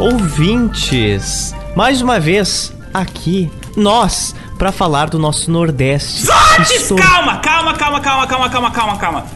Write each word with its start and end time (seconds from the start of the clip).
ouvintes! 0.00 1.54
Mais 1.76 2.00
uma 2.00 2.18
vez, 2.18 2.72
aqui, 2.92 3.50
nós, 3.76 4.34
para 4.58 4.72
falar 4.72 5.10
do 5.10 5.18
nosso 5.18 5.50
Nordeste. 5.50 6.24
Zotes! 6.26 6.70
Estou- 6.70 6.96
Calma, 6.98 7.36
calma, 7.38 7.74
calma, 7.74 8.00
calma, 8.00 8.26
calma, 8.26 8.48
calma, 8.50 8.70
calma, 8.70 8.96
calma. 8.98 9.26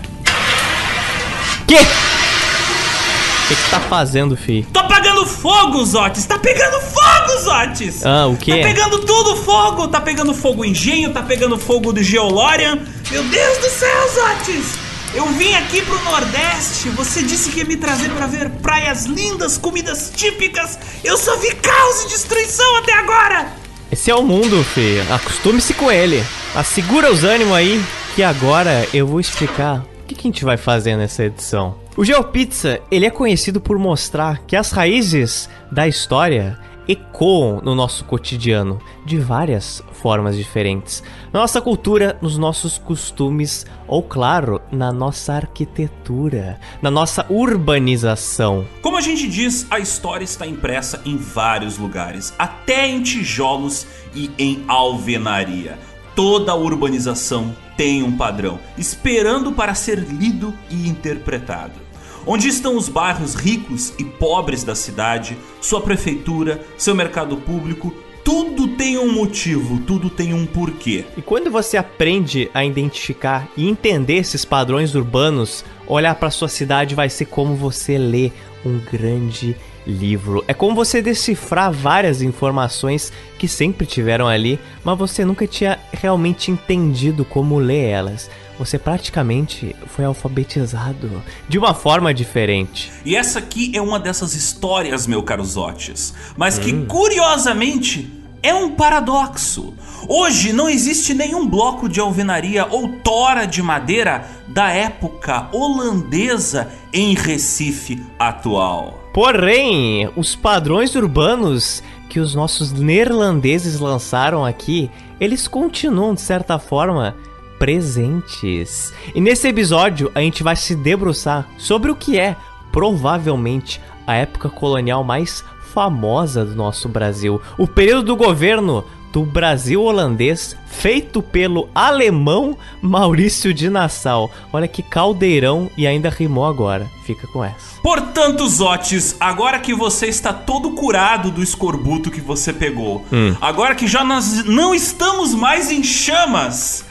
Quê? 1.67 1.77
O 1.77 3.46
que, 3.49 3.54
que 3.56 3.71
tá 3.71 3.78
fazendo, 3.78 4.35
fi? 4.37 4.67
Tô 4.72 4.81
apagando 4.81 5.27
fogo, 5.27 5.85
Zotes! 5.85 6.24
Tá 6.24 6.38
pegando 6.38 6.81
fogo, 6.81 7.40
Zotes! 7.42 8.04
Ah, 8.04 8.26
o 8.26 8.37
quê? 8.37 8.56
Tá 8.56 8.62
pegando 8.69 8.99
tudo 9.01 9.37
fogo! 9.37 9.88
Tá 9.88 10.01
pegando 10.01 10.33
fogo 10.33 10.62
o 10.62 10.65
engenho, 10.65 11.12
tá 11.12 11.22
pegando 11.22 11.58
fogo 11.58 11.92
do 11.92 12.03
Geolorian. 12.03 12.78
Meu 13.10 13.22
Deus 13.24 13.58
do 13.58 13.69
céu, 13.69 14.08
Zotes! 14.15 14.83
Eu 15.15 15.26
vim 15.28 15.54
aqui 15.54 15.81
pro 15.81 16.02
Nordeste. 16.02 16.88
Você 16.88 17.23
disse 17.23 17.50
que 17.50 17.60
ia 17.60 17.64
me 17.64 17.77
trazer 17.77 18.10
pra 18.10 18.27
ver 18.27 18.50
praias 18.50 19.04
lindas, 19.04 19.56
comidas 19.56 20.12
típicas. 20.14 20.77
Eu 21.04 21.16
só 21.16 21.37
vi 21.37 21.54
caos 21.54 22.02
e 22.02 22.09
destruição 22.09 22.77
até 22.78 22.92
agora! 22.95 23.46
Esse 23.92 24.10
é 24.10 24.14
o 24.14 24.24
mundo, 24.24 24.64
fi. 24.64 25.00
Acostume-se 25.09 25.73
com 25.74 25.88
ele. 25.88 26.20
Mas 26.52 26.66
segura 26.66 27.12
os 27.12 27.23
ânimos 27.23 27.54
aí, 27.54 27.80
que 28.16 28.24
agora 28.24 28.88
eu 28.92 29.06
vou 29.06 29.20
explicar 29.20 29.84
o 30.02 30.06
que, 30.09 30.16
que 30.16 30.27
a 30.27 30.30
gente 30.32 30.45
vai 30.45 30.56
fazer 30.56 30.96
nessa 30.96 31.24
edição. 31.24 31.76
O 31.96 32.04
GeoPizza, 32.04 32.80
ele 32.90 33.06
é 33.06 33.10
conhecido 33.10 33.60
por 33.60 33.78
mostrar 33.78 34.40
que 34.48 34.56
as 34.56 34.73
raízes 34.73 35.48
da 35.70 35.87
história 35.87 36.59
ecoam 36.88 37.61
no 37.62 37.74
nosso 37.74 38.05
cotidiano 38.05 38.80
de 39.05 39.19
várias 39.19 39.83
formas 39.93 40.37
diferentes. 40.37 41.02
Na 41.33 41.41
nossa 41.41 41.60
cultura, 41.60 42.19
nos 42.20 42.37
nossos 42.37 42.79
costumes 42.79 43.66
ou, 43.87 44.02
claro, 44.02 44.60
na 44.70 44.93
nossa 44.93 45.34
arquitetura, 45.34 46.59
na 46.80 46.91
nossa 46.91 47.27
urbanização. 47.29 48.66
Como 48.83 48.97
a 48.97 49.01
gente 49.01 49.29
diz, 49.29 49.66
a 49.71 49.79
história 49.79 50.24
está 50.24 50.46
impressa 50.46 51.01
em 51.04 51.16
vários 51.16 51.79
lugares, 51.79 52.32
até 52.38 52.87
em 52.88 53.02
tijolos 53.02 53.87
e 54.15 54.30
em 54.38 54.65
alvenaria. 54.69 55.79
Toda 56.15 56.54
urbanização 56.54 57.54
tem 57.76 58.02
um 58.02 58.16
padrão, 58.16 58.60
esperando 58.79 59.52
para 59.52 59.74
ser 59.74 59.98
lido 59.98 60.54
e 60.71 60.88
interpretado. 60.88 61.84
Onde 62.26 62.48
estão 62.48 62.76
os 62.76 62.88
bairros 62.88 63.34
ricos 63.34 63.92
e 63.98 64.05
pobres 64.05 64.64
da 64.64 64.75
cidade, 64.75 65.36
sua 65.61 65.83
prefeitura, 65.83 66.64
seu 66.78 66.94
mercado 66.94 67.36
público, 67.36 67.92
tudo 68.25 68.69
tem 68.69 68.98
um 68.98 69.12
motivo, 69.12 69.78
tudo 69.80 70.08
tem 70.08 70.33
um 70.33 70.47
porquê. 70.47 71.05
E 71.19 71.20
quando 71.20 71.50
você 71.50 71.77
aprende 71.77 72.50
a 72.55 72.64
identificar 72.64 73.47
e 73.55 73.69
entender 73.69 74.14
esses 74.14 74.42
padrões 74.42 74.95
urbanos, 74.95 75.62
olhar 75.86 76.14
para 76.14 76.30
sua 76.30 76.48
cidade 76.48 76.95
vai 76.95 77.11
ser 77.11 77.27
como 77.27 77.55
você 77.55 77.98
lê 77.98 78.33
um 78.64 78.78
grande 78.78 79.55
livro. 79.86 80.42
É 80.48 80.55
como 80.55 80.75
você 80.75 81.02
decifrar 81.02 81.70
várias 81.70 82.22
informações 82.22 83.12
que 83.39 83.47
sempre 83.47 83.86
tiveram 83.86 84.27
ali, 84.27 84.58
mas 84.83 84.98
você 84.98 85.27
nunca 85.27 85.47
tinha 85.47 85.78
realmente 85.92 86.50
entendido 86.50 87.22
como 87.25 87.58
ler 87.58 87.91
elas. 87.91 88.30
Você 88.59 88.79
praticamente 88.79 89.75
foi 89.87 90.05
alfabetizado 90.05 91.23
de 91.49 91.59
uma 91.59 91.75
forma 91.75 92.15
diferente. 92.15 92.93
E 93.05 93.17
essa 93.17 93.39
aqui 93.41 93.73
é 93.75 93.81
uma 93.81 93.99
dessas 93.99 94.35
histórias, 94.35 95.07
meu 95.07 95.23
caro 95.23 95.45
Zotes, 95.45 96.15
mas 96.37 96.59
que 96.59 96.73
Hum. 96.73 96.87
curiosamente 96.87 98.11
é 98.43 98.55
um 98.55 98.71
paradoxo. 98.71 99.75
Hoje 100.07 100.53
não 100.53 100.69
existe 100.69 101.15
nenhum 101.15 101.49
bloco 101.49 101.89
de 101.89 101.99
alvenaria 101.99 102.67
ou 102.71 102.89
tora 103.03 103.47
de 103.47 103.63
madeira 103.63 104.29
da 104.49 104.69
época 104.71 105.49
holandesa 105.51 106.69
em 106.93 107.15
Recife 107.15 108.05
atual. 108.19 109.01
Porém, 109.15 110.11
os 110.15 110.37
padrões 110.37 110.95
urbanos 110.95 111.83
que 112.11 112.21
os 112.21 112.35
nossos 112.35 112.71
neerlandeses 112.73 113.81
lançaram 113.81 114.45
aqui, 114.45 114.91
eles 115.19 115.48
continuam 115.48 116.14
de 116.14 116.20
certa 116.20 116.59
forma 116.59 117.17
presentes. 117.59 118.92
E 119.15 119.20
nesse 119.20 119.48
episódio 119.48 120.11
a 120.15 120.20
gente 120.20 120.42
vai 120.42 120.57
se 120.57 120.75
debruçar 120.75 121.48
sobre 121.59 121.91
o 121.91 121.97
que 121.97 122.19
é 122.19 122.37
provavelmente 122.73 123.81
a 124.07 124.15
época 124.15 124.48
colonial 124.48 125.03
mais 125.05 125.45
famosa 125.73 126.45
do 126.45 126.55
nosso 126.55 126.89
Brasil, 126.89 127.41
o 127.59 127.67
período 127.67 128.04
do 128.04 128.16
governo 128.16 128.84
do 129.14 129.22
Brasil 129.22 129.81
holandês, 129.81 130.56
feito 130.66 131.22
pelo 131.22 131.69
alemão 131.72 132.59
Maurício 132.82 133.54
de 133.54 133.70
Nassau. 133.70 134.28
Olha 134.53 134.66
que 134.66 134.82
caldeirão 134.82 135.70
e 135.76 135.87
ainda 135.87 136.10
rimou 136.10 136.44
agora. 136.44 136.91
Fica 137.04 137.28
com 137.28 137.44
essa. 137.44 137.81
Portanto, 137.81 138.44
Zotes, 138.48 139.16
agora 139.20 139.60
que 139.60 139.72
você 139.72 140.06
está 140.06 140.32
todo 140.32 140.72
curado 140.72 141.31
do 141.31 141.44
escorbuto 141.44 142.10
que 142.10 142.20
você 142.20 142.53
pegou, 142.53 143.04
agora 143.41 143.76
que 143.76 143.87
já 143.87 144.03
nós 144.03 144.44
não 144.44 144.75
estamos 144.75 145.32
mais 145.32 145.70
em 145.70 145.84
chamas, 145.84 146.84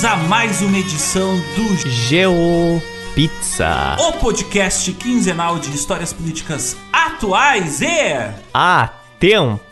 Bem-vindos 0.04 0.12
a 0.12 0.16
mais 0.28 0.60
uma 0.60 0.76
edição 0.78 1.34
do 1.56 1.76
Geo 1.88 2.82
Pizza. 3.14 3.96
O 3.98 4.12
podcast 4.12 4.92
quinzenal 4.92 5.58
de 5.58 5.74
histórias 5.74 6.12
políticas 6.12 6.76
atuais 6.92 7.80
e. 7.80 7.86
Atemporais. 8.52 9.64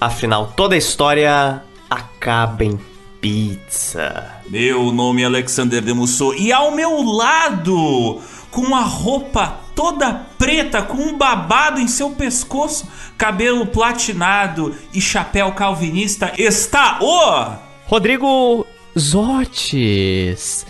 Afinal, 0.00 0.52
toda 0.54 0.76
história 0.76 1.60
acaba 1.90 2.64
em 2.64 2.78
pizza. 3.20 4.36
Meu 4.48 4.92
nome 4.92 5.22
é 5.22 5.24
Alexander 5.24 5.82
Demusso 5.82 6.32
e 6.34 6.52
ao 6.52 6.70
meu 6.70 7.02
lado, 7.02 8.20
com 8.48 8.60
uma 8.60 8.82
roupa 8.82 9.58
toda 9.74 10.12
preta, 10.38 10.82
com 10.82 10.98
um 10.98 11.18
babado 11.18 11.80
em 11.80 11.88
seu 11.88 12.10
pescoço, 12.10 12.86
cabelo 13.16 13.66
platinado 13.66 14.72
e 14.94 15.00
chapéu 15.00 15.50
calvinista, 15.52 16.32
está 16.38 17.00
o. 17.02 17.67
Rodrigo 17.88 18.66
Zotes. 18.98 20.66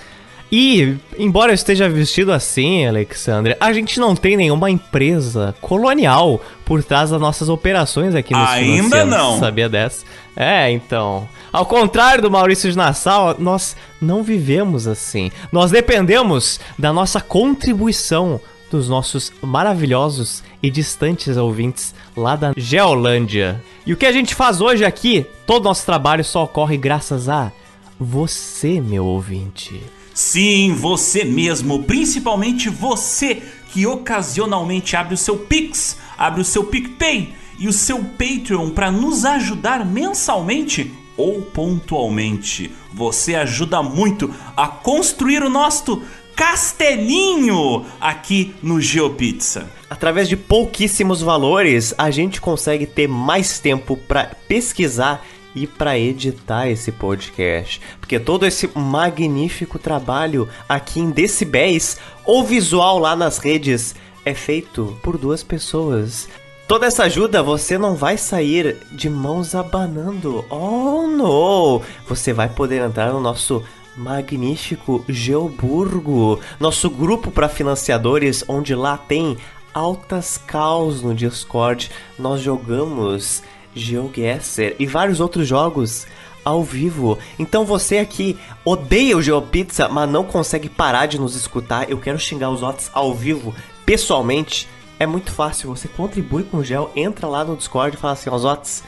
E, 0.50 0.96
embora 1.18 1.50
eu 1.50 1.54
esteja 1.54 1.88
vestido 1.88 2.32
assim, 2.32 2.86
Alexandre, 2.86 3.56
a 3.60 3.72
gente 3.72 3.98
não 3.98 4.14
tem 4.14 4.36
nenhuma 4.36 4.70
empresa 4.70 5.54
colonial 5.60 6.40
por 6.64 6.82
trás 6.82 7.10
das 7.10 7.20
nossas 7.20 7.48
operações 7.48 8.14
aqui 8.14 8.32
nos 8.32 8.48
Ainda 8.48 9.04
não. 9.04 9.38
Sabia 9.40 9.68
dessa? 9.68 10.04
É, 10.36 10.70
então. 10.70 11.28
Ao 11.52 11.66
contrário 11.66 12.22
do 12.22 12.30
Maurício 12.30 12.70
de 12.70 12.76
Nassau, 12.76 13.34
nós 13.38 13.76
não 14.00 14.22
vivemos 14.22 14.86
assim. 14.86 15.32
Nós 15.50 15.72
dependemos 15.72 16.60
da 16.78 16.92
nossa 16.92 17.20
contribuição 17.20 18.40
dos 18.70 18.88
nossos 18.88 19.32
maravilhosos 19.42 20.42
e 20.62 20.70
distantes 20.70 21.36
ouvintes 21.36 21.94
lá 22.16 22.36
da 22.36 22.52
Geolândia. 22.56 23.62
E 23.86 23.92
o 23.92 23.96
que 23.96 24.06
a 24.06 24.12
gente 24.12 24.34
faz 24.34 24.60
hoje 24.60 24.84
aqui, 24.84 25.26
todo 25.46 25.64
nosso 25.64 25.84
trabalho 25.86 26.24
só 26.24 26.44
ocorre 26.44 26.76
graças 26.76 27.28
a 27.28 27.52
você, 27.98 28.80
meu 28.80 29.04
ouvinte. 29.04 29.80
Sim, 30.14 30.74
você 30.74 31.24
mesmo, 31.24 31.84
principalmente 31.84 32.68
você 32.68 33.42
que 33.72 33.86
ocasionalmente 33.86 34.96
abre 34.96 35.14
o 35.14 35.18
seu 35.18 35.36
Pix, 35.36 35.98
abre 36.16 36.40
o 36.40 36.44
seu 36.44 36.64
PicPay 36.64 37.34
e 37.58 37.68
o 37.68 37.72
seu 37.72 37.98
Patreon 37.98 38.70
para 38.70 38.90
nos 38.90 39.24
ajudar 39.24 39.84
mensalmente 39.84 40.92
ou 41.16 41.42
pontualmente. 41.42 42.70
Você 42.94 43.34
ajuda 43.34 43.82
muito 43.82 44.32
a 44.56 44.68
construir 44.68 45.42
o 45.42 45.50
nosso 45.50 46.02
castelinho 46.38 47.84
aqui 48.00 48.54
no 48.62 48.80
GeoPizza. 48.80 49.68
Através 49.90 50.28
de 50.28 50.36
pouquíssimos 50.36 51.20
valores, 51.20 51.92
a 51.98 52.12
gente 52.12 52.40
consegue 52.40 52.86
ter 52.86 53.08
mais 53.08 53.58
tempo 53.58 53.96
para 53.96 54.36
pesquisar 54.46 55.26
e 55.52 55.66
para 55.66 55.98
editar 55.98 56.68
esse 56.68 56.92
podcast. 56.92 57.80
Porque 57.98 58.20
todo 58.20 58.46
esse 58.46 58.70
magnífico 58.72 59.80
trabalho 59.80 60.48
aqui 60.68 61.00
em 61.00 61.10
decibéis 61.10 61.98
ou 62.24 62.44
visual 62.44 63.00
lá 63.00 63.16
nas 63.16 63.38
redes 63.38 63.96
é 64.24 64.32
feito 64.32 64.96
por 65.02 65.18
duas 65.18 65.42
pessoas. 65.42 66.28
Toda 66.68 66.86
essa 66.86 67.04
ajuda 67.04 67.42
você 67.42 67.76
não 67.76 67.96
vai 67.96 68.16
sair 68.16 68.76
de 68.92 69.10
mãos 69.10 69.56
abanando. 69.56 70.44
Oh, 70.50 71.06
não! 71.08 71.82
Você 72.06 72.32
vai 72.32 72.48
poder 72.48 72.82
entrar 72.82 73.10
no 73.10 73.20
nosso 73.20 73.64
magnífico 73.98 75.04
Geoburgo, 75.08 76.40
nosso 76.60 76.88
grupo 76.88 77.30
para 77.30 77.48
financiadores, 77.48 78.44
onde 78.48 78.74
lá 78.74 78.96
tem 78.96 79.36
altas 79.74 80.38
caos 80.38 81.02
no 81.02 81.14
Discord. 81.14 81.90
Nós 82.18 82.40
jogamos 82.40 83.42
GeoGuessr 83.74 84.74
e 84.78 84.86
vários 84.86 85.20
outros 85.20 85.46
jogos 85.46 86.06
ao 86.44 86.62
vivo. 86.62 87.18
Então 87.38 87.64
você 87.64 87.98
aqui 87.98 88.38
odeia 88.64 89.16
o 89.16 89.22
GeoPizza, 89.22 89.88
mas 89.88 90.08
não 90.08 90.24
consegue 90.24 90.68
parar 90.68 91.06
de 91.06 91.18
nos 91.18 91.34
escutar. 91.34 91.90
Eu 91.90 91.98
quero 91.98 92.18
xingar 92.18 92.50
os 92.50 92.62
outros 92.62 92.90
ao 92.94 93.12
vivo, 93.14 93.54
pessoalmente. 93.84 94.68
É 94.98 95.06
muito 95.06 95.30
fácil, 95.30 95.68
você 95.68 95.86
contribui 95.86 96.42
com 96.42 96.58
o 96.58 96.64
Gel, 96.64 96.90
entra 96.96 97.28
lá 97.28 97.44
no 97.44 97.56
Discord 97.56 97.96
e 97.96 98.00
fala 98.00 98.14
assim, 98.14 98.30
Ozotes, 98.30 98.82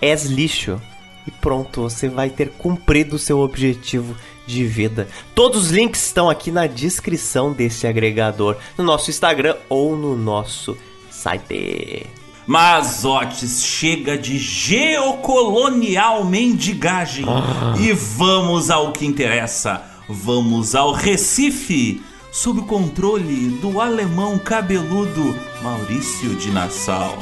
és 0.00 0.24
lixo. 0.24 0.80
E 1.26 1.30
pronto, 1.30 1.82
você 1.82 2.08
vai 2.08 2.30
ter 2.30 2.50
cumprido 2.50 3.16
o 3.16 3.18
seu 3.18 3.40
objetivo 3.40 4.16
de 4.46 4.64
vida. 4.64 5.08
Todos 5.34 5.64
os 5.64 5.70
links 5.70 6.06
estão 6.06 6.30
aqui 6.30 6.50
na 6.50 6.66
descrição 6.66 7.52
desse 7.52 7.86
agregador, 7.86 8.56
no 8.78 8.84
nosso 8.84 9.10
Instagram 9.10 9.56
ou 9.68 9.96
no 9.96 10.16
nosso 10.16 10.76
site. 11.10 12.06
Mas, 12.46 13.04
Otis, 13.04 13.64
chega 13.64 14.16
de 14.16 14.38
geocolonial 14.38 16.24
mendigagem 16.24 17.26
ah. 17.28 17.74
e 17.76 17.92
vamos 17.92 18.70
ao 18.70 18.92
que 18.92 19.04
interessa. 19.04 19.82
Vamos 20.08 20.76
ao 20.76 20.92
Recife, 20.92 22.00
sob 22.30 22.60
o 22.60 22.64
controle 22.64 23.48
do 23.60 23.80
alemão 23.80 24.38
cabeludo 24.38 25.34
Maurício 25.60 26.36
de 26.36 26.52
Nassau. 26.52 27.18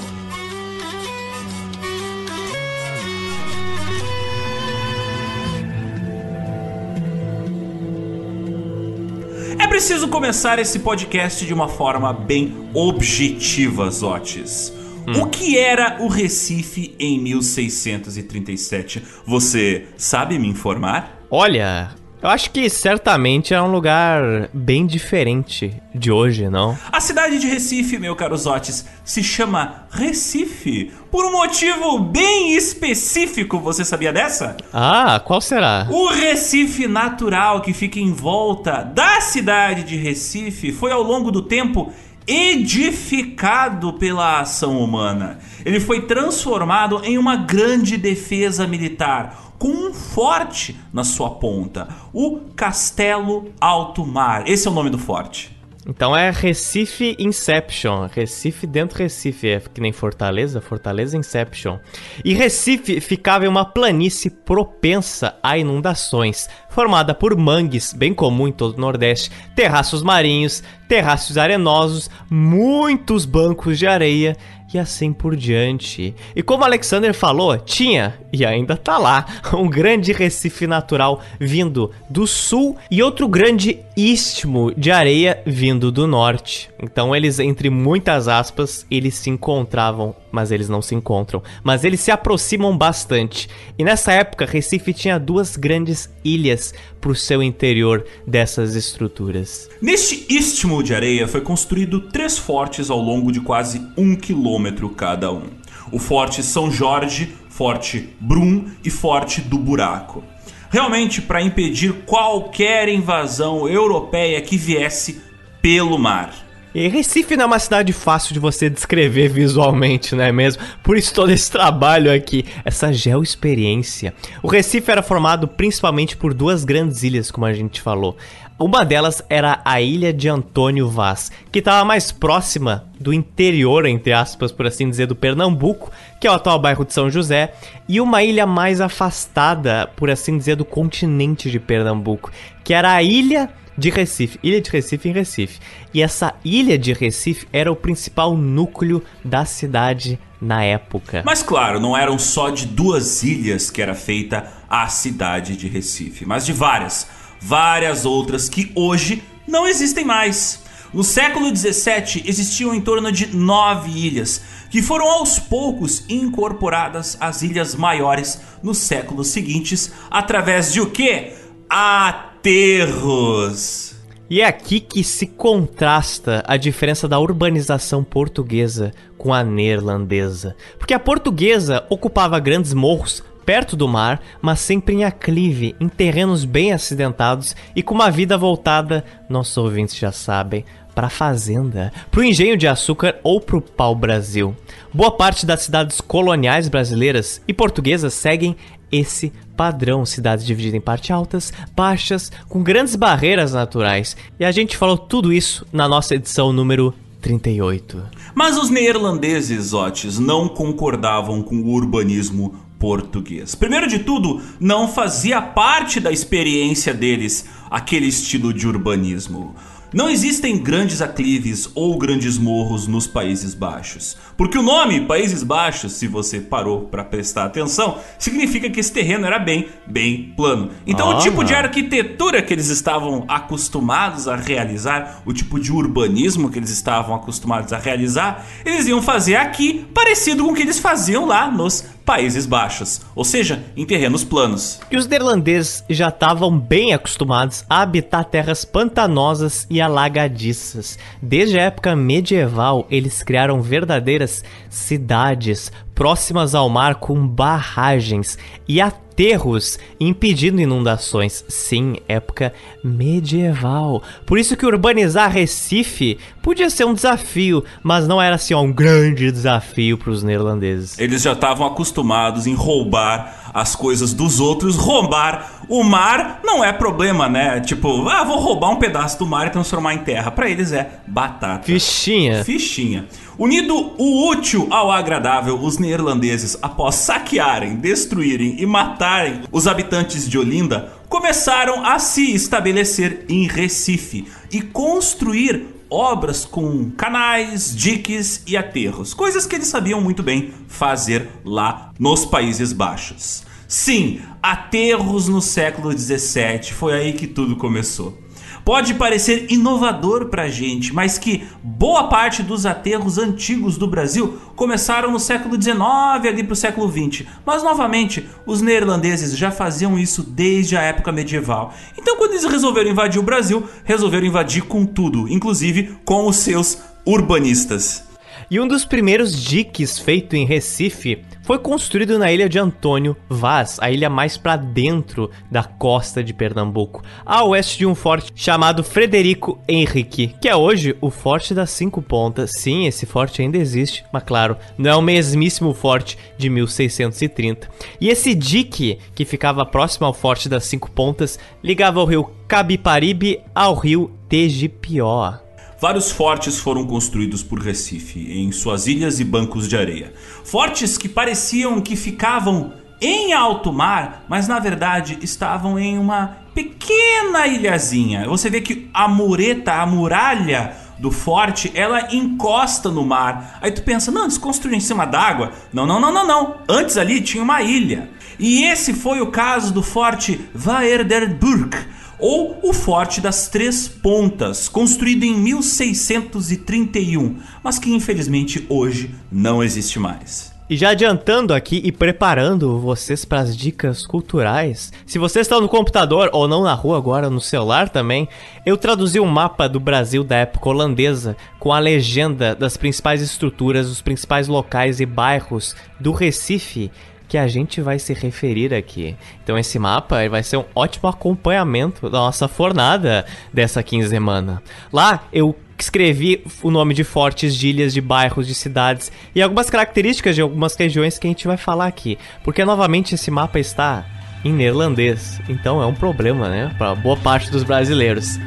Preciso 9.68 10.08
começar 10.08 10.58
esse 10.58 10.78
podcast 10.78 11.44
de 11.44 11.52
uma 11.54 11.68
forma 11.68 12.12
bem 12.12 12.70
objetiva, 12.74 13.90
Zotes. 13.90 14.72
Hum. 15.06 15.22
O 15.22 15.26
que 15.26 15.58
era 15.58 15.98
o 16.00 16.08
Recife 16.08 16.94
em 16.98 17.18
1637? 17.20 19.02
Você 19.26 19.86
sabe 19.96 20.38
me 20.38 20.48
informar? 20.48 21.24
Olha, 21.30 21.90
eu 22.24 22.30
acho 22.30 22.50
que 22.52 22.70
certamente 22.70 23.52
é 23.52 23.60
um 23.60 23.70
lugar 23.70 24.48
bem 24.50 24.86
diferente 24.86 25.74
de 25.94 26.10
hoje, 26.10 26.48
não? 26.48 26.74
A 26.90 26.98
cidade 26.98 27.38
de 27.38 27.46
Recife, 27.46 27.98
meu 27.98 28.16
caro 28.16 28.34
Zotes, 28.34 28.86
se 29.04 29.22
chama 29.22 29.84
Recife 29.90 30.90
por 31.10 31.26
um 31.26 31.32
motivo 31.32 31.98
bem 31.98 32.56
específico. 32.56 33.60
Você 33.60 33.84
sabia 33.84 34.10
dessa? 34.10 34.56
Ah, 34.72 35.20
qual 35.22 35.38
será? 35.38 35.86
O 35.90 36.08
Recife 36.08 36.86
natural 36.86 37.60
que 37.60 37.74
fica 37.74 38.00
em 38.00 38.10
volta 38.10 38.82
da 38.82 39.20
cidade 39.20 39.82
de 39.82 39.96
Recife 39.96 40.72
foi 40.72 40.92
ao 40.92 41.02
longo 41.02 41.30
do 41.30 41.42
tempo 41.42 41.92
edificado 42.26 43.92
pela 43.92 44.40
ação 44.40 44.78
humana. 44.80 45.40
Ele 45.62 45.78
foi 45.78 46.06
transformado 46.06 47.02
em 47.04 47.18
uma 47.18 47.36
grande 47.36 47.98
defesa 47.98 48.66
militar 48.66 49.53
com 49.64 49.70
um 49.70 49.94
forte 49.94 50.78
na 50.92 51.04
sua 51.04 51.30
ponta, 51.30 51.88
o 52.12 52.40
Castelo 52.54 53.50
Alto 53.58 54.04
Mar. 54.04 54.46
Esse 54.46 54.68
é 54.68 54.70
o 54.70 54.74
nome 54.74 54.90
do 54.90 54.98
forte. 54.98 55.56
Então 55.86 56.14
é 56.14 56.30
Recife 56.30 57.16
Inception. 57.18 58.06
Recife 58.12 58.66
dentro 58.66 58.98
Recife. 58.98 59.48
É 59.48 59.60
que 59.60 59.80
nem 59.80 59.90
Fortaleza, 59.90 60.60
Fortaleza 60.60 61.16
Inception. 61.16 61.78
E 62.22 62.34
Recife 62.34 63.00
ficava 63.00 63.46
em 63.46 63.48
uma 63.48 63.64
planície 63.64 64.30
propensa 64.30 65.34
a 65.42 65.56
inundações, 65.56 66.46
formada 66.68 67.14
por 67.14 67.34
mangues, 67.34 67.94
bem 67.94 68.12
comum 68.12 68.48
em 68.48 68.52
todo 68.52 68.76
o 68.76 68.80
Nordeste, 68.80 69.30
terraços 69.56 70.02
marinhos, 70.02 70.62
terraços 70.86 71.38
arenosos, 71.38 72.10
muitos 72.28 73.24
bancos 73.24 73.78
de 73.78 73.86
areia 73.86 74.36
e 74.74 74.78
assim 74.78 75.12
por 75.12 75.36
diante. 75.36 76.14
E 76.34 76.42
como 76.42 76.64
Alexander 76.64 77.14
falou, 77.14 77.56
tinha 77.58 78.18
e 78.32 78.44
ainda 78.44 78.76
tá 78.76 78.98
lá 78.98 79.24
um 79.54 79.68
grande 79.68 80.12
recife 80.12 80.66
natural 80.66 81.22
vindo 81.38 81.90
do 82.10 82.26
sul 82.26 82.76
e 82.90 83.02
outro 83.02 83.28
grande 83.28 83.78
istmo 83.96 84.72
de 84.76 84.90
areia 84.90 85.40
vindo 85.46 85.92
do 85.92 86.06
norte. 86.06 86.68
Então 86.82 87.14
eles 87.14 87.38
entre 87.38 87.70
muitas 87.70 88.28
aspas, 88.28 88.84
eles 88.90 89.14
se 89.14 89.30
encontravam, 89.30 90.14
mas 90.32 90.50
eles 90.50 90.68
não 90.68 90.82
se 90.82 90.94
encontram, 90.94 91.42
mas 91.62 91.84
eles 91.84 92.00
se 92.00 92.10
aproximam 92.10 92.76
bastante. 92.76 93.48
E 93.78 93.84
nessa 93.84 94.12
época 94.12 94.44
Recife 94.44 94.92
tinha 94.92 95.18
duas 95.18 95.56
grandes 95.56 96.12
ilhas 96.24 96.74
para 97.00 97.10
o 97.10 97.14
seu 97.14 97.42
interior 97.42 98.04
dessas 98.26 98.74
estruturas. 98.74 99.68
Neste 99.80 100.26
istmo 100.28 100.82
de 100.82 100.94
areia 100.94 101.28
foi 101.28 101.40
construído 101.40 102.00
três 102.00 102.38
fortes 102.38 102.90
ao 102.90 102.98
longo 102.98 103.30
de 103.30 103.40
quase 103.40 103.86
um 103.96 104.16
quilômetro 104.16 104.63
cada 104.90 105.32
um: 105.32 105.44
o 105.90 105.98
Forte 105.98 106.42
São 106.42 106.70
Jorge, 106.70 107.34
Forte 107.48 108.10
Brum 108.20 108.66
e 108.84 108.90
Forte 108.90 109.40
do 109.40 109.58
Buraco. 109.58 110.24
Realmente 110.70 111.22
para 111.22 111.42
impedir 111.42 111.92
qualquer 112.04 112.88
invasão 112.88 113.68
europeia 113.68 114.40
que 114.40 114.56
viesse 114.56 115.22
pelo 115.62 115.98
mar. 115.98 116.44
E 116.74 116.88
Recife 116.88 117.36
não 117.36 117.44
é 117.44 117.46
uma 117.46 117.58
cidade 117.60 117.92
fácil 117.92 118.34
de 118.34 118.40
você 118.40 118.68
descrever 118.68 119.28
visualmente, 119.28 120.16
não 120.16 120.24
é 120.24 120.32
mesmo? 120.32 120.60
Por 120.82 120.96
isso 120.96 121.14
todo 121.14 121.30
esse 121.30 121.48
trabalho 121.48 122.12
aqui, 122.12 122.44
essa 122.64 122.92
geoexperiência. 122.92 124.12
O 124.42 124.48
Recife 124.48 124.90
era 124.90 125.00
formado 125.00 125.46
principalmente 125.46 126.16
por 126.16 126.34
duas 126.34 126.64
grandes 126.64 127.04
ilhas, 127.04 127.30
como 127.30 127.46
a 127.46 127.52
gente 127.52 127.80
falou. 127.80 128.16
Uma 128.56 128.84
delas 128.84 129.20
era 129.28 129.60
a 129.64 129.80
ilha 129.80 130.12
de 130.12 130.28
Antônio 130.28 130.88
Vaz, 130.88 131.32
que 131.50 131.58
estava 131.58 131.84
mais 131.84 132.12
próxima 132.12 132.84
do 133.00 133.12
interior, 133.12 133.84
entre 133.84 134.12
aspas, 134.12 134.52
por 134.52 134.64
assim 134.64 134.88
dizer, 134.88 135.08
do 135.08 135.16
Pernambuco, 135.16 135.90
que 136.20 136.26
é 136.28 136.30
o 136.30 136.34
atual 136.34 136.60
bairro 136.60 136.84
de 136.84 136.92
São 136.92 137.10
José, 137.10 137.52
e 137.88 138.00
uma 138.00 138.22
ilha 138.22 138.46
mais 138.46 138.80
afastada, 138.80 139.90
por 139.96 140.08
assim 140.08 140.38
dizer, 140.38 140.54
do 140.54 140.64
continente 140.64 141.50
de 141.50 141.58
Pernambuco, 141.58 142.30
que 142.62 142.72
era 142.72 142.92
a 142.92 143.02
ilha 143.02 143.50
de 143.76 143.90
Recife, 143.90 144.38
ilha 144.40 144.60
de 144.60 144.70
Recife 144.70 145.08
em 145.08 145.12
Recife. 145.12 145.58
E 145.92 146.00
essa 146.00 146.34
ilha 146.44 146.78
de 146.78 146.92
Recife 146.92 147.48
era 147.52 147.72
o 147.72 147.76
principal 147.76 148.36
núcleo 148.36 149.02
da 149.24 149.44
cidade 149.44 150.16
na 150.40 150.62
época. 150.62 151.24
Mas 151.26 151.42
claro, 151.42 151.80
não 151.80 151.96
eram 151.96 152.18
só 152.20 152.50
de 152.50 152.66
duas 152.66 153.24
ilhas 153.24 153.68
que 153.68 153.82
era 153.82 153.94
feita 153.94 154.46
a 154.70 154.86
cidade 154.86 155.56
de 155.56 155.66
Recife, 155.66 156.24
mas 156.24 156.46
de 156.46 156.52
várias, 156.52 157.08
várias 157.44 158.06
outras 158.06 158.48
que 158.48 158.72
hoje 158.74 159.22
não 159.46 159.68
existem 159.68 160.02
mais. 160.04 160.64
No 160.94 161.04
século 161.04 161.54
XVII 161.54 162.24
existiam 162.24 162.74
em 162.74 162.80
torno 162.80 163.12
de 163.12 163.36
nove 163.36 163.90
ilhas, 163.90 164.40
que 164.70 164.80
foram 164.80 165.10
aos 165.10 165.38
poucos 165.38 166.04
incorporadas 166.08 167.18
às 167.20 167.42
ilhas 167.42 167.74
maiores 167.74 168.40
nos 168.62 168.78
séculos 168.78 169.28
seguintes, 169.28 169.92
através 170.10 170.72
de 170.72 170.80
o 170.80 170.88
que? 170.90 171.34
aterros. 171.68 173.94
E 174.30 174.40
é 174.40 174.46
aqui 174.46 174.80
que 174.80 175.04
se 175.04 175.26
contrasta 175.26 176.42
a 176.46 176.56
diferença 176.56 177.06
da 177.06 177.18
urbanização 177.18 178.02
portuguesa 178.02 178.90
com 179.18 179.34
a 179.34 179.44
neerlandesa. 179.44 180.56
Porque 180.78 180.94
a 180.94 180.98
portuguesa 180.98 181.84
ocupava 181.90 182.40
grandes 182.40 182.72
morros 182.72 183.22
perto 183.44 183.76
do 183.76 183.86
mar, 183.86 184.20
mas 184.40 184.60
sempre 184.60 184.94
em 184.94 185.04
aclive, 185.04 185.74
em 185.80 185.88
terrenos 185.88 186.44
bem 186.44 186.72
acidentados 186.72 187.54
e 187.74 187.82
com 187.82 187.94
uma 187.94 188.10
vida 188.10 188.36
voltada, 188.38 189.04
nossos 189.28 189.56
ouvintes 189.56 189.96
já 189.96 190.12
sabem, 190.12 190.64
para 190.94 191.08
a 191.08 191.10
fazenda, 191.10 191.92
para 192.10 192.20
o 192.20 192.24
engenho 192.24 192.56
de 192.56 192.68
açúcar 192.68 193.16
ou 193.22 193.40
para 193.40 193.56
o 193.56 193.60
pau-brasil. 193.60 194.54
Boa 194.92 195.10
parte 195.10 195.44
das 195.44 195.62
cidades 195.62 196.00
coloniais 196.00 196.68
brasileiras 196.68 197.42
e 197.48 197.52
portuguesas 197.52 198.14
seguem 198.14 198.56
esse 198.92 199.32
padrão, 199.56 200.06
cidades 200.06 200.46
divididas 200.46 200.76
em 200.76 200.80
partes 200.80 201.10
altas, 201.10 201.52
baixas, 201.74 202.30
com 202.48 202.62
grandes 202.62 202.94
barreiras 202.94 203.52
naturais. 203.52 204.16
E 204.38 204.44
a 204.44 204.52
gente 204.52 204.76
falou 204.76 204.96
tudo 204.96 205.32
isso 205.32 205.66
na 205.72 205.88
nossa 205.88 206.14
edição 206.14 206.52
número 206.52 206.94
38. 207.20 208.02
Mas 208.34 208.56
os 208.58 208.70
neerlandeses, 208.70 209.72
Otis, 209.72 210.18
não 210.18 210.46
concordavam 210.48 211.42
com 211.42 211.56
o 211.56 211.70
urbanismo 211.70 212.54
português. 212.84 213.54
Primeiro 213.54 213.88
de 213.88 214.00
tudo, 214.00 214.42
não 214.60 214.86
fazia 214.86 215.40
parte 215.40 215.98
da 215.98 216.12
experiência 216.12 216.92
deles 216.92 217.46
aquele 217.70 218.06
estilo 218.06 218.52
de 218.52 218.68
urbanismo. 218.68 219.54
Não 219.94 220.10
existem 220.10 220.58
grandes 220.58 221.00
aclives 221.00 221.70
ou 221.72 221.96
grandes 221.96 222.36
morros 222.36 222.88
nos 222.88 223.06
Países 223.06 223.54
Baixos. 223.54 224.16
Porque 224.36 224.58
o 224.58 224.62
nome 224.62 225.02
Países 225.02 225.44
Baixos, 225.44 225.92
se 225.92 226.08
você 226.08 226.40
parou 226.40 226.80
para 226.80 227.04
prestar 227.04 227.44
atenção, 227.44 228.00
significa 228.18 228.68
que 228.68 228.80
esse 228.80 228.92
terreno 228.92 229.24
era 229.24 229.38
bem, 229.38 229.68
bem 229.86 230.34
plano. 230.36 230.70
Então 230.84 231.16
o 231.16 231.20
tipo 231.20 231.44
de 231.44 231.54
arquitetura 231.54 232.42
que 232.42 232.52
eles 232.52 232.70
estavam 232.70 233.24
acostumados 233.28 234.26
a 234.26 234.34
realizar, 234.34 235.22
o 235.24 235.32
tipo 235.32 235.60
de 235.60 235.72
urbanismo 235.72 236.50
que 236.50 236.58
eles 236.58 236.70
estavam 236.70 237.14
acostumados 237.14 237.72
a 237.72 237.78
realizar, 237.78 238.44
eles 238.64 238.88
iam 238.88 239.00
fazer 239.00 239.36
aqui 239.36 239.86
parecido 239.94 240.44
com 240.44 240.50
o 240.50 240.54
que 240.54 240.62
eles 240.62 240.80
faziam 240.80 241.24
lá 241.24 241.48
nos 241.48 241.84
Países 242.04 242.44
Baixos, 242.44 243.00
ou 243.14 243.24
seja, 243.24 243.64
em 243.76 243.86
terrenos 243.86 244.24
planos. 244.24 244.78
E 244.90 244.96
os 244.96 245.06
neerlandeses 245.06 245.82
já 245.88 246.08
estavam 246.08 246.58
bem 246.58 246.92
acostumados 246.92 247.64
a 247.68 247.80
habitar 247.80 248.24
terras 248.26 248.64
pantanosas 248.64 249.66
e 249.70 249.80
alagadiças. 249.80 250.98
Desde 251.22 251.58
a 251.58 251.62
época 251.62 251.96
medieval, 251.96 252.86
eles 252.90 253.22
criaram 253.22 253.62
verdadeiras 253.62 254.44
cidades 254.68 255.72
próximas 255.94 256.54
ao 256.54 256.68
mar 256.68 256.96
com 256.96 257.26
barragens 257.26 258.36
e 258.68 258.80
aterros 259.14 259.78
impedindo 260.00 260.60
inundações. 260.60 261.44
Sim, 261.48 261.96
época 262.08 262.52
medieval. 262.82 264.02
Por 264.26 264.38
isso 264.38 264.56
que 264.56 264.66
urbanizar 264.66 265.30
Recife 265.30 266.18
podia 266.42 266.68
ser 266.68 266.84
um 266.84 266.92
desafio, 266.92 267.64
mas 267.82 268.08
não 268.08 268.20
era 268.20 268.34
assim 268.34 268.52
ó, 268.54 268.60
um 268.60 268.72
grande 268.72 269.30
desafio 269.30 269.96
para 269.96 270.10
os 270.10 270.22
neerlandeses. 270.22 270.98
Eles 270.98 271.22
já 271.22 271.32
estavam 271.32 271.66
acostumados 271.66 272.46
em 272.46 272.54
roubar 272.54 273.43
as 273.54 273.76
coisas 273.76 274.12
dos 274.12 274.40
outros, 274.40 274.74
roubar 274.74 275.62
o 275.68 275.82
mar 275.82 276.40
não 276.44 276.62
é 276.62 276.72
problema, 276.72 277.28
né? 277.28 277.60
Tipo, 277.60 278.08
ah, 278.08 278.24
vou 278.24 278.38
roubar 278.38 278.70
um 278.70 278.76
pedaço 278.76 279.18
do 279.18 279.26
mar 279.26 279.46
e 279.46 279.50
transformar 279.50 279.94
em 279.94 279.98
terra. 279.98 280.30
Para 280.30 280.50
eles 280.50 280.72
é 280.72 280.98
batata. 281.06 281.64
Fichinha. 281.64 282.44
Fichinha. 282.44 283.06
Unido 283.38 283.92
o 283.98 284.28
útil 284.28 284.66
ao 284.70 284.90
agradável, 284.90 285.58
os 285.58 285.78
neerlandeses, 285.78 286.56
após 286.60 286.96
saquearem, 286.96 287.76
destruírem 287.76 288.56
e 288.58 288.66
matarem 288.66 289.42
os 289.50 289.66
habitantes 289.66 290.28
de 290.28 290.38
Olinda, 290.38 290.92
começaram 291.08 291.84
a 291.84 291.98
se 291.98 292.34
estabelecer 292.34 293.24
em 293.28 293.46
Recife 293.46 294.26
e 294.52 294.60
construir 294.60 295.73
obras 295.94 296.44
com 296.44 296.90
canais, 296.90 297.74
diques 297.74 298.42
e 298.46 298.56
aterros, 298.56 299.14
coisas 299.14 299.46
que 299.46 299.54
eles 299.54 299.68
sabiam 299.68 300.00
muito 300.00 300.22
bem 300.22 300.52
fazer 300.66 301.28
lá 301.44 301.92
nos 301.98 302.24
Países 302.24 302.72
Baixos. 302.72 303.44
Sim, 303.68 304.20
aterros 304.42 305.28
no 305.28 305.40
século 305.40 305.94
17, 305.94 306.74
foi 306.74 306.94
aí 306.94 307.12
que 307.12 307.26
tudo 307.26 307.56
começou 307.56 308.23
pode 308.64 308.94
parecer 308.94 309.46
inovador 309.50 310.26
pra 310.26 310.48
gente, 310.48 310.92
mas 310.92 311.18
que 311.18 311.44
boa 311.62 312.08
parte 312.08 312.42
dos 312.42 312.66
aterros 312.66 313.18
antigos 313.18 313.76
do 313.76 313.86
Brasil 313.86 314.38
começaram 314.54 315.10
no 315.10 315.18
século 315.18 315.60
XIX 315.60 315.80
ali 316.26 316.44
pro 316.44 316.54
século 316.54 316.90
XX. 316.90 317.26
Mas 317.44 317.62
novamente, 317.62 318.28
os 318.46 318.60
neerlandeses 318.60 319.36
já 319.36 319.50
faziam 319.50 319.98
isso 319.98 320.22
desde 320.22 320.76
a 320.76 320.82
época 320.82 321.12
medieval. 321.12 321.72
Então, 321.96 322.16
quando 322.16 322.32
eles 322.32 322.44
resolveram 322.44 322.90
invadir 322.90 323.18
o 323.20 323.24
Brasil, 323.24 323.66
resolveram 323.84 324.26
invadir 324.26 324.62
com 324.62 324.84
tudo, 324.84 325.28
inclusive 325.28 325.98
com 326.04 326.26
os 326.26 326.36
seus 326.36 326.78
urbanistas. 327.06 328.13
E 328.50 328.60
um 328.60 328.68
dos 328.68 328.84
primeiros 328.84 329.42
diques 329.42 329.98
feito 329.98 330.36
em 330.36 330.44
Recife 330.44 331.24
foi 331.42 331.58
construído 331.58 332.18
na 332.18 332.32
ilha 332.32 332.48
de 332.48 332.58
Antônio 332.58 333.16
Vaz, 333.28 333.78
a 333.80 333.90
ilha 333.90 334.08
mais 334.08 334.36
para 334.36 334.56
dentro 334.56 335.30
da 335.50 335.62
costa 335.62 336.24
de 336.24 336.32
Pernambuco, 336.32 337.02
a 337.24 337.44
oeste 337.44 337.78
de 337.78 337.86
um 337.86 337.94
forte 337.94 338.32
chamado 338.34 338.82
Frederico 338.82 339.58
Henrique, 339.68 340.34
que 340.40 340.48
é 340.48 340.56
hoje 340.56 340.96
o 341.00 341.10
Forte 341.10 341.54
das 341.54 341.70
Cinco 341.70 342.00
Pontas. 342.00 342.52
Sim, 342.52 342.86
esse 342.86 343.04
forte 343.04 343.42
ainda 343.42 343.58
existe, 343.58 344.04
mas 344.12 344.22
claro, 344.22 344.56
não 344.78 344.90
é 344.90 344.96
o 344.96 345.02
mesmíssimo 345.02 345.74
forte 345.74 346.16
de 346.38 346.48
1630. 346.48 347.68
E 348.00 348.08
esse 348.08 348.34
dique, 348.34 348.98
que 349.14 349.24
ficava 349.24 349.66
próximo 349.66 350.06
ao 350.06 350.14
Forte 350.14 350.48
das 350.48 350.64
Cinco 350.64 350.90
Pontas, 350.90 351.38
ligava 351.62 352.00
o 352.00 352.06
rio 352.06 352.30
Cabiparibe 352.48 353.40
ao 353.54 353.74
rio 353.74 354.10
Tegipió. 354.28 355.43
Vários 355.84 356.10
fortes 356.10 356.58
foram 356.58 356.86
construídos 356.86 357.42
por 357.42 357.58
Recife, 357.58 358.18
em 358.18 358.50
suas 358.52 358.86
ilhas 358.86 359.20
e 359.20 359.24
bancos 359.24 359.68
de 359.68 359.76
areia. 359.76 360.14
Fortes 360.42 360.96
que 360.96 361.10
pareciam 361.10 361.78
que 361.78 361.94
ficavam 361.94 362.72
em 363.02 363.34
alto 363.34 363.70
mar, 363.70 364.24
mas 364.26 364.48
na 364.48 364.58
verdade 364.58 365.18
estavam 365.20 365.78
em 365.78 365.98
uma 365.98 366.38
pequena 366.54 367.46
ilhazinha. 367.46 368.26
Você 368.26 368.48
vê 368.48 368.62
que 368.62 368.88
a 368.94 369.06
mureta, 369.06 369.74
a 369.74 369.84
muralha 369.84 370.74
do 370.98 371.10
forte, 371.10 371.70
ela 371.74 372.14
encosta 372.14 372.90
no 372.90 373.04
mar. 373.04 373.58
Aí 373.60 373.70
tu 373.70 373.82
pensa, 373.82 374.10
não, 374.10 374.22
eles 374.22 374.38
construíram 374.38 374.78
em 374.78 374.80
cima 374.80 375.04
d'água? 375.04 375.52
Não, 375.70 375.86
não, 375.86 376.00
não, 376.00 376.10
não, 376.10 376.26
não. 376.26 376.54
Antes 376.66 376.96
ali 376.96 377.20
tinha 377.20 377.42
uma 377.42 377.60
ilha. 377.60 378.08
E 378.38 378.64
esse 378.64 378.94
foi 378.94 379.20
o 379.20 379.26
caso 379.26 379.70
do 379.70 379.82
forte 379.82 380.40
Waerderburg, 380.54 381.76
ou 382.18 382.58
o 382.62 382.72
Forte 382.72 383.20
das 383.20 383.48
Três 383.48 383.88
Pontas, 383.88 384.68
construído 384.68 385.24
em 385.24 385.36
1631, 385.36 387.38
mas 387.62 387.78
que 387.78 387.92
infelizmente 387.92 388.64
hoje 388.68 389.14
não 389.30 389.62
existe 389.62 389.98
mais. 389.98 390.54
E 390.68 390.78
já 390.78 390.90
adiantando 390.90 391.52
aqui 391.52 391.82
e 391.84 391.92
preparando 391.92 392.78
vocês 392.78 393.22
para 393.22 393.40
as 393.40 393.54
dicas 393.54 394.06
culturais, 394.06 394.90
se 395.04 395.18
vocês 395.18 395.44
estão 395.44 395.60
no 395.60 395.68
computador 395.68 396.30
ou 396.32 396.48
não 396.48 396.62
na 396.62 396.72
rua 396.72 396.96
agora, 396.96 397.28
no 397.28 397.40
celular 397.40 397.90
também, 397.90 398.26
eu 398.64 398.78
traduzi 398.78 399.20
um 399.20 399.26
mapa 399.26 399.68
do 399.68 399.78
Brasil 399.78 400.24
da 400.24 400.36
época 400.36 400.70
holandesa 400.70 401.36
com 401.58 401.70
a 401.70 401.78
legenda 401.78 402.54
das 402.54 402.78
principais 402.78 403.20
estruturas, 403.20 403.88
dos 403.88 404.00
principais 404.00 404.48
locais 404.48 405.00
e 405.00 405.06
bairros 405.06 405.76
do 406.00 406.12
Recife 406.12 406.90
que 407.34 407.38
a 407.38 407.48
gente 407.48 407.80
vai 407.80 407.98
se 407.98 408.14
referir 408.14 408.72
aqui. 408.72 409.16
Então 409.42 409.58
esse 409.58 409.76
mapa 409.76 410.28
vai 410.28 410.40
ser 410.40 410.56
um 410.56 410.64
ótimo 410.72 411.08
acompanhamento 411.08 412.08
da 412.08 412.18
nossa 412.18 412.46
fornada 412.46 413.26
dessa 413.52 413.82
quinzena. 413.82 414.62
Lá 414.92 415.24
eu 415.32 415.56
escrevi 415.76 416.44
o 416.62 416.70
nome 416.70 416.94
de 416.94 417.02
fortes, 417.02 417.56
de 417.56 417.70
ilhas, 417.70 417.92
de 417.92 418.00
bairros, 418.00 418.46
de 418.46 418.54
cidades 418.54 419.10
e 419.34 419.42
algumas 419.42 419.68
características 419.68 420.36
de 420.36 420.42
algumas 420.42 420.76
regiões 420.76 421.18
que 421.18 421.26
a 421.26 421.30
gente 421.30 421.48
vai 421.48 421.56
falar 421.56 421.88
aqui. 421.88 422.16
Porque 422.44 422.64
novamente 422.64 423.16
esse 423.16 423.32
mapa 423.32 423.58
está 423.58 424.06
em 424.44 424.52
neerlandês, 424.52 425.40
então 425.48 425.82
é 425.82 425.86
um 425.86 425.94
problema, 425.94 426.48
né, 426.48 426.72
para 426.78 426.94
boa 426.94 427.16
parte 427.16 427.50
dos 427.50 427.64
brasileiros. 427.64 428.38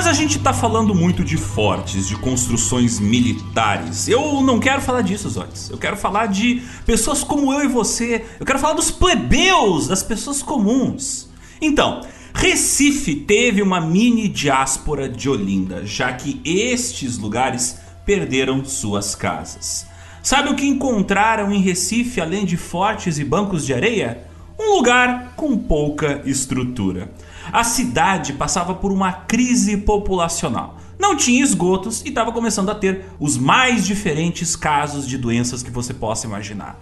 Mas 0.00 0.06
a 0.06 0.14
gente 0.14 0.38
tá 0.38 0.54
falando 0.54 0.94
muito 0.94 1.22
de 1.22 1.36
fortes, 1.36 2.08
de 2.08 2.16
construções 2.16 2.98
militares. 2.98 4.08
Eu 4.08 4.40
não 4.40 4.58
quero 4.58 4.80
falar 4.80 5.02
disso, 5.02 5.28
Zotes. 5.28 5.68
Eu 5.68 5.76
quero 5.76 5.94
falar 5.94 6.24
de 6.24 6.62
pessoas 6.86 7.22
como 7.22 7.52
eu 7.52 7.64
e 7.64 7.68
você. 7.68 8.24
Eu 8.40 8.46
quero 8.46 8.58
falar 8.58 8.72
dos 8.72 8.90
plebeus, 8.90 9.88
das 9.88 10.02
pessoas 10.02 10.42
comuns. 10.42 11.28
Então, 11.60 12.00
Recife 12.32 13.14
teve 13.14 13.60
uma 13.60 13.78
mini 13.78 14.26
diáspora 14.26 15.06
de 15.06 15.28
Olinda, 15.28 15.84
já 15.84 16.10
que 16.14 16.40
estes 16.46 17.18
lugares 17.18 17.78
perderam 18.06 18.64
suas 18.64 19.14
casas. 19.14 19.86
Sabe 20.22 20.48
o 20.48 20.54
que 20.56 20.66
encontraram 20.66 21.52
em 21.52 21.60
Recife 21.60 22.22
além 22.22 22.46
de 22.46 22.56
fortes 22.56 23.18
e 23.18 23.24
bancos 23.24 23.66
de 23.66 23.74
areia? 23.74 24.26
Um 24.58 24.76
lugar 24.76 25.34
com 25.36 25.58
pouca 25.58 26.22
estrutura 26.24 27.12
a 27.52 27.64
cidade 27.64 28.32
passava 28.32 28.74
por 28.74 28.92
uma 28.92 29.12
crise 29.12 29.76
populacional. 29.76 30.76
Não 30.98 31.16
tinha 31.16 31.42
esgotos 31.42 32.02
e 32.04 32.08
estava 32.10 32.30
começando 32.30 32.70
a 32.70 32.74
ter 32.74 33.06
os 33.18 33.38
mais 33.38 33.86
diferentes 33.86 34.54
casos 34.54 35.08
de 35.08 35.16
doenças 35.16 35.62
que 35.62 35.70
você 35.70 35.94
possa 35.94 36.26
imaginar. 36.26 36.78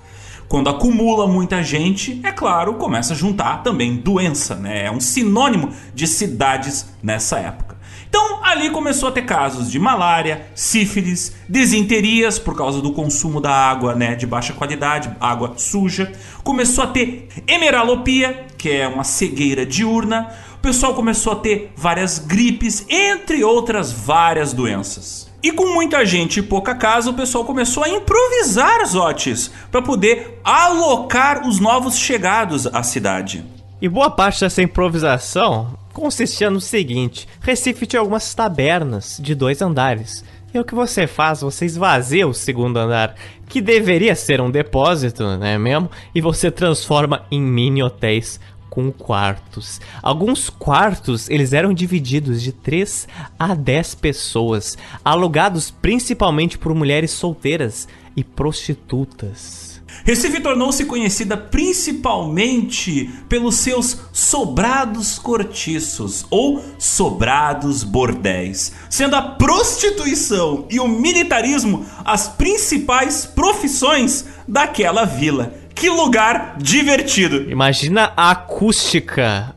Quando 0.48 0.70
acumula 0.70 1.26
muita 1.26 1.62
gente, 1.62 2.20
é 2.24 2.32
claro, 2.32 2.74
começa 2.74 3.12
a 3.12 3.16
juntar 3.16 3.62
também 3.62 3.96
doença, 3.96 4.56
né? 4.56 4.86
É 4.86 4.90
um 4.90 4.98
sinônimo 4.98 5.70
de 5.94 6.06
cidades 6.06 6.86
nessa 7.02 7.38
época. 7.38 7.76
Então 8.08 8.42
ali 8.42 8.70
começou 8.70 9.10
a 9.10 9.12
ter 9.12 9.22
casos 9.22 9.70
de 9.70 9.78
malária, 9.78 10.46
sífilis, 10.54 11.34
desinterias 11.46 12.38
por 12.38 12.56
causa 12.56 12.80
do 12.80 12.92
consumo 12.92 13.40
da 13.40 13.52
água 13.52 13.94
né, 13.94 14.14
de 14.14 14.26
baixa 14.26 14.54
qualidade, 14.54 15.14
água 15.20 15.52
suja. 15.58 16.10
Começou 16.42 16.84
a 16.84 16.86
ter 16.86 17.28
hemeralopia, 17.46 18.46
que 18.56 18.70
é 18.70 18.88
uma 18.88 19.04
cegueira 19.04 19.66
diurna 19.66 20.34
pessoal 20.68 20.92
começou 20.92 21.32
a 21.32 21.36
ter 21.36 21.72
várias 21.74 22.18
gripes, 22.18 22.84
entre 22.90 23.42
outras 23.42 23.90
várias 23.90 24.52
doenças. 24.52 25.26
E 25.42 25.50
com 25.50 25.72
muita 25.72 26.04
gente 26.04 26.40
e 26.40 26.42
pouca 26.42 26.74
casa, 26.74 27.08
o 27.08 27.14
pessoal 27.14 27.42
começou 27.42 27.84
a 27.84 27.88
improvisar 27.88 28.84
zotes 28.86 29.50
para 29.70 29.80
poder 29.80 30.38
alocar 30.44 31.48
os 31.48 31.58
novos 31.58 31.96
chegados 31.96 32.66
à 32.66 32.82
cidade. 32.82 33.42
E 33.80 33.88
boa 33.88 34.10
parte 34.10 34.40
dessa 34.40 34.60
improvisação 34.60 35.72
consistia 35.94 36.50
no 36.50 36.60
seguinte: 36.60 37.26
Recife 37.40 37.86
tinha 37.86 38.00
algumas 38.00 38.34
tabernas 38.34 39.18
de 39.22 39.34
dois 39.34 39.62
andares. 39.62 40.22
E 40.52 40.58
o 40.58 40.64
que 40.64 40.74
você 40.74 41.06
faz? 41.06 41.40
Você 41.40 41.64
esvazia 41.64 42.28
o 42.28 42.34
segundo 42.34 42.76
andar, 42.78 43.14
que 43.48 43.62
deveria 43.62 44.14
ser 44.14 44.38
um 44.38 44.50
depósito, 44.50 45.22
não 45.22 45.46
é 45.46 45.56
mesmo? 45.56 45.90
E 46.14 46.20
você 46.20 46.50
transforma 46.50 47.24
em 47.30 47.40
mini 47.40 47.82
hotéis 47.82 48.38
com 48.68 48.92
quartos. 48.92 49.80
Alguns 50.02 50.50
quartos, 50.50 51.28
eles 51.28 51.52
eram 51.52 51.72
divididos 51.72 52.42
de 52.42 52.52
3 52.52 53.08
a 53.38 53.54
10 53.54 53.94
pessoas, 53.96 54.76
alugados 55.04 55.70
principalmente 55.70 56.58
por 56.58 56.74
mulheres 56.74 57.10
solteiras 57.10 57.88
e 58.16 58.24
prostitutas. 58.24 59.68
Recife 60.04 60.40
tornou-se 60.40 60.84
conhecida 60.84 61.36
principalmente 61.36 63.10
pelos 63.28 63.56
seus 63.56 63.98
sobrados 64.12 65.18
cortiços 65.18 66.24
ou 66.30 66.62
sobrados 66.78 67.82
bordéis, 67.82 68.72
sendo 68.88 69.16
a 69.16 69.22
prostituição 69.22 70.66
e 70.70 70.78
o 70.78 70.88
militarismo 70.88 71.84
as 72.04 72.28
principais 72.28 73.26
profissões 73.26 74.24
daquela 74.46 75.04
vila. 75.04 75.54
Que 75.78 75.88
lugar 75.88 76.56
divertido! 76.58 77.50
Imagina 77.50 78.12
a 78.16 78.32
acústica 78.32 79.54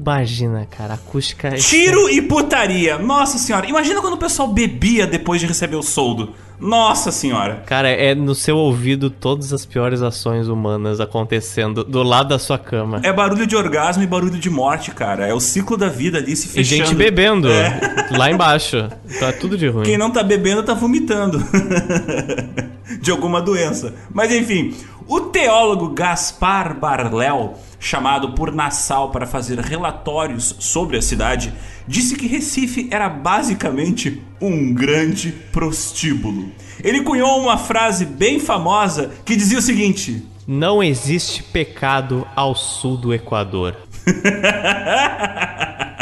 Imagina, 0.00 0.66
cara, 0.70 0.94
acústica. 0.94 1.48
É 1.48 1.56
Tiro 1.56 2.08
e 2.08 2.22
putaria. 2.22 2.98
Nossa 2.98 3.36
senhora, 3.36 3.66
imagina 3.68 4.00
quando 4.00 4.14
o 4.14 4.18
pessoal 4.18 4.48
bebia 4.48 5.06
depois 5.06 5.40
de 5.40 5.46
receber 5.46 5.76
o 5.76 5.82
soldo. 5.82 6.32
Nossa 6.58 7.12
senhora. 7.12 7.62
Cara, 7.66 7.88
é 7.90 8.14
no 8.14 8.34
seu 8.34 8.56
ouvido 8.56 9.10
todas 9.10 9.52
as 9.52 9.66
piores 9.66 10.00
ações 10.00 10.48
humanas 10.48 11.00
acontecendo 11.00 11.84
do 11.84 12.02
lado 12.02 12.30
da 12.30 12.38
sua 12.38 12.58
cama. 12.58 13.00
É 13.02 13.12
barulho 13.12 13.46
de 13.46 13.54
orgasmo 13.54 14.02
e 14.02 14.06
barulho 14.06 14.38
de 14.38 14.48
morte, 14.48 14.90
cara. 14.90 15.26
É 15.26 15.34
o 15.34 15.40
ciclo 15.40 15.76
da 15.76 15.88
vida 15.88 16.16
ali 16.16 16.34
se 16.34 16.48
fechando. 16.48 16.82
E 16.82 16.86
gente 16.86 16.94
bebendo 16.94 17.50
é. 17.50 18.08
lá 18.16 18.30
embaixo. 18.30 18.88
É 19.20 19.32
tudo 19.32 19.56
de 19.56 19.68
ruim. 19.68 19.84
Quem 19.84 19.98
não 19.98 20.10
tá 20.10 20.22
bebendo 20.22 20.62
tá 20.62 20.72
vomitando. 20.72 21.38
de 23.00 23.10
alguma 23.10 23.40
doença. 23.40 23.94
Mas 24.12 24.32
enfim, 24.32 24.74
o 25.10 25.22
teólogo 25.22 25.88
Gaspar 25.88 26.78
Barléu 26.78 27.54
chamado 27.80 28.30
por 28.30 28.52
Nassau 28.52 29.10
para 29.10 29.26
fazer 29.26 29.58
relatórios 29.58 30.54
sobre 30.60 30.96
a 30.96 31.02
cidade, 31.02 31.52
disse 31.84 32.14
que 32.14 32.28
Recife 32.28 32.86
era 32.92 33.08
basicamente 33.08 34.22
um 34.40 34.72
grande 34.72 35.32
prostíbulo. 35.50 36.52
Ele 36.84 37.02
cunhou 37.02 37.40
uma 37.40 37.58
frase 37.58 38.06
bem 38.06 38.38
famosa 38.38 39.10
que 39.24 39.34
dizia 39.34 39.58
o 39.58 39.62
seguinte: 39.62 40.24
Não 40.46 40.80
existe 40.80 41.42
pecado 41.42 42.24
ao 42.36 42.54
sul 42.54 42.96
do 42.96 43.12
Equador. 43.12 43.74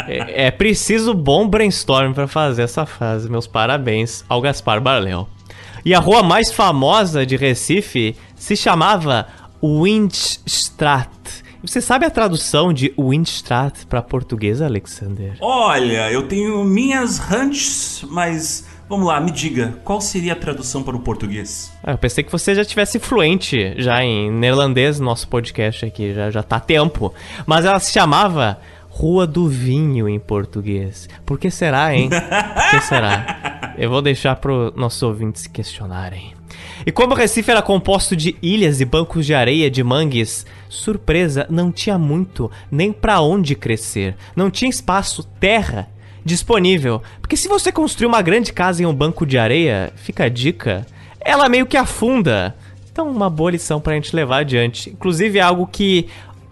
é, 0.07 0.45
é, 0.45 0.51
preciso 0.51 1.15
bom 1.15 1.47
brainstorm 1.47 2.13
para 2.13 2.27
fazer 2.27 2.61
essa 2.61 2.85
frase. 2.85 3.27
Meus 3.27 3.47
parabéns 3.47 4.23
ao 4.29 4.39
Gaspar 4.39 4.79
Barléu. 4.79 5.27
E 5.85 5.93
a 5.93 5.99
rua 5.99 6.21
mais 6.21 6.51
famosa 6.51 7.25
de 7.25 7.37
Recife 7.37 8.15
se 8.39 8.55
chamava 8.55 9.27
Windstraat 9.61 11.09
você 11.61 11.81
sabe 11.81 12.05
a 12.05 12.09
tradução 12.09 12.71
de 12.71 12.93
Windstraat 12.97 13.85
para 13.85 14.01
português, 14.01 14.61
Alexander? 14.61 15.33
Olha, 15.41 16.09
eu 16.09 16.25
tenho 16.25 16.63
minhas 16.63 17.19
hunches, 17.19 18.01
mas 18.09 18.65
vamos 18.87 19.05
lá, 19.05 19.19
me 19.19 19.29
diga, 19.29 19.77
qual 19.83 19.99
seria 19.99 20.31
a 20.31 20.35
tradução 20.37 20.81
para 20.81 20.95
o 20.95 21.01
português? 21.01 21.69
Ah, 21.83 21.91
eu 21.91 21.97
pensei 21.97 22.23
que 22.23 22.31
você 22.31 22.55
já 22.55 22.63
tivesse 22.63 22.97
fluente 22.97 23.73
já 23.77 24.01
em 24.01 24.31
neerlandês 24.31 25.01
no 25.01 25.05
nosso 25.07 25.27
podcast 25.27 25.85
aqui, 25.85 26.13
já, 26.13 26.31
já 26.31 26.41
tá 26.41 26.61
tempo. 26.61 27.13
Mas 27.45 27.65
ela 27.65 27.79
se 27.81 27.91
chamava 27.91 28.61
Rua 28.89 29.27
do 29.27 29.49
Vinho 29.49 30.07
em 30.07 30.17
português. 30.17 31.09
Por 31.25 31.37
que 31.37 31.51
será, 31.51 31.93
hein? 31.93 32.07
Por 32.09 32.79
que 32.79 32.85
será? 32.85 33.75
Eu 33.77 33.89
vou 33.89 34.01
deixar 34.01 34.37
para 34.37 34.51
os 34.53 34.75
nossos 34.75 35.03
ouvintes 35.03 35.41
se 35.41 35.49
questionarem. 35.49 36.38
E 36.85 36.91
como 36.91 37.13
o 37.13 37.17
Recife 37.17 37.51
era 37.51 37.61
composto 37.61 38.15
de 38.15 38.35
ilhas 38.41 38.79
e 38.81 38.85
bancos 38.85 39.25
de 39.25 39.33
areia 39.33 39.69
de 39.69 39.83
mangues, 39.83 40.45
surpresa, 40.69 41.45
não 41.49 41.71
tinha 41.71 41.97
muito 41.97 42.49
nem 42.71 42.91
para 42.91 43.21
onde 43.21 43.55
crescer. 43.55 44.15
Não 44.35 44.49
tinha 44.49 44.69
espaço, 44.69 45.23
terra 45.39 45.89
disponível. 46.23 47.01
Porque 47.21 47.37
se 47.37 47.47
você 47.47 47.71
construir 47.71 48.07
uma 48.07 48.21
grande 48.21 48.53
casa 48.53 48.83
em 48.83 48.85
um 48.85 48.93
banco 48.93 49.25
de 49.25 49.37
areia, 49.37 49.91
fica 49.95 50.25
a 50.25 50.29
dica, 50.29 50.85
ela 51.19 51.49
meio 51.49 51.65
que 51.65 51.77
afunda. 51.77 52.55
Então, 52.91 53.09
uma 53.09 53.29
boa 53.29 53.51
lição 53.51 53.79
pra 53.79 53.93
gente 53.93 54.15
levar 54.15 54.39
adiante. 54.39 54.89
Inclusive, 54.89 55.39
é 55.39 55.41
algo 55.41 55.67
que 55.67 56.07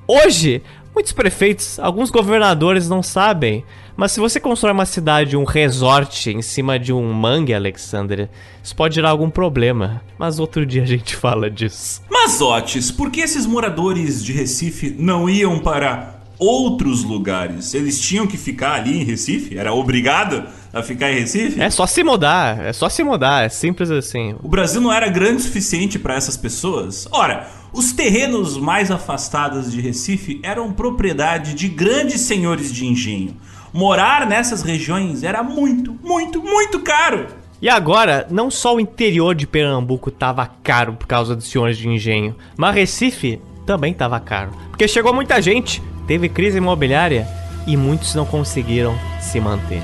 hoje 0.07 0.61
muitos 0.93 1.11
prefeitos, 1.11 1.79
alguns 1.79 2.09
governadores 2.09 2.89
não 2.89 3.03
sabem. 3.03 3.63
Mas 3.97 4.11
se 4.11 4.19
você 4.19 4.39
constrói 4.39 4.73
uma 4.73 4.85
cidade, 4.85 5.35
um 5.35 5.43
resort 5.43 6.29
em 6.29 6.43
cima 6.43 6.77
de 6.77 6.93
um 6.93 7.11
mangue, 7.11 7.51
Alexander, 7.51 8.29
isso 8.63 8.75
pode 8.75 8.93
gerar 8.93 9.09
algum 9.09 9.27
problema. 9.27 10.03
Mas 10.19 10.37
outro 10.37 10.63
dia 10.67 10.83
a 10.83 10.85
gente 10.85 11.15
fala 11.15 11.49
disso. 11.49 12.03
Mas, 12.07 12.39
Otis, 12.39 12.91
por 12.91 13.09
que 13.09 13.21
esses 13.21 13.47
moradores 13.47 14.23
de 14.23 14.31
Recife 14.31 14.95
não 14.99 15.27
iam 15.27 15.57
para 15.57 16.21
outros 16.37 17.03
lugares? 17.03 17.73
Eles 17.73 17.99
tinham 17.99 18.27
que 18.27 18.37
ficar 18.37 18.73
ali 18.73 19.01
em 19.01 19.03
Recife? 19.03 19.57
Era 19.57 19.73
obrigado 19.73 20.43
a 20.71 20.83
ficar 20.83 21.11
em 21.11 21.15
Recife? 21.21 21.59
É 21.59 21.71
só 21.71 21.87
se 21.87 22.03
mudar, 22.03 22.63
é 22.63 22.73
só 22.73 22.89
se 22.89 23.03
mudar, 23.03 23.45
é 23.45 23.49
simples 23.49 23.89
assim. 23.89 24.35
O 24.43 24.47
Brasil 24.47 24.79
não 24.79 24.93
era 24.93 25.09
grande 25.09 25.37
o 25.37 25.45
suficiente 25.45 25.97
para 25.97 26.13
essas 26.13 26.37
pessoas? 26.37 27.07
Ora, 27.09 27.47
os 27.73 27.93
terrenos 27.93 28.57
mais 28.57 28.91
afastados 28.91 29.71
de 29.71 29.81
Recife 29.81 30.39
eram 30.43 30.71
propriedade 30.71 31.55
de 31.55 31.67
grandes 31.67 32.21
senhores 32.21 32.71
de 32.71 32.85
engenho 32.85 33.35
morar 33.73 34.25
nessas 34.25 34.61
regiões 34.61 35.23
era 35.23 35.43
muito, 35.43 35.97
muito, 36.03 36.41
muito 36.41 36.79
caro. 36.81 37.27
E 37.61 37.67
agora, 37.67 38.27
não 38.29 38.51
só 38.51 38.75
o 38.75 38.79
interior 38.79 39.33
de 39.33 39.47
Pernambuco 39.47 40.11
tava 40.11 40.45
caro 40.63 40.93
por 40.93 41.07
causa 41.07 41.35
dos 41.35 41.49
senhores 41.49 41.77
de 41.77 41.89
engenho, 41.89 42.35
mas 42.55 42.75
Recife 42.75 43.41
também 43.65 43.93
tava 43.93 44.19
caro. 44.19 44.51
Porque 44.69 44.87
chegou 44.87 45.13
muita 45.13 45.41
gente, 45.41 45.81
teve 46.05 46.29
crise 46.29 46.59
imobiliária 46.59 47.27
e 47.65 47.75
muitos 47.75 48.13
não 48.13 48.25
conseguiram 48.25 48.97
se 49.19 49.39
manter. 49.39 49.81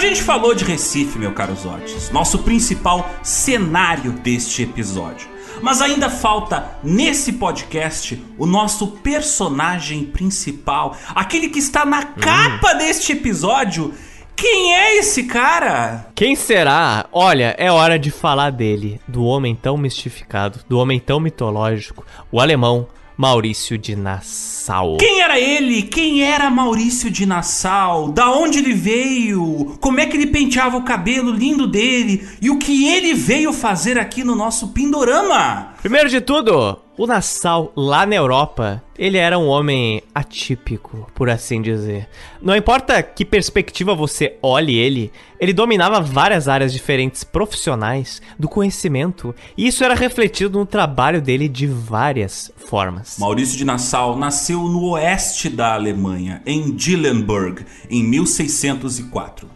Gente 0.00 0.22
falou 0.22 0.54
de 0.54 0.64
Recife, 0.64 1.18
meu 1.18 1.32
caro 1.32 1.54
Zotes, 1.54 2.10
nosso 2.10 2.38
principal 2.38 3.08
cenário 3.22 4.12
deste 4.12 4.62
episódio. 4.62 5.28
Mas 5.60 5.82
ainda 5.82 6.08
falta 6.08 6.78
nesse 6.82 7.34
podcast 7.34 8.18
o 8.38 8.46
nosso 8.46 8.86
personagem 8.86 10.06
principal, 10.06 10.96
aquele 11.14 11.50
que 11.50 11.58
está 11.58 11.84
na 11.84 12.00
hum. 12.00 12.20
capa 12.20 12.72
deste 12.72 13.12
episódio. 13.12 13.92
Quem 14.34 14.74
é 14.74 14.96
esse 14.96 15.24
cara? 15.24 16.06
Quem 16.14 16.34
será? 16.34 17.04
Olha, 17.12 17.54
é 17.58 17.70
hora 17.70 17.98
de 17.98 18.10
falar 18.10 18.50
dele, 18.50 18.98
do 19.06 19.22
homem 19.22 19.54
tão 19.54 19.76
mistificado, 19.76 20.60
do 20.66 20.78
homem 20.78 20.98
tão 20.98 21.20
mitológico, 21.20 22.06
o 22.32 22.40
alemão 22.40 22.88
Maurício 23.20 23.76
de 23.76 23.94
Nassau. 23.94 24.96
Quem 24.96 25.20
era 25.20 25.38
ele? 25.38 25.82
Quem 25.82 26.22
era 26.22 26.48
Maurício 26.48 27.10
de 27.10 27.26
Nassau? 27.26 28.10
Da 28.12 28.30
onde 28.30 28.60
ele 28.60 28.72
veio? 28.72 29.76
Como 29.78 30.00
é 30.00 30.06
que 30.06 30.16
ele 30.16 30.28
penteava 30.28 30.78
o 30.78 30.84
cabelo 30.84 31.30
lindo 31.30 31.66
dele? 31.66 32.26
E 32.40 32.48
o 32.48 32.56
que 32.56 32.88
ele 32.88 33.12
veio 33.12 33.52
fazer 33.52 33.98
aqui 33.98 34.24
no 34.24 34.34
nosso 34.34 34.68
Pindorama? 34.68 35.74
Primeiro 35.82 36.10
de 36.10 36.20
tudo, 36.20 36.78
o 36.98 37.06
Nassau, 37.06 37.72
lá 37.74 38.04
na 38.04 38.14
Europa, 38.14 38.84
ele 38.98 39.16
era 39.16 39.38
um 39.38 39.46
homem 39.46 40.02
atípico, 40.14 41.10
por 41.14 41.30
assim 41.30 41.62
dizer. 41.62 42.06
Não 42.42 42.54
importa 42.54 43.02
que 43.02 43.24
perspectiva 43.24 43.94
você 43.94 44.36
olhe 44.42 44.76
ele, 44.76 45.10
ele 45.40 45.54
dominava 45.54 45.98
várias 46.02 46.48
áreas 46.48 46.70
diferentes 46.70 47.24
profissionais 47.24 48.20
do 48.38 48.46
conhecimento, 48.46 49.34
e 49.56 49.66
isso 49.66 49.82
era 49.82 49.94
refletido 49.94 50.58
no 50.58 50.66
trabalho 50.66 51.22
dele 51.22 51.48
de 51.48 51.66
várias 51.66 52.52
formas. 52.56 53.16
Maurício 53.18 53.56
de 53.56 53.64
Nassau 53.64 54.18
nasceu 54.18 54.64
no 54.64 54.90
oeste 54.90 55.48
da 55.48 55.72
Alemanha, 55.72 56.42
em 56.44 56.72
Dillenburg, 56.72 57.64
em 57.88 58.04
1604. 58.04 59.48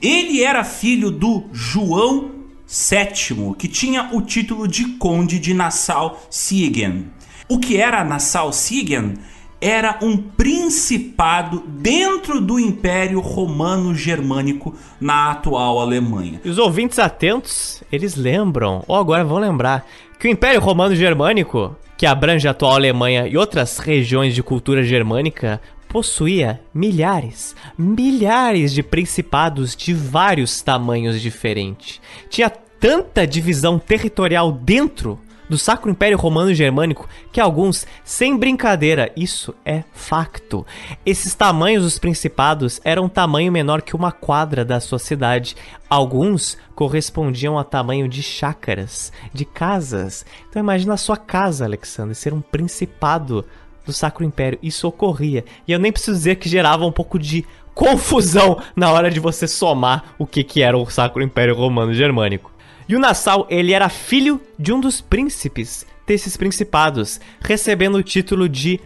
Ele 0.00 0.44
era 0.44 0.62
filho 0.62 1.10
do 1.10 1.48
João 1.52 2.41
sétimo, 2.72 3.54
que 3.54 3.68
tinha 3.68 4.08
o 4.12 4.22
título 4.22 4.66
de 4.66 4.96
Conde 4.96 5.38
de 5.38 5.52
Nassau-Siegen. 5.52 7.10
O 7.46 7.58
que 7.58 7.76
era 7.76 8.02
Nassau-Siegen? 8.02 9.18
Era 9.60 9.98
um 10.00 10.16
principado 10.16 11.62
dentro 11.68 12.40
do 12.40 12.58
Império 12.58 13.20
Romano 13.20 13.94
Germânico 13.94 14.74
na 14.98 15.32
atual 15.32 15.80
Alemanha. 15.80 16.40
E 16.42 16.48
os 16.48 16.56
ouvintes 16.56 16.98
atentos, 16.98 17.82
eles 17.92 18.16
lembram, 18.16 18.82
ou 18.88 18.96
agora 18.96 19.22
vão 19.22 19.38
lembrar, 19.38 19.86
que 20.18 20.26
o 20.26 20.30
Império 20.30 20.60
Romano 20.60 20.96
Germânico, 20.96 21.76
que 21.98 22.06
abrange 22.06 22.48
a 22.48 22.52
atual 22.52 22.72
Alemanha 22.72 23.28
e 23.28 23.36
outras 23.36 23.78
regiões 23.78 24.34
de 24.34 24.42
cultura 24.42 24.82
germânica, 24.82 25.60
possuía 25.92 26.58
milhares, 26.72 27.54
milhares 27.76 28.72
de 28.72 28.82
principados 28.82 29.76
de 29.76 29.92
vários 29.92 30.62
tamanhos 30.62 31.20
diferentes. 31.20 32.00
Tinha 32.30 32.48
tanta 32.48 33.26
divisão 33.26 33.78
territorial 33.78 34.50
dentro 34.50 35.20
do 35.50 35.58
Sacro 35.58 35.90
Império 35.90 36.16
Romano 36.16 36.54
Germânico 36.54 37.06
que 37.30 37.38
alguns, 37.38 37.86
sem 38.02 38.38
brincadeira, 38.38 39.12
isso 39.14 39.54
é 39.66 39.84
facto. 39.92 40.66
Esses 41.04 41.34
tamanhos 41.34 41.82
dos 41.82 41.98
principados 41.98 42.80
eram 42.82 43.06
tamanho 43.06 43.52
menor 43.52 43.82
que 43.82 43.94
uma 43.94 44.10
quadra 44.10 44.64
da 44.64 44.80
sua 44.80 44.98
cidade. 44.98 45.54
Alguns 45.90 46.56
correspondiam 46.74 47.58
a 47.58 47.64
tamanho 47.64 48.08
de 48.08 48.22
chácaras, 48.22 49.12
de 49.30 49.44
casas. 49.44 50.24
Então 50.48 50.60
imagina 50.60 50.94
a 50.94 50.96
sua 50.96 51.18
casa, 51.18 51.66
Alexandre, 51.66 52.14
ser 52.14 52.32
um 52.32 52.40
principado 52.40 53.44
do 53.84 53.92
Sacro 53.92 54.24
Império. 54.24 54.58
Isso 54.62 54.86
ocorria. 54.86 55.44
E 55.66 55.72
eu 55.72 55.78
nem 55.78 55.92
preciso 55.92 56.16
dizer 56.16 56.36
que 56.36 56.48
gerava 56.48 56.84
um 56.84 56.92
pouco 56.92 57.18
de 57.18 57.44
confusão 57.74 58.60
na 58.76 58.90
hora 58.92 59.10
de 59.10 59.20
você 59.20 59.46
somar 59.46 60.14
o 60.18 60.26
que, 60.26 60.44
que 60.44 60.62
era 60.62 60.76
o 60.76 60.88
Sacro 60.88 61.22
Império 61.22 61.54
Romano 61.54 61.94
Germânico. 61.94 62.52
E 62.88 62.96
o 62.96 62.98
Nassau, 62.98 63.46
ele 63.48 63.72
era 63.72 63.88
filho 63.88 64.40
de 64.58 64.72
um 64.72 64.80
dos 64.80 65.00
príncipes 65.00 65.86
desses 66.06 66.36
principados, 66.36 67.20
recebendo 67.40 67.96
o 67.96 68.02
título 68.02 68.48
de 68.48 68.80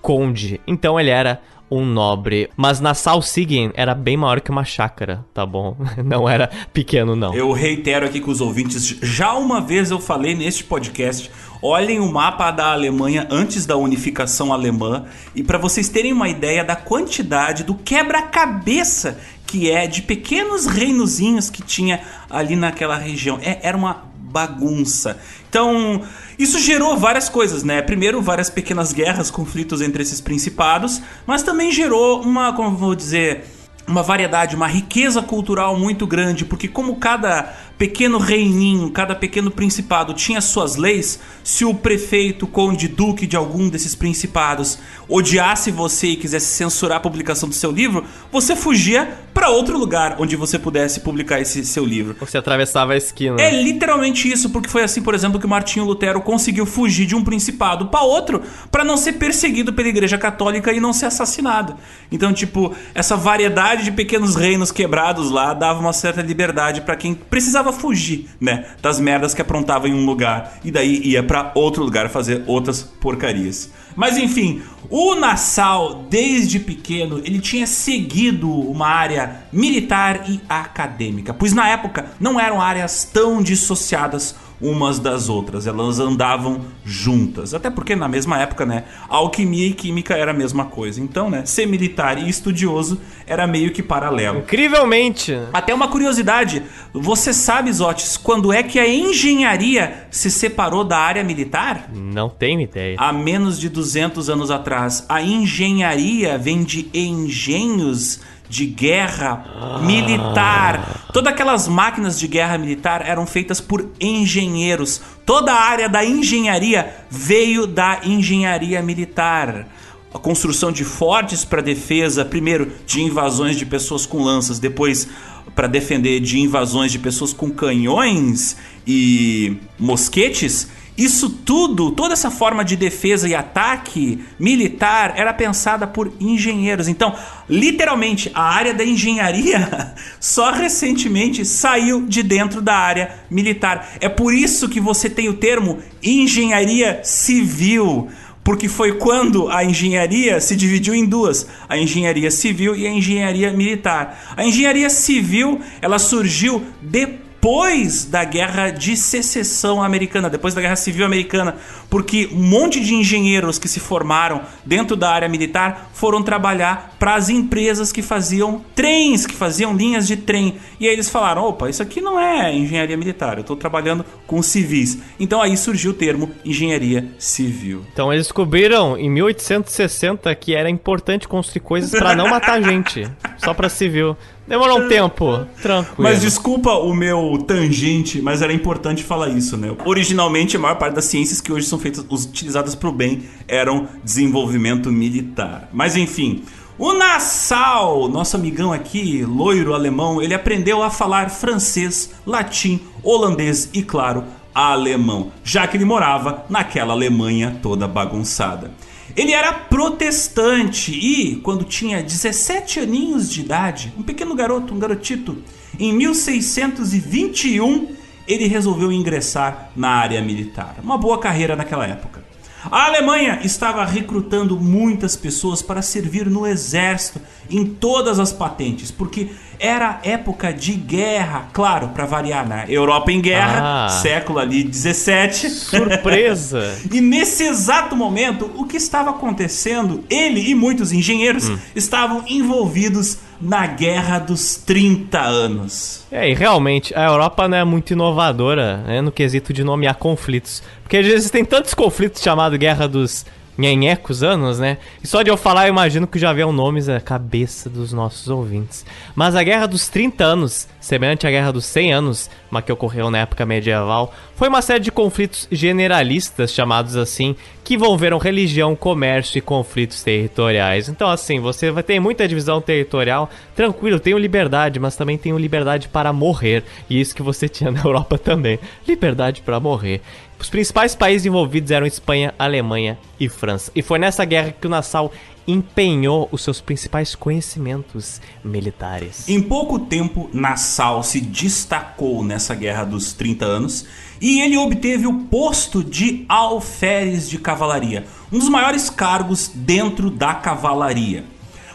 conde. 0.00 0.60
Então 0.66 0.98
ele 0.98 1.10
era 1.10 1.40
um 1.70 1.86
nobre. 1.86 2.50
Mas 2.54 2.80
Nassau 2.80 3.22
Siegen 3.22 3.70
era 3.74 3.94
bem 3.94 4.16
maior 4.16 4.40
que 4.40 4.50
uma 4.50 4.64
chácara, 4.64 5.24
tá 5.32 5.46
bom? 5.46 5.74
Não 6.04 6.28
era 6.28 6.50
pequeno, 6.72 7.16
não. 7.16 7.34
Eu 7.34 7.50
reitero 7.52 8.04
aqui 8.04 8.20
com 8.20 8.30
os 8.30 8.42
ouvintes, 8.42 8.98
já 9.00 9.32
uma 9.32 9.60
vez 9.60 9.90
eu 9.90 9.98
falei 9.98 10.34
neste 10.34 10.64
podcast, 10.64 11.30
olhem 11.62 12.00
o 12.00 12.10
mapa 12.10 12.50
da 12.50 12.72
Alemanha 12.72 13.26
antes 13.30 13.64
da 13.64 13.76
unificação 13.76 14.52
alemã 14.52 15.04
e 15.34 15.42
para 15.42 15.56
vocês 15.56 15.88
terem 15.88 16.12
uma 16.12 16.28
ideia 16.28 16.64
da 16.64 16.74
quantidade 16.74 17.62
do 17.62 17.74
quebra-cabeça 17.74 19.18
que 19.46 19.70
é 19.70 19.86
de 19.86 20.02
pequenos 20.02 20.66
reinozinhos 20.66 21.48
que 21.48 21.62
tinha 21.62 22.00
ali 22.28 22.56
naquela 22.56 22.96
região. 22.96 23.38
É, 23.42 23.60
era 23.62 23.76
uma 23.76 24.10
bagunça. 24.32 25.18
Então, 25.48 26.02
isso 26.38 26.58
gerou 26.58 26.96
várias 26.96 27.28
coisas, 27.28 27.62
né? 27.62 27.82
Primeiro, 27.82 28.22
várias 28.22 28.48
pequenas 28.48 28.94
guerras, 28.94 29.30
conflitos 29.30 29.82
entre 29.82 30.02
esses 30.02 30.22
principados, 30.22 31.02
mas 31.26 31.42
também 31.42 31.70
gerou 31.70 32.22
uma, 32.22 32.54
como 32.54 32.74
vou 32.74 32.94
dizer, 32.94 33.44
uma 33.86 34.02
variedade, 34.02 34.56
uma 34.56 34.66
riqueza 34.66 35.20
cultural 35.20 35.78
muito 35.78 36.06
grande, 36.06 36.46
porque 36.46 36.66
como 36.66 36.96
cada 36.96 37.52
pequeno 37.82 38.16
reininho, 38.16 38.92
cada 38.92 39.12
pequeno 39.12 39.50
principado 39.50 40.14
tinha 40.14 40.40
suas 40.40 40.76
leis, 40.76 41.18
se 41.42 41.64
o 41.64 41.74
prefeito, 41.74 42.46
conde, 42.46 42.86
duque 42.86 43.26
de 43.26 43.36
algum 43.36 43.68
desses 43.68 43.92
principados 43.92 44.78
odiasse 45.08 45.72
você 45.72 46.08
e 46.08 46.16
quisesse 46.16 46.46
censurar 46.46 46.98
a 46.98 47.00
publicação 47.00 47.48
do 47.48 47.54
seu 47.54 47.72
livro, 47.72 48.04
você 48.30 48.54
fugia 48.54 49.18
para 49.34 49.50
outro 49.50 49.76
lugar 49.76 50.16
onde 50.18 50.36
você 50.36 50.58
pudesse 50.58 51.00
publicar 51.00 51.40
esse 51.40 51.64
seu 51.64 51.84
livro. 51.84 52.14
Você 52.20 52.38
atravessava 52.38 52.92
a 52.92 52.96
esquina. 52.96 53.40
É 53.40 53.50
literalmente 53.50 54.30
isso, 54.30 54.50
porque 54.50 54.68
foi 54.68 54.84
assim, 54.84 55.02
por 55.02 55.14
exemplo, 55.14 55.40
que 55.40 55.46
Martinho 55.46 55.84
Lutero 55.84 56.20
conseguiu 56.20 56.64
fugir 56.64 57.06
de 57.06 57.16
um 57.16 57.24
principado 57.24 57.86
para 57.86 58.02
outro 58.02 58.42
para 58.70 58.84
não 58.84 58.96
ser 58.96 59.14
perseguido 59.14 59.72
pela 59.72 59.88
Igreja 59.88 60.16
Católica 60.16 60.72
e 60.72 60.78
não 60.78 60.92
ser 60.92 61.06
assassinado. 61.06 61.74
Então, 62.10 62.32
tipo, 62.32 62.74
essa 62.94 63.16
variedade 63.16 63.84
de 63.84 63.92
pequenos 63.92 64.36
reinos 64.36 64.70
quebrados 64.70 65.30
lá 65.30 65.52
dava 65.52 65.80
uma 65.80 65.92
certa 65.92 66.22
liberdade 66.22 66.82
para 66.82 66.94
quem 66.94 67.14
precisava 67.14 67.71
fugir, 67.72 68.28
né, 68.40 68.66
das 68.80 69.00
merdas 69.00 69.34
que 69.34 69.42
aprontava 69.42 69.88
em 69.88 69.94
um 69.94 70.04
lugar 70.04 70.58
e 70.64 70.70
daí 70.70 71.00
ia 71.02 71.22
para 71.22 71.50
outro 71.54 71.82
lugar 71.82 72.08
fazer 72.08 72.44
outras 72.46 72.82
porcarias. 72.82 73.70
Mas 73.96 74.16
enfim, 74.16 74.62
o 74.88 75.14
Nassau, 75.14 76.06
desde 76.08 76.58
pequeno, 76.58 77.18
ele 77.18 77.40
tinha 77.40 77.66
seguido 77.66 78.50
uma 78.50 78.86
área 78.86 79.42
militar 79.52 80.24
e 80.28 80.40
acadêmica, 80.48 81.34
pois 81.34 81.52
na 81.52 81.68
época 81.68 82.06
não 82.18 82.38
eram 82.38 82.60
áreas 82.60 83.04
tão 83.04 83.42
dissociadas 83.42 84.34
umas 84.62 84.98
das 84.98 85.28
outras, 85.28 85.66
elas 85.66 85.98
andavam 85.98 86.60
juntas. 86.84 87.52
Até 87.52 87.68
porque 87.68 87.96
na 87.96 88.08
mesma 88.08 88.38
época, 88.38 88.64
né, 88.64 88.84
alquimia 89.08 89.66
e 89.66 89.72
química 89.72 90.14
era 90.14 90.30
a 90.30 90.34
mesma 90.34 90.66
coisa. 90.66 91.00
Então, 91.00 91.28
né, 91.28 91.44
ser 91.44 91.66
militar 91.66 92.16
e 92.16 92.28
estudioso 92.28 93.00
era 93.26 93.46
meio 93.46 93.72
que 93.72 93.82
paralelo. 93.82 94.38
Incrivelmente. 94.38 95.36
Até 95.52 95.74
uma 95.74 95.88
curiosidade, 95.88 96.62
você 96.92 97.32
sabe, 97.32 97.72
Zotes, 97.72 98.16
quando 98.16 98.52
é 98.52 98.62
que 98.62 98.78
a 98.78 98.88
engenharia 98.88 100.06
se 100.10 100.30
separou 100.30 100.84
da 100.84 100.98
área 100.98 101.24
militar? 101.24 101.90
Não 101.92 102.28
tenho 102.28 102.60
ideia. 102.60 102.96
Há 102.98 103.12
menos 103.12 103.58
de 103.58 103.68
200 103.68 104.30
anos 104.30 104.50
atrás. 104.50 105.04
A 105.08 105.20
engenharia 105.20 106.38
vem 106.38 106.62
de 106.62 106.88
engenhos 106.94 108.20
de 108.52 108.66
guerra 108.66 109.80
militar. 109.82 111.08
Todas 111.10 111.32
aquelas 111.32 111.66
máquinas 111.66 112.20
de 112.20 112.28
guerra 112.28 112.58
militar 112.58 113.02
eram 113.02 113.26
feitas 113.26 113.62
por 113.62 113.88
engenheiros. 113.98 115.00
Toda 115.24 115.54
a 115.54 115.64
área 115.64 115.88
da 115.88 116.04
engenharia 116.04 116.94
veio 117.10 117.66
da 117.66 118.00
engenharia 118.04 118.82
militar. 118.82 119.66
A 120.12 120.18
construção 120.18 120.70
de 120.70 120.84
fortes 120.84 121.46
para 121.46 121.62
defesa, 121.62 122.26
primeiro 122.26 122.70
de 122.86 123.00
invasões 123.00 123.56
de 123.56 123.64
pessoas 123.64 124.04
com 124.04 124.22
lanças, 124.22 124.58
depois 124.58 125.08
para 125.54 125.66
defender 125.66 126.20
de 126.20 126.38
invasões 126.38 126.92
de 126.92 126.98
pessoas 126.98 127.32
com 127.32 127.48
canhões 127.50 128.58
e 128.86 129.56
mosquetes 129.78 130.68
isso 130.96 131.30
tudo, 131.30 131.90
toda 131.90 132.12
essa 132.12 132.30
forma 132.30 132.62
de 132.62 132.76
defesa 132.76 133.26
e 133.26 133.34
ataque 133.34 134.22
militar 134.38 135.14
era 135.16 135.32
pensada 135.32 135.86
por 135.86 136.12
engenheiros. 136.20 136.86
Então, 136.86 137.14
literalmente, 137.48 138.30
a 138.34 138.42
área 138.42 138.74
da 138.74 138.84
engenharia 138.84 139.94
só 140.20 140.50
recentemente 140.50 141.44
saiu 141.46 142.04
de 142.06 142.22
dentro 142.22 142.60
da 142.60 142.74
área 142.74 143.10
militar. 143.30 143.94
É 144.00 144.08
por 144.08 144.34
isso 144.34 144.68
que 144.68 144.80
você 144.80 145.08
tem 145.08 145.28
o 145.30 145.34
termo 145.34 145.78
engenharia 146.02 147.00
civil. 147.02 148.08
Porque 148.44 148.68
foi 148.68 148.94
quando 148.94 149.48
a 149.48 149.64
engenharia 149.64 150.40
se 150.40 150.56
dividiu 150.56 150.94
em 150.94 151.06
duas, 151.06 151.46
a 151.68 151.78
engenharia 151.78 152.28
civil 152.28 152.74
e 152.74 152.86
a 152.86 152.90
engenharia 152.90 153.52
militar. 153.52 154.34
A 154.36 154.44
engenharia 154.44 154.90
civil, 154.90 155.60
ela 155.80 155.98
surgiu 155.98 156.62
depois 156.82 157.31
depois 157.42 158.04
da 158.04 158.22
guerra 158.22 158.70
de 158.70 158.96
secessão 158.96 159.82
americana, 159.82 160.30
depois 160.30 160.54
da 160.54 160.60
guerra 160.60 160.76
civil 160.76 161.04
americana, 161.04 161.56
porque 161.90 162.30
um 162.32 162.40
monte 162.40 162.78
de 162.78 162.94
engenheiros 162.94 163.58
que 163.58 163.66
se 163.66 163.80
formaram 163.80 164.42
dentro 164.64 164.94
da 164.94 165.10
área 165.10 165.28
militar 165.28 165.90
foram 165.92 166.22
trabalhar 166.22 166.94
para 167.00 167.16
as 167.16 167.28
empresas 167.28 167.90
que 167.90 168.00
faziam 168.00 168.64
trens, 168.76 169.26
que 169.26 169.34
faziam 169.34 169.76
linhas 169.76 170.06
de 170.06 170.16
trem. 170.18 170.54
E 170.78 170.86
aí 170.86 170.94
eles 170.94 171.10
falaram: 171.10 171.42
opa, 171.42 171.68
isso 171.68 171.82
aqui 171.82 172.00
não 172.00 172.16
é 172.16 172.54
engenharia 172.54 172.96
militar, 172.96 173.38
eu 173.38 173.40
estou 173.40 173.56
trabalhando 173.56 174.04
com 174.24 174.40
civis. 174.40 174.98
Então 175.18 175.42
aí 175.42 175.56
surgiu 175.56 175.90
o 175.90 175.94
termo 175.94 176.30
engenharia 176.44 177.08
civil. 177.18 177.84
Então 177.92 178.12
eles 178.12 178.26
descobriram 178.26 178.96
em 178.96 179.10
1860 179.10 180.32
que 180.36 180.54
era 180.54 180.70
importante 180.70 181.26
construir 181.26 181.62
coisas 181.62 181.90
para 181.90 182.14
não 182.14 182.28
matar 182.28 182.62
gente, 182.62 183.04
só 183.38 183.52
para 183.52 183.68
civil. 183.68 184.16
Demorou 184.46 184.80
um 184.80 184.88
tempo, 184.88 185.46
tranquilo. 185.60 185.96
Mas 185.98 186.20
desculpa 186.20 186.72
o 186.72 186.92
meu 186.92 187.38
tangente, 187.46 188.20
mas 188.20 188.42
era 188.42 188.52
importante 188.52 189.02
falar 189.04 189.28
isso, 189.28 189.56
né? 189.56 189.74
Originalmente, 189.84 190.56
a 190.56 190.60
maior 190.60 190.74
parte 190.76 190.94
das 190.94 191.04
ciências 191.04 191.40
que 191.40 191.52
hoje 191.52 191.66
são 191.66 191.78
feitas, 191.78 192.04
utilizadas 192.10 192.74
para 192.74 192.88
o 192.88 192.92
bem, 192.92 193.22
eram 193.46 193.88
desenvolvimento 194.02 194.90
militar. 194.90 195.68
Mas 195.72 195.96
enfim, 195.96 196.42
o 196.76 196.92
Nassau, 196.92 198.08
nosso 198.08 198.36
amigão 198.36 198.72
aqui, 198.72 199.24
loiro 199.24 199.74
alemão, 199.74 200.20
ele 200.20 200.34
aprendeu 200.34 200.82
a 200.82 200.90
falar 200.90 201.30
francês, 201.30 202.10
latim, 202.26 202.80
holandês 203.04 203.70
e, 203.72 203.82
claro, 203.82 204.24
alemão, 204.54 205.30
já 205.44 205.66
que 205.66 205.76
ele 205.76 205.84
morava 205.84 206.44
naquela 206.48 206.92
Alemanha 206.92 207.58
toda 207.62 207.86
bagunçada. 207.86 208.70
Ele 209.16 209.32
era 209.32 209.52
protestante 209.52 210.92
e, 210.92 211.36
quando 211.36 211.64
tinha 211.64 212.02
17 212.02 212.80
aninhos 212.80 213.30
de 213.30 213.40
idade, 213.40 213.92
um 213.98 214.02
pequeno 214.02 214.34
garoto, 214.34 214.74
um 214.74 214.78
garotito, 214.78 215.42
em 215.78 215.92
1621 215.92 218.02
ele 218.26 218.46
resolveu 218.46 218.92
ingressar 218.92 219.70
na 219.76 219.88
área 219.88 220.22
militar. 220.22 220.76
Uma 220.82 220.96
boa 220.96 221.18
carreira 221.18 221.56
naquela 221.56 221.86
época. 221.86 222.21
A 222.70 222.86
Alemanha 222.86 223.40
estava 223.42 223.84
recrutando 223.84 224.58
muitas 224.58 225.16
pessoas 225.16 225.60
para 225.60 225.82
servir 225.82 226.30
no 226.30 226.46
exército 226.46 227.20
em 227.50 227.64
todas 227.66 228.20
as 228.20 228.32
patentes, 228.32 228.90
porque 228.90 229.30
era 229.58 230.00
época 230.02 230.52
de 230.52 230.72
guerra, 230.72 231.48
claro, 231.52 231.88
para 231.88 232.06
variar, 232.06 232.48
né? 232.48 232.64
Europa 232.68 233.12
em 233.12 233.20
guerra, 233.20 233.86
ah, 233.86 233.88
século 233.88 234.38
ali 234.38 234.64
17. 234.64 235.50
Surpresa! 235.50 236.76
e 236.90 237.00
nesse 237.00 237.44
exato 237.44 237.94
momento, 237.94 238.50
o 238.56 238.64
que 238.64 238.76
estava 238.76 239.10
acontecendo? 239.10 240.04
Ele 240.08 240.50
e 240.50 240.54
muitos 240.54 240.92
engenheiros 240.92 241.48
hum. 241.48 241.58
estavam 241.74 242.24
envolvidos 242.28 243.18
na 243.42 243.66
Guerra 243.66 244.20
dos 244.20 244.54
30 244.56 245.20
anos. 245.20 246.04
É, 246.12 246.30
e 246.30 246.34
realmente 246.34 246.94
a 246.94 247.04
Europa 247.04 247.48
não 247.48 247.56
é 247.58 247.64
muito 247.64 247.92
inovadora 247.92 248.78
né, 248.86 249.00
no 249.00 249.10
quesito 249.10 249.52
de 249.52 249.64
nomear 249.64 249.96
conflitos. 249.96 250.62
Porque 250.82 250.96
às 250.96 251.06
vezes 251.06 251.30
tem 251.30 251.44
tantos 251.44 251.74
conflitos 251.74 252.22
chamados 252.22 252.56
Guerra 252.56 252.86
dos 252.86 253.26
nhenhecos 253.58 254.22
anos, 254.22 254.58
né? 254.58 254.78
E 255.02 255.06
só 255.06 255.22
de 255.22 255.30
eu 255.30 255.36
falar, 255.36 255.66
eu 255.66 255.72
imagino 255.72 256.06
que 256.06 256.18
já 256.18 256.32
viam 256.32 256.52
nomes 256.52 256.88
à 256.88 257.00
cabeça 257.00 257.68
dos 257.68 257.92
nossos 257.92 258.28
ouvintes. 258.28 258.84
Mas 259.14 259.34
a 259.34 259.42
Guerra 259.42 259.66
dos 259.66 259.88
30 259.88 260.24
Anos, 260.24 260.68
semelhante 260.80 261.26
à 261.26 261.30
Guerra 261.30 261.52
dos 261.52 261.66
100 261.66 261.92
Anos, 261.92 262.30
que 262.60 262.72
ocorreu 262.72 263.10
na 263.10 263.18
época 263.18 263.46
medieval, 263.46 264.12
foi 264.34 264.48
uma 264.48 264.60
série 264.60 264.80
de 264.80 264.90
conflitos 264.90 265.48
generalistas, 265.50 266.52
chamados 266.52 266.96
assim, 266.96 267.34
que 267.64 267.74
envolveram 267.74 268.18
religião, 268.18 268.74
comércio 268.74 269.38
e 269.38 269.40
conflitos 269.40 270.02
territoriais. 270.02 270.88
Então, 270.88 271.08
assim, 271.08 271.40
você 271.40 271.70
vai 271.70 271.82
ter 271.82 272.00
muita 272.00 272.28
divisão 272.28 272.60
territorial, 272.60 273.30
tranquilo, 273.54 274.00
tenho 274.00 274.18
liberdade, 274.18 274.80
mas 274.80 274.96
também 274.96 275.16
tenho 275.16 275.38
liberdade 275.38 275.88
para 275.88 276.12
morrer. 276.12 276.64
E 276.90 277.00
isso 277.00 277.14
que 277.14 277.22
você 277.22 277.48
tinha 277.48 277.70
na 277.70 277.80
Europa 277.80 278.18
também. 278.18 278.58
Liberdade 278.86 279.40
para 279.40 279.60
morrer. 279.60 280.02
Os 280.42 280.50
principais 280.50 280.96
países 280.96 281.24
envolvidos 281.24 281.70
eram 281.70 281.86
Espanha, 281.86 282.34
Alemanha 282.36 282.98
e 283.20 283.28
França. 283.28 283.70
E 283.76 283.80
foi 283.80 284.00
nessa 284.00 284.24
guerra 284.24 284.52
que 284.60 284.66
o 284.66 284.70
Nassau 284.70 285.12
empenhou 285.46 286.28
os 286.30 286.42
seus 286.42 286.60
principais 286.60 287.14
conhecimentos 287.14 288.20
militares. 288.44 289.28
Em 289.28 289.40
pouco 289.40 289.78
tempo, 289.78 290.30
Nassau 290.32 291.02
se 291.02 291.20
destacou 291.20 292.24
nessa 292.24 292.54
guerra 292.54 292.84
dos 292.84 293.12
30 293.12 293.44
anos 293.44 293.86
e 294.20 294.40
ele 294.40 294.56
obteve 294.56 295.06
o 295.06 295.20
posto 295.24 295.82
de 295.82 296.24
alferes 296.28 297.28
de 297.28 297.38
cavalaria, 297.38 298.06
um 298.30 298.38
dos 298.38 298.48
maiores 298.48 298.88
cargos 298.88 299.50
dentro 299.54 300.10
da 300.10 300.34
cavalaria. 300.34 301.24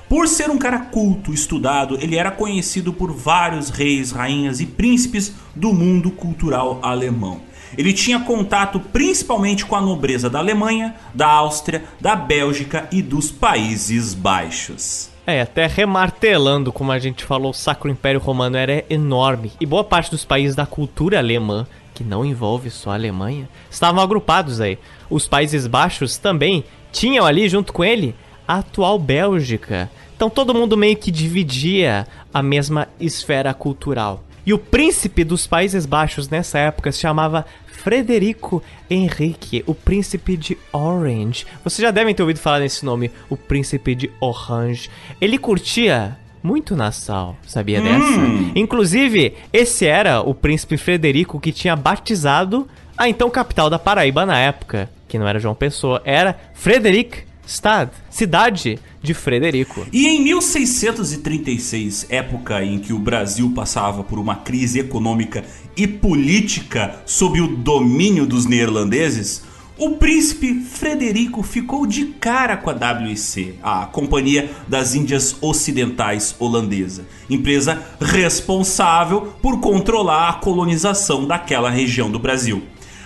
Por 0.08 0.30
ser 0.30 0.50
um 0.50 0.58
cara 0.58 0.80
culto, 0.80 1.34
estudado, 1.34 1.98
ele 2.02 2.16
era 2.16 2.32
conhecido 2.32 2.94
por 2.94 3.12
vários 3.12 3.70
reis, 3.70 4.12
rainhas 4.12 4.62
e 4.62 4.66
príncipes 4.66 5.34
do 5.54 5.74
mundo 5.74 6.10
cultural 6.10 6.80
alemão. 6.82 7.42
Ele 7.78 7.92
tinha 7.94 8.20
contato 8.20 8.80
principalmente 8.80 9.66
com 9.66 9.76
a 9.76 9.82
nobreza 9.82 10.30
da 10.30 10.40
Alemanha, 10.40 10.96
da 11.14 11.28
Áustria, 11.28 11.84
da 12.00 12.16
Bélgica 12.16 12.88
e 12.92 13.02
dos 13.02 13.32
Países 13.32 14.14
Baixos. 14.14 15.10
É, 15.26 15.42
até 15.42 15.68
remartelando, 15.68 16.72
como 16.72 16.92
a 16.92 17.00
gente 17.00 17.26
falou, 17.26 17.52
o 17.52 17.54
Sacro 17.54 17.90
Império 17.90 18.20
Romano 18.20 18.56
era 18.56 18.86
enorme 18.90 19.52
e 19.60 19.66
boa 19.66 19.84
parte 19.84 20.10
dos 20.10 20.24
países 20.24 20.56
da 20.56 20.66
cultura 20.66 21.18
alemã, 21.18 21.68
que 21.94 22.04
não 22.04 22.24
envolve 22.24 22.70
só 22.70 22.92
a 22.92 22.94
Alemanha, 22.94 23.50
estavam 23.70 24.02
agrupados 24.02 24.62
aí. 24.62 24.80
Os 25.10 25.28
Países 25.28 25.68
Baixos 25.68 26.18
também 26.18 26.64
tinham 26.92 27.26
ali 27.26 27.50
junto 27.50 27.74
com 27.74 27.84
ele 27.84 28.16
a 28.48 28.60
atual 28.60 28.98
Bélgica. 28.98 29.90
Então 30.16 30.30
todo 30.30 30.54
mundo 30.54 30.78
meio 30.78 30.96
que 30.96 31.12
dividia 31.12 32.08
a 32.34 32.42
mesma 32.42 32.88
esfera 33.00 33.54
cultural. 33.54 34.24
E 34.48 34.54
o 34.54 34.58
príncipe 34.58 35.26
dos 35.26 35.46
Países 35.46 35.86
Baixos 35.86 36.30
nessa 36.30 36.58
época 36.58 36.90
se 36.94 37.00
chamava 37.00 37.46
Frederico 37.66 38.64
Henrique, 38.90 39.62
o 39.68 39.76
príncipe 39.76 40.38
de 40.38 40.58
Orange. 40.72 41.46
Vocês 41.66 41.86
já 41.86 41.92
devem 41.92 42.16
ter 42.16 42.24
ouvido 42.24 42.40
falar 42.40 42.60
nesse 42.60 42.86
nome, 42.86 43.12
o 43.30 43.36
príncipe 43.36 43.94
de 43.94 44.10
Orange. 44.22 44.90
Ele 45.20 45.38
curtia 45.38 46.18
muito 46.42 46.78
Nassau, 46.78 47.36
sabia 47.46 47.82
hum. 47.82 47.84
dessa? 47.84 48.58
Inclusive, 48.58 49.34
esse 49.52 49.86
era 49.86 50.22
o 50.22 50.34
príncipe 50.34 50.78
Frederico 50.78 51.42
que 51.42 51.52
tinha 51.52 51.76
batizado 51.76 52.66
a 52.98 53.10
então 53.10 53.30
capital 53.30 53.70
da 53.70 53.78
Paraíba 53.78 54.26
na 54.26 54.40
época, 54.40 54.90
que 55.10 55.20
não 55.20 55.28
era 55.28 55.40
João 55.40 55.56
Pessoa, 55.56 56.02
era 56.06 56.40
Frederic 56.54 57.27
Stad, 57.48 57.90
cidade 58.10 58.78
de 59.02 59.14
Frederico. 59.14 59.88
E 59.92 60.06
em 60.06 60.22
1636, 60.22 62.08
época 62.10 62.64
em 62.64 62.78
que 62.78 62.92
o 62.92 63.00
Brasil 63.00 63.52
passava 63.56 64.04
por 64.04 64.20
uma 64.20 64.36
crise 64.36 64.80
econômica 64.80 65.44
e 65.76 65.88
política 65.88 67.02
sob 67.06 67.40
o 67.40 67.48
domínio 67.48 68.26
dos 68.26 68.46
neerlandeses, 68.46 69.44
o 69.78 69.92
príncipe 69.92 70.56
Frederico 70.56 71.44
ficou 71.44 71.86
de 71.86 72.06
cara 72.06 72.58
com 72.58 72.70
a 72.70 72.74
WIC, 72.74 73.60
a 73.62 73.86
Companhia 73.86 74.50
das 74.68 74.96
Índias 74.96 75.38
Ocidentais 75.40 76.36
Holandesa, 76.40 77.06
empresa 77.30 77.82
responsável 78.02 79.34
por 79.40 79.60
controlar 79.60 80.30
a 80.30 80.34
colonização 80.34 81.26
daquela 81.26 81.70
região 81.70 82.10
do 82.10 82.18
Brasil. 82.18 82.64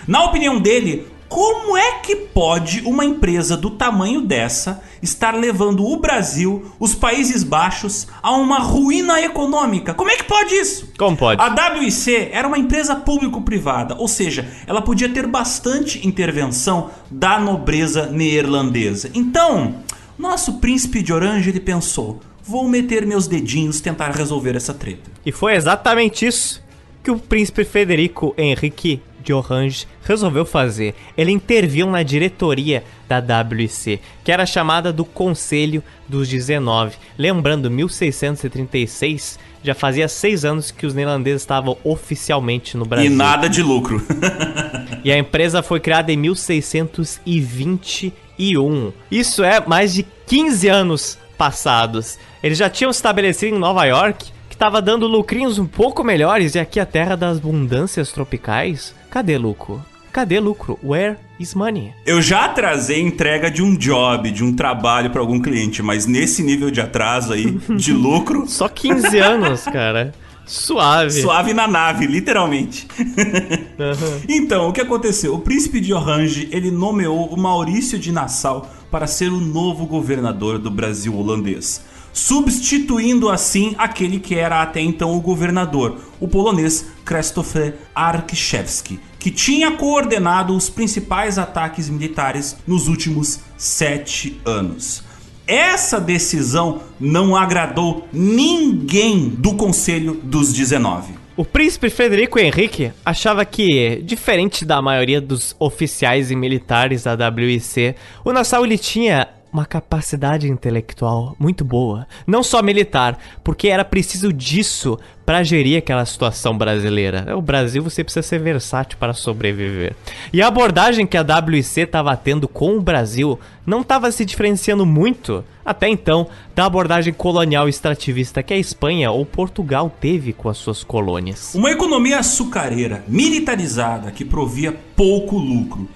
Na 0.08 0.24
opinião 0.24 0.58
dele, 0.58 1.06
como 1.32 1.78
é 1.78 2.00
que 2.00 2.14
pode 2.14 2.82
uma 2.84 3.06
empresa 3.06 3.56
do 3.56 3.70
tamanho 3.70 4.20
dessa 4.20 4.82
estar 5.00 5.34
levando 5.34 5.82
o 5.82 5.96
Brasil, 5.96 6.70
os 6.78 6.94
Países 6.94 7.42
Baixos, 7.42 8.06
a 8.22 8.32
uma 8.32 8.58
ruína 8.58 9.18
econômica? 9.18 9.94
Como 9.94 10.10
é 10.10 10.16
que 10.16 10.24
pode 10.24 10.54
isso? 10.54 10.92
Como 10.98 11.16
pode? 11.16 11.40
A 11.40 11.72
WIC 11.72 12.28
era 12.30 12.46
uma 12.46 12.58
empresa 12.58 12.94
público-privada, 12.94 13.96
ou 13.96 14.06
seja, 14.06 14.46
ela 14.66 14.82
podia 14.82 15.08
ter 15.08 15.26
bastante 15.26 16.06
intervenção 16.06 16.90
da 17.10 17.40
nobreza 17.40 18.08
neerlandesa. 18.08 19.10
Então, 19.14 19.76
nosso 20.18 20.58
príncipe 20.58 21.02
de 21.02 21.14
Orange 21.14 21.48
ele 21.48 21.60
pensou: 21.60 22.20
vou 22.44 22.68
meter 22.68 23.06
meus 23.06 23.26
dedinhos 23.26 23.80
tentar 23.80 24.10
resolver 24.10 24.54
essa 24.54 24.74
treta. 24.74 25.10
E 25.24 25.32
foi 25.32 25.54
exatamente 25.54 26.26
isso 26.26 26.62
que 27.02 27.10
o 27.10 27.18
príncipe 27.18 27.64
Federico 27.64 28.34
Henrique 28.36 29.00
de 29.22 29.32
Orange 29.32 29.86
resolveu 30.04 30.44
fazer. 30.44 30.96
Ele 31.16 31.30
interviu 31.30 31.86
na 31.86 32.02
diretoria 32.02 32.82
da 33.08 33.18
WC, 33.18 34.00
que 34.24 34.32
era 34.32 34.44
chamada 34.44 34.92
do 34.92 35.04
Conselho 35.04 35.80
dos 36.08 36.28
19. 36.28 36.96
Lembrando, 37.16 37.70
1636 37.70 39.38
já 39.64 39.74
fazia 39.74 40.08
seis 40.08 40.44
anos 40.44 40.72
que 40.72 40.84
os 40.84 40.92
neerlandeses 40.92 41.42
estavam 41.42 41.78
oficialmente 41.84 42.76
no 42.76 42.84
Brasil. 42.84 43.08
E 43.10 43.14
nada 43.14 43.48
de 43.48 43.62
lucro. 43.62 44.04
e 45.04 45.12
a 45.12 45.16
empresa 45.16 45.62
foi 45.62 45.78
criada 45.78 46.10
em 46.10 46.16
1621. 46.16 48.92
Isso 49.10 49.44
é 49.44 49.64
mais 49.64 49.94
de 49.94 50.04
15 50.26 50.68
anos 50.68 51.16
passados. 51.38 52.18
Eles 52.42 52.58
já 52.58 52.68
tinham 52.68 52.92
se 52.92 52.98
estabelecido 52.98 53.54
em 53.54 53.58
Nova 53.58 53.84
York 53.84 54.32
estava 54.62 54.80
dando 54.80 55.08
lucrinhos 55.08 55.58
um 55.58 55.66
pouco 55.66 56.04
melhores 56.04 56.54
e 56.54 56.58
aqui 56.60 56.78
a 56.78 56.86
terra 56.86 57.16
das 57.16 57.38
abundâncias 57.38 58.12
tropicais. 58.12 58.94
Cadê 59.12 59.36
lucro? 59.36 59.84
Cadê 60.10 60.40
lucro? 60.40 60.78
Where 60.82 61.18
is 61.38 61.54
money? 61.54 61.92
Eu 62.06 62.22
já 62.22 62.46
atrasei 62.46 62.98
entrega 62.98 63.50
de 63.50 63.62
um 63.62 63.76
job, 63.76 64.30
de 64.30 64.42
um 64.42 64.56
trabalho 64.56 65.10
para 65.10 65.20
algum 65.20 65.38
cliente, 65.38 65.82
mas 65.82 66.06
nesse 66.06 66.42
nível 66.42 66.70
de 66.70 66.80
atraso 66.80 67.34
aí, 67.34 67.50
de 67.76 67.92
lucro. 67.92 68.48
Só 68.48 68.70
15 68.70 69.18
anos, 69.18 69.64
cara. 69.64 70.14
Suave. 70.46 71.20
Suave 71.20 71.52
na 71.52 71.68
nave, 71.68 72.06
literalmente. 72.06 72.88
Uhum. 72.98 74.22
Então, 74.30 74.70
o 74.70 74.72
que 74.72 74.80
aconteceu? 74.80 75.34
O 75.34 75.40
príncipe 75.40 75.78
de 75.78 75.92
Orange, 75.92 76.48
ele 76.50 76.70
nomeou 76.70 77.26
o 77.26 77.38
Maurício 77.38 77.98
de 77.98 78.10
Nassau 78.10 78.66
para 78.90 79.06
ser 79.06 79.28
o 79.28 79.38
novo 79.38 79.84
governador 79.84 80.58
do 80.58 80.70
Brasil 80.70 81.14
holandês 81.14 81.82
substituindo 82.12 83.28
assim 83.28 83.74
aquele 83.78 84.20
que 84.20 84.34
era 84.34 84.62
até 84.62 84.80
então 84.80 85.16
o 85.16 85.20
governador, 85.20 85.98
o 86.20 86.28
polonês 86.28 86.86
Krzysztof 87.04 87.72
Arkiszewski, 87.94 89.00
que 89.18 89.30
tinha 89.30 89.72
coordenado 89.72 90.56
os 90.56 90.68
principais 90.68 91.38
ataques 91.38 91.88
militares 91.88 92.56
nos 92.66 92.88
últimos 92.88 93.40
sete 93.56 94.40
anos. 94.44 95.02
Essa 95.46 96.00
decisão 96.00 96.82
não 97.00 97.36
agradou 97.36 98.06
ninguém 98.12 99.28
do 99.28 99.54
Conselho 99.54 100.14
dos 100.22 100.52
19. 100.52 101.14
O 101.34 101.44
príncipe 101.44 101.88
Frederico 101.88 102.38
Henrique 102.38 102.92
achava 103.04 103.44
que, 103.44 104.02
diferente 104.04 104.64
da 104.64 104.82
maioria 104.82 105.20
dos 105.20 105.56
oficiais 105.58 106.30
e 106.30 106.36
militares 106.36 107.04
da 107.04 107.28
WIC, 107.28 107.96
o 108.22 108.32
Nassau 108.32 108.64
ele 108.66 108.76
tinha 108.76 109.26
uma 109.52 109.66
capacidade 109.66 110.48
intelectual 110.48 111.36
muito 111.38 111.64
boa, 111.64 112.06
não 112.26 112.42
só 112.42 112.62
militar, 112.62 113.18
porque 113.44 113.68
era 113.68 113.84
preciso 113.84 114.32
disso 114.32 114.98
para 115.26 115.42
gerir 115.42 115.78
aquela 115.78 116.04
situação 116.06 116.56
brasileira. 116.56 117.36
O 117.36 117.42
Brasil 117.42 117.82
você 117.82 118.02
precisa 118.02 118.26
ser 118.26 118.40
versátil 118.40 118.98
para 118.98 119.12
sobreviver. 119.12 119.94
E 120.32 120.40
a 120.40 120.48
abordagem 120.48 121.06
que 121.06 121.16
a 121.16 121.22
WIC 121.22 121.80
estava 121.80 122.16
tendo 122.16 122.48
com 122.48 122.76
o 122.76 122.80
Brasil 122.80 123.38
não 123.64 123.82
estava 123.82 124.10
se 124.10 124.24
diferenciando 124.24 124.86
muito, 124.86 125.44
até 125.64 125.88
então, 125.88 126.26
da 126.56 126.64
abordagem 126.64 127.12
colonial 127.12 127.68
extrativista 127.68 128.42
que 128.42 128.54
a 128.54 128.58
Espanha 128.58 129.10
ou 129.10 129.24
Portugal 129.24 129.94
teve 130.00 130.32
com 130.32 130.48
as 130.48 130.56
suas 130.56 130.82
colônias. 130.82 131.54
Uma 131.54 131.70
economia 131.70 132.18
açucareira, 132.18 133.04
militarizada, 133.06 134.10
que 134.10 134.24
provia 134.24 134.74
pouco 134.96 135.36
lucro 135.36 135.88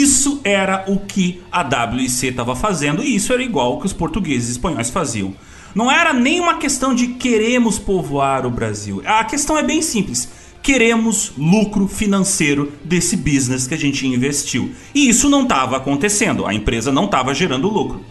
isso 0.00 0.40
era 0.44 0.84
o 0.88 0.98
que 0.98 1.42
a 1.52 1.62
WIC 1.62 2.28
estava 2.28 2.56
fazendo 2.56 3.02
e 3.02 3.14
isso 3.14 3.32
era 3.32 3.42
igual 3.42 3.72
ao 3.72 3.80
que 3.80 3.86
os 3.86 3.92
portugueses 3.92 4.48
e 4.48 4.52
espanhóis 4.52 4.90
faziam. 4.90 5.34
Não 5.74 5.90
era 5.90 6.12
nem 6.12 6.40
uma 6.40 6.58
questão 6.58 6.94
de 6.94 7.08
queremos 7.08 7.78
povoar 7.78 8.46
o 8.46 8.50
Brasil. 8.50 9.02
A 9.04 9.24
questão 9.24 9.58
é 9.58 9.62
bem 9.62 9.82
simples. 9.82 10.28
Queremos 10.62 11.32
lucro 11.36 11.88
financeiro 11.88 12.72
desse 12.84 13.16
business 13.16 13.66
que 13.66 13.74
a 13.74 13.78
gente 13.78 14.06
investiu. 14.06 14.72
E 14.94 15.08
isso 15.08 15.28
não 15.28 15.42
estava 15.42 15.76
acontecendo. 15.76 16.46
A 16.46 16.54
empresa 16.54 16.92
não 16.92 17.06
estava 17.06 17.34
gerando 17.34 17.68
lucro. 17.68 18.02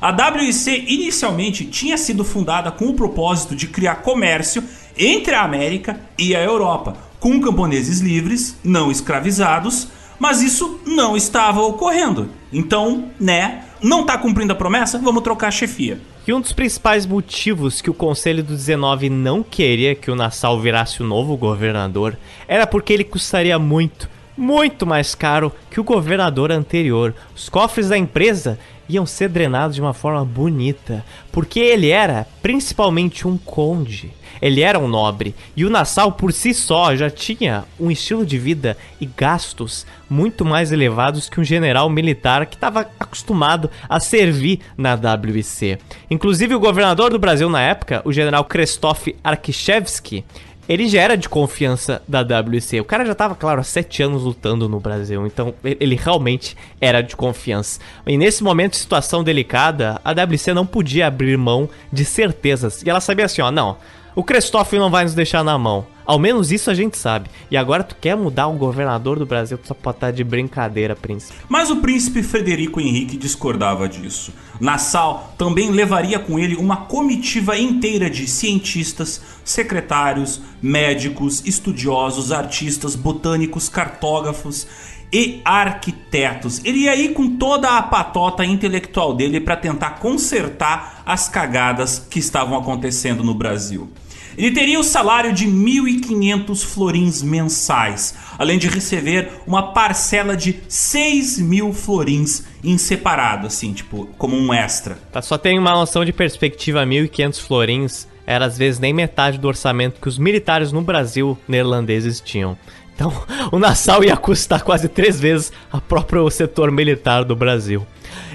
A 0.00 0.10
WIC 0.10 0.86
inicialmente 0.88 1.66
tinha 1.66 1.98
sido 1.98 2.24
fundada 2.24 2.70
com 2.72 2.86
o 2.86 2.94
propósito 2.94 3.54
de 3.54 3.66
criar 3.66 3.96
comércio 3.96 4.64
entre 4.96 5.34
a 5.34 5.42
América 5.42 6.00
e 6.18 6.34
a 6.34 6.42
Europa, 6.42 6.96
com 7.20 7.38
camponeses 7.38 8.00
livres, 8.00 8.56
não 8.64 8.90
escravizados, 8.90 9.88
mas 10.20 10.42
isso 10.42 10.78
não 10.86 11.16
estava 11.16 11.62
ocorrendo. 11.62 12.28
Então, 12.52 13.10
né, 13.18 13.64
não 13.82 14.04
tá 14.04 14.18
cumprindo 14.18 14.52
a 14.52 14.56
promessa, 14.56 14.98
vamos 14.98 15.22
trocar 15.22 15.48
a 15.48 15.50
chefia. 15.50 15.98
E 16.26 16.32
um 16.32 16.40
dos 16.40 16.52
principais 16.52 17.06
motivos 17.06 17.80
que 17.80 17.88
o 17.88 17.94
Conselho 17.94 18.44
do 18.44 18.54
19 18.54 19.08
não 19.08 19.42
queria 19.42 19.94
que 19.94 20.10
o 20.10 20.14
Nassau 20.14 20.60
virasse 20.60 21.02
o 21.02 21.06
novo 21.06 21.36
governador 21.36 22.16
era 22.46 22.66
porque 22.66 22.92
ele 22.92 23.02
custaria 23.02 23.58
muito, 23.58 24.08
muito 24.36 24.86
mais 24.86 25.14
caro 25.14 25.50
que 25.70 25.80
o 25.80 25.84
governador 25.84 26.52
anterior. 26.52 27.14
Os 27.34 27.48
cofres 27.48 27.88
da 27.88 27.96
empresa 27.96 28.58
iam 28.88 29.06
ser 29.06 29.30
drenados 29.30 29.76
de 29.76 29.80
uma 29.80 29.94
forma 29.94 30.24
bonita, 30.24 31.04
porque 31.32 31.58
ele 31.58 31.88
era 31.88 32.26
principalmente 32.42 33.26
um 33.26 33.38
conde. 33.38 34.12
Ele 34.40 34.62
era 34.62 34.78
um 34.78 34.88
nobre, 34.88 35.34
e 35.56 35.64
o 35.64 35.70
Nassau 35.70 36.12
por 36.12 36.32
si 36.32 36.54
só 36.54 36.94
já 36.94 37.10
tinha 37.10 37.64
um 37.78 37.90
estilo 37.90 38.24
de 38.24 38.38
vida 38.38 38.76
e 39.00 39.06
gastos 39.06 39.86
muito 40.08 40.44
mais 40.44 40.72
elevados 40.72 41.28
que 41.28 41.40
um 41.40 41.44
general 41.44 41.88
militar 41.88 42.46
que 42.46 42.56
estava 42.56 42.88
acostumado 42.98 43.70
a 43.88 44.00
servir 44.00 44.60
na 44.76 44.94
WC. 44.94 45.78
Inclusive 46.10 46.54
o 46.54 46.60
governador 46.60 47.10
do 47.10 47.18
Brasil 47.18 47.48
na 47.48 47.60
época, 47.60 48.02
o 48.04 48.12
general 48.12 48.44
Krzysztof 48.44 49.14
Arkiszewski, 49.22 50.24
ele 50.70 50.88
já 50.88 51.00
era 51.00 51.16
de 51.16 51.28
confiança 51.28 52.00
da 52.06 52.20
WC. 52.20 52.78
O 52.78 52.84
cara 52.84 53.04
já 53.04 53.12
tava, 53.12 53.34
claro, 53.34 53.60
há 53.60 53.64
sete 53.64 54.04
anos 54.04 54.22
lutando 54.22 54.68
no 54.68 54.78
Brasil, 54.78 55.26
então 55.26 55.52
ele 55.64 55.96
realmente 55.96 56.56
era 56.80 57.00
de 57.00 57.16
confiança. 57.16 57.80
E 58.06 58.16
nesse 58.16 58.44
momento 58.44 58.76
situação 58.76 59.24
delicada, 59.24 60.00
a 60.04 60.12
WC 60.12 60.54
não 60.54 60.64
podia 60.64 61.08
abrir 61.08 61.36
mão 61.36 61.68
de 61.92 62.04
certezas. 62.04 62.84
E 62.84 62.88
ela 62.88 63.00
sabia 63.00 63.24
assim, 63.24 63.42
ó, 63.42 63.50
não, 63.50 63.78
o 64.14 64.24
Christophe 64.24 64.78
não 64.78 64.90
vai 64.90 65.04
nos 65.04 65.14
deixar 65.14 65.44
na 65.44 65.56
mão. 65.58 65.86
Ao 66.04 66.18
menos 66.18 66.50
isso 66.50 66.70
a 66.70 66.74
gente 66.74 66.98
sabe. 66.98 67.30
E 67.50 67.56
agora 67.56 67.84
tu 67.84 67.94
quer 67.94 68.16
mudar 68.16 68.48
o 68.48 68.54
governador 68.54 69.16
do 69.16 69.24
Brasil, 69.24 69.56
só 69.62 69.74
pode 69.74 69.98
estar 69.98 70.10
de 70.10 70.24
brincadeira, 70.24 70.96
príncipe. 70.96 71.38
Mas 71.48 71.70
o 71.70 71.76
príncipe 71.76 72.20
Frederico 72.22 72.80
Henrique 72.80 73.16
discordava 73.16 73.88
disso. 73.88 74.32
Nassau 74.58 75.32
também 75.38 75.70
levaria 75.70 76.18
com 76.18 76.36
ele 76.36 76.56
uma 76.56 76.78
comitiva 76.78 77.56
inteira 77.56 78.10
de 78.10 78.26
cientistas, 78.26 79.22
secretários, 79.44 80.40
médicos, 80.60 81.46
estudiosos, 81.46 82.32
artistas, 82.32 82.96
botânicos, 82.96 83.68
cartógrafos 83.68 84.66
e 85.12 85.40
arquitetos. 85.44 86.60
Ele 86.64 86.80
ia 86.80 86.94
ir 86.94 87.12
com 87.12 87.36
toda 87.36 87.76
a 87.76 87.82
patota 87.82 88.44
intelectual 88.44 89.14
dele 89.14 89.40
para 89.40 89.56
tentar 89.56 89.98
consertar 89.98 91.02
as 91.04 91.28
cagadas 91.28 92.06
que 92.10 92.18
estavam 92.18 92.56
acontecendo 92.56 93.24
no 93.24 93.34
Brasil. 93.34 93.90
Ele 94.38 94.52
teria 94.52 94.78
o 94.78 94.84
salário 94.84 95.32
de 95.32 95.46
1.500 95.46 96.64
florins 96.64 97.20
mensais, 97.20 98.14
além 98.38 98.58
de 98.58 98.68
receber 98.68 99.28
uma 99.46 99.72
parcela 99.72 100.36
de 100.36 100.60
6 100.68 101.38
mil 101.40 101.72
florins 101.72 102.44
em 102.62 102.78
separado, 102.78 103.48
assim, 103.48 103.72
tipo, 103.72 104.08
como 104.16 104.36
um 104.36 104.54
extra. 104.54 104.98
Tá, 105.12 105.20
só 105.20 105.36
tem 105.36 105.58
uma 105.58 105.72
noção 105.72 106.04
de 106.04 106.12
perspectiva, 106.12 106.86
1.500 106.86 107.40
florins 107.40 108.08
era 108.26 108.44
às 108.44 108.56
vezes 108.56 108.78
nem 108.78 108.92
metade 108.92 109.38
do 109.38 109.48
orçamento 109.48 110.00
que 110.00 110.06
os 110.06 110.16
militares 110.16 110.70
no 110.70 110.82
Brasil 110.82 111.36
neerlandeses 111.48 112.20
tinham. 112.20 112.56
Então, 113.00 113.14
o 113.50 113.58
Nassau 113.58 114.04
ia 114.04 114.14
custar 114.14 114.62
quase 114.62 114.86
três 114.86 115.18
vezes 115.18 115.50
a 115.72 115.80
próprio 115.80 116.28
setor 116.28 116.70
militar 116.70 117.24
do 117.24 117.34
Brasil. 117.34 117.86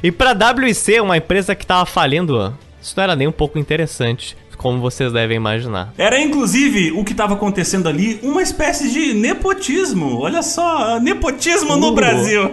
E 0.02 0.12
para 0.12 0.32
a 0.32 0.52
WC, 0.52 1.00
uma 1.02 1.18
empresa 1.18 1.54
que 1.54 1.64
estava 1.64 1.86
falindo, 1.86 2.52
isso 2.82 2.96
não 2.98 3.04
era 3.04 3.16
nem 3.16 3.28
um 3.28 3.32
pouco 3.32 3.60
interessante 3.60 4.36
como 4.58 4.80
vocês 4.80 5.14
devem 5.14 5.38
imaginar. 5.38 5.94
Era 5.96 6.20
inclusive 6.20 6.92
o 6.94 7.04
que 7.04 7.12
estava 7.12 7.36
acontecendo 7.36 7.88
ali, 7.88 8.20
uma 8.24 8.42
espécie 8.42 8.90
de 8.90 9.14
nepotismo. 9.14 10.22
Olha 10.22 10.42
só, 10.42 11.00
nepotismo 11.00 11.74
uh. 11.74 11.78
no 11.78 11.92
Brasil. 11.94 12.50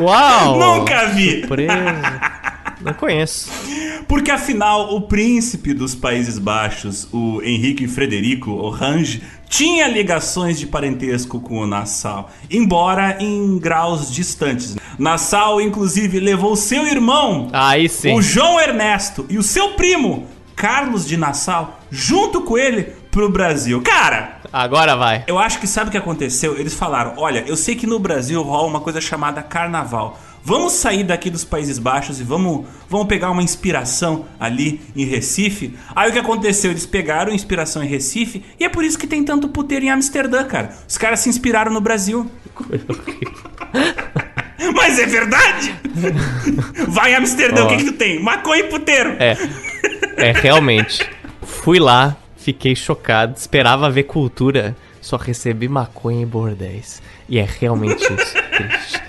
Uau! 0.00 0.58
Nunca 0.80 1.06
vi. 1.10 1.40
Surpresa. 1.40 2.44
Não 2.84 2.92
conheço. 2.92 3.50
Porque 4.06 4.30
afinal, 4.30 4.94
o 4.94 5.00
príncipe 5.00 5.72
dos 5.72 5.94
Países 5.94 6.38
Baixos, 6.38 7.08
o 7.10 7.40
Henrique 7.42 7.88
Frederico 7.88 8.50
Orange, 8.50 9.22
tinha 9.48 9.88
ligações 9.88 10.58
de 10.58 10.66
parentesco 10.66 11.40
com 11.40 11.60
o 11.60 11.66
Nassau, 11.66 12.30
embora 12.50 13.16
em 13.20 13.58
graus 13.58 14.12
distantes. 14.12 14.76
Nassau, 14.98 15.60
inclusive, 15.60 16.20
levou 16.20 16.54
seu 16.56 16.86
irmão, 16.86 17.48
Aí 17.52 17.88
sim. 17.88 18.14
o 18.14 18.20
João 18.20 18.60
Ernesto, 18.60 19.24
e 19.30 19.38
o 19.38 19.42
seu 19.42 19.70
primo, 19.70 20.26
Carlos 20.54 21.06
de 21.06 21.16
Nassau, 21.16 21.80
junto 21.90 22.42
com 22.42 22.58
ele 22.58 22.84
pro 23.10 23.30
Brasil. 23.30 23.80
Cara, 23.82 24.38
agora 24.52 24.96
vai. 24.96 25.24
Eu 25.26 25.38
acho 25.38 25.58
que 25.60 25.66
sabe 25.66 25.88
o 25.88 25.90
que 25.90 25.98
aconteceu? 25.98 26.58
Eles 26.58 26.74
falaram: 26.74 27.14
"Olha, 27.16 27.44
eu 27.46 27.56
sei 27.56 27.74
que 27.74 27.86
no 27.86 27.98
Brasil 27.98 28.42
rola 28.42 28.66
uma 28.68 28.80
coisa 28.80 29.00
chamada 29.00 29.42
carnaval. 29.42 30.18
Vamos 30.46 30.74
sair 30.74 31.04
daqui 31.04 31.30
dos 31.30 31.42
Países 31.42 31.78
Baixos 31.78 32.20
e 32.20 32.22
vamos, 32.22 32.66
vamos 32.86 33.06
pegar 33.06 33.30
uma 33.30 33.42
inspiração 33.42 34.26
ali 34.38 34.78
em 34.94 35.06
Recife. 35.06 35.74
Aí 35.96 36.10
o 36.10 36.12
que 36.12 36.18
aconteceu? 36.18 36.70
Eles 36.70 36.84
pegaram 36.84 37.32
inspiração 37.32 37.82
em 37.82 37.86
Recife 37.86 38.44
e 38.60 38.64
é 38.64 38.68
por 38.68 38.84
isso 38.84 38.98
que 38.98 39.06
tem 39.06 39.24
tanto 39.24 39.48
puteiro 39.48 39.86
em 39.86 39.90
Amsterdã, 39.90 40.44
cara. 40.44 40.76
Os 40.86 40.98
caras 40.98 41.20
se 41.20 41.30
inspiraram 41.30 41.72
no 41.72 41.80
Brasil. 41.80 42.30
Mas 44.74 44.98
é 44.98 45.06
verdade! 45.06 45.74
Vai 46.88 47.12
em 47.12 47.14
Amsterdã, 47.14 47.62
oh. 47.62 47.64
o 47.64 47.68
que, 47.68 47.76
que 47.78 47.84
tu 47.84 47.92
tem? 47.92 48.22
Maconha 48.22 48.64
e 48.64 48.68
puteiro! 48.68 49.16
É. 49.18 49.38
É, 50.18 50.32
realmente. 50.32 51.08
Fui 51.42 51.78
lá, 51.78 52.18
fiquei 52.36 52.76
chocado, 52.76 53.34
esperava 53.38 53.88
ver 53.88 54.02
cultura, 54.02 54.76
só 55.00 55.16
recebi 55.16 55.68
maconha 55.68 56.22
e 56.22 56.26
bordéis. 56.26 57.00
E 57.30 57.38
é 57.38 57.48
realmente 57.48 58.02
isso. 58.02 58.34
Triste. 58.56 59.03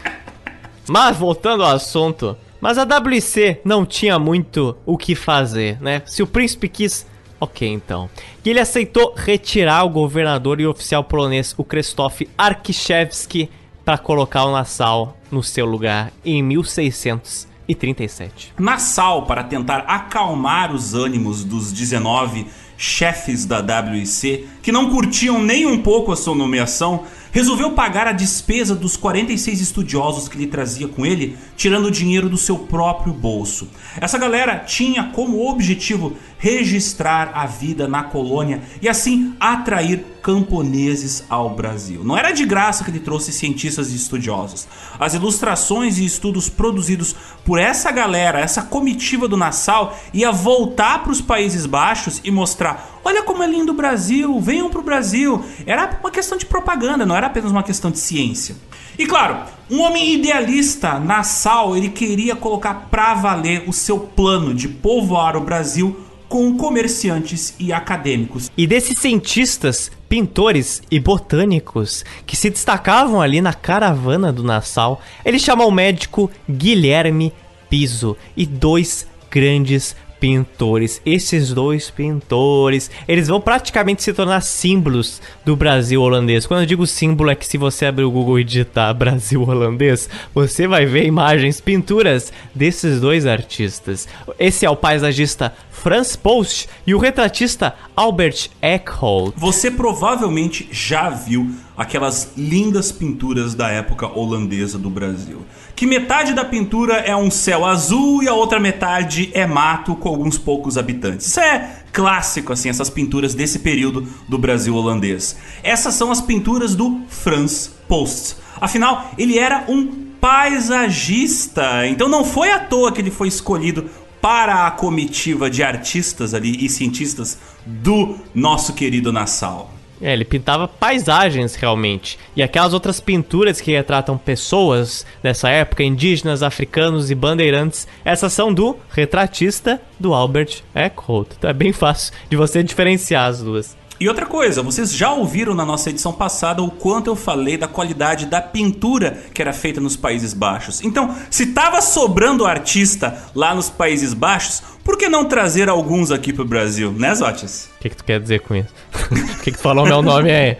Mas 0.88 1.18
voltando 1.18 1.64
ao 1.64 1.76
assunto, 1.76 2.38
mas 2.62 2.78
a 2.78 2.84
WC 2.84 3.62
não 3.64 3.86
tinha 3.86 4.20
muito 4.20 4.78
o 4.86 4.98
que 4.98 5.16
fazer, 5.16 5.82
né? 5.82 6.02
Se 6.06 6.24
o 6.24 6.28
príncipe 6.28 6.70
quis, 6.70 7.06
ok 7.40 7.68
então. 7.68 8.10
E 8.44 8.50
ele 8.50 8.60
aceitou 8.60 9.14
retirar 9.16 9.84
o 9.84 9.90
governador 9.90 10.60
e 10.60 10.68
oficial 10.68 11.04
polonês, 11.04 11.54
o 11.58 11.64
Krzysztof 11.64 12.28
Arkiszewski, 12.38 13.50
para 13.84 13.98
colocar 13.98 14.46
o 14.46 14.52
Nassau 14.52 15.18
no 15.30 15.44
seu 15.44 15.66
lugar 15.66 16.12
em 16.24 16.42
1637. 16.42 18.54
Nassau, 18.58 19.26
para 19.26 19.44
tentar 19.44 19.80
acalmar 19.88 20.74
os 20.74 20.96
ânimos 20.96 21.44
dos 21.44 21.72
19 21.72 22.48
chefes 22.78 23.46
da 23.46 23.60
WC, 23.60 24.48
que 24.62 24.72
não 24.72 24.90
curtiam 24.90 25.42
nem 25.42 25.66
um 25.66 25.82
pouco 25.82 26.12
a 26.12 26.16
sua 26.16 26.36
nomeação, 26.36 27.04
resolveu 27.36 27.74
pagar 27.74 28.08
a 28.08 28.14
despesa 28.14 28.74
dos 28.74 28.96
46 28.96 29.60
estudiosos 29.60 30.30
que 30.30 30.38
ele 30.38 30.48
trazia 30.48 30.88
com 30.88 31.06
ele, 31.06 31.38
tirando 31.58 31.88
o 31.88 31.92
dinheiro 31.92 32.30
do 32.30 32.38
seu 32.38 32.60
próprio 32.60 33.12
bolso. 33.12 33.68
Essa 34.00 34.18
galera 34.18 34.60
tinha 34.60 35.12
como 35.12 35.46
objetivo 35.46 36.16
registrar 36.38 37.32
a 37.34 37.46
vida 37.46 37.88
na 37.88 38.04
colônia 38.04 38.62
e 38.82 38.90
assim 38.90 39.36
atrair 39.40 40.06
camponeses 40.22 41.24
ao 41.30 41.52
Brasil. 41.52 42.04
Não 42.04 42.18
era 42.18 42.32
de 42.32 42.46
graça 42.46 42.84
que 42.84 42.90
ele 42.90 43.00
trouxe 43.00 43.32
cientistas 43.32 43.92
e 43.92 43.96
estudiosos. 43.96 44.68
As 45.00 45.14
ilustrações 45.14 46.00
e 46.00 46.06
estudos 46.06 46.50
produzidos 46.50 47.16
por 47.44 47.60
essa 47.60 47.92
galera, 47.92 48.40
essa 48.40 48.64
comitiva 48.64 49.28
do 49.28 49.38
Nassau, 49.38 49.96
ia 50.12 50.32
voltar 50.32 51.04
para 51.04 51.12
os 51.12 51.22
Países 51.22 51.66
Baixos 51.66 52.22
e 52.24 52.32
mostrar: 52.32 53.00
olha 53.04 53.22
como 53.22 53.44
é 53.44 53.48
lindo 53.48 53.72
o 53.72 53.76
Brasil, 53.76 54.40
venham 54.40 54.70
para 54.70 54.80
o 54.80 54.84
Brasil. 54.84 55.44
Era 55.66 56.00
uma 56.02 56.12
questão 56.12 56.38
de 56.38 56.46
propaganda, 56.46 57.06
não 57.06 57.16
era 57.16 57.28
apenas 57.28 57.52
uma 57.52 57.64
questão 57.64 57.92
de 57.92 58.00
ciência. 58.00 58.56
E 58.98 59.06
claro, 59.06 59.38
um 59.70 59.82
homem 59.82 60.14
idealista, 60.14 60.98
Nassau, 60.98 61.76
ele 61.76 61.90
queria 61.90 62.36
colocar 62.36 62.88
para 62.90 63.14
valer 63.14 63.66
o 63.68 63.74
seu 63.74 64.00
plano 64.00 64.54
de 64.54 64.68
povoar 64.70 65.36
o 65.36 65.42
Brasil 65.42 66.00
com 66.36 66.58
comerciantes 66.58 67.56
e 67.58 67.72
acadêmicos. 67.72 68.52
E 68.58 68.68
desses 68.68 68.98
cientistas, 68.98 69.90
pintores 70.10 70.82
e 70.92 71.00
botânicos 71.00 72.04
que 72.26 72.36
se 72.36 72.50
destacavam 72.50 73.22
ali 73.22 73.40
na 73.40 73.54
caravana 73.54 74.34
do 74.34 74.44
Nassau, 74.44 75.02
ele 75.24 75.40
chamou 75.40 75.70
o 75.70 75.72
médico 75.72 76.30
Guilherme 76.50 77.32
Piso 77.70 78.18
e 78.36 78.46
dois 78.46 79.08
grandes 79.32 79.96
pintores. 80.20 81.02
Esses 81.06 81.54
dois 81.54 81.90
pintores, 81.90 82.90
eles 83.08 83.28
vão 83.28 83.40
praticamente 83.42 84.04
se 84.04 84.14
tornar 84.14 84.42
símbolos 84.42 85.22
do 85.44 85.56
Brasil 85.56 86.02
holandês. 86.02 86.46
Quando 86.46 86.62
eu 86.62 86.66
digo 86.66 86.88
símbolo 86.88 87.30
é 87.30 87.36
que 87.36 87.46
se 87.46 87.58
você 87.58 87.86
abrir 87.86 88.04
o 88.04 88.12
Google 88.12 88.40
e 88.40 88.44
digitar 88.44 88.94
Brasil 88.96 89.42
holandês, 89.42 90.10
você 90.34 90.68
vai 90.68 90.86
ver 90.86 91.06
imagens, 91.06 91.62
pinturas 91.62 92.32
desses 92.54 93.00
dois 93.00 93.26
artistas. 93.26 94.08
Esse 94.40 94.66
é 94.66 94.70
o 94.70 94.76
paisagista 94.76 95.54
Franz 95.72 96.16
Post 96.16 96.68
e 96.88 96.96
o 96.96 97.00
retratista 97.00 97.76
Albert 97.96 98.50
Eckholt. 98.62 99.34
Você 99.38 99.70
provavelmente 99.70 100.68
já 100.72 101.10
viu 101.10 101.52
aquelas 101.78 102.34
lindas 102.38 102.92
pinturas 102.92 103.54
da 103.54 103.70
época 103.70 104.08
holandesa 104.08 104.78
do 104.78 104.90
Brasil. 104.90 105.46
Que 105.76 105.86
metade 105.86 106.34
da 106.34 106.46
pintura 106.46 106.96
é 107.00 107.14
um 107.14 107.30
céu 107.30 107.66
azul 107.66 108.24
e 108.24 108.30
a 108.30 108.34
outra 108.34 108.62
metade 108.62 109.30
é 109.34 109.46
mato 109.46 109.94
com 109.94 110.08
alguns 110.08 110.38
poucos 110.38 110.78
habitantes. 110.78 111.28
Isso 111.28 111.40
é 111.42 111.84
clássico, 111.92 112.54
assim, 112.54 112.70
essas 112.70 112.90
pinturas 112.90 113.36
desse 113.36 113.60
período 113.60 114.08
do 114.30 114.38
Brasil 114.38 114.74
holandês. 114.74 115.36
Essas 115.62 115.94
são 115.96 116.12
as 116.12 116.22
pinturas 116.22 116.76
do 116.76 117.02
Franz 117.10 117.72
Post. 117.90 118.38
Afinal, 118.62 119.12
ele 119.18 119.38
era 119.38 119.66
um 119.68 119.86
paisagista. 120.22 121.86
Então 121.88 122.08
não 122.08 122.24
foi 122.24 122.52
à 122.52 122.60
toa 122.60 122.94
que 122.94 123.02
ele 123.02 123.12
foi 123.12 123.28
escolhido 123.28 123.90
para 124.22 124.66
a 124.66 124.72
comitiva 124.72 125.50
de 125.50 125.62
artistas 125.62 126.34
ali 126.34 126.66
e 126.66 126.70
cientistas 126.70 127.38
do 127.66 128.16
nosso 128.34 128.74
querido 128.74 129.12
Nassau. 129.12 129.75
É, 130.02 130.14
ele 130.14 130.26
pintava 130.26 130.68
paisagens 130.68 131.56
realmente. 131.56 132.20
E 132.36 132.44
aquelas 132.44 132.74
outras 132.74 133.00
pinturas 133.00 133.62
que 133.62 133.72
retratam 133.72 134.18
pessoas 134.18 135.06
dessa 135.24 135.50
época, 135.50 135.84
indígenas, 135.84 136.44
africanos 136.44 137.10
e 137.10 137.16
bandeirantes, 137.16 137.88
essas 138.04 138.34
são 138.34 138.54
do 138.54 138.78
retratista 138.90 139.82
do 140.00 140.14
Albert 140.14 140.64
Eckholt. 140.74 141.30
Então 141.38 141.50
é 141.50 141.54
bem 141.54 141.72
fácil 141.72 142.14
de 142.30 142.36
você 142.36 142.62
diferenciar 142.62 143.28
as 143.28 143.42
duas. 143.42 143.76
E 143.98 144.10
outra 144.10 144.26
coisa, 144.26 144.62
vocês 144.62 144.94
já 144.94 145.14
ouviram 145.14 145.54
na 145.54 145.64
nossa 145.64 145.90
edição 145.90 146.12
passada 146.12 146.62
o 146.62 146.70
quanto 146.70 147.08
eu 147.08 147.16
falei 147.16 147.56
da 147.56 147.68
qualidade 147.68 148.26
da 148.26 148.42
pintura 148.42 149.24
que 149.34 149.42
era 149.42 149.54
feita 149.54 149.80
nos 149.80 149.96
Países 149.96 150.34
Baixos. 150.34 150.84
Então, 150.84 151.16
se 151.30 151.48
tava 151.48 151.82
sobrando 151.82 152.46
artista 152.46 153.18
lá 153.34 153.56
nos 153.56 153.70
Países 153.70 154.14
Baixos, 154.14 154.62
por 154.84 154.98
que 154.98 155.08
não 155.08 155.24
trazer 155.24 155.70
alguns 155.70 156.12
aqui 156.12 156.34
pro 156.34 156.44
Brasil, 156.44 156.92
né, 156.92 157.16
Zotis? 157.16 157.70
O 157.78 157.80
que, 157.80 157.90
que 157.90 157.96
tu 157.96 158.04
quer 158.04 158.20
dizer 158.20 158.42
com 158.42 158.56
isso? 158.56 158.74
O 159.12 159.40
que, 159.46 159.52
que 159.52 159.58
tu 159.58 159.62
falou 159.62 159.86
meu 159.86 160.02
nome 160.02 160.32
aí? 160.32 160.58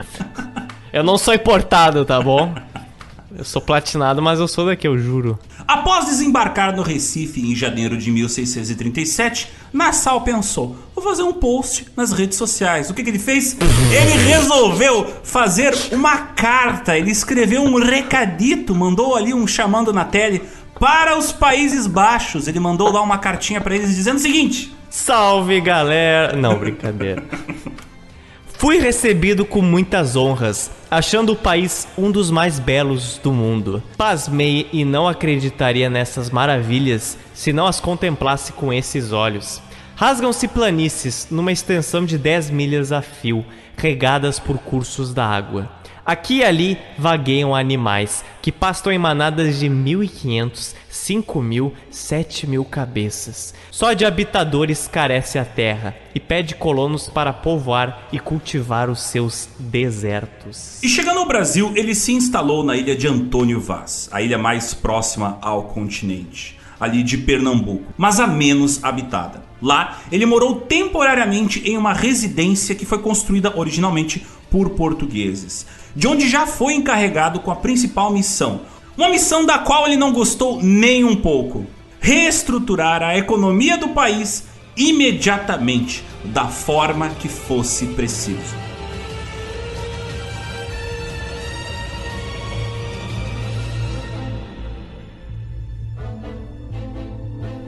Eu 0.94 1.04
não 1.04 1.18
sou 1.18 1.34
importado, 1.34 2.06
tá 2.06 2.22
bom? 2.22 2.56
Eu 3.38 3.44
sou 3.44 3.62
platinado, 3.62 4.22
mas 4.22 4.40
eu 4.40 4.48
sou 4.48 4.66
daqui, 4.66 4.88
eu 4.88 4.98
juro. 4.98 5.38
Após 5.68 6.06
desembarcar 6.06 6.76
no 6.76 6.84
Recife 6.84 7.42
em 7.42 7.56
janeiro 7.56 7.98
de 7.98 8.12
1637, 8.12 9.52
Nassau 9.74 10.22
pensou: 10.22 10.76
vou 10.94 11.04
fazer 11.04 11.24
um 11.24 11.34
post 11.34 11.88
nas 11.98 12.12
redes 12.12 12.38
sociais. 12.38 12.90
O 12.90 12.94
que, 12.94 13.04
que 13.04 13.10
ele 13.10 13.20
fez? 13.20 13.58
Ele 13.92 14.14
resolveu 14.30 15.12
fazer 15.24 15.76
uma 15.92 16.18
carta. 16.18 16.98
Ele 16.98 17.12
escreveu 17.12 17.64
um 17.64 17.80
recadito, 17.80 18.76
mandou 18.76 19.16
ali 19.16 19.34
um 19.34 19.48
chamando 19.48 19.92
na 19.92 20.06
tele 20.06 20.44
para 20.80 21.18
os 21.18 21.32
Países 21.32 21.88
Baixos. 21.88 22.48
Ele 22.48 22.60
mandou 22.60 22.92
lá 22.92 23.02
uma 23.02 23.18
cartinha 23.18 23.60
para 23.60 23.76
eles 23.76 23.96
dizendo 23.96 24.18
o 24.18 24.22
seguinte: 24.22 24.76
Salve 24.90 25.60
galera! 25.62 26.36
Não, 26.36 26.58
brincadeira. 26.58 27.24
Fui 28.58 28.80
recebido 28.80 29.46
com 29.46 29.62
muitas 29.62 30.16
honras, 30.16 30.72
achando 30.90 31.34
o 31.34 31.36
país 31.36 31.88
um 31.98 32.10
dos 32.10 32.32
mais 32.32 32.58
belos 32.58 33.20
do 33.22 33.34
mundo. 33.34 33.84
Pasmei 33.98 34.70
e 34.72 34.86
não 34.86 35.08
acreditaria 35.08 35.90
nessas 35.90 36.30
maravilhas 36.30 37.18
se 37.34 37.52
não 37.52 37.68
as 37.68 37.82
contemplasse 37.82 38.54
com 38.54 38.72
esses 38.72 39.12
olhos. 39.12 39.62
Rasgam-se 39.96 40.48
planícies 40.48 41.28
numa 41.30 41.52
extensão 41.52 42.06
de 42.06 42.18
10 42.18 42.50
milhas 42.50 42.92
a 42.94 43.02
fio, 43.02 43.46
regadas 43.76 44.40
por 44.40 44.58
cursos 44.58 45.14
da 45.14 45.26
água. 45.26 45.70
Aqui 46.06 46.36
e 46.36 46.44
ali 46.44 46.78
vagueiam 46.98 47.54
animais 47.54 48.24
que 48.42 48.52
pastam 48.52 48.92
em 48.92 48.98
manadas 48.98 49.60
de 49.60 49.68
1.500, 49.68 50.76
5.000, 50.96 51.72
7.000 51.92 52.66
cabeças. 52.66 53.54
Só 53.70 53.92
de 53.92 54.06
habitadores 54.06 54.88
carece 54.88 55.38
a 55.38 55.44
terra 55.44 55.96
e 56.16 56.20
pede 56.20 56.56
colonos 56.56 57.10
para 57.10 57.34
povoar 57.34 58.08
e 58.12 58.18
cultivar 58.18 58.90
os 58.90 59.02
seus 59.02 59.50
desertos. 59.60 60.82
E 60.82 60.88
chegando 60.88 61.20
ao 61.20 61.28
Brasil, 61.28 61.74
ele 61.76 61.94
se 61.94 62.14
instalou 62.14 62.64
na 62.64 62.78
ilha 62.78 62.96
de 62.96 63.08
Antônio 63.08 63.60
Vaz, 63.60 64.08
a 64.12 64.22
ilha 64.22 64.38
mais 64.38 64.74
próxima 64.74 65.38
ao 65.42 65.64
continente, 65.64 66.58
ali 66.80 67.04
de 67.04 67.18
Pernambuco, 67.18 67.94
mas 67.98 68.20
a 68.20 68.26
menos 68.26 68.82
habitada. 68.84 69.44
Lá, 69.62 70.00
ele 70.12 70.26
morou 70.26 70.62
temporariamente 70.62 71.62
em 71.70 71.78
uma 71.78 71.94
residência 71.94 72.76
que 72.76 72.86
foi 72.86 73.00
construída 73.00 73.54
originalmente 73.58 74.26
por 74.50 74.70
portugueses 74.72 75.66
de 75.96 76.08
onde 76.08 76.28
já 76.28 76.46
foi 76.46 76.74
encarregado 76.74 77.40
com 77.40 77.50
a 77.50 77.56
principal 77.56 78.12
missão. 78.12 78.62
Uma 78.98 79.10
missão 79.10 79.46
da 79.46 79.60
qual 79.60 79.86
ele 79.86 79.98
não 79.98 80.14
gostou 80.14 80.62
nem 80.62 81.04
um 81.04 81.16
pouco: 81.16 81.66
reestruturar 82.00 83.04
a 83.04 83.18
economia 83.18 83.78
do 83.78 83.90
país 83.90 84.48
imediatamente, 84.78 86.04
da 86.24 86.48
forma 86.48 87.10
que 87.10 87.28
fosse 87.28 87.88
preciso. 87.88 88.56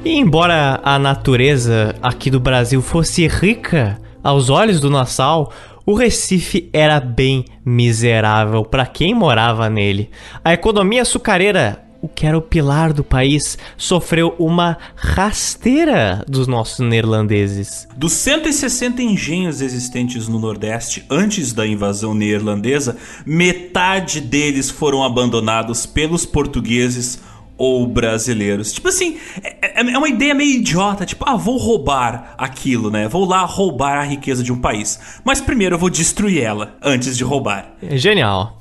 E 0.06 0.16
embora 0.16 0.80
a 0.84 0.98
natureza 0.98 1.94
aqui 2.02 2.32
do 2.32 2.40
Brasil 2.40 2.82
fosse 2.82 3.28
rica 3.28 4.00
aos 4.24 4.50
olhos 4.50 4.80
do 4.80 4.90
Nassau, 4.90 5.52
o 5.88 5.94
Recife 5.94 6.70
era 6.74 7.00
bem 7.00 7.46
miserável 7.66 8.66
para 8.66 8.86
quem 8.86 9.14
morava 9.14 9.70
nele. 9.70 10.10
A 10.44 10.52
economia 10.52 11.04
açucareira, 11.04 11.82
o 12.02 12.10
que 12.10 12.28
era 12.28 12.38
o 12.38 12.42
pilar 12.42 12.92
do 12.92 13.06
país, 13.06 13.58
sofreu 13.78 14.36
uma 14.38 14.78
rasteira 14.98 16.26
dos 16.28 16.46
nossos 16.46 16.86
neerlandeses. 16.86 17.88
Dos 17.96 18.12
160 18.12 19.02
engenhos 19.02 19.62
existentes 19.62 20.28
no 20.28 20.40
Nordeste 20.40 21.06
antes 21.10 21.54
da 21.54 21.66
invasão 21.66 22.14
neerlandesa, 22.14 22.98
metade 23.26 24.20
deles 24.20 24.70
foram 24.70 25.06
abandonados 25.06 25.86
pelos 25.86 26.26
portugueses 26.26 27.22
ou 27.58 27.88
brasileiros. 27.88 28.72
Tipo 28.72 28.90
assim, 28.90 29.18
é, 29.44 29.82
é, 29.82 29.92
é, 29.92 29.98
uma 29.98 30.08
ideia 30.08 30.34
meio 30.34 30.60
idiota, 30.60 31.06
tipo, 31.06 31.26
ah, 31.28 31.36
vou 31.36 31.58
roubar 31.58 32.36
aquilo, 32.38 32.92
né? 32.92 33.08
Vou 33.08 33.26
lá 33.26 33.44
roubar 33.44 34.00
a 34.00 34.04
riqueza 34.04 34.44
de 34.44 34.52
um 34.54 34.60
país. 34.60 35.20
Mas 35.24 35.42
primeiro 35.42 35.76
eu 35.76 35.80
vou 35.80 35.90
destruir 35.90 36.42
ela 36.42 36.76
antes 36.82 37.18
de 37.18 37.24
roubar. 37.24 37.74
É 37.82 37.98
genial. 37.98 38.57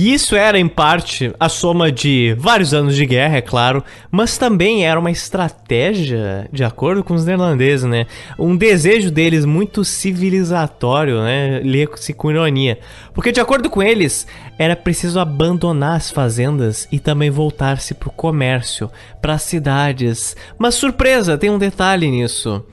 E 0.00 0.14
isso 0.14 0.34
era, 0.34 0.58
em 0.58 0.66
parte, 0.66 1.30
a 1.38 1.46
soma 1.46 1.92
de 1.92 2.34
vários 2.38 2.72
anos 2.72 2.96
de 2.96 3.04
guerra, 3.04 3.36
é 3.36 3.42
claro, 3.42 3.84
mas 4.10 4.38
também 4.38 4.86
era 4.86 4.98
uma 4.98 5.10
estratégia, 5.10 6.48
de 6.50 6.64
acordo 6.64 7.04
com 7.04 7.12
os 7.12 7.26
neerlandeses, 7.26 7.84
né? 7.86 8.06
Um 8.38 8.56
desejo 8.56 9.10
deles 9.10 9.44
muito 9.44 9.84
civilizatório, 9.84 11.20
né? 11.22 11.60
Lê-se 11.62 12.14
com 12.14 12.30
ironia. 12.30 12.78
Porque, 13.12 13.30
de 13.30 13.42
acordo 13.42 13.68
com 13.68 13.82
eles, 13.82 14.26
era 14.58 14.74
preciso 14.74 15.20
abandonar 15.20 15.96
as 15.96 16.10
fazendas 16.10 16.88
e 16.90 16.98
também 16.98 17.28
voltar-se 17.28 17.92
para 17.92 18.08
o 18.08 18.12
comércio, 18.12 18.90
para 19.20 19.34
as 19.34 19.42
cidades. 19.42 20.34
Mas, 20.58 20.76
surpresa, 20.76 21.36
tem 21.36 21.50
um 21.50 21.58
detalhe 21.58 22.10
nisso 22.10 22.64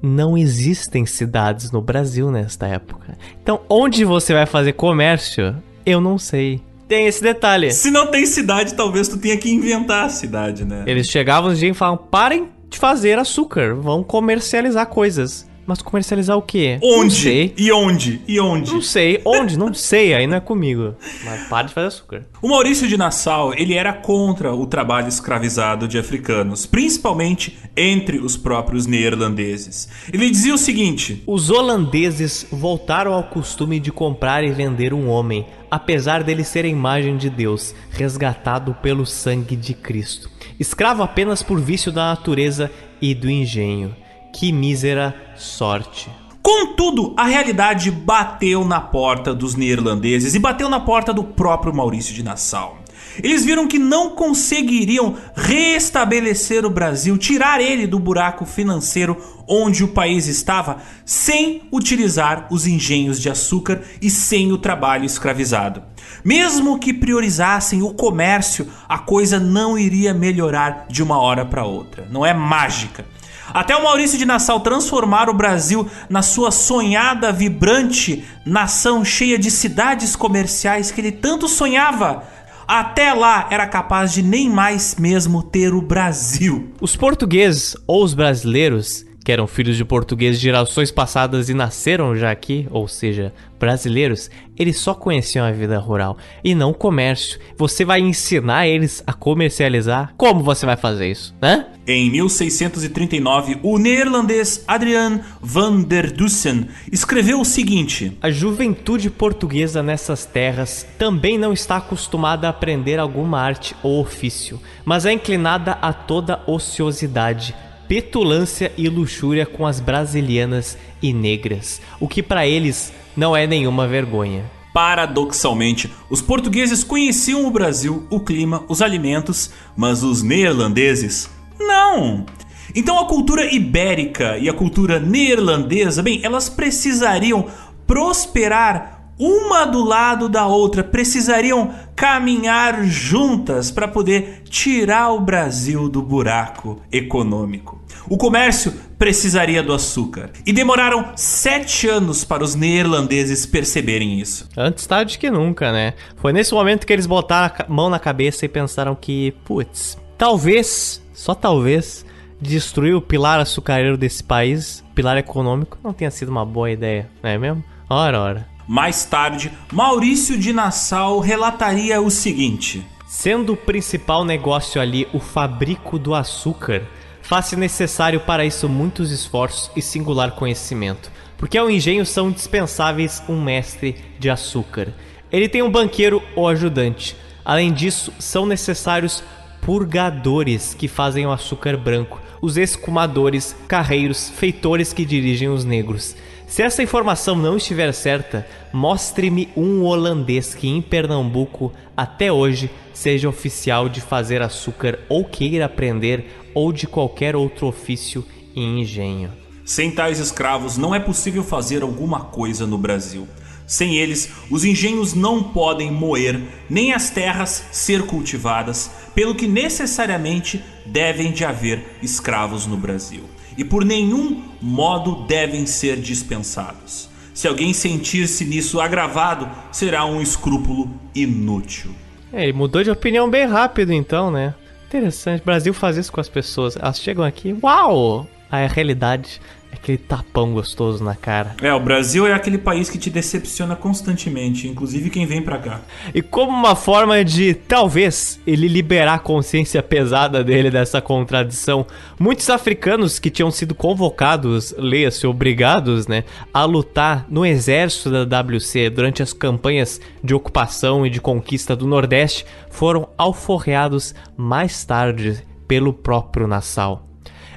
não 0.00 0.38
existem 0.38 1.04
cidades 1.04 1.72
no 1.72 1.82
Brasil 1.82 2.30
nesta 2.30 2.68
época. 2.68 3.18
Então, 3.42 3.62
onde 3.68 4.04
você 4.04 4.32
vai 4.32 4.46
fazer 4.46 4.74
comércio? 4.74 5.60
Eu 5.84 6.00
não 6.00 6.16
sei. 6.18 6.67
Tem 6.88 7.06
esse 7.06 7.22
detalhe. 7.22 7.70
Se 7.70 7.90
não 7.90 8.06
tem 8.06 8.24
cidade, 8.24 8.74
talvez 8.74 9.08
tu 9.08 9.18
tenha 9.18 9.36
que 9.36 9.50
inventar 9.50 10.06
a 10.06 10.08
cidade, 10.08 10.64
né? 10.64 10.84
Eles 10.86 11.08
chegavam 11.08 11.52
e 11.52 11.74
falavam: 11.74 12.04
parem 12.10 12.48
de 12.70 12.78
fazer 12.78 13.18
açúcar, 13.18 13.74
vão 13.74 14.02
comercializar 14.02 14.86
coisas. 14.86 15.47
Mas 15.68 15.82
comercializar 15.82 16.34
o 16.34 16.40
quê? 16.40 16.78
Onde? 16.82 17.02
Não 17.02 17.10
sei. 17.10 17.54
E 17.58 17.70
onde? 17.70 18.22
E 18.26 18.40
onde? 18.40 18.72
Não 18.72 18.80
sei. 18.80 19.20
Onde? 19.22 19.58
Não 19.58 19.74
sei. 19.74 20.14
Aí 20.14 20.26
não 20.26 20.38
é 20.38 20.40
comigo. 20.40 20.94
Mas 21.22 21.46
para 21.46 21.66
de 21.66 21.74
fazer 21.74 21.88
açúcar. 21.88 22.24
O 22.40 22.48
Maurício 22.48 22.88
de 22.88 22.96
Nassau, 22.96 23.52
ele 23.52 23.74
era 23.74 23.92
contra 23.92 24.54
o 24.54 24.66
trabalho 24.66 25.08
escravizado 25.08 25.86
de 25.86 25.98
africanos, 25.98 26.64
principalmente 26.64 27.58
entre 27.76 28.16
os 28.16 28.34
próprios 28.34 28.86
neerlandeses. 28.86 29.90
Ele 30.10 30.30
dizia 30.30 30.54
o 30.54 30.58
seguinte: 30.58 31.22
Os 31.26 31.50
holandeses 31.50 32.46
voltaram 32.50 33.12
ao 33.12 33.24
costume 33.24 33.78
de 33.78 33.92
comprar 33.92 34.42
e 34.42 34.50
vender 34.50 34.94
um 34.94 35.06
homem, 35.06 35.44
apesar 35.70 36.24
dele 36.24 36.44
ser 36.44 36.64
a 36.64 36.68
imagem 36.68 37.18
de 37.18 37.28
Deus, 37.28 37.74
resgatado 37.90 38.72
pelo 38.80 39.04
sangue 39.04 39.54
de 39.54 39.74
Cristo. 39.74 40.30
Escravo 40.58 41.02
apenas 41.02 41.42
por 41.42 41.60
vício 41.60 41.92
da 41.92 42.08
natureza 42.08 42.70
e 43.02 43.14
do 43.14 43.28
engenho. 43.28 43.94
Que 44.32 44.52
mísera 44.52 45.14
sorte. 45.36 46.10
Contudo, 46.42 47.12
a 47.16 47.26
realidade 47.26 47.90
bateu 47.90 48.64
na 48.64 48.80
porta 48.80 49.34
dos 49.34 49.54
neerlandeses 49.54 50.34
e 50.34 50.38
bateu 50.38 50.68
na 50.68 50.80
porta 50.80 51.12
do 51.12 51.24
próprio 51.24 51.74
Maurício 51.74 52.14
de 52.14 52.22
Nassau. 52.22 52.78
Eles 53.22 53.44
viram 53.44 53.66
que 53.66 53.78
não 53.78 54.10
conseguiriam 54.10 55.16
restabelecer 55.34 56.64
o 56.64 56.70
Brasil, 56.70 57.18
tirar 57.18 57.60
ele 57.60 57.86
do 57.86 57.98
buraco 57.98 58.44
financeiro 58.46 59.16
onde 59.46 59.82
o 59.82 59.88
país 59.88 60.26
estava, 60.26 60.78
sem 61.04 61.62
utilizar 61.72 62.46
os 62.50 62.66
engenhos 62.66 63.20
de 63.20 63.28
açúcar 63.28 63.82
e 64.00 64.08
sem 64.08 64.52
o 64.52 64.58
trabalho 64.58 65.04
escravizado. 65.04 65.82
Mesmo 66.24 66.78
que 66.78 66.92
priorizassem 66.92 67.82
o 67.82 67.92
comércio, 67.92 68.68
a 68.88 68.98
coisa 68.98 69.40
não 69.40 69.78
iria 69.78 70.14
melhorar 70.14 70.86
de 70.88 71.02
uma 71.02 71.18
hora 71.18 71.44
para 71.44 71.64
outra. 71.64 72.06
Não 72.10 72.24
é 72.24 72.32
mágica. 72.32 73.04
Até 73.52 73.76
o 73.76 73.82
Maurício 73.82 74.18
de 74.18 74.24
Nassau 74.24 74.60
transformar 74.60 75.28
o 75.28 75.34
Brasil 75.34 75.88
na 76.08 76.22
sua 76.22 76.50
sonhada, 76.50 77.32
vibrante 77.32 78.24
nação 78.44 79.04
cheia 79.04 79.38
de 79.38 79.50
cidades 79.50 80.14
comerciais 80.14 80.90
que 80.90 81.00
ele 81.00 81.12
tanto 81.12 81.48
sonhava. 81.48 82.24
Até 82.66 83.14
lá 83.14 83.46
era 83.50 83.66
capaz 83.66 84.12
de 84.12 84.22
nem 84.22 84.50
mais 84.50 84.96
mesmo 84.96 85.42
ter 85.42 85.72
o 85.72 85.80
Brasil. 85.80 86.70
Os 86.80 86.94
portugueses 86.94 87.74
ou 87.86 88.04
os 88.04 88.12
brasileiros 88.12 89.07
que 89.28 89.32
eram 89.32 89.46
filhos 89.46 89.76
de 89.76 89.84
portugueses 89.84 90.40
de 90.40 90.46
gerações 90.46 90.90
passadas 90.90 91.50
e 91.50 91.52
nasceram 91.52 92.16
já 92.16 92.30
aqui, 92.30 92.66
ou 92.70 92.88
seja, 92.88 93.30
brasileiros, 93.60 94.30
eles 94.58 94.78
só 94.78 94.94
conheciam 94.94 95.44
a 95.44 95.52
vida 95.52 95.78
rural 95.78 96.16
e 96.42 96.54
não 96.54 96.70
o 96.70 96.74
comércio. 96.74 97.38
Você 97.54 97.84
vai 97.84 98.00
ensinar 98.00 98.66
eles 98.66 99.02
a 99.06 99.12
comercializar? 99.12 100.14
Como 100.16 100.42
você 100.42 100.64
vai 100.64 100.78
fazer 100.78 101.10
isso, 101.10 101.36
né? 101.42 101.66
Em 101.86 102.10
1639, 102.10 103.58
o 103.62 103.76
neerlandês 103.76 104.64
Adrian 104.66 105.20
van 105.42 105.82
der 105.82 106.10
Dussen 106.10 106.66
escreveu 106.90 107.38
o 107.38 107.44
seguinte: 107.44 108.16
A 108.22 108.30
juventude 108.30 109.10
portuguesa 109.10 109.82
nessas 109.82 110.24
terras 110.24 110.86
também 110.98 111.36
não 111.36 111.52
está 111.52 111.76
acostumada 111.76 112.46
a 112.46 112.50
aprender 112.50 112.98
alguma 112.98 113.38
arte 113.42 113.76
ou 113.82 114.00
ofício, 114.00 114.58
mas 114.86 115.04
é 115.04 115.12
inclinada 115.12 115.72
a 115.82 115.92
toda 115.92 116.40
ociosidade 116.46 117.54
petulância 117.88 118.70
e 118.76 118.88
luxúria 118.88 119.46
com 119.46 119.66
as 119.66 119.80
brasilianas 119.80 120.76
e 121.02 121.12
negras, 121.12 121.80
o 121.98 122.06
que 122.06 122.22
para 122.22 122.46
eles 122.46 122.92
não 123.16 123.34
é 123.34 123.46
nenhuma 123.46 123.88
vergonha. 123.88 124.44
Paradoxalmente, 124.72 125.90
os 126.10 126.20
portugueses 126.20 126.84
conheciam 126.84 127.46
o 127.46 127.50
Brasil, 127.50 128.06
o 128.10 128.20
clima, 128.20 128.62
os 128.68 128.82
alimentos, 128.82 129.50
mas 129.74 130.02
os 130.02 130.22
neerlandeses 130.22 131.28
não. 131.58 132.26
Então 132.74 132.98
a 132.98 133.06
cultura 133.06 133.52
ibérica 133.52 134.36
e 134.36 134.48
a 134.48 134.52
cultura 134.52 135.00
neerlandesa, 135.00 136.02
bem, 136.02 136.20
elas 136.22 136.48
precisariam 136.48 137.46
prosperar 137.86 138.97
uma 139.18 139.64
do 139.64 139.84
lado 139.84 140.28
da 140.28 140.46
outra, 140.46 140.84
precisariam 140.84 141.74
caminhar 141.96 142.84
juntas 142.84 143.70
para 143.70 143.88
poder 143.88 144.42
tirar 144.48 145.12
o 145.12 145.20
Brasil 145.20 145.88
do 145.88 146.00
buraco 146.00 146.80
econômico. 146.92 147.82
O 148.08 148.16
comércio 148.16 148.72
precisaria 148.98 149.62
do 149.62 149.72
açúcar. 149.72 150.30
E 150.46 150.52
demoraram 150.52 151.12
sete 151.16 151.88
anos 151.88 152.24
para 152.24 152.42
os 152.42 152.54
neerlandeses 152.54 153.44
perceberem 153.44 154.18
isso. 154.20 154.48
Antes 154.56 154.86
tarde 154.86 155.18
que 155.18 155.30
nunca, 155.30 155.72
né? 155.72 155.94
Foi 156.16 156.32
nesse 156.32 156.54
momento 156.54 156.86
que 156.86 156.92
eles 156.92 157.06
botaram 157.06 157.54
a 157.58 157.70
mão 157.70 157.90
na 157.90 157.98
cabeça 157.98 158.44
e 158.44 158.48
pensaram 158.48 158.94
que, 158.94 159.32
putz, 159.44 159.98
talvez, 160.16 161.02
só 161.12 161.34
talvez, 161.34 162.04
destruir 162.40 162.94
o 162.94 163.00
pilar 163.00 163.40
açucareiro 163.40 163.96
desse 163.96 164.22
país, 164.22 164.84
pilar 164.94 165.16
econômico, 165.16 165.78
não 165.82 165.92
tenha 165.92 166.10
sido 166.10 166.30
uma 166.30 166.44
boa 166.44 166.70
ideia, 166.70 167.08
não 167.22 167.30
é 167.30 167.38
mesmo? 167.38 167.64
Ora, 167.90 168.20
ora. 168.20 168.57
Mais 168.70 169.06
tarde, 169.06 169.50
Maurício 169.72 170.38
de 170.38 170.52
Nassau 170.52 171.20
relataria 171.20 172.02
o 172.02 172.10
seguinte: 172.10 172.86
Sendo 173.06 173.54
o 173.54 173.56
principal 173.56 174.26
negócio 174.26 174.78
ali 174.78 175.08
o 175.14 175.18
fabrico 175.18 175.98
do 175.98 176.14
açúcar, 176.14 176.82
faz-se 177.22 177.56
necessário 177.56 178.20
para 178.20 178.44
isso 178.44 178.68
muitos 178.68 179.10
esforços 179.10 179.70
e 179.74 179.80
singular 179.80 180.32
conhecimento, 180.32 181.10
porque 181.38 181.56
ao 181.56 181.70
engenho 181.70 182.04
são 182.04 182.30
dispensáveis 182.30 183.22
um 183.26 183.40
mestre 183.40 183.96
de 184.18 184.28
açúcar. 184.28 184.92
Ele 185.32 185.48
tem 185.48 185.62
um 185.62 185.70
banqueiro 185.70 186.22
ou 186.36 186.46
ajudante. 186.46 187.16
Além 187.42 187.72
disso, 187.72 188.12
são 188.18 188.44
necessários 188.44 189.24
purgadores 189.62 190.74
que 190.74 190.88
fazem 190.88 191.24
o 191.24 191.32
açúcar 191.32 191.74
branco, 191.74 192.20
os 192.38 192.58
escumadores, 192.58 193.56
carreiros, 193.66 194.28
feitores 194.28 194.92
que 194.92 195.06
dirigem 195.06 195.48
os 195.48 195.64
negros. 195.64 196.14
Se 196.48 196.62
essa 196.62 196.82
informação 196.82 197.36
não 197.36 197.58
estiver 197.58 197.92
certa, 197.92 198.46
mostre-me 198.72 199.50
um 199.54 199.84
holandês 199.84 200.54
que 200.54 200.66
em 200.66 200.80
Pernambuco 200.80 201.70
até 201.94 202.32
hoje 202.32 202.70
seja 202.94 203.28
oficial 203.28 203.86
de 203.86 204.00
fazer 204.00 204.40
açúcar 204.40 204.98
ou 205.10 205.26
queira 205.26 205.66
aprender 205.66 206.48
ou 206.54 206.72
de 206.72 206.86
qualquer 206.86 207.36
outro 207.36 207.66
ofício 207.66 208.24
e 208.56 208.64
engenho. 208.64 209.30
Sem 209.62 209.90
tais 209.90 210.18
escravos 210.18 210.78
não 210.78 210.94
é 210.94 210.98
possível 210.98 211.44
fazer 211.44 211.82
alguma 211.82 212.20
coisa 212.20 212.66
no 212.66 212.78
Brasil. 212.78 213.28
Sem 213.66 213.96
eles, 213.96 214.30
os 214.50 214.64
engenhos 214.64 215.12
não 215.12 215.42
podem 215.42 215.92
moer, 215.92 216.40
nem 216.70 216.94
as 216.94 217.10
terras 217.10 217.62
ser 217.70 218.06
cultivadas, 218.06 218.90
pelo 219.14 219.34
que 219.34 219.46
necessariamente 219.46 220.64
devem 220.86 221.30
de 221.30 221.44
haver 221.44 221.98
escravos 222.02 222.66
no 222.66 222.78
Brasil 222.78 223.24
e 223.58 223.64
por 223.64 223.84
nenhum 223.84 224.40
modo 224.62 225.26
devem 225.26 225.66
ser 225.66 225.96
dispensados. 225.96 227.10
Se 227.34 227.48
alguém 227.48 227.72
sentir-se 227.72 228.44
nisso 228.44 228.80
agravado, 228.80 229.48
será 229.72 230.06
um 230.06 230.22
escrúpulo 230.22 230.88
inútil. 231.12 231.90
É, 232.32 232.44
ele 232.44 232.52
mudou 232.52 232.84
de 232.84 232.90
opinião 232.90 233.28
bem 233.28 233.46
rápido 233.46 233.92
então, 233.92 234.30
né? 234.30 234.54
Interessante. 234.86 235.42
O 235.42 235.44
Brasil 235.44 235.74
faz 235.74 235.96
isso 235.96 236.12
com 236.12 236.20
as 236.20 236.28
pessoas. 236.28 236.76
Elas 236.76 237.00
chegam 237.00 237.24
aqui, 237.24 237.54
uau! 237.62 238.26
A 238.50 238.66
realidade 238.66 239.40
aquele 239.72 239.98
tapão 239.98 240.52
gostoso 240.52 241.02
na 241.02 241.14
cara. 241.14 241.56
É, 241.62 241.72
o 241.72 241.80
Brasil 241.80 242.26
é 242.26 242.32
aquele 242.32 242.58
país 242.58 242.90
que 242.90 242.98
te 242.98 243.10
decepciona 243.10 243.74
constantemente, 243.74 244.68
inclusive 244.68 245.10
quem 245.10 245.26
vem 245.26 245.42
para 245.42 245.58
cá. 245.58 245.80
E 246.14 246.20
como 246.20 246.52
uma 246.52 246.76
forma 246.76 247.24
de, 247.24 247.54
talvez, 247.54 248.40
ele 248.46 248.68
liberar 248.68 249.14
a 249.14 249.18
consciência 249.18 249.82
pesada 249.82 250.44
dele 250.44 250.70
dessa 250.70 251.00
contradição, 251.00 251.86
muitos 252.18 252.48
africanos 252.50 253.18
que 253.18 253.30
tinham 253.30 253.50
sido 253.50 253.74
convocados, 253.74 254.74
leia-se, 254.76 255.26
obrigados, 255.26 256.06
né, 256.06 256.24
a 256.52 256.64
lutar 256.64 257.26
no 257.28 257.44
exército 257.44 258.10
da 258.10 258.42
WC 258.42 258.90
durante 258.90 259.22
as 259.22 259.32
campanhas 259.32 260.00
de 260.22 260.34
ocupação 260.34 261.06
e 261.06 261.10
de 261.10 261.20
conquista 261.20 261.74
do 261.74 261.86
Nordeste, 261.86 262.44
foram 262.70 263.08
alforreados 263.16 264.14
mais 264.36 264.84
tarde 264.84 265.42
pelo 265.66 265.92
próprio 265.92 266.46
Nassau. 266.46 267.07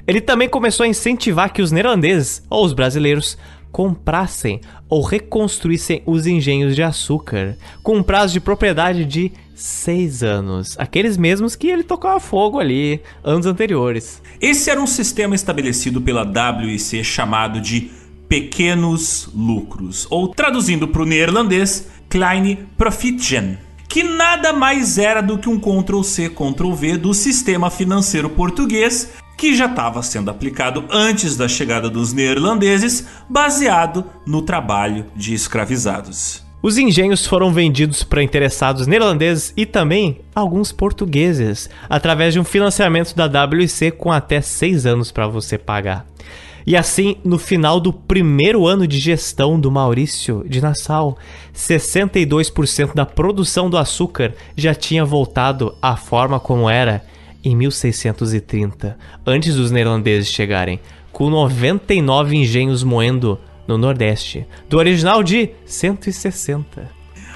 Ele 0.06 0.20
também 0.20 0.48
começou 0.48 0.84
a 0.84 0.88
incentivar 0.88 1.52
que 1.52 1.62
os 1.62 1.70
neerlandeses, 1.70 2.42
ou 2.50 2.64
os 2.64 2.72
brasileiros, 2.72 3.38
comprassem 3.70 4.60
ou 4.88 5.02
reconstruíssem 5.02 6.02
os 6.04 6.26
engenhos 6.26 6.76
de 6.76 6.82
açúcar, 6.82 7.56
com 7.82 7.96
um 7.96 8.02
prazo 8.02 8.34
de 8.34 8.40
propriedade 8.40 9.04
de 9.04 9.32
seis 9.54 10.22
anos, 10.22 10.76
aqueles 10.78 11.16
mesmos 11.16 11.56
que 11.56 11.68
ele 11.68 11.82
tocava 11.82 12.20
fogo 12.20 12.58
ali 12.58 13.00
anos 13.24 13.46
anteriores. 13.46 14.20
Esse 14.40 14.68
era 14.70 14.80
um 14.80 14.86
sistema 14.86 15.34
estabelecido 15.34 16.00
pela 16.00 16.22
WIC 16.24 17.02
chamado 17.02 17.60
de 17.60 17.90
pequenos 18.28 19.30
lucros, 19.34 20.06
ou 20.10 20.28
traduzindo 20.28 20.88
para 20.88 21.02
o 21.02 21.06
neerlandês, 21.06 21.88
Kleine 22.08 22.58
Profitgen, 22.76 23.58
que 23.88 24.02
nada 24.02 24.52
mais 24.52 24.98
era 24.98 25.20
do 25.20 25.38
que 25.38 25.48
um 25.48 25.60
Ctrl-C, 25.60 26.30
Ctrl-V 26.30 26.96
do 26.96 27.14
sistema 27.14 27.70
financeiro 27.70 28.28
português 28.30 29.10
que 29.42 29.56
já 29.56 29.66
estava 29.66 30.00
sendo 30.04 30.30
aplicado 30.30 30.84
antes 30.88 31.36
da 31.36 31.48
chegada 31.48 31.90
dos 31.90 32.12
neerlandeses, 32.12 33.08
baseado 33.28 34.04
no 34.24 34.40
trabalho 34.40 35.06
de 35.16 35.34
escravizados. 35.34 36.44
Os 36.62 36.78
engenhos 36.78 37.26
foram 37.26 37.52
vendidos 37.52 38.04
para 38.04 38.22
interessados 38.22 38.86
neerlandeses 38.86 39.52
e 39.56 39.66
também 39.66 40.20
alguns 40.32 40.70
portugueses, 40.70 41.68
através 41.90 42.32
de 42.32 42.38
um 42.38 42.44
financiamento 42.44 43.16
da 43.16 43.26
WC 43.26 43.90
com 43.90 44.12
até 44.12 44.40
seis 44.40 44.86
anos 44.86 45.10
para 45.10 45.26
você 45.26 45.58
pagar. 45.58 46.06
E 46.64 46.76
assim, 46.76 47.16
no 47.24 47.36
final 47.36 47.80
do 47.80 47.92
primeiro 47.92 48.64
ano 48.64 48.86
de 48.86 49.00
gestão 49.00 49.58
do 49.58 49.72
Maurício 49.72 50.44
de 50.48 50.60
Nassau, 50.60 51.18
62% 51.52 52.94
da 52.94 53.04
produção 53.04 53.68
do 53.68 53.76
açúcar 53.76 54.34
já 54.56 54.72
tinha 54.72 55.04
voltado 55.04 55.74
à 55.82 55.96
forma 55.96 56.38
como 56.38 56.70
era 56.70 57.04
em 57.44 57.56
1630, 57.56 58.96
antes 59.26 59.56
dos 59.56 59.70
neerlandeses 59.70 60.30
chegarem, 60.30 60.80
com 61.12 61.28
99 61.28 62.36
engenhos 62.36 62.82
moendo 62.82 63.38
no 63.66 63.76
Nordeste, 63.78 64.46
do 64.68 64.78
original 64.78 65.22
de 65.22 65.50
160. 65.64 66.90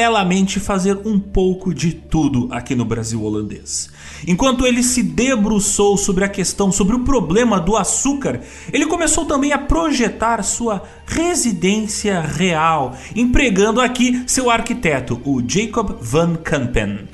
fazer 0.60 0.98
um 1.06 1.20
pouco 1.20 1.74
de 1.74 1.93
tudo 1.93 2.48
aqui 2.52 2.76
no 2.76 2.86
Brasil 2.86 3.24
holandês. 3.24 3.89
Enquanto 4.28 4.66
ele 4.66 4.84
se 4.84 5.02
debruçou 5.02 5.98
sobre 5.98 6.24
a 6.24 6.30
questão, 6.30 6.72
sobre 6.72 6.95
o 6.95 7.04
problema 7.04 7.60
do 7.60 7.76
açúcar, 7.76 8.41
ele 8.72 8.86
começou 8.86 9.26
também 9.26 9.52
a 9.52 9.58
projetar 9.58 10.43
sua 10.43 10.84
residência 11.06 12.22
real, 12.22 12.95
empregando 13.16 13.82
aqui 13.82 14.24
seu 14.28 14.50
arquiteto, 14.50 15.22
o 15.26 15.41
Jacob 15.48 15.98
van 16.02 16.36
Kampen. 16.36 17.08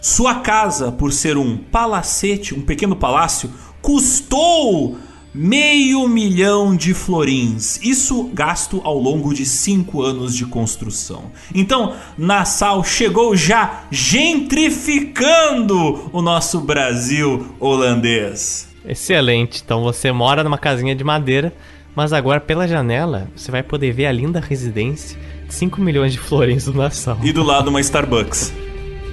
Sua 0.00 0.36
casa, 0.36 0.90
por 0.90 1.12
ser 1.12 1.36
um 1.36 1.56
palacete, 1.56 2.54
um 2.54 2.62
pequeno 2.62 2.96
palácio, 2.96 3.50
custou 3.82 4.98
meio 5.34 6.06
milhão 6.08 6.74
de 6.74 6.92
florins. 6.92 7.78
Isso 7.82 8.30
gasto 8.32 8.80
ao 8.84 8.98
longo 8.98 9.32
de 9.32 9.46
cinco 9.46 10.02
anos 10.02 10.34
de 10.34 10.44
construção. 10.44 11.30
Então, 11.54 11.94
Nassau 12.18 12.84
chegou 12.84 13.36
já 13.36 13.84
gentrificando 13.90 16.10
o 16.12 16.20
nosso 16.20 16.60
Brasil 16.60 17.54
holandês. 17.58 18.68
Excelente. 18.84 19.62
Então 19.64 19.82
você 19.82 20.10
mora 20.10 20.42
numa 20.42 20.58
casinha 20.58 20.94
de 20.94 21.04
madeira, 21.04 21.52
mas 21.94 22.12
agora 22.12 22.40
pela 22.40 22.66
janela 22.66 23.28
você 23.36 23.50
vai 23.50 23.62
poder 23.62 23.92
ver 23.92 24.06
a 24.06 24.12
linda 24.12 24.40
residência 24.40 25.18
de 25.46 25.54
5 25.54 25.80
milhões 25.80 26.12
de 26.12 26.18
florins 26.18 26.64
do 26.64 26.74
Nassau. 26.74 27.18
E 27.22 27.32
do 27.32 27.42
lado 27.42 27.68
uma 27.68 27.80
Starbucks. 27.80 28.52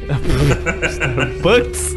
Starbucks? 0.89 1.95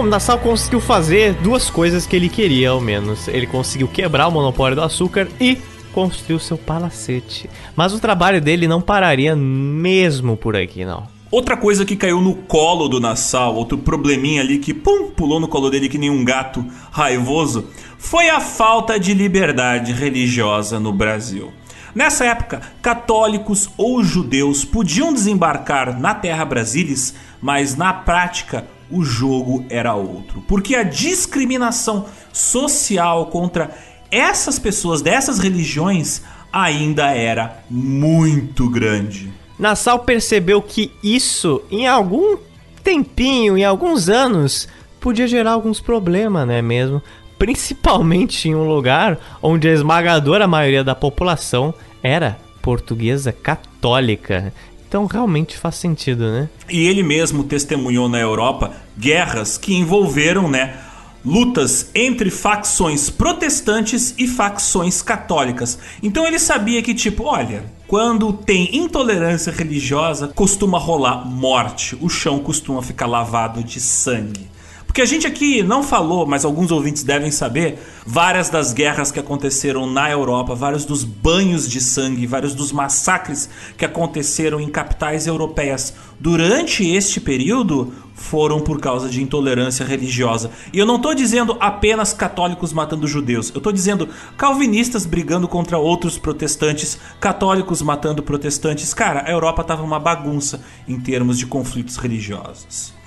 Bom, 0.00 0.06
Nassau 0.06 0.38
conseguiu 0.38 0.80
fazer 0.80 1.34
duas 1.34 1.68
coisas 1.68 2.06
que 2.06 2.16
ele 2.16 2.30
queria, 2.30 2.70
ao 2.70 2.80
menos. 2.80 3.28
Ele 3.28 3.46
conseguiu 3.46 3.86
quebrar 3.86 4.28
o 4.28 4.30
monopólio 4.30 4.74
do 4.74 4.82
açúcar 4.82 5.28
e 5.38 5.58
construiu 5.92 6.38
seu 6.38 6.56
palacete. 6.56 7.50
Mas 7.76 7.92
o 7.92 8.00
trabalho 8.00 8.40
dele 8.40 8.66
não 8.66 8.80
pararia 8.80 9.36
mesmo 9.36 10.38
por 10.38 10.56
aqui, 10.56 10.86
não. 10.86 11.06
Outra 11.30 11.54
coisa 11.54 11.84
que 11.84 11.96
caiu 11.96 12.22
no 12.22 12.34
colo 12.34 12.88
do 12.88 12.98
Nassau, 12.98 13.54
outro 13.54 13.76
probleminha 13.76 14.40
ali 14.40 14.56
que 14.56 14.72
pum, 14.72 15.10
pulou 15.10 15.38
no 15.38 15.46
colo 15.46 15.68
dele 15.68 15.86
que 15.86 15.98
nem 15.98 16.08
um 16.08 16.24
gato 16.24 16.64
raivoso, 16.90 17.66
foi 17.98 18.30
a 18.30 18.40
falta 18.40 18.98
de 18.98 19.12
liberdade 19.12 19.92
religiosa 19.92 20.80
no 20.80 20.94
Brasil. 20.94 21.52
Nessa 21.94 22.24
época, 22.24 22.62
católicos 22.80 23.68
ou 23.76 24.02
judeus 24.02 24.64
podiam 24.64 25.12
desembarcar 25.12 26.00
na 26.00 26.14
Terra 26.14 26.46
Brasilis, 26.46 27.14
mas 27.42 27.76
na 27.76 27.92
prática 27.92 28.64
o 28.90 29.04
jogo 29.04 29.64
era 29.68 29.94
outro. 29.94 30.42
Porque 30.48 30.74
a 30.74 30.82
discriminação 30.82 32.06
social 32.32 33.26
contra 33.26 33.70
essas 34.10 34.58
pessoas 34.58 35.00
dessas 35.00 35.38
religiões 35.38 36.22
ainda 36.52 37.10
era 37.10 37.62
muito 37.70 38.68
grande. 38.68 39.32
Nassau 39.58 40.00
percebeu 40.00 40.60
que 40.60 40.90
isso, 41.02 41.62
em 41.70 41.86
algum 41.86 42.36
tempinho, 42.82 43.56
em 43.56 43.64
alguns 43.64 44.08
anos, 44.08 44.66
podia 44.98 45.28
gerar 45.28 45.52
alguns 45.52 45.80
problemas, 45.80 46.46
não 46.46 46.54
é 46.54 46.62
mesmo? 46.62 47.02
Principalmente 47.38 48.48
em 48.48 48.54
um 48.54 48.66
lugar 48.66 49.18
onde 49.42 49.68
a 49.68 49.72
esmagadora 49.72 50.46
maioria 50.46 50.82
da 50.82 50.94
população 50.94 51.74
era 52.02 52.38
portuguesa 52.60 53.32
católica. 53.32 54.52
Então 54.90 55.06
realmente 55.06 55.56
faz 55.56 55.76
sentido, 55.76 56.32
né? 56.32 56.48
E 56.68 56.88
ele 56.88 57.04
mesmo 57.04 57.44
testemunhou 57.44 58.08
na 58.08 58.18
Europa 58.18 58.72
guerras 58.98 59.56
que 59.56 59.72
envolveram, 59.72 60.50
né, 60.50 60.78
lutas 61.24 61.90
entre 61.94 62.28
facções 62.28 63.08
protestantes 63.08 64.12
e 64.18 64.26
facções 64.26 65.00
católicas. 65.00 65.78
Então 66.02 66.26
ele 66.26 66.40
sabia 66.40 66.82
que 66.82 66.92
tipo, 66.92 67.22
olha, 67.22 67.62
quando 67.86 68.32
tem 68.32 68.76
intolerância 68.76 69.52
religiosa, 69.52 70.26
costuma 70.26 70.76
rolar 70.76 71.24
morte. 71.24 71.96
O 72.00 72.08
chão 72.08 72.40
costuma 72.40 72.82
ficar 72.82 73.06
lavado 73.06 73.62
de 73.62 73.80
sangue. 73.80 74.49
Porque 74.90 75.02
a 75.02 75.06
gente 75.06 75.24
aqui 75.24 75.62
não 75.62 75.84
falou, 75.84 76.26
mas 76.26 76.44
alguns 76.44 76.72
ouvintes 76.72 77.04
devem 77.04 77.30
saber, 77.30 77.78
várias 78.04 78.50
das 78.50 78.72
guerras 78.72 79.12
que 79.12 79.20
aconteceram 79.20 79.86
na 79.86 80.10
Europa, 80.10 80.52
vários 80.52 80.84
dos 80.84 81.04
banhos 81.04 81.68
de 81.68 81.80
sangue, 81.80 82.26
vários 82.26 82.56
dos 82.56 82.72
massacres 82.72 83.48
que 83.78 83.84
aconteceram 83.84 84.60
em 84.60 84.68
capitais 84.68 85.28
europeias 85.28 85.94
durante 86.18 86.84
este 86.84 87.20
período 87.20 87.92
foram 88.14 88.60
por 88.60 88.80
causa 88.80 89.08
de 89.08 89.22
intolerância 89.22 89.86
religiosa. 89.86 90.50
E 90.72 90.80
eu 90.80 90.86
não 90.86 90.96
estou 90.96 91.14
dizendo 91.14 91.56
apenas 91.60 92.12
católicos 92.12 92.72
matando 92.72 93.06
judeus, 93.06 93.50
eu 93.50 93.58
estou 93.58 93.72
dizendo 93.72 94.08
calvinistas 94.36 95.06
brigando 95.06 95.46
contra 95.46 95.78
outros 95.78 96.18
protestantes, 96.18 96.98
católicos 97.20 97.80
matando 97.80 98.24
protestantes. 98.24 98.92
Cara, 98.92 99.22
a 99.24 99.30
Europa 99.30 99.62
estava 99.62 99.84
uma 99.84 100.00
bagunça 100.00 100.60
em 100.88 100.98
termos 100.98 101.38
de 101.38 101.46
conflitos 101.46 101.96
religiosos. 101.96 102.98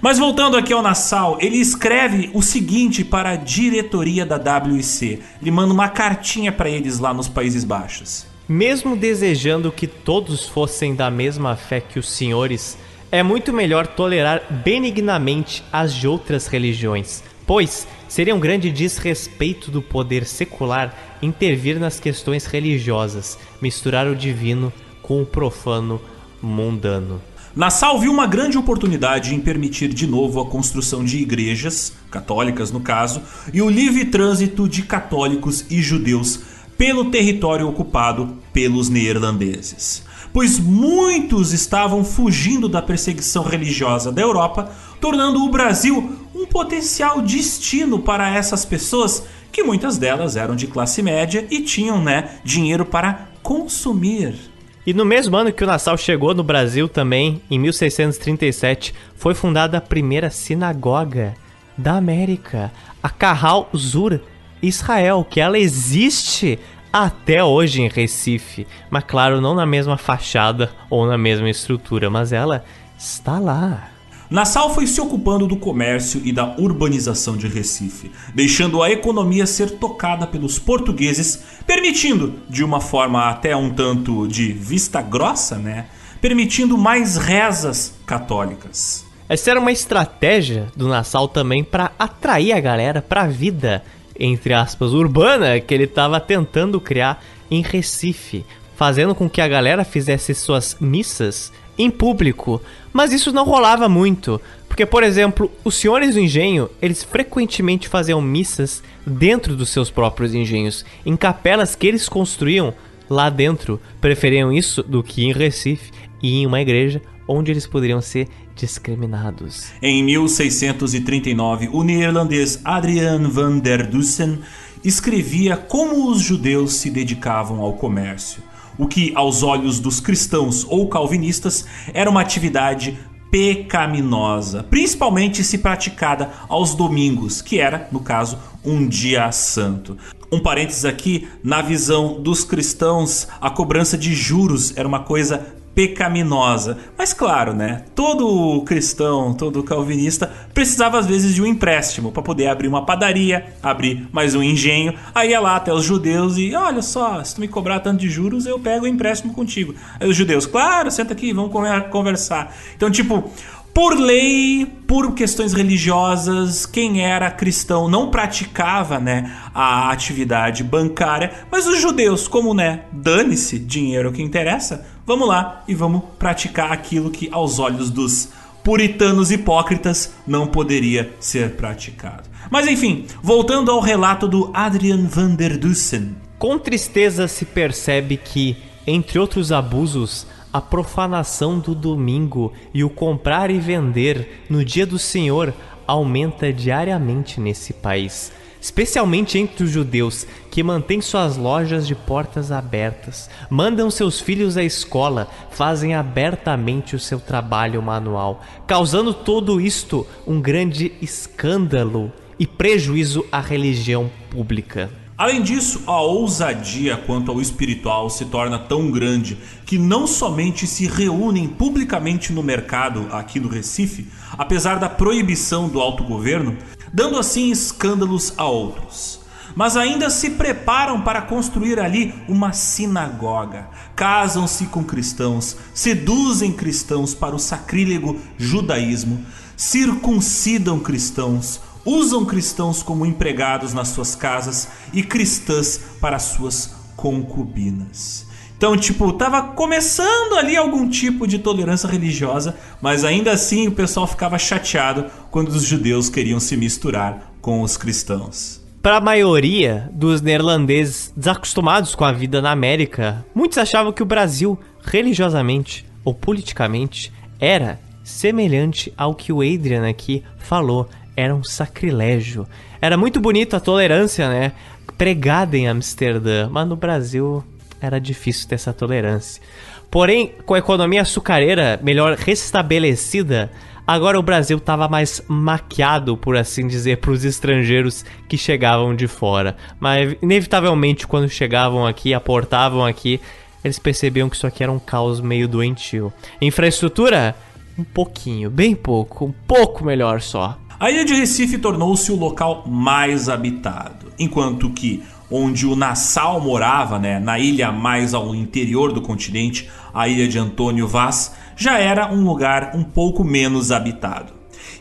Mas 0.00 0.18
voltando 0.18 0.56
aqui 0.56 0.72
ao 0.72 0.82
Nassau, 0.82 1.38
ele 1.40 1.56
escreve 1.56 2.30
o 2.32 2.42
seguinte 2.42 3.04
para 3.04 3.30
a 3.30 3.36
diretoria 3.36 4.24
da 4.24 4.36
WIC. 4.36 5.22
Ele 5.40 5.50
manda 5.50 5.72
uma 5.72 5.88
cartinha 5.88 6.50
para 6.50 6.70
eles 6.70 6.98
lá 6.98 7.12
nos 7.12 7.28
Países 7.28 7.64
Baixos. 7.64 8.26
Mesmo 8.48 8.96
desejando 8.96 9.70
que 9.70 9.86
todos 9.86 10.46
fossem 10.48 10.94
da 10.94 11.10
mesma 11.10 11.56
fé 11.56 11.80
que 11.80 11.98
os 11.98 12.08
senhores, 12.08 12.76
é 13.10 13.22
muito 13.22 13.52
melhor 13.52 13.86
tolerar 13.86 14.42
benignamente 14.64 15.62
as 15.72 15.94
de 15.94 16.08
outras 16.08 16.46
religiões, 16.46 17.22
pois 17.46 17.86
seria 18.08 18.34
um 18.34 18.40
grande 18.40 18.70
desrespeito 18.70 19.70
do 19.70 19.82
poder 19.82 20.24
secular 20.24 21.18
intervir 21.20 21.78
nas 21.78 22.00
questões 22.00 22.46
religiosas, 22.46 23.38
misturar 23.60 24.06
o 24.06 24.16
divino 24.16 24.72
com 25.02 25.22
o 25.22 25.26
profano 25.26 26.00
mundano. 26.40 27.20
Nassau 27.54 28.00
viu 28.00 28.10
uma 28.10 28.26
grande 28.26 28.56
oportunidade 28.56 29.34
em 29.34 29.40
permitir 29.40 29.88
de 29.88 30.06
novo 30.06 30.40
a 30.40 30.46
construção 30.46 31.04
de 31.04 31.18
igrejas, 31.18 31.92
católicas 32.10 32.70
no 32.72 32.80
caso, 32.80 33.20
e 33.52 33.60
o 33.60 33.68
livre 33.68 34.06
trânsito 34.06 34.66
de 34.66 34.82
católicos 34.82 35.66
e 35.68 35.82
judeus 35.82 36.40
pelo 36.78 37.10
território 37.10 37.68
ocupado 37.68 38.38
pelos 38.54 38.88
neerlandeses. 38.88 40.02
Pois 40.32 40.58
muitos 40.58 41.52
estavam 41.52 42.02
fugindo 42.02 42.70
da 42.70 42.80
perseguição 42.80 43.42
religiosa 43.42 44.10
da 44.10 44.22
Europa, 44.22 44.72
tornando 44.98 45.44
o 45.44 45.50
Brasil 45.50 46.10
um 46.34 46.46
potencial 46.46 47.20
destino 47.20 47.98
para 47.98 48.30
essas 48.30 48.64
pessoas, 48.64 49.24
que 49.52 49.62
muitas 49.62 49.98
delas 49.98 50.36
eram 50.36 50.56
de 50.56 50.66
classe 50.66 51.02
média 51.02 51.46
e 51.50 51.60
tinham, 51.60 52.02
né, 52.02 52.38
dinheiro 52.42 52.86
para 52.86 53.28
consumir 53.42 54.51
e 54.86 54.92
no 54.92 55.04
mesmo 55.04 55.36
ano 55.36 55.52
que 55.52 55.62
o 55.62 55.66
Nassau 55.66 55.96
chegou 55.96 56.34
no 56.34 56.42
Brasil 56.42 56.88
também, 56.88 57.40
em 57.50 57.58
1637, 57.58 58.92
foi 59.14 59.34
fundada 59.34 59.78
a 59.78 59.80
primeira 59.80 60.28
sinagoga 60.28 61.34
da 61.78 61.94
América, 61.94 62.72
a 63.02 63.08
Kahal 63.08 63.70
Zur 63.76 64.20
Israel, 64.60 65.24
que 65.28 65.40
ela 65.40 65.58
existe 65.58 66.58
até 66.92 67.42
hoje 67.42 67.80
em 67.82 67.88
Recife, 67.88 68.66
mas 68.90 69.04
claro, 69.04 69.40
não 69.40 69.54
na 69.54 69.64
mesma 69.64 69.96
fachada 69.96 70.70
ou 70.90 71.06
na 71.06 71.16
mesma 71.16 71.48
estrutura, 71.48 72.10
mas 72.10 72.32
ela 72.32 72.64
está 72.98 73.38
lá. 73.38 73.91
Nassau 74.32 74.74
foi 74.74 74.86
se 74.86 74.98
ocupando 74.98 75.46
do 75.46 75.56
comércio 75.56 76.22
e 76.24 76.32
da 76.32 76.56
urbanização 76.56 77.36
de 77.36 77.46
Recife, 77.46 78.10
deixando 78.34 78.82
a 78.82 78.90
economia 78.90 79.44
ser 79.46 79.72
tocada 79.72 80.26
pelos 80.26 80.58
portugueses, 80.58 81.42
permitindo, 81.66 82.36
de 82.48 82.64
uma 82.64 82.80
forma 82.80 83.28
até 83.28 83.54
um 83.54 83.68
tanto 83.68 84.26
de 84.26 84.50
vista 84.50 85.02
grossa, 85.02 85.56
né, 85.58 85.84
permitindo 86.18 86.78
mais 86.78 87.18
rezas 87.18 87.92
católicas. 88.06 89.04
Essa 89.28 89.50
era 89.50 89.60
uma 89.60 89.70
estratégia 89.70 90.68
do 90.74 90.88
Nassau 90.88 91.28
também 91.28 91.62
para 91.62 91.92
atrair 91.98 92.54
a 92.54 92.60
galera 92.60 93.02
para 93.02 93.24
a 93.24 93.28
vida, 93.28 93.84
entre 94.18 94.54
aspas, 94.54 94.94
urbana 94.94 95.60
que 95.60 95.74
ele 95.74 95.84
estava 95.84 96.18
tentando 96.18 96.80
criar 96.80 97.22
em 97.50 97.60
Recife, 97.60 98.46
fazendo 98.76 99.14
com 99.14 99.28
que 99.28 99.42
a 99.42 99.48
galera 99.48 99.84
fizesse 99.84 100.34
suas 100.34 100.74
missas 100.80 101.52
em 101.82 101.90
público, 101.90 102.60
mas 102.92 103.12
isso 103.12 103.32
não 103.32 103.44
rolava 103.44 103.88
muito, 103.88 104.40
Porque, 104.68 104.86
por 104.86 105.02
exemplo, 105.02 105.52
os 105.62 105.74
senhores 105.74 106.14
do 106.14 106.20
engenho, 106.20 106.66
eles 106.80 107.02
frequentemente 107.04 107.88
faziam 107.88 108.22
missas 108.22 108.82
dentro 109.06 109.54
dos 109.54 109.68
seus 109.68 109.90
próprios 109.90 110.34
engenhos, 110.34 110.82
em 111.04 111.14
capelas 111.14 111.74
que 111.74 111.86
eles 111.86 112.08
construíam 112.08 112.72
lá 113.08 113.28
dentro. 113.28 113.78
Preferiam 114.00 114.50
isso 114.50 114.82
do 114.82 115.02
que 115.02 115.26
em 115.26 115.32
Recife 115.32 115.90
e 116.22 116.38
em 116.38 116.46
uma 116.46 116.58
igreja 116.58 117.02
onde 117.28 117.50
eles 117.50 117.66
poderiam 117.66 118.00
ser 118.00 118.28
discriminados. 118.54 119.72
Em 119.82 120.02
1639, 120.02 121.68
o 121.70 121.82
neerlandês 121.82 122.60
Adrian 122.64 123.28
van 123.28 123.58
der 123.58 123.86
Dussen 123.86 124.38
escrevia 124.84 125.56
como 125.56 126.10
os 126.10 126.20
judeus 126.20 126.74
se 126.74 126.90
dedicavam 126.90 127.60
ao 127.60 127.74
comércio, 127.74 128.42
o 128.78 128.86
que, 128.86 129.12
aos 129.14 129.42
olhos 129.42 129.78
dos 129.80 130.00
cristãos 130.00 130.64
ou 130.68 130.88
calvinistas, 130.88 131.64
era 131.92 132.08
uma 132.08 132.20
atividade 132.20 132.98
pecaminosa, 133.30 134.62
principalmente 134.62 135.42
se 135.42 135.56
praticada 135.56 136.30
aos 136.48 136.74
domingos, 136.74 137.40
que 137.40 137.58
era, 137.58 137.88
no 137.90 138.00
caso, 138.00 138.38
um 138.62 138.86
dia 138.86 139.32
santo. 139.32 139.96
Um 140.30 140.38
parênteses 140.38 140.84
aqui, 140.84 141.28
na 141.42 141.62
visão 141.62 142.20
dos 142.20 142.44
cristãos, 142.44 143.26
a 143.40 143.48
cobrança 143.48 143.96
de 143.96 144.14
juros 144.14 144.76
era 144.76 144.86
uma 144.86 145.00
coisa 145.00 145.54
pecaminosa. 145.74 146.78
Mas 146.96 147.12
claro, 147.12 147.52
né? 147.54 147.84
Todo 147.94 148.62
cristão, 148.62 149.34
todo 149.34 149.62
calvinista 149.62 150.30
precisava 150.52 150.98
às 150.98 151.06
vezes 151.06 151.34
de 151.34 151.42
um 151.42 151.46
empréstimo 151.46 152.12
para 152.12 152.22
poder 152.22 152.48
abrir 152.48 152.68
uma 152.68 152.84
padaria, 152.84 153.46
abrir 153.62 154.08
mais 154.12 154.34
um 154.34 154.42
engenho. 154.42 154.94
Aí 155.14 155.30
ia 155.30 155.40
lá 155.40 155.56
até 155.56 155.72
os 155.72 155.84
judeus 155.84 156.36
e 156.36 156.54
olha 156.54 156.82
só, 156.82 157.22
se 157.24 157.34
tu 157.34 157.40
me 157.40 157.48
cobrar 157.48 157.80
tanto 157.80 158.00
de 158.00 158.08
juros, 158.08 158.46
eu 158.46 158.58
pego 158.58 158.84
o 158.84 158.88
empréstimo 158.88 159.32
contigo. 159.32 159.74
Aí 159.98 160.08
os 160.08 160.16
judeus, 160.16 160.46
claro, 160.46 160.90
senta 160.90 161.12
aqui, 161.12 161.32
vamos 161.32 161.52
conversar. 161.90 162.54
Então, 162.76 162.90
tipo, 162.90 163.30
por 163.74 163.98
lei, 163.98 164.66
por 164.86 165.14
questões 165.14 165.54
religiosas, 165.54 166.66
quem 166.66 167.00
era 167.00 167.30
cristão 167.30 167.88
não 167.88 168.10
praticava, 168.10 168.98
né, 168.98 169.34
a 169.54 169.90
atividade 169.90 170.62
bancária, 170.62 171.32
mas 171.50 171.66
os 171.66 171.80
judeus, 171.80 172.28
como, 172.28 172.52
né, 172.52 172.82
dane-se, 172.92 173.58
dinheiro 173.58 174.08
é 174.08 174.10
o 174.10 174.14
que 174.14 174.22
interessa, 174.22 174.86
vamos 175.06 175.26
lá 175.26 175.64
e 175.66 175.74
vamos 175.74 176.02
praticar 176.18 176.70
aquilo 176.70 177.10
que 177.10 177.28
aos 177.32 177.58
olhos 177.58 177.90
dos 177.90 178.28
puritanos 178.62 179.30
hipócritas 179.30 180.12
não 180.26 180.46
poderia 180.46 181.14
ser 181.18 181.52
praticado. 181.52 182.28
Mas 182.50 182.68
enfim, 182.68 183.06
voltando 183.22 183.70
ao 183.70 183.80
relato 183.80 184.28
do 184.28 184.50
Adrian 184.52 185.06
van 185.06 185.34
der 185.34 185.56
Dussen. 185.56 186.14
Com 186.38 186.58
tristeza 186.58 187.26
se 187.26 187.44
percebe 187.44 188.16
que, 188.16 188.56
entre 188.86 189.18
outros 189.18 189.50
abusos, 189.50 190.26
a 190.52 190.60
profanação 190.60 191.58
do 191.58 191.74
domingo 191.74 192.52
e 192.74 192.84
o 192.84 192.90
comprar 192.90 193.50
e 193.50 193.58
vender 193.58 194.44
no 194.50 194.64
dia 194.64 194.86
do 194.86 194.98
Senhor 194.98 195.54
aumenta 195.86 196.52
diariamente 196.52 197.40
nesse 197.40 197.72
país, 197.72 198.30
especialmente 198.60 199.38
entre 199.38 199.64
os 199.64 199.70
judeus 199.70 200.26
que 200.50 200.62
mantêm 200.62 201.00
suas 201.00 201.36
lojas 201.36 201.86
de 201.86 201.94
portas 201.94 202.52
abertas, 202.52 203.28
mandam 203.48 203.90
seus 203.90 204.20
filhos 204.20 204.56
à 204.56 204.62
escola, 204.62 205.28
fazem 205.50 205.94
abertamente 205.94 206.94
o 206.94 207.00
seu 207.00 207.18
trabalho 207.18 207.82
manual, 207.82 208.42
causando 208.66 209.12
todo 209.14 209.60
isto 209.60 210.06
um 210.26 210.40
grande 210.40 210.92
escândalo 211.00 212.12
e 212.38 212.46
prejuízo 212.46 213.24
à 213.32 213.40
religião 213.40 214.10
pública. 214.30 215.01
Além 215.22 215.40
disso, 215.40 215.82
a 215.86 216.00
ousadia 216.00 216.96
quanto 216.96 217.30
ao 217.30 217.40
espiritual 217.40 218.10
se 218.10 218.24
torna 218.24 218.58
tão 218.58 218.90
grande 218.90 219.38
que 219.64 219.78
não 219.78 220.04
somente 220.04 220.66
se 220.66 220.88
reúnem 220.88 221.46
publicamente 221.46 222.32
no 222.32 222.42
mercado 222.42 223.06
aqui 223.12 223.38
no 223.38 223.48
Recife, 223.48 224.08
apesar 224.32 224.80
da 224.80 224.88
proibição 224.88 225.68
do 225.68 225.80
autogoverno, 225.80 226.56
dando 226.92 227.20
assim 227.20 227.52
escândalos 227.52 228.34
a 228.36 228.46
outros. 228.46 229.20
Mas 229.54 229.76
ainda 229.76 230.10
se 230.10 230.30
preparam 230.30 231.02
para 231.02 231.22
construir 231.22 231.78
ali 231.78 232.12
uma 232.26 232.52
sinagoga. 232.52 233.68
Casam-se 233.94 234.66
com 234.66 234.82
cristãos, 234.82 235.56
seduzem 235.72 236.50
cristãos 236.50 237.14
para 237.14 237.36
o 237.36 237.38
sacrílego 237.38 238.18
judaísmo, 238.36 239.24
circuncidam 239.56 240.80
cristãos, 240.80 241.60
usam 241.84 242.24
cristãos 242.24 242.82
como 242.82 243.06
empregados 243.06 243.72
nas 243.72 243.88
suas 243.88 244.14
casas 244.14 244.68
e 244.92 245.02
cristãs 245.02 245.80
para 246.00 246.18
suas 246.18 246.74
concubinas. 246.96 248.26
Então, 248.56 248.76
tipo, 248.76 249.12
tava 249.14 249.42
começando 249.42 250.34
ali 250.38 250.56
algum 250.56 250.88
tipo 250.88 251.26
de 251.26 251.40
tolerância 251.40 251.88
religiosa, 251.88 252.56
mas 252.80 253.04
ainda 253.04 253.32
assim 253.32 253.66
o 253.66 253.72
pessoal 253.72 254.06
ficava 254.06 254.38
chateado 254.38 255.06
quando 255.32 255.48
os 255.48 255.64
judeus 255.64 256.08
queriam 256.08 256.38
se 256.38 256.56
misturar 256.56 257.32
com 257.40 257.62
os 257.62 257.76
cristãos. 257.76 258.62
Para 258.80 258.98
a 258.98 259.00
maioria 259.00 259.90
dos 259.92 260.20
neerlandeses 260.20 261.12
desacostumados 261.16 261.96
com 261.96 262.04
a 262.04 262.12
vida 262.12 262.40
na 262.40 262.52
América, 262.52 263.24
muitos 263.34 263.58
achavam 263.58 263.92
que 263.92 264.02
o 264.02 264.06
Brasil, 264.06 264.56
religiosamente 264.80 265.84
ou 266.04 266.14
politicamente, 266.14 267.12
era 267.40 267.80
semelhante 268.04 268.92
ao 268.96 269.14
que 269.14 269.32
o 269.32 269.40
Adrian 269.40 269.88
aqui 269.88 270.22
falou 270.38 270.88
era 271.16 271.34
um 271.34 271.44
sacrilégio. 271.44 272.46
Era 272.80 272.96
muito 272.96 273.20
bonito 273.20 273.54
a 273.54 273.60
tolerância, 273.60 274.28
né? 274.28 274.52
Pregada 274.96 275.56
em 275.56 275.68
Amsterdã, 275.68 276.48
mas 276.50 276.68
no 276.68 276.76
Brasil 276.76 277.44
era 277.80 278.00
difícil 278.00 278.48
ter 278.48 278.54
essa 278.54 278.72
tolerância. 278.72 279.42
Porém, 279.90 280.32
com 280.46 280.54
a 280.54 280.58
economia 280.58 281.02
açucareira 281.02 281.78
melhor 281.82 282.16
restabelecida, 282.16 283.50
agora 283.86 284.18
o 284.18 284.22
Brasil 284.22 284.56
estava 284.56 284.88
mais 284.88 285.22
maquiado, 285.28 286.16
por 286.16 286.36
assim 286.36 286.66
dizer, 286.66 286.96
para 286.98 287.10
os 287.10 287.24
estrangeiros 287.24 288.04
que 288.26 288.38
chegavam 288.38 288.96
de 288.96 289.06
fora. 289.06 289.56
Mas, 289.78 290.16
inevitavelmente, 290.22 291.06
quando 291.06 291.28
chegavam 291.28 291.86
aqui, 291.86 292.14
aportavam 292.14 292.86
aqui, 292.86 293.20
eles 293.62 293.78
percebiam 293.78 294.30
que 294.30 294.36
isso 294.36 294.46
aqui 294.46 294.62
era 294.62 294.72
um 294.72 294.78
caos 294.78 295.20
meio 295.20 295.46
doentio. 295.46 296.12
Infraestrutura? 296.40 297.36
Um 297.78 297.84
pouquinho, 297.84 298.50
bem 298.50 298.74
pouco, 298.74 299.24
um 299.24 299.32
pouco 299.46 299.84
melhor 299.84 300.20
só. 300.20 300.58
A 300.82 300.90
ilha 300.90 301.04
de 301.04 301.14
Recife 301.14 301.58
tornou-se 301.58 302.10
o 302.10 302.16
local 302.16 302.64
mais 302.66 303.28
habitado, 303.28 304.12
enquanto 304.18 304.68
que 304.68 305.00
onde 305.30 305.64
o 305.64 305.76
Nassau 305.76 306.40
morava, 306.40 306.98
né, 306.98 307.20
na 307.20 307.38
ilha 307.38 307.70
mais 307.70 308.14
ao 308.14 308.34
interior 308.34 308.92
do 308.92 309.00
continente, 309.00 309.70
a 309.94 310.08
ilha 310.08 310.26
de 310.26 310.40
Antônio 310.40 310.88
Vaz, 310.88 311.34
já 311.54 311.78
era 311.78 312.12
um 312.12 312.24
lugar 312.24 312.72
um 312.74 312.82
pouco 312.82 313.22
menos 313.22 313.70
habitado. 313.70 314.32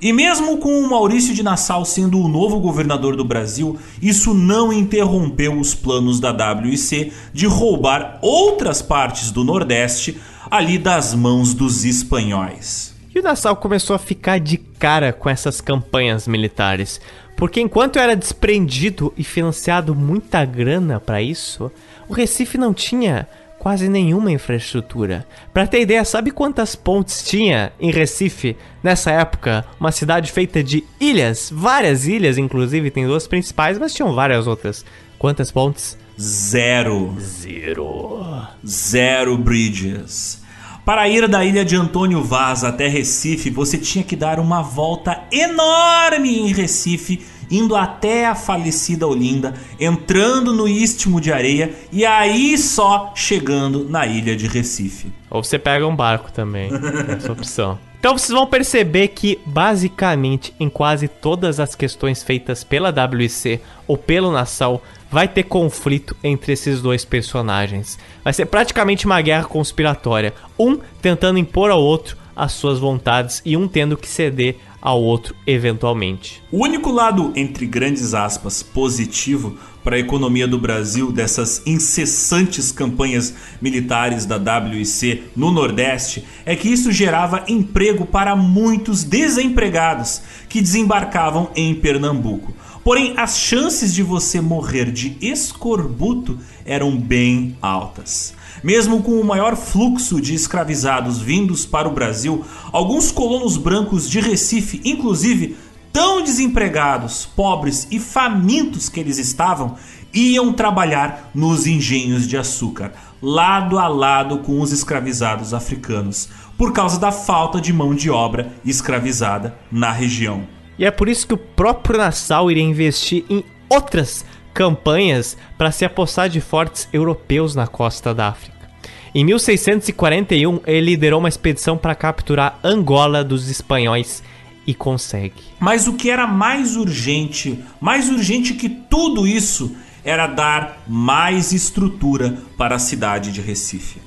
E 0.01 0.11
mesmo 0.11 0.57
com 0.57 0.81
o 0.81 0.89
Maurício 0.89 1.35
de 1.35 1.43
Nassau 1.43 1.85
sendo 1.85 2.19
o 2.19 2.27
novo 2.27 2.59
governador 2.59 3.15
do 3.15 3.23
Brasil, 3.23 3.77
isso 4.01 4.33
não 4.33 4.73
interrompeu 4.73 5.53
os 5.59 5.75
planos 5.75 6.19
da 6.19 6.31
WIC 6.33 7.13
de 7.31 7.45
roubar 7.45 8.17
outras 8.23 8.81
partes 8.81 9.29
do 9.29 9.43
Nordeste 9.43 10.19
ali 10.49 10.79
das 10.79 11.13
mãos 11.13 11.53
dos 11.53 11.85
espanhóis. 11.85 12.90
E 13.13 13.19
o 13.19 13.23
Nassau 13.23 13.55
começou 13.57 13.95
a 13.95 13.99
ficar 13.99 14.39
de 14.39 14.57
cara 14.57 15.11
com 15.11 15.29
essas 15.29 15.59
campanhas 15.59 16.27
militares, 16.27 17.01
porque 17.35 17.59
enquanto 17.59 17.99
era 17.99 18.15
desprendido 18.15 19.13
e 19.17 19.23
financiado 19.23 19.93
muita 19.93 20.45
grana 20.45 20.99
para 20.99 21.21
isso, 21.21 21.71
o 22.07 22.13
Recife 22.13 22.57
não 22.57 22.73
tinha 22.73 23.27
quase 23.59 23.87
nenhuma 23.89 24.31
infraestrutura. 24.31 25.27
Para 25.53 25.67
ter 25.67 25.81
ideia, 25.81 26.03
sabe 26.03 26.31
quantas 26.31 26.75
pontes 26.75 27.23
tinha 27.23 27.71
em 27.79 27.91
Recife 27.91 28.57
nessa 28.81 29.11
época? 29.11 29.65
Uma 29.79 29.91
cidade 29.91 30.31
feita 30.31 30.63
de 30.63 30.83
ilhas, 30.99 31.51
várias 31.53 32.07
ilhas, 32.07 32.37
inclusive 32.39 32.89
tem 32.89 33.05
duas 33.05 33.27
principais, 33.27 33.77
mas 33.77 33.93
tinham 33.93 34.15
várias 34.15 34.47
outras. 34.47 34.83
Quantas 35.19 35.51
pontes? 35.51 35.95
Zero. 36.19 37.15
Zero. 37.19 38.47
Zero 38.65 39.37
bridges. 39.37 40.40
Para 40.83 41.07
ir 41.07 41.27
da 41.27 41.45
ilha 41.45 41.63
de 41.63 41.75
Antônio 41.75 42.23
Vaz 42.23 42.63
até 42.63 42.87
Recife, 42.87 43.51
você 43.51 43.77
tinha 43.77 44.03
que 44.03 44.15
dar 44.15 44.39
uma 44.39 44.63
volta 44.63 45.21
enorme 45.31 46.39
em 46.39 46.51
Recife, 46.51 47.21
indo 47.51 47.75
até 47.75 48.25
a 48.25 48.33
falecida 48.33 49.05
Olinda, 49.05 49.53
entrando 49.79 50.51
no 50.53 50.67
istmo 50.67 51.21
de 51.21 51.31
areia 51.31 51.71
e 51.91 52.03
aí 52.03 52.57
só 52.57 53.13
chegando 53.15 53.87
na 53.87 54.07
ilha 54.07 54.35
de 54.35 54.47
Recife. 54.47 55.13
Ou 55.29 55.43
você 55.43 55.59
pega 55.59 55.85
um 55.85 55.95
barco 55.95 56.31
também, 56.31 56.71
essa 57.15 57.31
opção. 57.31 57.77
Então 57.99 58.17
vocês 58.17 58.31
vão 58.31 58.47
perceber 58.47 59.09
que, 59.09 59.39
basicamente, 59.45 60.51
em 60.59 60.67
quase 60.67 61.07
todas 61.07 61.59
as 61.59 61.75
questões 61.75 62.23
feitas 62.23 62.63
pela 62.63 62.89
WC 62.89 63.61
ou 63.87 63.95
pelo 63.95 64.31
Nassau, 64.31 64.81
vai 65.11 65.27
ter 65.27 65.43
conflito 65.43 66.15
entre 66.23 66.53
esses 66.53 66.81
dois 66.81 67.03
personagens. 67.03 67.99
Vai 68.23 68.31
ser 68.31 68.45
praticamente 68.45 69.05
uma 69.05 69.21
guerra 69.21 69.43
conspiratória. 69.43 70.33
Um 70.57 70.79
tentando 71.01 71.37
impor 71.37 71.69
ao 71.69 71.81
outro 71.81 72.17
as 72.33 72.53
suas 72.53 72.79
vontades 72.79 73.41
e 73.45 73.57
um 73.57 73.67
tendo 73.67 73.97
que 73.97 74.07
ceder 74.07 74.55
ao 74.81 75.01
outro 75.01 75.35
eventualmente. 75.45 76.41
O 76.51 76.63
único 76.63 76.89
lado, 76.89 77.31
entre 77.35 77.67
grandes 77.67 78.13
aspas, 78.15 78.63
positivo 78.63 79.55
para 79.83 79.95
a 79.95 79.99
economia 79.99 80.47
do 80.47 80.57
Brasil 80.57 81.11
dessas 81.11 81.61
incessantes 81.65 82.71
campanhas 82.71 83.33
militares 83.61 84.25
da 84.25 84.37
WIC 84.37 85.23
no 85.35 85.51
Nordeste 85.51 86.25
é 86.45 86.55
que 86.55 86.69
isso 86.69 86.91
gerava 86.91 87.43
emprego 87.47 88.05
para 88.05 88.35
muitos 88.35 89.03
desempregados 89.03 90.21
que 90.49 90.61
desembarcavam 90.61 91.51
em 91.55 91.75
Pernambuco. 91.75 92.53
Porém, 92.83 93.13
as 93.15 93.37
chances 93.37 93.93
de 93.93 94.01
você 94.01 94.41
morrer 94.41 94.91
de 94.91 95.15
escorbuto 95.21 96.39
eram 96.65 96.97
bem 96.97 97.55
altas. 97.61 98.33
Mesmo 98.63 99.03
com 99.03 99.19
o 99.19 99.23
maior 99.23 99.55
fluxo 99.55 100.19
de 100.19 100.33
escravizados 100.33 101.19
vindos 101.19 101.65
para 101.65 101.87
o 101.87 101.93
Brasil, 101.93 102.43
alguns 102.71 103.11
colonos 103.11 103.55
brancos 103.55 104.09
de 104.09 104.19
Recife, 104.19 104.81
inclusive, 104.83 105.55
tão 105.93 106.23
desempregados, 106.23 107.25
pobres 107.25 107.87
e 107.91 107.99
famintos 107.99 108.89
que 108.89 108.99
eles 108.99 109.19
estavam, 109.19 109.75
iam 110.13 110.51
trabalhar 110.51 111.29
nos 111.35 111.67
engenhos 111.67 112.27
de 112.27 112.35
açúcar, 112.35 112.93
lado 113.21 113.77
a 113.77 113.87
lado 113.87 114.39
com 114.39 114.59
os 114.59 114.71
escravizados 114.71 115.53
africanos, 115.53 116.29
por 116.57 116.73
causa 116.73 116.99
da 116.99 117.11
falta 117.11 117.61
de 117.61 117.71
mão 117.71 117.93
de 117.93 118.09
obra 118.09 118.51
escravizada 118.65 119.55
na 119.71 119.91
região. 119.91 120.60
E 120.77 120.85
é 120.85 120.91
por 120.91 121.09
isso 121.09 121.27
que 121.27 121.33
o 121.33 121.37
próprio 121.37 121.97
Nassau 121.97 122.49
iria 122.49 122.63
investir 122.63 123.25
em 123.29 123.43
outras 123.69 124.25
campanhas 124.53 125.37
para 125.57 125.71
se 125.71 125.85
apossar 125.85 126.29
de 126.29 126.41
fortes 126.41 126.87
europeus 126.91 127.55
na 127.55 127.67
costa 127.67 128.13
da 128.13 128.27
África. 128.27 128.69
Em 129.13 129.25
1641, 129.25 130.61
ele 130.65 130.91
liderou 130.91 131.19
uma 131.19 131.29
expedição 131.29 131.77
para 131.77 131.95
capturar 131.95 132.59
Angola 132.63 133.23
dos 133.23 133.49
espanhóis 133.49 134.23
e 134.65 134.73
consegue. 134.73 135.33
Mas 135.59 135.87
o 135.87 135.93
que 135.93 136.09
era 136.09 136.25
mais 136.25 136.77
urgente, 136.77 137.59
mais 137.79 138.09
urgente 138.09 138.53
que 138.53 138.69
tudo 138.69 139.27
isso, 139.27 139.75
era 140.03 140.27
dar 140.27 140.83
mais 140.87 141.51
estrutura 141.51 142.37
para 142.57 142.75
a 142.75 142.79
cidade 142.79 143.31
de 143.31 143.41
Recife. 143.41 144.01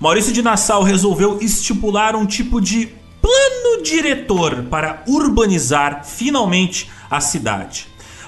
Maurício 0.00 0.32
de 0.32 0.42
Nassau 0.42 0.82
resolveu 0.82 1.38
estipular 1.40 2.16
um 2.16 2.26
tipo 2.26 2.60
de 2.60 2.88
plano 3.24 3.82
diretor 3.82 4.64
para 4.64 5.02
urbanizar 5.08 6.04
finalmente 6.04 6.90
a 7.10 7.22
cidade. 7.22 7.86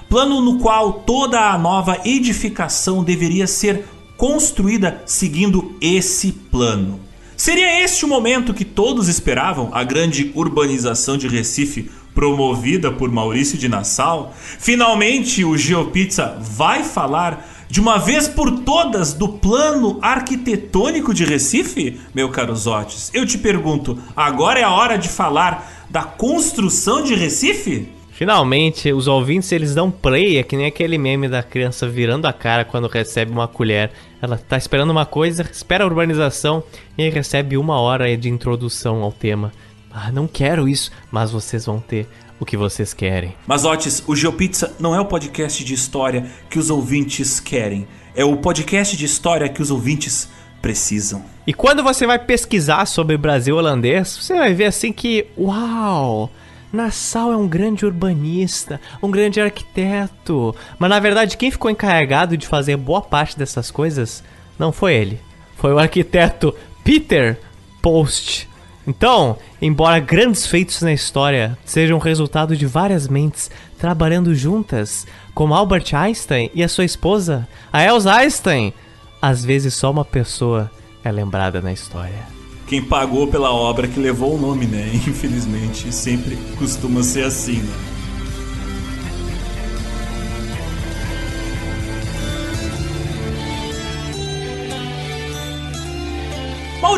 Plano 0.08 0.40
no 0.40 0.58
qual 0.58 0.94
toda 1.04 1.50
a 1.50 1.58
nova 1.58 2.00
edificação 2.02 3.04
deveria 3.04 3.46
ser 3.46 3.84
construída 4.16 5.02
seguindo 5.04 5.76
esse 5.82 6.32
plano. 6.32 6.98
Seria 7.36 7.84
este 7.84 8.06
o 8.06 8.08
momento 8.08 8.54
que 8.54 8.64
todos 8.64 9.06
esperavam, 9.06 9.68
a 9.72 9.84
grande 9.84 10.32
urbanização 10.34 11.18
de 11.18 11.28
Recife 11.28 11.90
promovida 12.14 12.90
por 12.90 13.12
Maurício 13.12 13.58
de 13.58 13.68
Nassau? 13.68 14.34
Finalmente 14.58 15.44
o 15.44 15.58
GeoPizza 15.58 16.38
vai 16.40 16.82
falar 16.82 17.46
de 17.68 17.80
uma 17.80 17.98
vez 17.98 18.28
por 18.28 18.60
todas 18.60 19.12
do 19.12 19.28
plano 19.28 19.98
arquitetônico 20.00 21.12
de 21.12 21.24
Recife, 21.24 22.00
meu 22.14 22.28
caro 22.30 22.54
Zotes? 22.54 23.10
Eu 23.12 23.26
te 23.26 23.38
pergunto, 23.38 23.98
agora 24.16 24.60
é 24.60 24.62
a 24.62 24.70
hora 24.70 24.96
de 24.96 25.08
falar 25.08 25.86
da 25.90 26.02
construção 26.02 27.02
de 27.02 27.14
Recife? 27.14 27.88
Finalmente, 28.16 28.90
os 28.94 29.08
ouvintes 29.08 29.52
eles 29.52 29.74
dão 29.74 29.90
play, 29.90 30.38
é 30.38 30.42
que 30.42 30.56
nem 30.56 30.64
aquele 30.64 30.96
meme 30.96 31.28
da 31.28 31.42
criança 31.42 31.86
virando 31.86 32.26
a 32.26 32.32
cara 32.32 32.64
quando 32.64 32.88
recebe 32.88 33.30
uma 33.30 33.46
colher. 33.46 33.90
Ela 34.22 34.38
tá 34.38 34.56
esperando 34.56 34.88
uma 34.88 35.04
coisa, 35.04 35.46
espera 35.52 35.84
a 35.84 35.86
urbanização 35.86 36.62
e 36.96 37.02
aí 37.02 37.10
recebe 37.10 37.58
uma 37.58 37.78
hora 37.78 38.16
de 38.16 38.30
introdução 38.30 39.02
ao 39.02 39.12
tema. 39.12 39.52
Ah, 39.92 40.10
não 40.10 40.26
quero 40.26 40.66
isso, 40.66 40.90
mas 41.10 41.30
vocês 41.30 41.66
vão 41.66 41.78
ter 41.78 42.08
o 42.38 42.44
que 42.44 42.56
vocês 42.56 42.92
querem. 42.92 43.34
Mas 43.46 43.64
Otis, 43.64 44.02
o 44.06 44.14
GeoPizza 44.14 44.74
não 44.78 44.94
é 44.94 45.00
o 45.00 45.06
podcast 45.06 45.64
de 45.64 45.74
história 45.74 46.26
que 46.50 46.58
os 46.58 46.70
ouvintes 46.70 47.40
querem. 47.40 47.86
É 48.14 48.24
o 48.24 48.36
podcast 48.36 48.96
de 48.96 49.04
história 49.04 49.48
que 49.48 49.62
os 49.62 49.70
ouvintes 49.70 50.28
precisam. 50.60 51.24
E 51.46 51.52
quando 51.52 51.82
você 51.82 52.06
vai 52.06 52.18
pesquisar 52.18 52.86
sobre 52.86 53.14
o 53.14 53.18
Brasil 53.18 53.56
holandês, 53.56 54.18
você 54.20 54.34
vai 54.34 54.52
ver 54.52 54.64
assim 54.64 54.92
que, 54.92 55.26
uau, 55.38 56.30
Nassau 56.72 57.32
é 57.32 57.36
um 57.36 57.46
grande 57.46 57.86
urbanista, 57.86 58.80
um 59.02 59.10
grande 59.10 59.40
arquiteto. 59.40 60.54
Mas 60.78 60.90
na 60.90 60.98
verdade, 60.98 61.36
quem 61.36 61.50
ficou 61.50 61.70
encarregado 61.70 62.36
de 62.36 62.46
fazer 62.46 62.76
boa 62.76 63.00
parte 63.00 63.38
dessas 63.38 63.70
coisas 63.70 64.24
não 64.58 64.72
foi 64.72 64.94
ele. 64.94 65.20
Foi 65.56 65.72
o 65.72 65.78
arquiteto 65.78 66.54
Peter 66.82 67.38
Post. 67.80 68.48
Então, 68.86 69.36
embora 69.60 69.98
grandes 69.98 70.46
feitos 70.46 70.80
na 70.82 70.92
história 70.92 71.58
sejam 71.64 71.98
resultado 71.98 72.56
de 72.56 72.66
várias 72.66 73.08
mentes 73.08 73.50
trabalhando 73.78 74.34
juntas, 74.34 75.06
como 75.34 75.54
Albert 75.54 75.94
Einstein 75.94 76.50
e 76.54 76.62
a 76.62 76.68
sua 76.68 76.84
esposa, 76.84 77.48
a 77.72 77.82
Elsa 77.82 78.12
Einstein, 78.12 78.72
às 79.20 79.44
vezes 79.44 79.74
só 79.74 79.90
uma 79.90 80.04
pessoa 80.04 80.70
é 81.02 81.10
lembrada 81.10 81.60
na 81.60 81.72
história 81.72 82.36
quem 82.66 82.82
pagou 82.82 83.28
pela 83.28 83.52
obra 83.52 83.86
que 83.86 84.00
levou 84.00 84.34
o 84.34 84.40
nome, 84.40 84.66
né? 84.66 84.90
Infelizmente, 85.06 85.92
sempre 85.94 86.36
costuma 86.58 87.02
ser 87.02 87.24
assim, 87.24 87.62
né? 87.62 87.95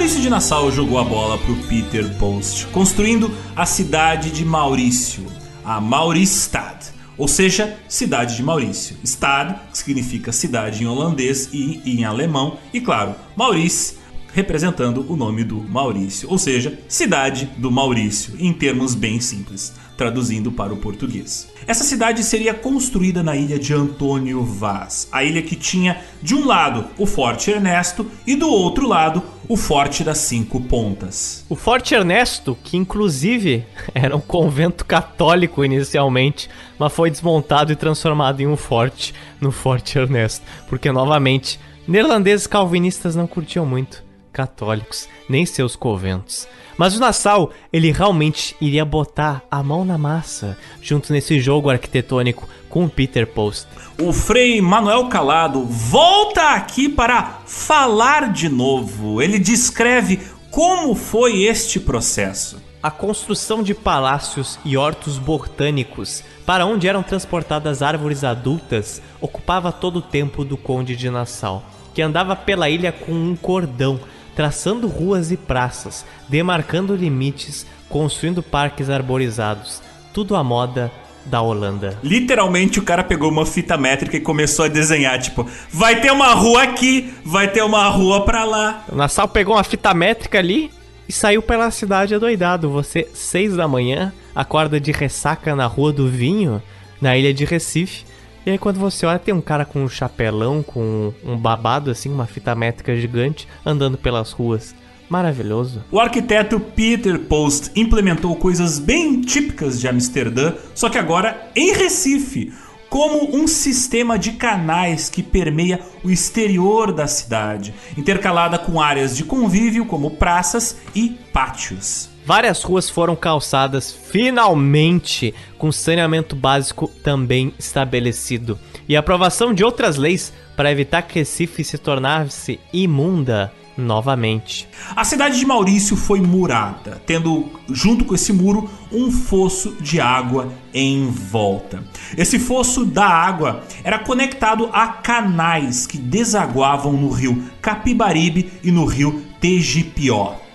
Maurício 0.08 0.22
de 0.22 0.30
Nassau 0.30 0.72
jogou 0.72 0.98
a 0.98 1.04
bola 1.04 1.36
para 1.36 1.52
o 1.52 1.62
Peter 1.64 2.08
Post, 2.16 2.66
construindo 2.68 3.30
a 3.54 3.66
cidade 3.66 4.30
de 4.30 4.42
Maurício, 4.42 5.26
a 5.62 5.82
Mauristad, 5.82 6.78
ou 7.18 7.28
seja, 7.28 7.78
cidade 7.86 8.34
de 8.34 8.42
Maurício. 8.42 8.96
Stad, 9.04 9.54
significa 9.70 10.32
cidade 10.32 10.82
em 10.82 10.86
holandês 10.86 11.50
e 11.52 11.82
em 11.84 12.06
alemão, 12.06 12.56
e 12.72 12.80
claro, 12.80 13.14
Maurice 13.36 13.98
representando 14.32 15.04
o 15.12 15.14
nome 15.14 15.44
do 15.44 15.60
Maurício, 15.60 16.30
ou 16.30 16.38
seja, 16.38 16.78
cidade 16.88 17.50
do 17.58 17.70
Maurício, 17.70 18.34
em 18.38 18.54
termos 18.54 18.94
bem 18.94 19.20
simples, 19.20 19.74
traduzindo 19.98 20.52
para 20.52 20.72
o 20.72 20.76
português. 20.76 21.48
Essa 21.66 21.82
cidade 21.82 22.22
seria 22.22 22.54
construída 22.54 23.20
na 23.20 23.36
ilha 23.36 23.58
de 23.58 23.74
Antônio 23.74 24.44
Vaz, 24.44 25.08
a 25.10 25.24
ilha 25.24 25.42
que 25.42 25.56
tinha 25.56 26.00
de 26.22 26.36
um 26.36 26.46
lado 26.46 26.86
o 26.96 27.04
Forte 27.04 27.50
Ernesto 27.50 28.06
e 28.24 28.36
do 28.36 28.48
outro 28.48 28.86
lado 28.86 29.22
o 29.48 29.56
Forte 29.56 30.04
das 30.04 30.18
Cinco 30.18 30.60
Pontas. 30.60 31.44
O 31.48 31.56
Forte 31.56 31.94
Ernesto, 31.94 32.56
que 32.62 32.76
inclusive 32.76 33.66
era 33.92 34.16
um 34.16 34.20
convento 34.20 34.84
católico 34.84 35.64
inicialmente, 35.64 36.48
mas 36.78 36.92
foi 36.92 37.10
desmontado 37.10 37.72
e 37.72 37.76
transformado 37.76 38.40
em 38.40 38.46
um 38.46 38.56
forte 38.56 39.12
no 39.40 39.50
Forte 39.50 39.98
Ernesto, 39.98 40.46
porque 40.68 40.92
novamente 40.92 41.58
neerlandeses 41.88 42.46
calvinistas 42.46 43.16
não 43.16 43.26
curtiam 43.26 43.66
muito 43.66 44.07
católicos, 44.38 45.08
nem 45.28 45.44
seus 45.44 45.74
conventos. 45.74 46.46
Mas 46.76 46.96
o 46.96 47.00
Nassau, 47.00 47.50
ele 47.72 47.90
realmente 47.90 48.54
iria 48.60 48.84
botar 48.84 49.42
a 49.50 49.64
mão 49.64 49.84
na 49.84 49.98
massa 49.98 50.56
junto 50.80 51.12
nesse 51.12 51.40
jogo 51.40 51.68
arquitetônico 51.68 52.48
com 52.68 52.84
o 52.84 52.88
Peter 52.88 53.26
Post. 53.26 53.66
O 54.00 54.12
Frei 54.12 54.60
Manuel 54.60 55.08
Calado 55.08 55.64
volta 55.64 56.50
aqui 56.50 56.88
para 56.88 57.40
falar 57.46 58.32
de 58.32 58.48
novo. 58.48 59.20
Ele 59.20 59.40
descreve 59.40 60.20
como 60.52 60.94
foi 60.94 61.42
este 61.42 61.80
processo. 61.80 62.62
A 62.80 62.92
construção 62.92 63.60
de 63.60 63.74
palácios 63.74 64.56
e 64.64 64.76
hortos 64.76 65.18
botânicos 65.18 66.22
para 66.46 66.64
onde 66.64 66.86
eram 66.86 67.02
transportadas 67.02 67.82
árvores 67.82 68.22
adultas 68.22 69.02
ocupava 69.20 69.72
todo 69.72 69.96
o 69.96 70.02
tempo 70.02 70.44
do 70.44 70.56
Conde 70.56 70.94
de 70.94 71.10
Nassau, 71.10 71.64
que 71.92 72.00
andava 72.00 72.36
pela 72.36 72.70
ilha 72.70 72.92
com 72.92 73.10
um 73.10 73.34
cordão 73.34 73.98
traçando 74.38 74.86
ruas 74.86 75.32
e 75.32 75.36
praças, 75.36 76.06
demarcando 76.28 76.94
limites, 76.94 77.66
construindo 77.88 78.40
parques 78.40 78.88
arborizados, 78.88 79.82
tudo 80.14 80.36
à 80.36 80.44
moda 80.44 80.92
da 81.26 81.42
Holanda. 81.42 81.98
Literalmente 82.04 82.78
o 82.78 82.84
cara 82.84 83.02
pegou 83.02 83.32
uma 83.32 83.44
fita 83.44 83.76
métrica 83.76 84.16
e 84.16 84.20
começou 84.20 84.66
a 84.66 84.68
desenhar, 84.68 85.18
tipo, 85.18 85.44
vai 85.72 86.00
ter 86.00 86.12
uma 86.12 86.34
rua 86.34 86.62
aqui, 86.62 87.12
vai 87.24 87.50
ter 87.50 87.64
uma 87.64 87.88
rua 87.88 88.24
pra 88.24 88.44
lá. 88.44 88.84
O 88.88 88.94
Nassau 88.94 89.26
pegou 89.26 89.56
uma 89.56 89.64
fita 89.64 89.92
métrica 89.92 90.38
ali 90.38 90.70
e 91.08 91.12
saiu 91.12 91.42
pela 91.42 91.68
cidade 91.72 92.14
adoidado. 92.14 92.70
Você, 92.70 93.08
seis 93.12 93.56
da 93.56 93.66
manhã, 93.66 94.12
acorda 94.36 94.78
de 94.78 94.92
ressaca 94.92 95.56
na 95.56 95.66
Rua 95.66 95.92
do 95.92 96.08
Vinho, 96.08 96.62
na 97.00 97.16
ilha 97.16 97.34
de 97.34 97.44
Recife, 97.44 98.04
e 98.48 98.52
aí 98.52 98.58
quando 98.58 98.80
você 98.80 99.04
olha, 99.04 99.18
tem 99.18 99.34
um 99.34 99.42
cara 99.42 99.66
com 99.66 99.84
um 99.84 99.88
chapelão, 99.90 100.62
com 100.62 101.12
um 101.22 101.36
babado 101.36 101.90
assim, 101.90 102.10
uma 102.10 102.26
fita 102.26 102.54
métrica 102.54 102.96
gigante, 102.96 103.46
andando 103.64 103.98
pelas 103.98 104.32
ruas. 104.32 104.74
Maravilhoso. 105.06 105.84
O 105.90 106.00
arquiteto 106.00 106.58
Peter 106.58 107.18
Post 107.18 107.70
implementou 107.76 108.34
coisas 108.36 108.78
bem 108.78 109.20
típicas 109.20 109.78
de 109.78 109.86
Amsterdã, 109.86 110.54
só 110.74 110.88
que 110.88 110.96
agora 110.96 111.50
em 111.54 111.74
Recife, 111.74 112.50
como 112.88 113.36
um 113.36 113.46
sistema 113.46 114.18
de 114.18 114.32
canais 114.32 115.10
que 115.10 115.22
permeia 115.22 115.80
o 116.02 116.08
exterior 116.08 116.90
da 116.90 117.06
cidade, 117.06 117.74
intercalada 117.98 118.58
com 118.58 118.80
áreas 118.80 119.14
de 119.14 119.24
convívio 119.24 119.84
como 119.84 120.12
praças 120.12 120.78
e 120.94 121.18
pátios. 121.34 122.08
Várias 122.28 122.62
ruas 122.62 122.90
foram 122.90 123.16
calçadas 123.16 123.90
finalmente 123.90 125.34
com 125.56 125.72
saneamento 125.72 126.36
básico 126.36 126.86
também 127.02 127.54
estabelecido 127.58 128.58
e 128.86 128.94
a 128.94 129.00
aprovação 129.00 129.54
de 129.54 129.64
outras 129.64 129.96
leis 129.96 130.30
para 130.54 130.70
evitar 130.70 131.00
que 131.00 131.20
Recife 131.20 131.64
se 131.64 131.78
tornasse 131.78 132.60
imunda 132.70 133.50
novamente. 133.78 134.68
A 134.94 135.04
cidade 135.04 135.38
de 135.38 135.46
Maurício 135.46 135.96
foi 135.96 136.20
murada, 136.20 137.00
tendo 137.06 137.50
junto 137.70 138.04
com 138.04 138.14
esse 138.14 138.32
muro 138.32 138.68
um 138.92 139.10
fosso 139.10 139.76
de 139.80 139.98
água 139.98 140.52
em 140.74 141.08
volta. 141.08 141.82
Esse 142.14 142.38
fosso 142.38 142.84
da 142.84 143.06
água 143.06 143.62
era 143.82 143.98
conectado 143.98 144.68
a 144.70 144.86
canais 144.88 145.86
que 145.86 145.96
desaguavam 145.96 146.92
no 146.92 147.08
rio 147.08 147.42
Capibaribe 147.62 148.52
e 148.62 148.70
no 148.70 148.84
rio 148.84 149.22
Tegipió. 149.40 150.47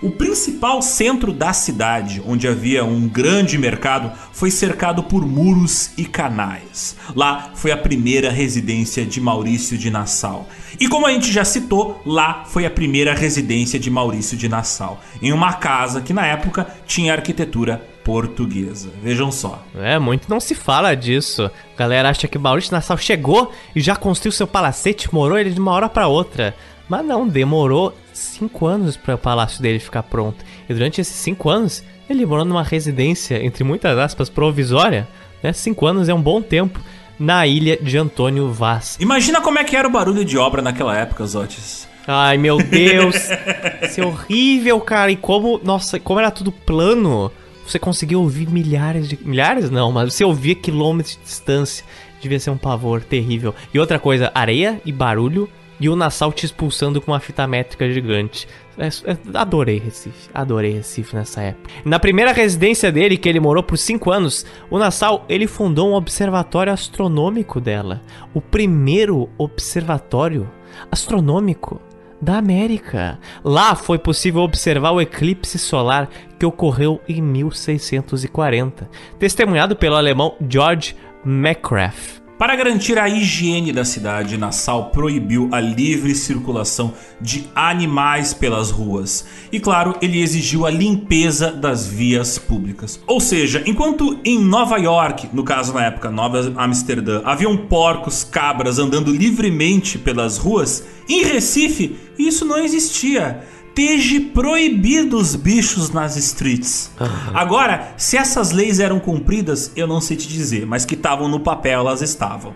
O 0.00 0.10
principal 0.10 0.80
centro 0.80 1.32
da 1.32 1.52
cidade, 1.52 2.22
onde 2.24 2.46
havia 2.46 2.84
um 2.84 3.08
grande 3.08 3.58
mercado, 3.58 4.12
foi 4.32 4.48
cercado 4.48 5.02
por 5.02 5.26
muros 5.26 5.90
e 5.98 6.04
canais. 6.04 6.96
Lá 7.16 7.50
foi 7.54 7.72
a 7.72 7.76
primeira 7.76 8.30
residência 8.30 9.04
de 9.04 9.20
Maurício 9.20 9.76
de 9.76 9.90
Nassau. 9.90 10.46
E 10.78 10.86
como 10.86 11.04
a 11.04 11.12
gente 11.12 11.32
já 11.32 11.44
citou, 11.44 12.00
lá 12.06 12.44
foi 12.46 12.64
a 12.64 12.70
primeira 12.70 13.12
residência 13.12 13.76
de 13.76 13.90
Maurício 13.90 14.36
de 14.36 14.48
Nassau, 14.48 15.00
em 15.20 15.32
uma 15.32 15.54
casa 15.54 16.00
que 16.00 16.12
na 16.12 16.24
época 16.24 16.68
tinha 16.86 17.12
arquitetura 17.12 17.82
portuguesa. 18.04 18.90
Vejam 19.02 19.32
só. 19.32 19.64
É, 19.74 19.98
muito 19.98 20.30
não 20.30 20.38
se 20.38 20.54
fala 20.54 20.94
disso. 20.94 21.50
A 21.74 21.76
galera 21.76 22.08
acha 22.08 22.28
que 22.28 22.38
Maurício 22.38 22.70
de 22.70 22.74
Nassau 22.74 22.96
chegou 22.96 23.52
e 23.74 23.80
já 23.80 23.96
construiu 23.96 24.30
seu 24.30 24.46
palacete, 24.46 25.12
morou 25.12 25.36
ele 25.36 25.50
de 25.50 25.58
uma 25.58 25.72
hora 25.72 25.88
para 25.88 26.06
outra. 26.06 26.54
Mas 26.88 27.04
não, 27.04 27.28
demorou 27.28 27.92
cinco 28.18 28.66
anos 28.66 28.96
para 28.96 29.14
o 29.14 29.18
palácio 29.18 29.62
dele 29.62 29.78
ficar 29.78 30.02
pronto. 30.02 30.44
E 30.68 30.74
durante 30.74 31.00
esses 31.00 31.14
cinco 31.14 31.48
anos, 31.48 31.82
ele 32.08 32.26
morou 32.26 32.44
numa 32.44 32.62
residência, 32.62 33.44
entre 33.44 33.64
muitas 33.64 33.96
aspas, 33.98 34.28
provisória. 34.28 35.08
Né? 35.42 35.52
Cinco 35.52 35.86
anos 35.86 36.08
é 36.08 36.14
um 36.14 36.20
bom 36.20 36.42
tempo 36.42 36.80
na 37.18 37.46
ilha 37.46 37.76
de 37.76 37.96
Antônio 37.98 38.52
Vaz. 38.52 38.96
Imagina 39.00 39.40
como 39.40 39.58
é 39.58 39.64
que 39.64 39.76
era 39.76 39.88
o 39.88 39.90
barulho 39.90 40.24
de 40.24 40.38
obra 40.38 40.62
naquela 40.62 40.96
época, 40.96 41.26
Zotes. 41.26 41.88
Ai, 42.06 42.38
meu 42.38 42.58
Deus. 42.58 43.16
Isso 43.82 44.00
é 44.00 44.06
horrível, 44.06 44.80
cara. 44.80 45.10
E 45.10 45.16
como, 45.16 45.60
nossa, 45.62 46.00
como 46.00 46.18
era 46.18 46.30
tudo 46.30 46.50
plano, 46.50 47.30
você 47.66 47.78
conseguia 47.78 48.18
ouvir 48.18 48.48
milhares 48.48 49.08
de... 49.08 49.18
Milhares 49.22 49.68
não, 49.70 49.92
mas 49.92 50.14
você 50.14 50.24
ouvia 50.24 50.54
quilômetros 50.54 51.16
de 51.16 51.22
distância. 51.22 51.84
Devia 52.20 52.40
ser 52.40 52.50
um 52.50 52.56
pavor 52.56 53.02
terrível. 53.02 53.54
E 53.72 53.78
outra 53.78 53.98
coisa, 53.98 54.30
areia 54.34 54.80
e 54.84 54.90
barulho 54.90 55.48
e 55.80 55.88
o 55.88 55.96
Nassau 55.96 56.32
te 56.32 56.46
expulsando 56.46 57.00
com 57.00 57.12
uma 57.12 57.20
fita 57.20 57.46
métrica 57.46 57.90
gigante. 57.90 58.48
É, 58.76 58.86
é, 58.86 59.16
adorei 59.34 59.78
Recife, 59.78 60.30
adorei 60.32 60.72
Recife 60.72 61.14
nessa 61.14 61.42
época. 61.42 61.68
Na 61.84 61.98
primeira 61.98 62.32
residência 62.32 62.92
dele, 62.92 63.16
que 63.16 63.28
ele 63.28 63.40
morou 63.40 63.62
por 63.62 63.76
5 63.76 64.10
anos, 64.10 64.46
o 64.70 64.78
Nassau 64.78 65.24
ele 65.28 65.46
fundou 65.46 65.90
um 65.90 65.94
observatório 65.94 66.72
astronômico 66.72 67.60
dela. 67.60 68.02
O 68.32 68.40
primeiro 68.40 69.28
observatório 69.36 70.48
astronômico 70.90 71.80
da 72.20 72.36
América. 72.36 73.18
Lá 73.44 73.74
foi 73.74 73.98
possível 73.98 74.42
observar 74.42 74.90
o 74.90 75.00
eclipse 75.00 75.58
solar 75.58 76.08
que 76.38 76.46
ocorreu 76.46 77.00
em 77.08 77.22
1640, 77.22 78.88
testemunhado 79.18 79.76
pelo 79.76 79.96
alemão 79.96 80.36
George 80.48 80.96
McCrath. 81.24 82.17
Para 82.38 82.54
garantir 82.54 82.96
a 83.00 83.08
higiene 83.08 83.72
da 83.72 83.84
cidade, 83.84 84.38
Nassau 84.38 84.90
proibiu 84.90 85.48
a 85.50 85.58
livre 85.58 86.14
circulação 86.14 86.94
de 87.20 87.48
animais 87.52 88.32
pelas 88.32 88.70
ruas. 88.70 89.26
E 89.50 89.58
claro, 89.58 89.96
ele 90.00 90.22
exigiu 90.22 90.64
a 90.64 90.70
limpeza 90.70 91.50
das 91.50 91.88
vias 91.88 92.38
públicas. 92.38 93.00
Ou 93.08 93.18
seja, 93.18 93.64
enquanto 93.66 94.20
em 94.24 94.38
Nova 94.38 94.76
York, 94.76 95.28
no 95.32 95.42
caso 95.42 95.74
na 95.74 95.86
época 95.86 96.12
Nova 96.12 96.52
Amsterdã, 96.56 97.22
haviam 97.24 97.56
porcos, 97.56 98.22
cabras 98.22 98.78
andando 98.78 99.10
livremente 99.10 99.98
pelas 99.98 100.38
ruas, 100.38 100.86
em 101.08 101.24
Recife 101.24 101.96
isso 102.16 102.44
não 102.44 102.58
existia 102.58 103.44
esteja 103.78 104.20
proibido 104.34 105.16
os 105.16 105.36
bichos 105.36 105.90
nas 105.90 106.16
streets. 106.16 106.90
Agora, 107.32 107.92
se 107.96 108.16
essas 108.16 108.50
leis 108.50 108.80
eram 108.80 108.98
cumpridas, 108.98 109.70
eu 109.76 109.86
não 109.86 110.00
sei 110.00 110.16
te 110.16 110.26
dizer, 110.26 110.66
mas 110.66 110.84
que 110.84 110.94
estavam 110.94 111.28
no 111.28 111.38
papel, 111.38 111.80
elas 111.80 112.02
estavam. 112.02 112.52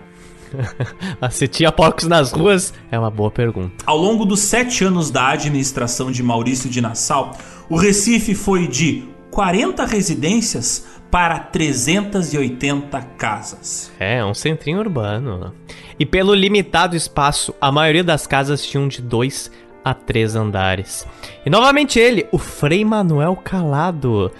se 1.31 1.47
tinha 1.47 1.71
porcos 1.71 2.07
nas 2.07 2.33
ruas? 2.33 2.73
É 2.91 2.99
uma 2.99 3.09
boa 3.09 3.31
pergunta. 3.31 3.83
Ao 3.85 3.97
longo 3.97 4.25
dos 4.25 4.41
sete 4.41 4.83
anos 4.83 5.09
da 5.09 5.29
administração 5.29 6.11
de 6.11 6.21
Maurício 6.21 6.69
de 6.69 6.81
Nassau, 6.81 7.37
o 7.69 7.77
Recife 7.77 8.35
foi 8.35 8.67
de 8.67 9.03
40 9.31 9.85
residências 9.85 10.85
para 11.09 11.39
380 11.39 12.99
casas. 13.17 13.91
É, 13.99 14.25
um 14.25 14.33
centrinho 14.33 14.79
urbano. 14.79 15.53
E 15.99 16.05
pelo 16.05 16.33
limitado 16.33 16.95
espaço, 16.95 17.53
a 17.61 17.71
maioria 17.71 18.03
das 18.03 18.27
casas 18.27 18.65
tinham 18.65 18.87
de 18.87 19.01
dois 19.01 19.51
a 19.83 19.93
três 19.93 20.35
andares. 20.35 21.07
E 21.45 21.49
novamente 21.49 21.99
ele, 21.99 22.27
o 22.31 22.37
Frei 22.37 22.83
Manuel 22.85 23.35
Calado. 23.35 24.31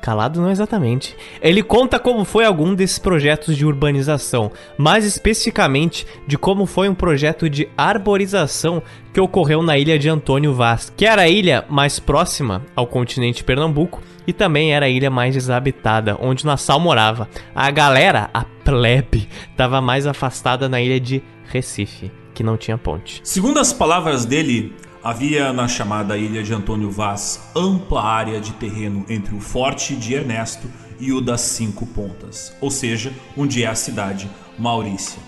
Calado 0.00 0.40
não 0.40 0.50
exatamente. 0.50 1.14
Ele 1.42 1.62
conta 1.62 1.98
como 1.98 2.24
foi 2.24 2.44
algum 2.44 2.74
desses 2.74 2.98
projetos 2.98 3.54
de 3.56 3.66
urbanização, 3.66 4.50
mais 4.78 5.04
especificamente 5.04 6.06
de 6.26 6.38
como 6.38 6.64
foi 6.64 6.88
um 6.88 6.94
projeto 6.94 7.50
de 7.50 7.68
arborização 7.76 8.82
que 9.12 9.20
ocorreu 9.20 9.62
na 9.62 9.76
ilha 9.76 9.98
de 9.98 10.08
Antônio 10.08 10.54
Vaz, 10.54 10.90
que 10.96 11.04
era 11.04 11.22
a 11.22 11.28
ilha 11.28 11.64
mais 11.68 11.98
próxima 11.98 12.62
ao 12.74 12.86
continente 12.86 13.44
Pernambuco 13.44 14.00
e 14.26 14.32
também 14.32 14.72
era 14.72 14.86
a 14.86 14.88
ilha 14.88 15.10
mais 15.10 15.34
desabitada, 15.34 16.16
onde 16.20 16.46
Nassau 16.46 16.80
morava. 16.80 17.28
A 17.54 17.70
galera, 17.70 18.30
a 18.32 18.44
plebe, 18.64 19.28
estava 19.50 19.80
mais 19.80 20.06
afastada 20.06 20.68
na 20.68 20.80
ilha 20.80 21.00
de 21.00 21.22
Recife, 21.46 22.10
que 22.32 22.42
não 22.42 22.56
tinha 22.56 22.78
ponte. 22.78 23.20
Segundo 23.24 23.58
as 23.58 23.72
palavras 23.72 24.24
dele, 24.24 24.72
Havia 25.02 25.50
na 25.50 25.66
chamada 25.66 26.18
ilha 26.18 26.42
de 26.42 26.52
Antônio 26.52 26.90
Vaz 26.90 27.40
ampla 27.56 28.04
área 28.04 28.38
de 28.38 28.52
terreno 28.52 29.06
entre 29.08 29.34
o 29.34 29.40
Forte 29.40 29.96
de 29.96 30.12
Ernesto 30.12 30.70
e 30.98 31.10
o 31.10 31.22
das 31.22 31.40
Cinco 31.40 31.86
Pontas, 31.86 32.52
ou 32.60 32.70
seja, 32.70 33.10
onde 33.34 33.64
é 33.64 33.66
a 33.66 33.74
cidade 33.74 34.30
Maurícia. 34.58 35.18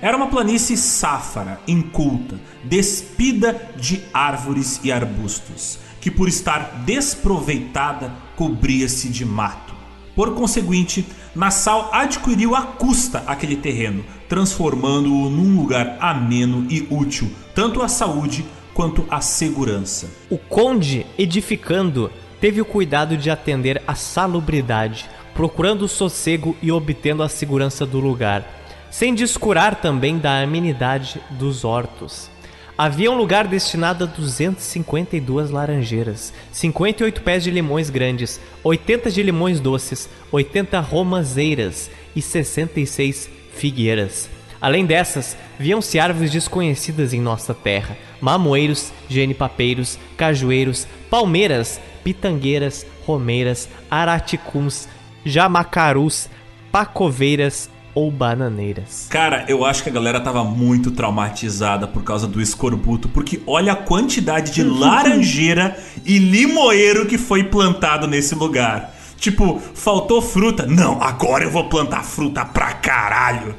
Era 0.00 0.16
uma 0.16 0.28
planície 0.28 0.74
sáfara, 0.74 1.60
inculta, 1.68 2.40
despida 2.64 3.60
de 3.76 4.00
árvores 4.14 4.80
e 4.82 4.90
arbustos, 4.90 5.78
que 6.00 6.10
por 6.10 6.26
estar 6.26 6.82
desproveitada 6.86 8.10
cobria-se 8.36 9.10
de 9.10 9.26
mato. 9.26 9.74
Por 10.16 10.34
conseguinte, 10.34 11.04
Nassau 11.34 11.90
adquiriu 11.92 12.56
à 12.56 12.62
custa 12.62 13.22
aquele 13.26 13.56
terreno, 13.56 14.02
transformando-o 14.30 15.28
num 15.28 15.56
lugar 15.56 15.98
ameno 16.00 16.66
e 16.70 16.86
útil 16.90 17.30
tanto 17.54 17.82
à 17.82 17.88
saúde 17.88 18.44
quanto 18.74 19.04
à 19.10 19.20
segurança. 19.20 20.10
O 20.28 20.38
conde, 20.38 21.06
edificando, 21.18 22.10
teve 22.40 22.60
o 22.60 22.64
cuidado 22.64 23.16
de 23.16 23.30
atender 23.30 23.82
à 23.86 23.94
salubridade, 23.94 25.08
procurando 25.34 25.82
o 25.82 25.88
sossego 25.88 26.56
e 26.62 26.72
obtendo 26.72 27.22
a 27.22 27.28
segurança 27.28 27.84
do 27.84 28.00
lugar, 28.00 28.44
sem 28.90 29.14
descurar 29.14 29.76
também 29.76 30.18
da 30.18 30.40
amenidade 30.42 31.20
dos 31.30 31.64
hortos. 31.64 32.30
Havia 32.76 33.10
um 33.10 33.14
lugar 33.14 33.46
destinado 33.46 34.04
a 34.04 34.06
252 34.06 35.50
laranjeiras, 35.50 36.32
58 36.50 37.20
pés 37.20 37.44
de 37.44 37.50
limões 37.50 37.90
grandes, 37.90 38.40
80 38.64 39.10
de 39.10 39.22
limões 39.22 39.60
doces, 39.60 40.08
80 40.32 40.80
romazeiras 40.80 41.90
e 42.16 42.22
66 42.22 43.28
figueiras. 43.52 44.30
Além 44.60 44.84
dessas, 44.84 45.36
viam-se 45.58 45.98
árvores 45.98 46.30
desconhecidas 46.30 47.14
em 47.14 47.20
nossa 47.20 47.54
terra, 47.54 47.96
mamoeiros, 48.20 48.92
genipapeiros, 49.08 49.98
cajueiros, 50.16 50.86
palmeiras, 51.08 51.80
pitangueiras, 52.04 52.86
romeiras, 53.06 53.68
araticuns, 53.90 54.86
jamacarus, 55.24 56.28
pacoveiras 56.70 57.70
ou 57.94 58.10
bananeiras. 58.10 59.08
Cara, 59.10 59.44
eu 59.48 59.64
acho 59.64 59.82
que 59.82 59.88
a 59.88 59.92
galera 59.92 60.20
tava 60.20 60.44
muito 60.44 60.90
traumatizada 60.90 61.88
por 61.88 62.04
causa 62.04 62.26
do 62.26 62.40
escorbuto, 62.40 63.08
porque 63.08 63.40
olha 63.46 63.72
a 63.72 63.76
quantidade 63.76 64.52
de 64.52 64.62
laranjeira 64.64 65.76
e 66.04 66.18
limoeiro 66.18 67.06
que 67.06 67.18
foi 67.18 67.44
plantado 67.44 68.06
nesse 68.06 68.34
lugar. 68.34 68.94
Tipo, 69.16 69.60
faltou 69.74 70.22
fruta? 70.22 70.66
Não, 70.66 71.02
agora 71.02 71.44
eu 71.44 71.50
vou 71.50 71.68
plantar 71.68 72.04
fruta 72.04 72.44
pra 72.44 72.72
caralho. 72.72 73.54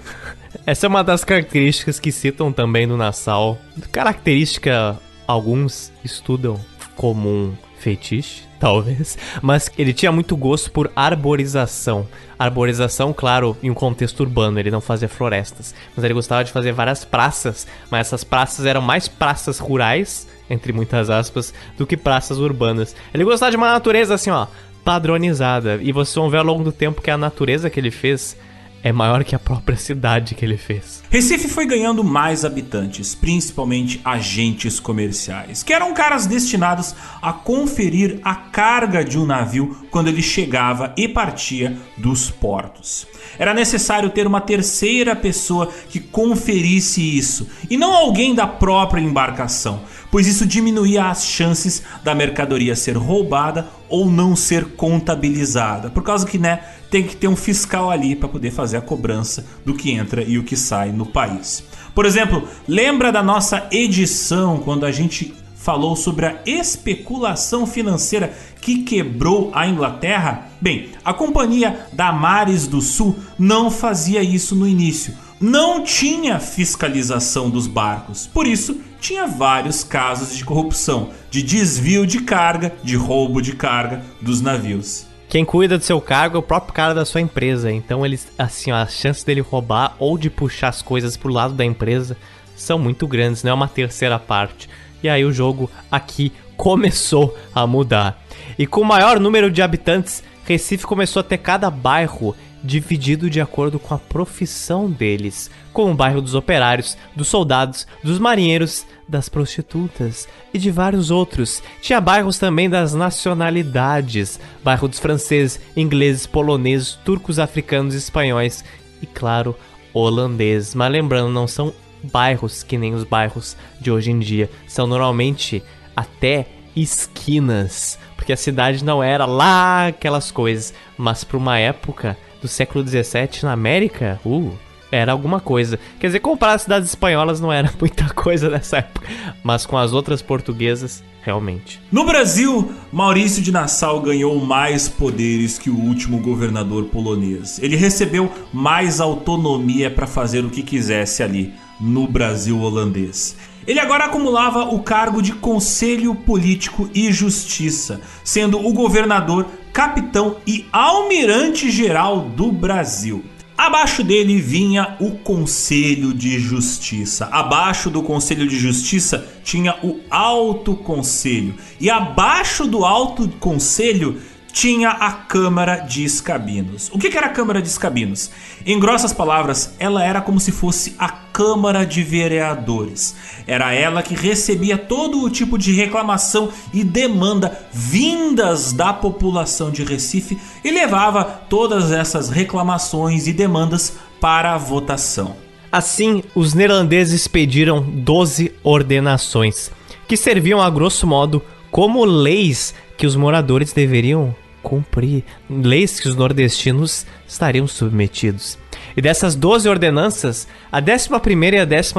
Essa 0.66 0.86
é 0.86 0.90
uma 0.90 1.04
das 1.04 1.24
características 1.24 2.00
que 2.00 2.12
citam 2.12 2.52
também 2.52 2.86
no 2.86 2.98
Nassau. 2.98 3.58
Característica 3.92 5.00
alguns 5.28 5.92
estudam 6.04 6.60
comum. 6.96 7.54
Feitiço, 7.80 8.48
talvez. 8.60 9.18
Mas 9.42 9.72
ele 9.76 9.92
tinha 9.92 10.12
muito 10.12 10.38
gosto 10.38 10.72
por 10.72 10.92
arborização. 10.96 12.08
Arborização, 12.38 13.12
claro, 13.12 13.58
em 13.64 13.72
um 13.72 13.74
contexto 13.74 14.20
urbano, 14.20 14.60
ele 14.60 14.70
não 14.70 14.80
fazia 14.80 15.10
florestas. 15.10 15.74
Mas 15.96 16.06
ele 16.06 16.14
gostava 16.14 16.44
de 16.44 16.52
fazer 16.52 16.72
várias 16.72 17.04
praças. 17.04 17.66
Mas 17.90 18.08
essas 18.08 18.24
praças 18.24 18.68
eram 18.68 18.82
mais 18.82 19.08
praças 19.08 19.58
rurais, 19.58 20.28
entre 20.48 20.72
muitas 20.72 21.10
aspas, 21.10 21.52
do 21.76 21.88
que 21.88 21.98
praças 21.98 22.38
urbanas. 22.38 22.96
Ele 23.12 23.24
gostava 23.24 23.50
de 23.50 23.58
uma 23.58 23.72
natureza 23.72 24.14
assim, 24.14 24.30
ó, 24.30 24.46
padronizada. 24.86 25.80
E 25.82 25.92
vocês 25.92 26.14
vão 26.14 26.30
ver 26.30 26.38
ao 26.38 26.46
longo 26.46 26.64
do 26.64 26.72
tempo 26.72 27.02
que 27.02 27.10
a 27.10 27.18
natureza 27.18 27.68
que 27.68 27.80
ele 27.80 27.90
fez 27.90 28.38
é 28.84 28.92
maior 28.92 29.24
que 29.24 29.36
a 29.36 29.40
própria 29.40 29.78
cidade 29.78 30.36
que 30.36 30.44
ele 30.44 30.58
fez. 30.58 31.04
Recife 31.10 31.48
foi 31.48 31.66
ganhando 31.66 32.04
mais 32.04 32.44
habitantes, 32.46 33.14
principalmente 33.14 34.02
agentes 34.04 34.80
comerciais, 34.80 35.64
que 35.64 35.74
eram 35.74 35.94
caras 35.94 36.26
destinados 36.26 36.96
a 37.22 37.34
conferir 37.34 38.20
a 38.24 38.36
carga 38.36 39.04
de 39.04 39.18
um 39.18 39.26
navio 39.26 39.86
quando 39.92 40.08
ele 40.08 40.22
chegava 40.22 40.94
e 40.98 41.08
partia 41.08 41.78
dos 41.98 42.30
portos. 42.30 43.08
Era 43.38 43.54
necessário 43.54 44.10
ter 44.10 44.28
uma 44.28 44.42
terceira 44.42 45.16
pessoa 45.16 45.72
que 45.90 46.00
conferisse 46.00 47.18
isso, 47.18 47.50
e 47.70 47.78
não 47.78 47.94
alguém 47.94 48.34
da 48.34 48.48
própria 48.48 49.02
embarcação, 49.02 49.84
pois 50.12 50.28
isso 50.28 50.46
diminuía 50.46 51.06
as 51.06 51.26
chances 51.26 51.82
da 52.04 52.14
mercadoria 52.14 52.76
ser 52.76 52.98
roubada 52.98 53.68
ou 53.90 54.12
não 54.12 54.36
ser 54.36 54.66
contabilizada, 54.76 55.90
por 55.90 56.04
causa 56.04 56.28
que, 56.28 56.38
né, 56.38 56.60
tem 56.90 57.04
que 57.04 57.16
ter 57.16 57.28
um 57.28 57.36
fiscal 57.36 57.90
ali 57.90 58.16
para 58.16 58.30
poder 58.30 58.52
fazer 58.52 58.78
a 58.78 58.82
cobrança 58.82 59.46
do 59.66 59.74
que 59.74 59.92
entra 59.92 60.22
e 60.24 60.38
o 60.38 60.44
que 60.44 60.58
sai 60.58 60.92
no 60.92 61.06
país. 61.06 61.64
Por 61.96 62.06
exemplo, 62.06 62.48
lembra 62.68 63.12
da 63.12 63.24
nossa 63.24 63.68
edição 63.72 64.60
quando 64.60 64.86
a 64.86 64.92
gente 64.92 65.34
falou 65.62 65.96
sobre 65.96 66.26
a 66.26 66.40
especulação 66.46 67.68
financeira 67.68 68.34
que 68.60 68.84
quebrou 68.84 69.52
a 69.54 69.68
Inglaterra? 69.68 70.50
Bem, 70.60 70.90
a 71.06 71.14
companhia 71.14 71.88
Damares 71.94 72.66
do 72.68 72.82
Sul 72.82 73.16
não 73.38 73.70
fazia 73.70 74.24
isso 74.24 74.56
no 74.56 74.68
início. 74.68 75.14
Não 75.40 75.84
tinha 75.84 76.40
fiscalização 76.40 77.50
dos 77.50 77.68
barcos, 77.68 78.28
por 78.28 78.46
isso 78.46 78.80
tinha 79.02 79.26
vários 79.26 79.84
casos 79.84 80.38
de 80.38 80.46
corrupção, 80.46 81.10
de 81.32 81.42
desvio 81.42 82.06
de 82.06 82.22
carga, 82.22 82.72
de 82.84 82.96
roubo 82.96 83.42
de 83.42 83.56
carga 83.56 84.04
dos 84.22 84.42
navios. 84.42 85.08
Quem 85.28 85.44
cuida 85.44 85.78
do 85.78 85.84
seu 85.84 86.00
cargo 86.00 86.38
é 86.38 86.40
o 86.40 86.44
próprio 86.44 86.74
cara 86.74 86.94
da 86.94 87.04
sua 87.04 87.20
empresa. 87.20 87.72
Então, 87.72 88.06
eles, 88.06 88.28
assim, 88.38 88.72
ó, 88.72 88.76
as 88.76 88.94
chances 88.94 89.24
dele 89.24 89.42
roubar 89.42 89.96
ou 89.98 90.18
de 90.18 90.30
puxar 90.30 90.68
as 90.68 90.84
coisas 90.84 91.18
pro 91.18 91.34
lado 91.34 91.56
da 91.56 91.66
empresa 91.66 92.16
são 92.56 92.78
muito 92.78 93.08
grandes, 93.08 93.42
não 93.42 93.52
é 93.52 93.54
uma 93.56 93.68
terceira 93.68 94.20
parte. 94.20 94.70
E 95.02 95.10
aí 95.10 95.26
o 95.26 95.34
jogo 95.34 95.72
aqui 95.90 96.32
começou 96.56 97.36
a 97.56 97.66
mudar. 97.66 98.22
E 98.60 98.68
com 98.68 98.82
o 98.82 98.86
maior 98.86 99.20
número 99.20 99.50
de 99.50 99.64
habitantes, 99.64 100.24
Recife 100.46 100.86
começou 100.86 101.22
a 101.22 101.24
ter 101.24 101.40
cada 101.40 101.72
bairro 101.72 102.36
dividido 102.64 103.30
de 103.30 103.42
acordo 103.42 103.80
com 103.80 103.94
a 103.94 103.98
profissão 103.98 104.90
deles, 104.90 105.50
como 105.74 105.92
o 105.92 105.96
bairro 105.96 106.22
dos 106.22 106.36
operários, 106.36 106.98
dos 107.16 107.28
soldados, 107.28 107.88
dos 108.04 108.20
marinheiros, 108.20 108.86
das 109.08 109.28
prostitutas 109.28 110.28
e 110.54 110.58
de 110.58 110.72
vários 110.72 111.12
outros. 111.12 111.62
Tinha 111.82 112.00
bairros 112.00 112.38
também 112.38 112.70
das 112.70 112.94
nacionalidades, 112.94 114.40
bairro 114.64 114.88
dos 114.88 115.00
franceses, 115.00 115.60
ingleses, 115.76 116.26
poloneses, 116.26 116.98
turcos, 117.04 117.40
africanos, 117.40 117.94
espanhóis 117.94 118.64
e 119.02 119.06
claro, 119.06 119.56
holandeses. 119.94 120.76
Mas 120.76 120.92
lembrando, 120.92 121.30
não 121.30 121.48
são 121.48 121.74
bairros 122.04 122.64
que 122.64 122.78
nem 122.78 122.94
os 122.94 123.04
bairros 123.04 123.56
de 123.80 123.92
hoje 123.92 124.12
em 124.12 124.20
dia, 124.20 124.50
são 124.68 124.88
normalmente 124.88 125.62
até 125.96 126.48
esquinas, 126.76 128.00
porque 128.16 128.34
a 128.34 128.38
cidade 128.38 128.84
não 128.84 129.04
era 129.04 129.26
lá 129.26 129.88
aquelas 129.88 130.32
coisas, 130.32 130.74
mas 130.98 131.24
para 131.24 131.38
uma 131.38 131.60
época 131.60 132.18
do 132.42 132.48
século 132.48 132.84
17 132.84 133.46
na 133.46 133.54
América, 133.54 134.20
uh, 134.26 134.52
era 134.92 135.12
alguma 135.12 135.40
coisa. 135.40 135.80
Quer 136.00 136.08
dizer, 136.08 136.20
comprar 136.20 136.54
as 136.54 136.64
cidades 136.64 136.90
espanholas 136.90 137.40
não 137.40 137.52
era 137.52 137.72
muita 137.80 138.10
coisa 138.14 138.50
nessa 138.50 138.80
época, 138.80 139.08
mas 139.44 139.66
com 139.66 139.78
as 139.78 139.94
outras 139.94 140.22
portuguesas, 140.22 141.04
realmente. 141.22 141.80
No 141.92 142.06
Brasil, 142.06 142.74
Maurício 142.92 143.42
de 143.42 143.52
Nassau 143.52 144.02
ganhou 144.02 144.40
mais 144.44 144.90
poderes 144.90 145.58
que 145.58 145.70
o 145.70 145.78
último 145.78 146.20
governador 146.20 146.86
polonês. 146.86 147.60
Ele 147.60 147.76
recebeu 147.76 148.32
mais 148.52 149.00
autonomia 149.00 149.90
para 149.90 150.08
fazer 150.08 150.44
o 150.44 150.50
que 150.50 150.62
quisesse 150.62 151.24
ali 151.24 151.54
no 151.80 152.08
Brasil 152.08 152.60
holandês. 152.60 153.38
Ele 153.68 153.80
agora 153.80 154.06
acumulava 154.06 154.64
o 154.64 154.80
cargo 154.80 155.22
de 155.22 155.34
Conselho 155.34 156.16
Político 156.16 156.90
e 156.94 157.12
Justiça, 157.12 158.02
sendo 158.24 158.60
o 158.66 158.74
governador, 158.74 159.48
capitão 159.72 160.38
e 160.46 160.66
almirante 160.72 161.70
geral 161.70 162.22
do 162.22 162.52
Brasil. 162.52 163.24
Abaixo 163.58 164.04
dele 164.04 164.42
vinha 164.42 164.98
o 165.00 165.12
Conselho 165.12 166.16
de 166.16 166.40
Justiça. 166.40 167.30
Abaixo 167.32 167.92
do 167.92 168.02
Conselho 168.02 168.48
de 168.48 168.58
Justiça 168.58 169.24
tinha 169.44 169.78
o 169.84 170.00
Alto 170.10 170.76
Conselho. 170.76 171.54
E 171.80 171.88
abaixo 171.88 172.66
do 172.66 172.84
Alto 172.84 173.30
Conselho 173.40 174.20
tinha 174.52 174.90
a 174.90 175.12
Câmara 175.12 175.78
de 175.78 176.04
Escabinos. 176.04 176.90
O 176.94 177.00
que 177.00 177.16
era 177.18 177.28
a 177.28 177.32
Câmara 177.32 177.62
de 177.62 177.68
Escabinos? 177.68 178.32
Em 178.66 178.80
grossas 178.80 179.14
palavras, 179.14 179.76
ela 179.80 180.04
era 180.04 180.22
como 180.22 180.40
se 180.40 180.52
fosse 180.52 180.96
a 181.00 181.10
Câmara 181.10 181.86
de 181.86 182.04
Vereadores. 182.04 183.16
Era 183.48 183.74
ela 183.74 184.04
que 184.04 184.14
recebia 184.14 184.78
todo 184.78 185.24
o 185.24 185.30
tipo 185.30 185.58
de 185.58 185.74
reclamação 185.74 186.50
e 186.74 186.84
demanda 186.84 187.58
vindas 187.72 188.74
da 188.74 188.94
população 188.94 189.72
de 189.72 189.84
Recife 189.84 190.38
e 190.64 190.72
levava 190.72 191.24
todas 191.24 191.92
essas 191.92 192.30
reclamações 192.30 193.28
e 193.28 193.34
demandas 193.34 193.98
para 194.20 194.54
a 194.54 194.58
votação. 194.58 195.36
Assim, 195.72 196.22
os 196.36 196.54
neerlandeses 196.54 197.28
pediram 197.28 197.82
12 197.82 198.52
ordenações, 198.62 199.72
que 200.06 200.18
serviam 200.18 200.62
a 200.62 200.70
grosso 200.70 201.08
modo 201.08 201.42
como 201.72 202.04
leis 202.04 202.76
que 202.98 203.08
os 203.08 203.16
moradores 203.16 203.72
deveriam 203.72 204.36
cumprir, 204.62 205.24
leis 205.50 206.00
que 206.00 206.08
os 206.08 206.16
nordestinos 206.16 207.06
estariam 207.28 207.68
submetidos. 207.68 208.58
E 208.96 209.02
dessas 209.02 209.36
12 209.36 209.70
ordenanças, 209.70 210.48
a 210.72 210.80
11 210.80 211.10
e 211.54 211.60
a 211.60 211.66
12 211.66 211.94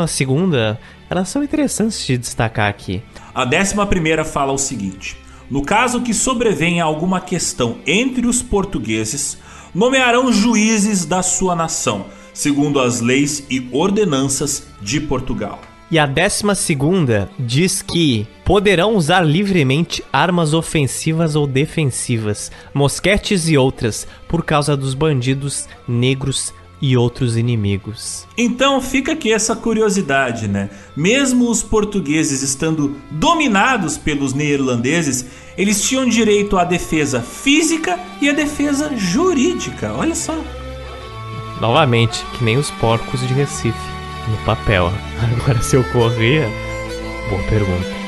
elas 1.09 1.29
são 1.29 1.43
interessantes 1.43 2.07
de 2.07 2.17
destacar 2.17 2.69
aqui. 2.69 3.03
A 3.35 3.45
11 3.45 4.25
fala 4.25 4.53
o 4.53 4.59
seguinte: 4.59 5.17
No 5.51 5.63
caso 5.63 6.03
que 6.03 6.15
sobrevenha 6.15 6.85
alguma 6.85 7.21
questão 7.21 7.79
entre 7.87 8.27
os 8.27 8.43
portugueses, 8.43 9.39
nomearão 9.75 10.33
juízes 10.33 11.05
da 11.05 11.23
sua 11.23 11.55
nação, 11.55 12.07
segundo 12.35 12.81
as 12.81 13.01
leis 13.01 13.45
e 13.51 13.69
ordenanças 13.73 14.67
de 14.81 15.01
Portugal. 15.01 15.61
E 15.93 15.99
a 15.99 16.07
décima 16.07 16.55
segunda 16.55 17.31
diz 17.39 17.83
que 17.83 18.27
poderão 18.47 18.97
usar 18.97 19.21
livremente 19.21 20.03
armas 20.11 20.55
ofensivas 20.55 21.37
ou 21.37 21.47
defensivas, 21.47 22.51
mosquetes 22.73 23.47
e 23.47 23.59
outras, 23.59 24.07
por 24.27 24.43
causa 24.43 24.75
dos 24.75 24.95
bandidos 24.95 25.69
negros 25.87 26.55
e 26.81 26.97
outros 26.97 27.37
inimigos. 27.37 28.27
Então 28.39 28.81
fica 28.81 29.13
aqui 29.13 29.35
essa 29.35 29.55
curiosidade, 29.55 30.49
né? 30.49 30.71
Mesmo 30.97 31.51
os 31.51 31.63
portugueses 31.63 32.41
estando 32.41 32.97
dominados 33.11 33.99
pelos 33.99 34.33
neerlandeses, 34.33 35.27
eles 35.59 35.87
tinham 35.87 36.09
direito 36.09 36.57
à 36.57 36.65
defesa 36.65 37.21
física 37.21 38.01
e 38.19 38.31
à 38.31 38.33
defesa 38.33 38.97
jurídica. 38.97 39.93
Olha 39.93 40.15
só. 40.15 40.43
Novamente, 41.61 42.25
que 42.39 42.43
nem 42.43 42.57
os 42.57 42.71
porcos 42.71 43.21
de 43.21 43.35
Recife 43.35 44.02
no 44.29 44.37
papel. 44.45 44.93
Agora, 45.21 45.61
se 45.63 45.77
eu 45.77 45.85
correr, 45.85 46.49
boa 47.29 47.43
pergunta. 47.45 48.03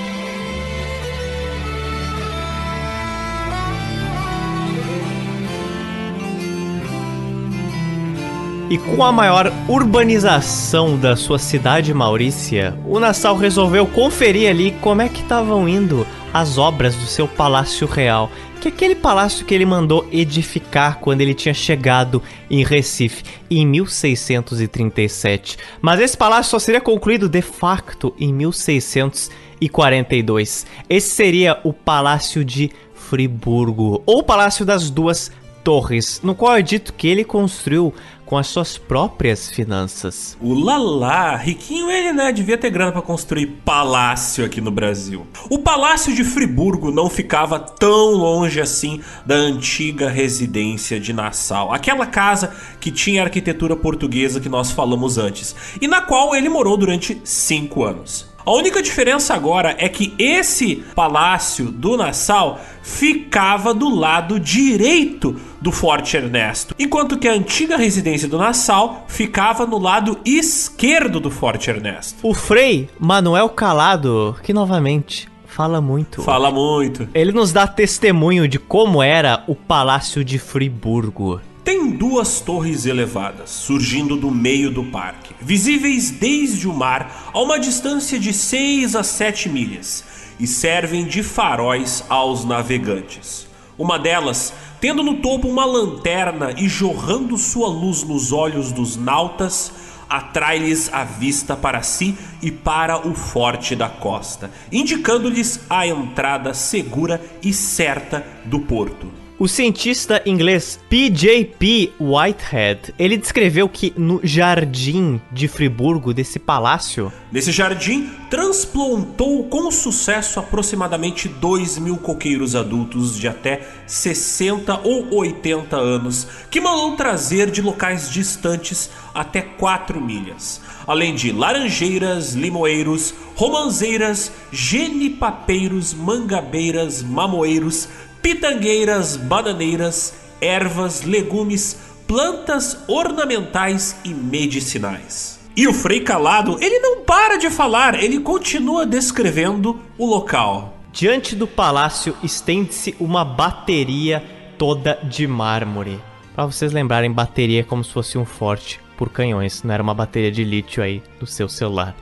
E 8.70 8.78
com 8.78 9.04
a 9.04 9.12
maior 9.12 9.52
urbanização 9.68 10.96
da 10.96 11.14
sua 11.14 11.38
cidade, 11.38 11.92
Maurícia, 11.94 12.76
o 12.86 12.98
Nassau 12.98 13.36
resolveu 13.36 13.86
conferir 13.86 14.50
ali 14.50 14.72
como 14.80 15.02
é 15.02 15.08
que 15.08 15.22
estavam 15.22 15.68
indo 15.68 16.06
as 16.34 16.58
obras 16.58 16.94
do 16.96 17.06
seu 17.06 17.26
palácio 17.26 17.86
real 17.86 18.30
que 18.60 18.68
aquele 18.68 18.94
palácio 18.94 19.44
que 19.44 19.54
ele 19.54 19.66
mandou 19.66 20.08
edificar 20.10 20.98
quando 20.98 21.20
ele 21.20 21.34
tinha 21.34 21.52
chegado 21.52 22.22
em 22.50 22.64
Recife 22.64 23.22
em 23.50 23.66
1637. 23.66 25.58
Mas 25.82 26.00
esse 26.00 26.16
palácio 26.16 26.52
só 26.52 26.58
seria 26.58 26.80
concluído 26.80 27.28
de 27.28 27.42
facto 27.42 28.14
em 28.18 28.32
1642. 28.32 30.66
Esse 30.88 31.10
seria 31.10 31.60
o 31.62 31.74
Palácio 31.74 32.42
de 32.42 32.70
Friburgo, 32.94 34.02
ou 34.06 34.22
Palácio 34.22 34.64
das 34.64 34.88
Duas 34.88 35.30
torres, 35.64 36.20
no 36.22 36.34
qual 36.34 36.56
é 36.56 36.62
dito 36.62 36.92
que 36.92 37.08
ele 37.08 37.24
construiu 37.24 37.92
com 38.24 38.38
as 38.38 38.46
suas 38.46 38.78
próprias 38.78 39.50
finanças. 39.50 40.36
O 40.40 40.54
Lala, 40.54 41.36
riquinho 41.36 41.90
ele, 41.90 42.12
né? 42.12 42.32
Devia 42.32 42.56
ter 42.56 42.70
grana 42.70 42.92
para 42.92 43.02
construir 43.02 43.46
palácio 43.64 44.44
aqui 44.44 44.60
no 44.60 44.70
Brasil. 44.70 45.26
O 45.50 45.58
Palácio 45.58 46.14
de 46.14 46.24
Friburgo 46.24 46.90
não 46.90 47.10
ficava 47.10 47.58
tão 47.58 48.12
longe 48.12 48.60
assim 48.60 49.00
da 49.24 49.34
antiga 49.34 50.08
residência 50.08 50.98
de 50.98 51.12
Nassau, 51.12 51.72
aquela 51.72 52.06
casa 52.06 52.54
que 52.80 52.90
tinha 52.90 53.22
a 53.22 53.24
arquitetura 53.24 53.76
portuguesa 53.76 54.40
que 54.40 54.48
nós 54.48 54.70
falamos 54.70 55.18
antes, 55.18 55.54
e 55.80 55.88
na 55.88 56.00
qual 56.00 56.34
ele 56.34 56.48
morou 56.48 56.76
durante 56.76 57.20
cinco 57.24 57.84
anos. 57.84 58.33
A 58.46 58.52
única 58.52 58.82
diferença 58.82 59.32
agora 59.32 59.74
é 59.78 59.88
que 59.88 60.14
esse 60.18 60.84
palácio 60.94 61.70
do 61.70 61.96
Nassau 61.96 62.60
ficava 62.82 63.72
do 63.72 63.88
lado 63.88 64.38
direito 64.38 65.40
do 65.62 65.72
Forte 65.72 66.14
Ernesto, 66.18 66.74
enquanto 66.78 67.18
que 67.18 67.26
a 67.26 67.32
antiga 67.32 67.78
residência 67.78 68.28
do 68.28 68.36
Nassau 68.36 69.06
ficava 69.08 69.64
no 69.64 69.78
lado 69.78 70.18
esquerdo 70.26 71.18
do 71.18 71.30
Forte 71.30 71.70
Ernesto. 71.70 72.18
O 72.22 72.34
Frei 72.34 72.90
Manuel 73.00 73.48
Calado, 73.48 74.36
que 74.42 74.52
novamente 74.52 75.26
fala 75.46 75.80
muito. 75.80 76.20
Fala 76.20 76.50
muito. 76.50 77.08
Ele 77.14 77.32
nos 77.32 77.50
dá 77.50 77.66
testemunho 77.66 78.46
de 78.46 78.58
como 78.58 79.02
era 79.02 79.42
o 79.46 79.54
Palácio 79.54 80.22
de 80.22 80.38
Friburgo. 80.38 81.40
Tem 81.64 81.88
duas 81.88 82.40
torres 82.40 82.84
elevadas 82.84 83.48
surgindo 83.48 84.18
do 84.18 84.30
meio 84.30 84.70
do 84.70 84.84
parque, 84.84 85.34
visíveis 85.40 86.10
desde 86.10 86.68
o 86.68 86.74
mar 86.74 87.30
a 87.32 87.40
uma 87.40 87.58
distância 87.58 88.18
de 88.18 88.34
6 88.34 88.94
a 88.94 89.02
7 89.02 89.48
milhas, 89.48 90.04
e 90.38 90.46
servem 90.46 91.06
de 91.06 91.22
faróis 91.22 92.04
aos 92.10 92.44
navegantes. 92.44 93.46
Uma 93.78 93.98
delas, 93.98 94.52
tendo 94.78 95.02
no 95.02 95.22
topo 95.22 95.48
uma 95.48 95.64
lanterna 95.64 96.52
e 96.54 96.68
jorrando 96.68 97.38
sua 97.38 97.68
luz 97.68 98.02
nos 98.02 98.30
olhos 98.30 98.70
dos 98.70 98.98
nautas, 98.98 99.72
atrai-lhes 100.06 100.92
a 100.92 101.02
vista 101.02 101.56
para 101.56 101.80
si 101.80 102.14
e 102.42 102.50
para 102.50 103.08
o 103.08 103.14
forte 103.14 103.74
da 103.74 103.88
costa, 103.88 104.50
indicando-lhes 104.70 105.60
a 105.70 105.86
entrada 105.86 106.52
segura 106.52 107.24
e 107.42 107.54
certa 107.54 108.22
do 108.44 108.60
porto. 108.60 109.23
O 109.36 109.48
cientista 109.48 110.22
inglês 110.24 110.78
P.J.P. 110.88 111.94
Whitehead, 111.98 112.94
ele 112.96 113.16
descreveu 113.16 113.68
que 113.68 113.92
no 113.96 114.20
jardim 114.22 115.20
de 115.32 115.48
Friburgo, 115.48 116.14
desse 116.14 116.38
palácio... 116.38 117.12
Nesse 117.32 117.50
jardim, 117.50 118.08
transplantou 118.30 119.42
com 119.48 119.72
sucesso 119.72 120.38
aproximadamente 120.38 121.26
2 121.26 121.78
mil 121.78 121.96
coqueiros 121.96 122.54
adultos 122.54 123.18
de 123.18 123.26
até 123.26 123.68
60 123.88 124.82
ou 124.84 125.12
80 125.12 125.76
anos, 125.76 126.28
que 126.48 126.60
mandou 126.60 126.94
trazer 126.94 127.50
de 127.50 127.60
locais 127.60 128.08
distantes 128.08 128.88
até 129.12 129.42
4 129.42 130.00
milhas. 130.00 130.60
Além 130.86 131.12
de 131.12 131.32
laranjeiras, 131.32 132.34
limoeiros, 132.34 133.12
romanzeiras, 133.34 134.30
genipapeiros, 134.52 135.92
mangabeiras, 135.92 137.02
mamoeiros, 137.02 137.88
pitangueiras, 138.24 139.18
bananeiras, 139.18 140.14
ervas, 140.40 141.02
legumes, 141.02 141.78
plantas 142.06 142.78
ornamentais 142.88 143.96
e 144.02 144.14
medicinais. 144.14 145.38
E 145.54 145.68
o 145.68 145.74
Frei 145.74 146.00
Calado, 146.00 146.56
ele 146.58 146.78
não 146.78 147.02
para 147.02 147.36
de 147.36 147.50
falar, 147.50 148.02
ele 148.02 148.18
continua 148.18 148.86
descrevendo 148.86 149.78
o 149.98 150.06
local. 150.06 150.78
Diante 150.90 151.36
do 151.36 151.46
palácio 151.46 152.16
estende-se 152.22 152.96
uma 152.98 153.26
bateria 153.26 154.24
toda 154.56 154.98
de 155.04 155.26
mármore. 155.26 156.00
Para 156.34 156.46
vocês 156.46 156.72
lembrarem, 156.72 157.12
bateria 157.12 157.60
é 157.60 157.64
como 157.64 157.84
se 157.84 157.92
fosse 157.92 158.16
um 158.16 158.24
forte 158.24 158.80
por 158.96 159.10
canhões, 159.10 159.62
não 159.62 159.74
era 159.74 159.82
uma 159.82 159.92
bateria 159.92 160.32
de 160.32 160.44
lítio 160.44 160.82
aí 160.82 161.02
do 161.20 161.26
seu 161.26 161.46
celular. 161.46 161.94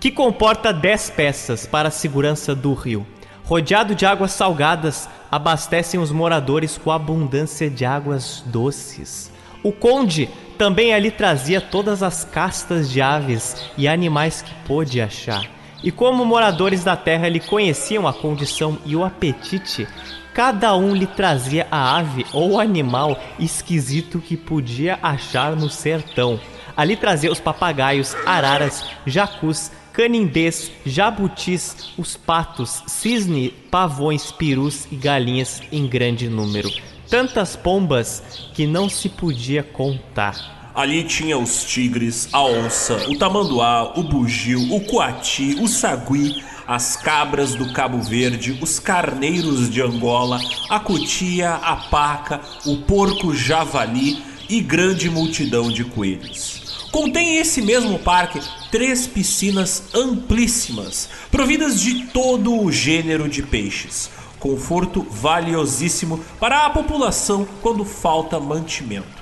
Que 0.00 0.10
comporta 0.10 0.72
10 0.72 1.10
peças 1.10 1.64
para 1.64 1.88
a 1.88 1.92
segurança 1.92 2.56
do 2.56 2.74
rio. 2.74 3.06
Rodeado 3.50 3.96
de 3.96 4.06
águas 4.06 4.30
salgadas, 4.30 5.08
abastecem 5.28 5.98
os 5.98 6.12
moradores 6.12 6.78
com 6.78 6.92
abundância 6.92 7.68
de 7.68 7.84
águas 7.84 8.44
doces. 8.46 9.28
O 9.60 9.72
conde 9.72 10.30
também 10.56 10.94
ali 10.94 11.10
trazia 11.10 11.60
todas 11.60 12.00
as 12.00 12.22
castas 12.22 12.88
de 12.88 13.02
aves 13.02 13.56
e 13.76 13.88
animais 13.88 14.40
que 14.40 14.54
pôde 14.68 15.00
achar. 15.00 15.50
E 15.82 15.90
como 15.90 16.24
moradores 16.24 16.84
da 16.84 16.94
terra 16.94 17.28
lhe 17.28 17.40
conheciam 17.40 18.06
a 18.06 18.12
condição 18.12 18.78
e 18.86 18.94
o 18.94 19.04
apetite, 19.04 19.88
cada 20.32 20.76
um 20.76 20.94
lhe 20.94 21.08
trazia 21.08 21.66
a 21.72 21.96
ave 21.98 22.24
ou 22.32 22.60
animal 22.60 23.18
esquisito 23.36 24.20
que 24.20 24.36
podia 24.36 24.96
achar 25.02 25.56
no 25.56 25.68
sertão. 25.68 26.38
Ali 26.76 26.94
trazia 26.94 27.32
os 27.32 27.40
papagaios, 27.40 28.14
araras, 28.24 28.84
jacus, 29.04 29.72
canindês, 29.92 30.70
jabutis, 30.84 31.92
os 31.98 32.16
patos, 32.16 32.82
cisne, 32.86 33.50
pavões, 33.70 34.30
perus 34.32 34.86
e 34.90 34.96
galinhas 34.96 35.60
em 35.70 35.86
grande 35.86 36.28
número. 36.28 36.70
Tantas 37.08 37.56
pombas 37.56 38.22
que 38.54 38.66
não 38.66 38.88
se 38.88 39.08
podia 39.08 39.62
contar. 39.62 40.72
Ali 40.74 41.02
tinha 41.02 41.36
os 41.36 41.64
tigres, 41.64 42.28
a 42.32 42.44
onça, 42.44 43.08
o 43.08 43.18
tamanduá, 43.18 43.92
o 43.98 44.02
bugio, 44.04 44.72
o 44.72 44.80
coati, 44.80 45.56
o 45.60 45.66
sagui, 45.66 46.42
as 46.66 46.94
cabras 46.96 47.56
do 47.56 47.72
Cabo 47.72 48.00
Verde, 48.00 48.56
os 48.62 48.78
carneiros 48.78 49.68
de 49.68 49.82
Angola, 49.82 50.38
a 50.68 50.78
cutia, 50.78 51.54
a 51.54 51.74
paca, 51.74 52.40
o 52.64 52.76
porco 52.82 53.34
javali 53.34 54.22
e 54.48 54.60
grande 54.60 55.10
multidão 55.10 55.68
de 55.68 55.82
coelhos. 55.84 56.86
Contém 56.92 57.38
esse 57.38 57.60
mesmo 57.60 57.98
parque 57.98 58.40
três 58.70 59.06
piscinas 59.06 59.84
amplíssimas, 59.94 61.08
providas 61.30 61.80
de 61.80 62.06
todo 62.06 62.62
o 62.62 62.70
gênero 62.70 63.28
de 63.28 63.42
peixes. 63.42 64.10
Conforto 64.38 65.06
valiosíssimo 65.10 66.24
para 66.38 66.64
a 66.64 66.70
população 66.70 67.46
quando 67.60 67.84
falta 67.84 68.40
mantimento. 68.40 69.20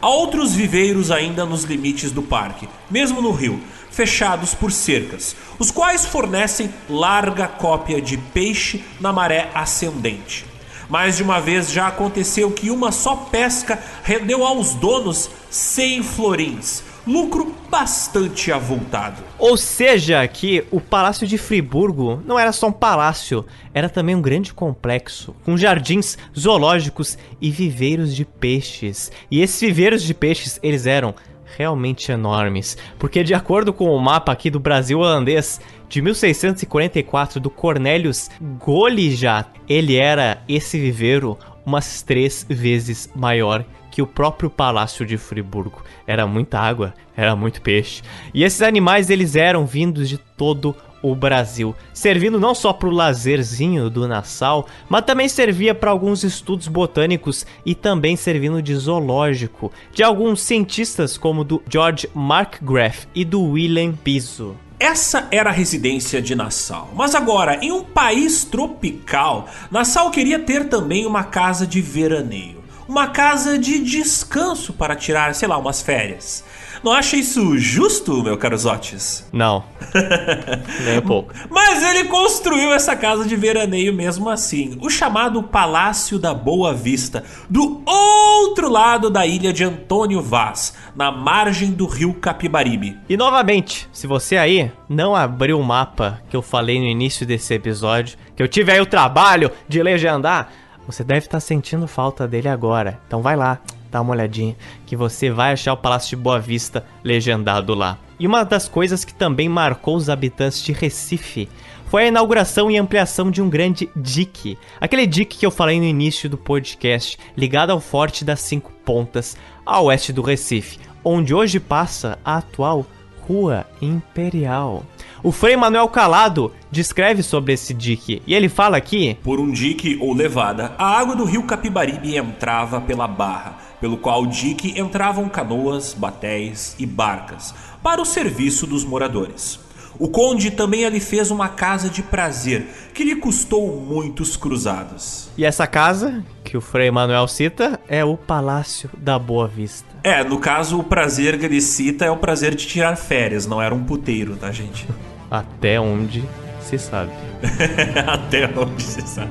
Há 0.00 0.08
outros 0.08 0.54
viveiros 0.54 1.10
ainda 1.10 1.44
nos 1.44 1.64
limites 1.64 2.12
do 2.12 2.22
parque, 2.22 2.68
mesmo 2.90 3.22
no 3.22 3.32
rio, 3.32 3.60
fechados 3.90 4.54
por 4.54 4.70
cercas, 4.70 5.34
os 5.58 5.70
quais 5.70 6.06
fornecem 6.06 6.72
larga 6.88 7.48
cópia 7.48 8.00
de 8.00 8.16
peixe 8.16 8.84
na 9.00 9.12
maré 9.12 9.50
ascendente. 9.54 10.44
Mais 10.88 11.16
de 11.16 11.22
uma 11.22 11.40
vez 11.40 11.70
já 11.70 11.88
aconteceu 11.88 12.50
que 12.50 12.70
uma 12.70 12.92
só 12.92 13.14
pesca 13.16 13.82
rendeu 14.02 14.44
aos 14.44 14.74
donos 14.74 15.30
100 15.50 16.02
florins, 16.02 16.82
lucro 17.08 17.54
bastante 17.70 18.52
avultado. 18.52 19.22
Ou 19.38 19.56
seja, 19.56 20.26
que 20.28 20.64
o 20.70 20.80
Palácio 20.80 21.26
de 21.26 21.38
Friburgo 21.38 22.22
não 22.24 22.38
era 22.38 22.52
só 22.52 22.68
um 22.68 22.72
palácio, 22.72 23.46
era 23.72 23.88
também 23.88 24.14
um 24.14 24.20
grande 24.20 24.52
complexo, 24.52 25.34
com 25.44 25.56
jardins 25.56 26.18
zoológicos 26.38 27.16
e 27.40 27.50
viveiros 27.50 28.14
de 28.14 28.24
peixes. 28.24 29.10
E 29.30 29.40
esses 29.40 29.60
viveiros 29.60 30.02
de 30.02 30.12
peixes, 30.12 30.60
eles 30.62 30.86
eram 30.86 31.14
realmente 31.56 32.12
enormes, 32.12 32.76
porque 32.98 33.24
de 33.24 33.34
acordo 33.34 33.72
com 33.72 33.90
o 33.90 34.00
mapa 34.00 34.30
aqui 34.30 34.50
do 34.50 34.60
Brasil 34.60 35.00
holandês 35.00 35.60
de 35.88 36.02
1644 36.02 37.40
do 37.40 37.50
Cornelius 37.50 38.30
Golijat, 38.64 39.48
ele 39.68 39.96
era 39.96 40.42
esse 40.46 40.78
viveiro 40.78 41.38
umas 41.64 42.02
três 42.02 42.46
vezes 42.48 43.10
maior 43.14 43.64
que 43.90 44.02
o 44.02 44.06
próprio 44.06 44.50
palácio 44.50 45.04
de 45.04 45.16
Friburgo. 45.16 45.82
Era 46.06 46.26
muita 46.26 46.58
água, 46.58 46.94
era 47.16 47.34
muito 47.34 47.60
peixe. 47.62 48.02
E 48.32 48.44
esses 48.44 48.62
animais 48.62 49.10
eles 49.10 49.36
eram 49.36 49.66
vindos 49.66 50.08
de 50.08 50.18
todo 50.18 50.74
o 51.02 51.14
Brasil, 51.14 51.74
servindo 51.92 52.40
não 52.40 52.54
só 52.54 52.72
para 52.72 52.88
o 52.88 52.92
lazerzinho 52.92 53.88
do 53.88 54.06
Nassau, 54.08 54.66
mas 54.88 55.04
também 55.04 55.28
servia 55.28 55.74
para 55.74 55.90
alguns 55.90 56.24
estudos 56.24 56.68
botânicos 56.68 57.46
e 57.64 57.74
também 57.74 58.16
servindo 58.16 58.60
de 58.60 58.74
zoológico 58.74 59.72
de 59.92 60.02
alguns 60.02 60.40
cientistas 60.40 61.16
como 61.16 61.44
do 61.44 61.62
George 61.68 62.08
Markgraf 62.14 63.06
e 63.14 63.24
do 63.24 63.42
Willem 63.42 63.92
Piso. 63.92 64.56
Essa 64.80 65.26
era 65.32 65.50
a 65.50 65.52
residência 65.52 66.22
de 66.22 66.36
Nassau. 66.36 66.90
Mas 66.94 67.12
agora, 67.14 67.58
em 67.60 67.72
um 67.72 67.82
país 67.82 68.44
tropical, 68.44 69.48
Nassau 69.72 70.10
queria 70.10 70.38
ter 70.38 70.68
também 70.68 71.04
uma 71.04 71.24
casa 71.24 71.66
de 71.66 71.80
veraneio 71.80 72.57
uma 72.88 73.08
casa 73.08 73.58
de 73.58 73.78
descanso 73.80 74.72
para 74.72 74.96
tirar, 74.96 75.34
sei 75.34 75.46
lá, 75.46 75.58
umas 75.58 75.82
férias. 75.82 76.42
Não 76.82 76.92
acha 76.92 77.16
isso 77.16 77.58
justo, 77.58 78.22
meu 78.22 78.38
caro 78.38 78.56
Zotes? 78.56 79.28
Não. 79.32 79.64
Nem 80.84 80.98
um 80.98 81.02
pouco. 81.02 81.34
Mas 81.50 81.82
ele 81.82 82.04
construiu 82.04 82.72
essa 82.72 82.94
casa 82.94 83.24
de 83.24 83.34
veraneio 83.34 83.92
mesmo 83.92 84.30
assim. 84.30 84.78
O 84.80 84.88
chamado 84.88 85.42
Palácio 85.42 86.18
da 86.18 86.32
Boa 86.32 86.72
Vista, 86.72 87.24
do 87.50 87.82
outro 87.84 88.70
lado 88.70 89.10
da 89.10 89.26
ilha 89.26 89.52
de 89.52 89.64
Antônio 89.64 90.22
Vaz, 90.22 90.74
na 90.94 91.10
margem 91.10 91.72
do 91.72 91.86
rio 91.86 92.14
Capibaribe. 92.14 92.96
E 93.08 93.16
novamente, 93.16 93.88
se 93.92 94.06
você 94.06 94.36
aí 94.36 94.70
não 94.88 95.16
abriu 95.16 95.58
o 95.58 95.64
mapa 95.64 96.20
que 96.30 96.36
eu 96.36 96.42
falei 96.42 96.78
no 96.78 96.86
início 96.86 97.26
desse 97.26 97.52
episódio, 97.54 98.16
que 98.36 98.42
eu 98.42 98.48
tive 98.48 98.70
aí 98.70 98.80
o 98.80 98.86
trabalho 98.86 99.50
de 99.68 99.82
legendar, 99.82 100.52
Você 100.88 101.04
deve 101.04 101.26
estar 101.26 101.38
sentindo 101.38 101.86
falta 101.86 102.26
dele 102.26 102.48
agora. 102.48 102.98
Então 103.06 103.20
vai 103.20 103.36
lá, 103.36 103.60
dá 103.90 104.00
uma 104.00 104.12
olhadinha, 104.12 104.56
que 104.86 104.96
você 104.96 105.30
vai 105.30 105.52
achar 105.52 105.74
o 105.74 105.76
Palácio 105.76 106.16
de 106.16 106.16
Boa 106.16 106.40
Vista 106.40 106.82
legendado 107.04 107.74
lá. 107.74 107.98
E 108.18 108.26
uma 108.26 108.42
das 108.42 108.70
coisas 108.70 109.04
que 109.04 109.12
também 109.12 109.50
marcou 109.50 109.96
os 109.96 110.08
habitantes 110.08 110.62
de 110.62 110.72
Recife 110.72 111.46
foi 111.90 112.04
a 112.04 112.08
inauguração 112.08 112.70
e 112.70 112.78
ampliação 112.78 113.30
de 113.30 113.42
um 113.42 113.50
grande 113.50 113.90
dique. 113.94 114.56
Aquele 114.80 115.06
dique 115.06 115.36
que 115.36 115.44
eu 115.44 115.50
falei 115.50 115.78
no 115.78 115.84
início 115.84 116.28
do 116.28 116.38
podcast, 116.38 117.18
ligado 117.36 117.68
ao 117.68 117.80
Forte 117.80 118.24
das 118.24 118.40
Cinco 118.40 118.72
Pontas, 118.82 119.36
a 119.66 119.82
oeste 119.82 120.10
do 120.10 120.22
Recife, 120.22 120.78
onde 121.04 121.34
hoje 121.34 121.60
passa 121.60 122.18
a 122.24 122.38
atual 122.38 122.86
Rua 123.28 123.66
Imperial. 123.82 124.84
O 125.20 125.32
Frei 125.32 125.56
Manuel 125.56 125.88
Calado 125.88 126.52
descreve 126.70 127.24
sobre 127.24 127.52
esse 127.52 127.74
dique 127.74 128.22
e 128.24 128.34
ele 128.34 128.48
fala 128.48 128.76
aqui: 128.76 129.18
Por 129.22 129.40
um 129.40 129.50
dique 129.50 129.98
ou 130.00 130.14
levada, 130.14 130.74
a 130.78 130.98
água 130.98 131.16
do 131.16 131.24
rio 131.24 131.42
Capibaribe 131.42 132.16
entrava 132.16 132.80
pela 132.80 133.08
barra, 133.08 133.58
pelo 133.80 133.96
qual 133.96 134.22
o 134.22 134.26
dique 134.28 134.78
entravam 134.78 135.28
canoas, 135.28 135.92
batéis 135.92 136.76
e 136.78 136.86
barcas, 136.86 137.52
para 137.82 138.00
o 138.00 138.04
serviço 138.04 138.64
dos 138.64 138.84
moradores. 138.84 139.58
O 139.98 140.08
conde 140.08 140.52
também 140.52 140.84
ali 140.84 141.00
fez 141.00 141.32
uma 141.32 141.48
casa 141.48 141.90
de 141.90 142.04
prazer, 142.04 142.68
que 142.94 143.02
lhe 143.02 143.16
custou 143.16 143.80
muitos 143.80 144.36
cruzados. 144.36 145.28
E 145.36 145.44
essa 145.44 145.66
casa, 145.66 146.24
que 146.44 146.56
o 146.56 146.60
Frei 146.60 146.88
Manuel 146.92 147.26
cita, 147.26 147.80
é 147.88 148.04
o 148.04 148.16
Palácio 148.16 148.88
da 148.96 149.18
Boa 149.18 149.48
Vista. 149.48 149.87
É, 150.02 150.22
no 150.22 150.38
caso, 150.38 150.78
o 150.78 150.84
prazer 150.84 151.38
que 151.38 151.44
ele 151.44 151.60
cita 151.60 152.04
é 152.04 152.10
o 152.10 152.16
prazer 152.16 152.54
de 152.54 152.66
tirar 152.66 152.96
férias, 152.96 153.46
não 153.46 153.60
era 153.60 153.74
um 153.74 153.82
puteiro, 153.84 154.36
tá, 154.36 154.50
gente? 154.52 154.86
Até 155.30 155.80
onde 155.80 156.24
se 156.60 156.78
sabe. 156.78 157.12
Até 158.06 158.48
onde 158.56 158.82
se 158.82 159.02
sabe. 159.02 159.30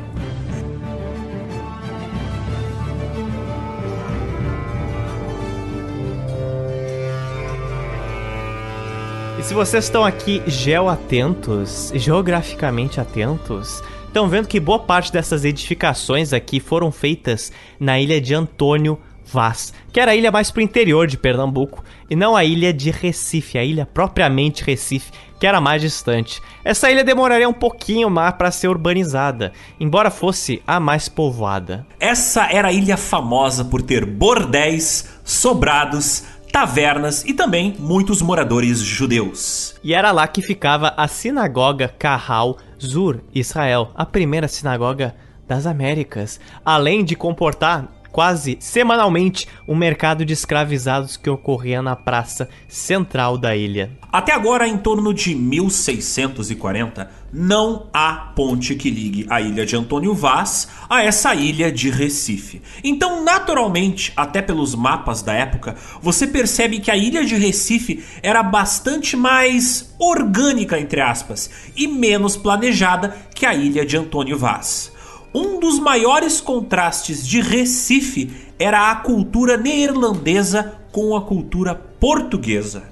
E 9.39 9.44
se 9.44 9.53
vocês 9.53 9.85
estão 9.85 10.03
aqui 10.03 10.41
geoatentos, 10.48 11.91
geograficamente 11.95 12.99
atentos, 12.99 13.81
estão 14.06 14.27
vendo 14.27 14.48
que 14.48 14.60
boa 14.60 14.80
parte 14.80 15.14
dessas 15.14 15.45
edificações 15.45 16.34
aqui 16.34 16.60
foram 16.60 16.91
feitas 16.91 17.52
na 17.80 17.99
ilha 17.99 18.19
de 18.19 18.34
Antônio 18.34 18.99
Vaz, 19.32 19.74
que 19.91 19.99
era 19.99 20.12
a 20.12 20.16
ilha 20.16 20.32
mais 20.32 20.49
pro 20.49 20.62
interior 20.62 21.08
de 21.08 21.18
Pernambuco, 21.18 21.84
e 22.10 22.16
não 22.16 22.36
a 22.36 22.44
ilha 22.44 22.74
de 22.74 22.90
Recife, 22.90 23.58
a 23.58 23.64
ilha 23.64 23.86
propriamente 23.86 24.64
Recife, 24.64 25.12
que 25.40 25.45
era 25.45 25.62
mais 25.62 25.82
distante. 25.82 26.41
Essa 26.64 26.90
ilha 26.90 27.04
demoraria 27.04 27.48
um 27.48 27.54
pouquinho 27.54 28.10
mais 28.10 28.34
para 28.36 28.52
ser 28.52 28.70
urbanizada, 28.70 29.52
embora 29.80 30.10
fosse 30.10 30.62
a 30.66 30.80
mais 30.80 31.10
povoada. 31.10 31.86
Essa 31.99 32.52
era 32.52 32.70
a 32.70 32.74
ilha 32.74 32.98
famosa 32.98 33.66
por 33.66 33.82
ter 33.82 34.06
bordéis, 34.06 35.10
sobrados, 35.24 36.24
tavernas 36.52 37.24
e 37.26 37.34
também 37.34 37.76
muitos 37.78 38.22
moradores 38.22 38.80
judeus. 38.80 39.76
E 39.84 39.94
era 39.94 40.12
lá 40.12 40.28
que 40.28 40.41
ficava 40.41 40.94
a 40.98 41.08
sinagoga 41.08 41.94
Kahal 41.99 42.58
Zur 42.82 43.22
Israel, 43.34 43.91
a 43.94 44.06
primeira 44.06 44.48
sinagoga 44.48 45.16
das 45.48 45.66
Américas, 45.66 46.40
além 46.66 47.04
de 47.04 47.16
comportar 47.16 47.97
quase 48.18 48.57
semanalmente 48.60 49.48
um 49.68 49.76
mercado 49.76 50.26
de 50.26 50.34
escravizados 50.34 51.18
que 51.18 51.30
ocorria 51.30 51.84
na 51.84 51.95
praça 51.95 52.49
central 52.68 53.38
da 53.38 53.56
ilha. 53.56 53.91
Até 54.11 54.34
agora, 54.34 54.68
em 54.68 54.76
torno 54.76 55.14
de 55.14 55.35
1640, 55.35 57.11
não 57.31 57.85
há 57.94 58.31
ponte 58.35 58.73
que 58.73 58.89
ligue 58.89 59.27
a 59.30 59.39
ilha 59.39 59.68
de 59.68 59.76
Antônio 59.76 60.15
Vaz 60.15 60.68
a 60.89 61.03
essa 61.03 61.35
ilha 61.35 61.72
de 61.72 61.91
Recife. 61.91 62.60
Então, 62.84 63.23
naturalmente, 63.23 64.11
até 64.18 64.41
pelos 64.41 64.73
mapas 64.73 65.22
da 65.22 65.34
época, 65.34 65.76
você 66.02 66.26
percebe 66.26 66.80
que 66.80 66.89
a 66.89 66.98
ilha 66.98 67.23
de 67.23 67.35
Recife 67.35 68.03
era 68.23 68.41
bastante 68.41 69.15
mais 69.15 69.94
orgânica, 69.99 70.80
entre 70.80 71.02
aspas, 71.02 71.52
e 71.76 71.88
menos 71.88 72.35
planejada 72.35 73.15
que 73.35 73.45
a 73.45 73.53
ilha 73.53 73.85
de 73.85 73.95
Antônio 73.95 74.39
Vaz. 74.39 74.97
Um 75.34 75.60
dos 75.60 75.80
maiores 75.80 76.40
contrastes 76.40 77.28
de 77.28 77.41
Recife 77.41 78.32
era 78.58 78.90
a 78.91 78.95
cultura 78.95 79.58
neerlandesa 79.58 80.80
com 80.91 81.16
a 81.16 81.22
cultura 81.22 81.76
portuguesa. 81.76 82.90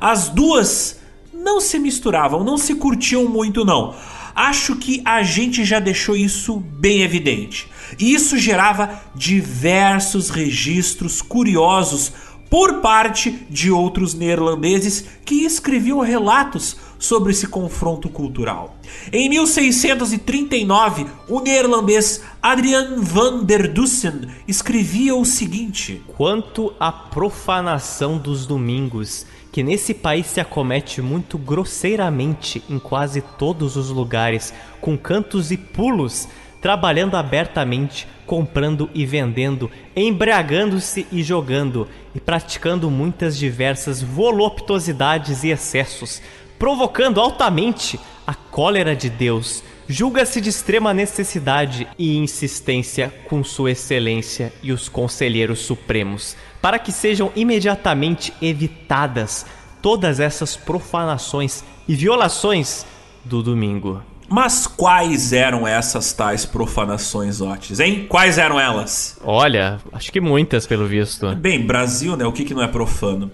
As 0.00 0.28
duas 0.28 0.98
não 1.32 1.60
se 1.60 1.78
misturavam, 1.78 2.42
não 2.42 2.56
se 2.56 2.74
curtiam 2.74 3.28
muito 3.28 3.64
não. 3.64 3.94
Acho 4.34 4.76
que 4.76 5.00
a 5.04 5.22
gente 5.22 5.64
já 5.64 5.78
deixou 5.78 6.16
isso 6.16 6.56
bem 6.56 7.02
evidente. 7.02 7.68
E 7.98 8.12
isso 8.12 8.36
gerava 8.36 9.00
diversos 9.14 10.30
registros 10.30 11.22
curiosos 11.22 12.12
por 12.50 12.80
parte 12.80 13.30
de 13.48 13.70
outros 13.70 14.14
neerlandeses 14.14 15.04
que 15.24 15.44
escreviam 15.44 16.00
relatos 16.00 16.76
sobre 17.04 17.32
esse 17.32 17.46
confronto 17.46 18.08
cultural. 18.08 18.76
Em 19.12 19.28
1639, 19.28 21.06
o 21.28 21.40
neerlandês 21.40 22.22
Adrian 22.42 22.96
van 22.98 23.44
der 23.44 23.72
Dussen 23.72 24.22
escrevia 24.48 25.14
o 25.14 25.24
seguinte: 25.24 26.02
Quanto 26.16 26.72
à 26.80 26.90
profanação 26.90 28.18
dos 28.18 28.46
domingos, 28.46 29.26
que 29.52 29.62
nesse 29.62 29.94
país 29.94 30.26
se 30.26 30.40
acomete 30.40 31.00
muito 31.00 31.38
grosseiramente 31.38 32.62
em 32.68 32.78
quase 32.78 33.20
todos 33.38 33.76
os 33.76 33.90
lugares, 33.90 34.52
com 34.80 34.98
cantos 34.98 35.50
e 35.50 35.56
pulos, 35.56 36.26
trabalhando 36.60 37.14
abertamente, 37.14 38.08
comprando 38.26 38.88
e 38.94 39.04
vendendo, 39.04 39.70
embriagando-se 39.94 41.06
e 41.12 41.22
jogando, 41.22 41.86
e 42.14 42.18
praticando 42.18 42.90
muitas 42.90 43.36
diversas 43.36 44.02
voluptuosidades 44.02 45.44
e 45.44 45.50
excessos, 45.50 46.22
provocando 46.64 47.20
altamente 47.20 48.00
a 48.26 48.32
cólera 48.32 48.96
de 48.96 49.10
Deus, 49.10 49.62
julga-se 49.86 50.40
de 50.40 50.48
extrema 50.48 50.94
necessidade 50.94 51.86
e 51.98 52.16
insistência 52.16 53.12
com 53.28 53.44
Sua 53.44 53.72
Excelência 53.72 54.50
e 54.62 54.72
os 54.72 54.88
conselheiros 54.88 55.58
supremos, 55.58 56.34
para 56.62 56.78
que 56.78 56.90
sejam 56.90 57.30
imediatamente 57.36 58.32
evitadas 58.40 59.44
todas 59.82 60.20
essas 60.20 60.56
profanações 60.56 61.62
e 61.86 61.94
violações 61.94 62.86
do 63.22 63.42
domingo. 63.42 64.02
Mas 64.26 64.66
quais 64.66 65.34
eram 65.34 65.68
essas 65.68 66.14
tais 66.14 66.46
profanações, 66.46 67.42
Otis, 67.42 67.78
hein? 67.78 68.06
Quais 68.08 68.38
eram 68.38 68.58
elas? 68.58 69.20
Olha, 69.22 69.78
acho 69.92 70.10
que 70.10 70.18
muitas, 70.18 70.66
pelo 70.66 70.86
visto. 70.86 71.36
Bem, 71.36 71.60
Brasil, 71.60 72.16
né? 72.16 72.24
O 72.24 72.32
que, 72.32 72.42
que 72.42 72.54
não 72.54 72.62
é 72.62 72.68
profano? 72.68 73.30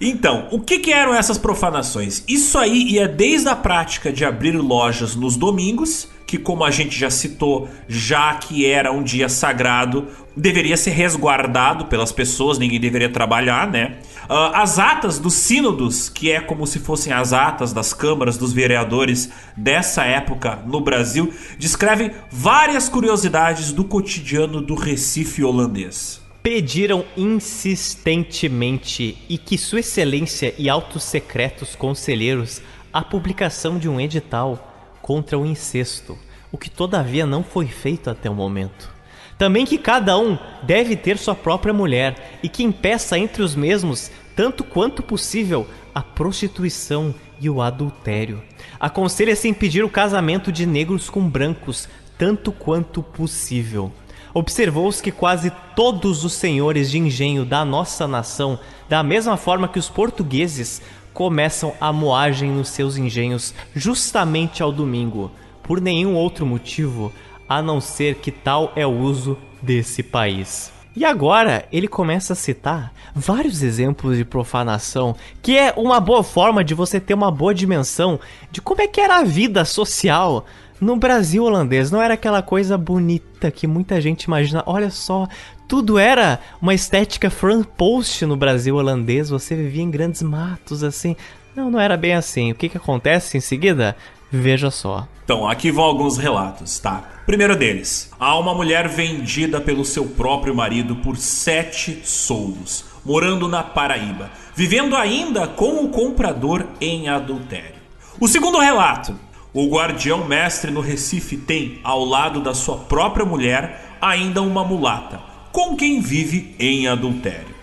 Então, 0.00 0.48
o 0.50 0.58
que, 0.58 0.78
que, 0.78 0.92
eram 0.92 1.14
essas 1.14 1.36
profanações? 1.36 2.24
Isso 2.26 2.56
aí 2.56 2.92
ia 2.92 3.06
desde 3.06 3.50
a 3.50 3.54
prática 3.54 4.10
de 4.10 4.24
abrir 4.24 4.52
lojas 4.52 5.14
nos 5.14 5.36
domingos, 5.36 6.08
que, 6.26 6.38
como 6.38 6.64
a 6.64 6.70
gente 6.70 6.98
já 6.98 7.10
citou, 7.10 7.68
já 7.86 8.32
que 8.34 8.64
era 8.64 8.90
um 8.90 9.02
dia 9.02 9.28
sagrado, 9.28 10.06
deveria 10.34 10.76
ser 10.78 10.92
resguardado 10.92 11.84
pelas 11.84 12.12
pessoas, 12.12 12.56
ninguém 12.56 12.80
deveria 12.80 13.10
trabalhar, 13.10 13.70
né? 13.70 13.98
Uh, 14.24 14.54
as 14.54 14.78
atas 14.78 15.18
dos 15.18 15.34
sínodos, 15.34 16.08
que 16.08 16.30
é 16.30 16.40
como 16.40 16.66
se 16.66 16.78
fossem 16.78 17.12
as 17.12 17.34
atas 17.34 17.74
das 17.74 17.92
câmaras 17.92 18.38
dos 18.38 18.54
vereadores 18.54 19.30
dessa 19.54 20.04
época 20.04 20.60
no 20.66 20.80
Brasil, 20.80 21.30
descrevem 21.58 22.10
várias 22.30 22.88
curiosidades 22.88 23.70
do 23.70 23.84
cotidiano 23.84 24.62
do 24.62 24.74
Recife 24.74 25.44
holandês 25.44 26.19
pediram 26.42 27.04
insistentemente 27.16 29.18
e 29.28 29.36
que 29.36 29.58
Sua 29.58 29.80
Excelência 29.80 30.54
e 30.56 30.70
altos 30.70 31.02
secretos 31.02 31.74
conselheiros 31.76 32.62
a 32.92 33.02
publicação 33.02 33.78
de 33.78 33.88
um 33.88 34.00
edital 34.00 34.98
contra 35.02 35.38
o 35.38 35.46
incesto, 35.46 36.18
o 36.50 36.58
que 36.58 36.70
todavia 36.70 37.26
não 37.26 37.44
foi 37.44 37.66
feito 37.66 38.10
até 38.10 38.30
o 38.30 38.34
momento. 38.34 38.90
Também 39.38 39.64
que 39.64 39.78
cada 39.78 40.18
um 40.18 40.36
deve 40.62 40.96
ter 40.96 41.16
sua 41.16 41.34
própria 41.34 41.72
mulher 41.72 42.38
e 42.42 42.48
que 42.48 42.62
impeça 42.62 43.18
entre 43.18 43.42
os 43.42 43.54
mesmos, 43.54 44.10
tanto 44.36 44.62
quanto 44.64 45.02
possível, 45.02 45.66
a 45.94 46.02
prostituição 46.02 47.14
e 47.40 47.48
o 47.48 47.62
adultério. 47.62 48.42
Aconselha-se 48.78 49.48
impedir 49.48 49.82
o 49.82 49.88
casamento 49.88 50.52
de 50.52 50.66
negros 50.66 51.08
com 51.08 51.26
brancos, 51.26 51.88
tanto 52.18 52.52
quanto 52.52 53.02
possível 53.02 53.90
observou-se 54.34 55.02
que 55.02 55.10
quase 55.10 55.50
todos 55.74 56.24
os 56.24 56.32
senhores 56.32 56.90
de 56.90 56.98
engenho 56.98 57.44
da 57.44 57.64
nossa 57.64 58.06
nação, 58.06 58.58
da 58.88 59.02
mesma 59.02 59.36
forma 59.36 59.68
que 59.68 59.78
os 59.78 59.88
portugueses, 59.88 60.82
começam 61.12 61.74
a 61.80 61.92
moagem 61.92 62.50
nos 62.50 62.68
seus 62.68 62.96
engenhos 62.96 63.52
justamente 63.74 64.62
ao 64.62 64.72
domingo, 64.72 65.30
por 65.62 65.80
nenhum 65.80 66.14
outro 66.14 66.46
motivo 66.46 67.12
a 67.48 67.60
não 67.60 67.80
ser 67.80 68.16
que 68.16 68.30
tal 68.30 68.72
é 68.76 68.86
o 68.86 68.96
uso 68.96 69.36
desse 69.60 70.02
país. 70.02 70.72
E 70.94 71.04
agora 71.04 71.66
ele 71.72 71.86
começa 71.86 72.32
a 72.32 72.36
citar 72.36 72.92
vários 73.14 73.62
exemplos 73.62 74.16
de 74.16 74.24
profanação, 74.24 75.14
que 75.40 75.56
é 75.56 75.72
uma 75.76 76.00
boa 76.00 76.22
forma 76.22 76.64
de 76.64 76.74
você 76.74 77.00
ter 77.00 77.14
uma 77.14 77.30
boa 77.30 77.54
dimensão 77.54 78.18
de 78.50 78.60
como 78.60 78.82
é 78.82 78.88
que 78.88 79.00
era 79.00 79.18
a 79.18 79.24
vida 79.24 79.64
social 79.64 80.44
no 80.80 80.96
Brasil 80.96 81.44
holandês. 81.44 81.90
Não 81.90 82.00
era 82.00 82.14
aquela 82.14 82.42
coisa 82.42 82.78
bonita 82.78 83.50
que 83.50 83.66
muita 83.66 84.00
gente 84.00 84.24
imagina. 84.24 84.62
Olha 84.66 84.90
só, 84.90 85.28
tudo 85.68 85.98
era 85.98 86.40
uma 86.60 86.74
estética 86.74 87.30
front 87.30 87.64
post 87.76 88.24
no 88.24 88.36
Brasil 88.36 88.76
holandês. 88.76 89.30
Você 89.30 89.54
vivia 89.54 89.82
em 89.82 89.90
grandes 89.90 90.22
matos 90.22 90.82
assim. 90.82 91.14
Não, 91.54 91.70
não 91.70 91.80
era 91.80 91.96
bem 91.96 92.14
assim. 92.14 92.52
O 92.52 92.54
que, 92.54 92.68
que 92.68 92.76
acontece 92.76 93.36
em 93.36 93.40
seguida? 93.40 93.96
Veja 94.32 94.70
só. 94.70 95.08
Então, 95.24 95.48
aqui 95.48 95.70
vão 95.70 95.84
alguns 95.84 96.16
relatos, 96.16 96.78
tá? 96.78 97.04
Primeiro 97.26 97.56
deles: 97.56 98.10
há 98.18 98.38
uma 98.38 98.54
mulher 98.54 98.88
vendida 98.88 99.60
pelo 99.60 99.84
seu 99.84 100.04
próprio 100.04 100.54
marido 100.54 100.96
por 100.96 101.16
sete 101.16 102.00
soldos, 102.04 102.84
morando 103.04 103.48
na 103.48 103.62
Paraíba, 103.62 104.30
vivendo 104.54 104.96
ainda 104.96 105.46
com 105.48 105.84
o 105.84 105.88
comprador 105.88 106.66
em 106.80 107.08
adultério. 107.08 107.80
O 108.20 108.28
segundo 108.28 108.58
relato: 108.58 109.16
o 109.52 109.68
guardião 109.68 110.26
mestre 110.26 110.70
no 110.70 110.80
Recife 110.80 111.36
tem, 111.36 111.80
ao 111.82 112.04
lado 112.04 112.40
da 112.40 112.54
sua 112.54 112.76
própria 112.76 113.26
mulher, 113.26 113.96
ainda 114.00 114.40
uma 114.42 114.64
mulata, 114.64 115.20
com 115.52 115.76
quem 115.76 116.00
vive 116.00 116.54
em 116.58 116.86
adultério. 116.86 117.54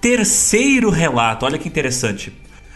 Terceiro 0.00 0.90
relato, 0.90 1.46
olha 1.46 1.58
que 1.58 1.68
interessante. 1.68 2.32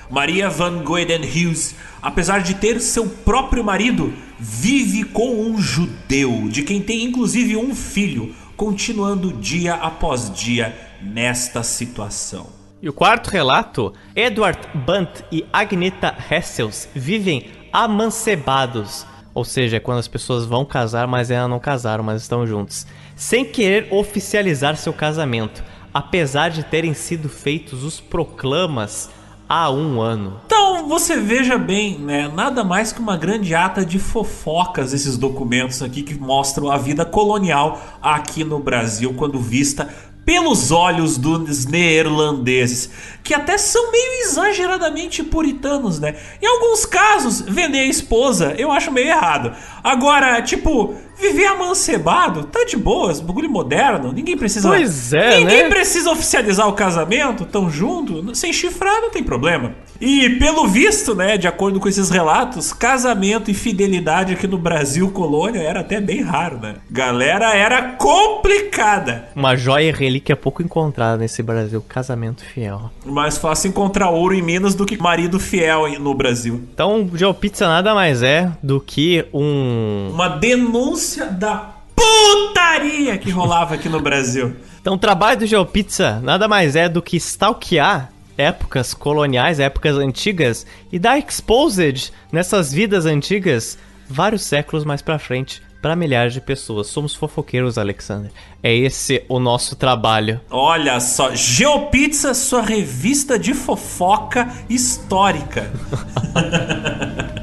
Maria 0.09 0.49
Van 0.49 0.85
Goeden 0.85 1.23
Hughes, 1.23 1.75
apesar 2.01 2.41
de 2.41 2.55
ter 2.55 2.81
seu 2.81 3.09
próprio 3.09 3.65
marido, 3.65 4.13
vive 4.39 5.03
com 5.03 5.41
um 5.41 5.59
judeu, 5.59 6.47
de 6.49 6.63
quem 6.63 6.81
tem 6.81 7.03
inclusive 7.03 7.57
um 7.57 7.75
filho, 7.75 8.33
continuando 8.57 9.33
dia 9.33 9.75
após 9.75 10.33
dia 10.33 10.73
nesta 11.03 11.65
situação. 11.65 12.55
E 12.81 12.89
o 12.89 12.93
quarto 12.93 13.29
relato, 13.29 13.93
Edward 14.15 14.61
Bunt 14.73 15.23
e 15.33 15.45
Agneta 15.53 16.17
Hessels 16.31 16.89
vivem 16.95 17.47
amancebados, 17.77 19.07
ou 19.35 19.45
seja, 19.45 19.77
é 19.77 19.81
quando 19.81 19.99
as 19.99 20.09
pessoas 20.09 20.47
vão 20.47 20.65
casar, 20.65 21.07
mas 21.07 21.31
ainda 21.31 21.47
não 21.47 21.61
casaram, 21.61 22.03
mas 22.03 22.23
estão 22.23 22.47
juntos, 22.47 22.87
sem 23.15 23.45
querer 23.45 23.89
oficializar 23.91 24.79
seu 24.79 24.95
casamento, 24.95 25.63
apesar 25.93 26.49
de 26.49 26.63
terem 26.63 26.95
sido 26.95 27.29
feitos 27.29 27.85
os 27.85 28.01
proclamas 28.01 29.11
há 29.47 29.71
um 29.71 30.01
ano. 30.01 30.41
Então 30.47 30.89
você 30.89 31.19
veja 31.19 31.59
bem, 31.59 31.99
né? 31.99 32.29
Nada 32.29 32.65
mais 32.65 32.93
que 32.93 32.99
uma 32.99 33.19
grande 33.19 33.55
ata 33.55 33.85
de 33.85 33.99
fofocas 33.99 34.95
esses 34.95 35.19
documentos 35.19 35.83
aqui 35.83 36.03
que 36.03 36.15
mostram 36.15 36.71
a 36.71 36.79
vida 36.79 37.05
colonial 37.05 37.79
aqui 38.01 38.43
no 38.43 38.59
Brasil 38.59 39.13
quando 39.13 39.39
vista 39.39 39.87
pelos 40.27 40.73
olhos 40.73 41.17
dos 41.17 41.67
neerlandeses, 41.67 42.91
que 43.23 43.33
até 43.33 43.57
são 43.57 43.93
meio 43.93 44.23
exageradamente 44.25 45.23
puritanos, 45.23 46.01
né? 46.01 46.17
Em 46.43 46.47
alguns 46.47 46.85
casos, 46.85 47.41
vender 47.43 47.79
a 47.79 47.87
esposa 47.87 48.53
eu 48.59 48.73
acho 48.73 48.91
meio 48.91 49.07
errado. 49.07 49.57
Agora, 49.85 50.43
tipo, 50.43 50.97
Viver 51.19 51.47
amancebado, 51.47 52.45
tá 52.45 52.65
de 52.65 52.77
boas, 52.77 53.21
bagulho 53.21 53.51
moderno, 53.51 54.13
ninguém 54.13 54.37
precisa. 54.37 54.69
Pois 54.69 55.13
é, 55.13 55.39
Ninguém 55.39 55.63
né? 55.65 55.69
precisa 55.69 56.11
oficializar 56.11 56.69
o 56.69 56.75
casamento, 56.75 57.45
tão 57.47 57.71
junto, 57.71 58.35
sem 58.35 58.53
chifrar 58.53 59.01
não 59.01 59.11
tem 59.11 59.23
problema. 59.23 59.75
E 59.99 60.29
pelo 60.31 60.67
visto, 60.69 61.15
né, 61.15 61.39
de 61.39 61.49
acordo 61.49 61.81
com 61.81 61.89
esses 61.89 62.11
relatos, 62.11 62.73
casamento 62.73 63.51
e 63.51 63.55
fidelidade 63.55 64.35
aqui 64.35 64.47
no 64.47 64.59
Brasil 64.59 65.11
colônia 65.11 65.61
era 65.61 65.81
até 65.81 66.01
bem 66.01 66.23
raro, 66.23 66.59
né? 66.59 66.77
Galera 66.91 67.55
era 67.55 67.83
complicada. 67.93 69.29
Uma 69.35 69.57
joia 69.57 69.89
e 69.89 69.93
relíquia 69.93 70.37
pouco 70.37 70.63
encontrada 70.63 71.17
nesse 71.17 71.43
Brasil, 71.43 71.83
casamento 71.89 72.45
fiel. 72.45 72.91
Mais 73.07 73.39
fácil 73.39 73.69
encontrar 73.69 74.11
ouro 74.11 74.35
em 74.35 74.43
Minas 74.43 74.75
do 74.75 74.85
que 74.85 75.01
marido 75.01 75.41
fiel 75.41 75.89
no 75.99 76.15
Brasil. 76.15 76.61
Então, 76.75 77.09
GeoPizza 77.15 77.67
nada 77.67 77.95
mais 77.95 78.23
é 78.23 78.53
do 78.63 78.79
que 78.79 79.25
um 79.33 80.11
Uma 80.13 80.29
denúncia 80.29 81.06
da 81.15 81.73
putaria 81.95 83.17
que 83.19 83.31
rolava 83.31 83.75
aqui 83.75 83.89
no 83.89 84.01
Brasil. 84.01 84.57
Então, 84.81 84.95
o 84.95 84.99
trabalho 84.99 85.41
do 85.41 85.47
GeoPizza 85.47 86.21
nada 86.21 86.47
mais 86.49 86.77
é 86.77 86.89
do 86.89 87.01
que 87.03 87.17
stalkear 87.17 88.11
épocas 88.37 88.93
coloniais, 88.93 89.61
épocas 89.61 89.97
antigas 89.97 90.67
e 90.93 90.99
dar 90.99 91.19
exposed 91.19 92.13
nessas 92.31 92.73
vidas 92.73 93.07
antigas 93.07 93.79
vários 94.09 94.43
séculos 94.43 94.85
mais 94.85 95.03
pra 95.03 95.19
frente 95.19 95.63
para 95.81 95.97
milhares 95.97 96.33
de 96.33 96.41
pessoas. 96.41 96.89
Somos 96.89 97.15
fofoqueiros, 97.15 97.79
Alexander. 97.79 98.31
É 98.63 98.75
esse 98.75 99.25
o 99.29 99.39
nosso 99.39 99.77
trabalho. 99.77 100.41
Olha 100.51 100.99
só, 101.01 101.35
Geopizza, 101.35 102.35
sua 102.35 102.63
revista 102.63 103.39
de 103.39 103.55
fofoca 103.55 104.53
histórica. 104.69 105.71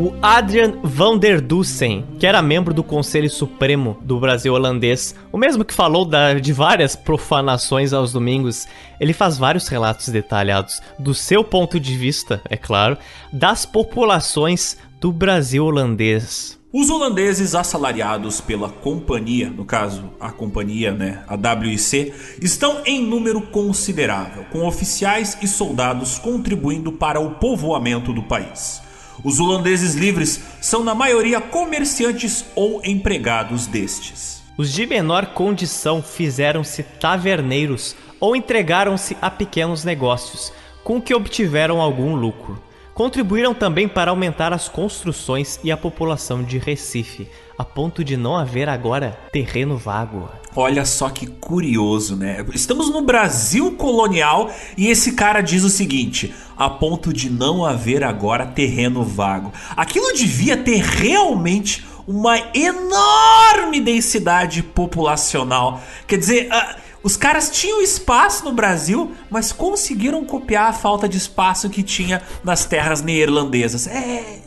O 0.00 0.14
Adrian 0.22 0.74
van 0.84 1.18
der 1.18 1.40
Dussen, 1.40 2.04
que 2.20 2.26
era 2.26 2.40
membro 2.40 2.72
do 2.72 2.84
Conselho 2.84 3.28
Supremo 3.28 3.98
do 4.00 4.20
Brasil 4.20 4.54
holandês, 4.54 5.12
o 5.32 5.36
mesmo 5.36 5.64
que 5.64 5.74
falou 5.74 6.04
da- 6.04 6.34
de 6.34 6.52
várias 6.52 6.94
profanações 6.94 7.92
aos 7.92 8.12
domingos, 8.12 8.68
ele 9.00 9.12
faz 9.12 9.36
vários 9.36 9.66
relatos 9.66 10.08
detalhados 10.08 10.80
do 11.00 11.12
seu 11.12 11.42
ponto 11.42 11.80
de 11.80 11.96
vista, 11.96 12.40
é 12.48 12.56
claro, 12.56 12.96
das 13.32 13.66
populações 13.66 14.76
do 15.00 15.10
Brasil 15.10 15.64
holandês. 15.64 16.56
Os 16.72 16.90
holandeses 16.90 17.56
assalariados 17.56 18.40
pela 18.40 18.68
companhia, 18.68 19.50
no 19.50 19.64
caso 19.64 20.04
a 20.20 20.30
companhia, 20.30 20.92
né, 20.92 21.24
a 21.26 21.34
WIC, 21.34 22.12
estão 22.40 22.82
em 22.86 23.04
número 23.04 23.40
considerável, 23.40 24.44
com 24.52 24.64
oficiais 24.64 25.36
e 25.42 25.48
soldados 25.48 26.20
contribuindo 26.20 26.92
para 26.92 27.18
o 27.18 27.32
povoamento 27.32 28.12
do 28.12 28.22
país. 28.22 28.86
Os 29.24 29.40
holandeses 29.40 29.94
livres 29.94 30.40
são 30.60 30.84
na 30.84 30.94
maioria 30.94 31.40
comerciantes 31.40 32.44
ou 32.54 32.80
empregados 32.84 33.66
destes. 33.66 34.42
Os 34.56 34.72
de 34.72 34.86
menor 34.86 35.26
condição 35.26 36.02
fizeram-se 36.02 36.82
taverneiros 36.82 37.96
ou 38.20 38.34
entregaram-se 38.34 39.16
a 39.20 39.30
pequenos 39.30 39.84
negócios, 39.84 40.52
com 40.82 41.00
que 41.00 41.14
obtiveram 41.14 41.80
algum 41.80 42.14
lucro. 42.14 42.67
Contribuíram 42.98 43.54
também 43.54 43.86
para 43.86 44.10
aumentar 44.10 44.52
as 44.52 44.68
construções 44.68 45.60
e 45.62 45.70
a 45.70 45.76
população 45.76 46.42
de 46.42 46.58
Recife, 46.58 47.28
a 47.56 47.64
ponto 47.64 48.02
de 48.02 48.16
não 48.16 48.36
haver 48.36 48.68
agora 48.68 49.16
terreno 49.30 49.76
vago. 49.76 50.28
Olha 50.56 50.84
só 50.84 51.08
que 51.08 51.24
curioso, 51.24 52.16
né? 52.16 52.44
Estamos 52.52 52.90
no 52.90 53.00
Brasil 53.02 53.70
colonial 53.76 54.50
e 54.76 54.88
esse 54.88 55.12
cara 55.12 55.40
diz 55.40 55.62
o 55.62 55.68
seguinte: 55.68 56.34
a 56.56 56.68
ponto 56.68 57.12
de 57.12 57.30
não 57.30 57.64
haver 57.64 58.02
agora 58.02 58.44
terreno 58.44 59.04
vago. 59.04 59.52
Aquilo 59.76 60.12
devia 60.12 60.56
ter 60.56 60.82
realmente 60.82 61.86
uma 62.04 62.36
enorme 62.52 63.80
densidade 63.80 64.60
populacional. 64.60 65.80
Quer 66.04 66.18
dizer, 66.18 66.48
ah, 66.50 66.74
os 67.08 67.16
caras 67.16 67.48
tinham 67.50 67.80
espaço 67.80 68.44
no 68.44 68.52
Brasil, 68.52 69.12
mas 69.30 69.50
conseguiram 69.50 70.26
copiar 70.26 70.68
a 70.68 70.72
falta 70.74 71.08
de 71.08 71.16
espaço 71.16 71.70
que 71.70 71.82
tinha 71.82 72.20
nas 72.44 72.66
terras 72.66 73.00
neerlandesas. 73.00 73.86
É, 73.86 74.40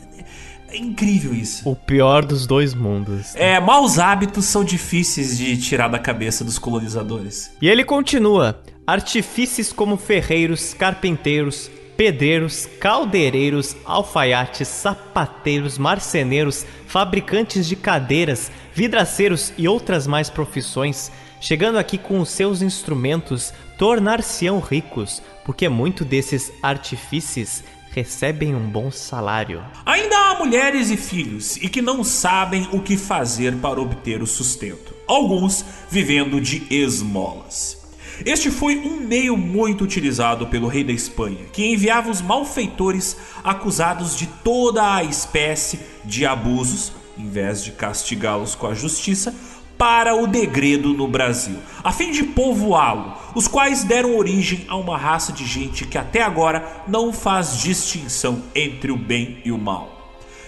é 0.68 0.76
incrível 0.76 1.34
isso. 1.34 1.68
O 1.68 1.74
pior 1.74 2.24
dos 2.24 2.46
dois 2.46 2.72
mundos. 2.72 3.34
É, 3.34 3.58
maus 3.58 3.98
hábitos 3.98 4.44
são 4.44 4.62
difíceis 4.62 5.36
de 5.36 5.56
tirar 5.56 5.88
da 5.88 5.98
cabeça 5.98 6.44
dos 6.44 6.56
colonizadores. 6.56 7.50
E 7.60 7.68
ele 7.68 7.82
continua: 7.82 8.62
artifícios 8.86 9.72
como 9.72 9.96
ferreiros, 9.96 10.72
carpinteiros, 10.72 11.68
pedreiros, 11.96 12.68
caldeireiros, 12.78 13.74
alfaiates, 13.84 14.68
sapateiros, 14.68 15.78
marceneiros, 15.78 16.64
fabricantes 16.86 17.66
de 17.66 17.74
cadeiras, 17.74 18.52
vidraceiros 18.72 19.52
e 19.58 19.66
outras 19.66 20.06
mais 20.06 20.30
profissões, 20.30 21.10
chegando 21.42 21.76
aqui 21.76 21.98
com 21.98 22.20
os 22.20 22.30
seus 22.30 22.62
instrumentos, 22.62 23.52
tornar-se-ão 23.76 24.60
ricos, 24.60 25.20
porque 25.44 25.68
muito 25.68 26.04
desses 26.04 26.52
artifícios 26.62 27.64
recebem 27.90 28.54
um 28.54 28.70
bom 28.70 28.92
salário. 28.92 29.62
Ainda 29.84 30.16
há 30.16 30.38
mulheres 30.38 30.88
e 30.88 30.96
filhos 30.96 31.56
e 31.56 31.68
que 31.68 31.82
não 31.82 32.04
sabem 32.04 32.68
o 32.72 32.80
que 32.80 32.96
fazer 32.96 33.56
para 33.56 33.80
obter 33.80 34.22
o 34.22 34.26
sustento, 34.26 34.94
alguns 35.06 35.64
vivendo 35.90 36.40
de 36.40 36.64
esmolas. 36.70 37.82
Este 38.24 38.48
foi 38.48 38.76
um 38.78 39.00
meio 39.00 39.36
muito 39.36 39.82
utilizado 39.82 40.46
pelo 40.46 40.68
rei 40.68 40.84
da 40.84 40.92
Espanha, 40.92 41.44
que 41.52 41.66
enviava 41.66 42.08
os 42.08 42.22
malfeitores 42.22 43.16
acusados 43.42 44.16
de 44.16 44.28
toda 44.44 44.94
a 44.94 45.02
espécie 45.02 45.80
de 46.04 46.24
abusos, 46.24 46.92
em 47.18 47.28
vez 47.28 47.64
de 47.64 47.72
castigá-los 47.72 48.54
com 48.54 48.68
a 48.68 48.74
justiça, 48.74 49.34
para 49.76 50.14
o 50.14 50.26
degredo 50.26 50.94
no 50.94 51.08
Brasil, 51.08 51.56
a 51.82 51.90
fim 51.92 52.12
de 52.12 52.22
povoá-lo, 52.22 53.14
os 53.34 53.48
quais 53.48 53.84
deram 53.84 54.16
origem 54.16 54.64
a 54.68 54.76
uma 54.76 54.96
raça 54.96 55.32
de 55.32 55.44
gente 55.44 55.86
que 55.86 55.98
até 55.98 56.22
agora 56.22 56.84
não 56.86 57.12
faz 57.12 57.58
distinção 57.58 58.42
entre 58.54 58.92
o 58.92 58.96
bem 58.96 59.38
e 59.44 59.50
o 59.50 59.58
mal. 59.58 59.92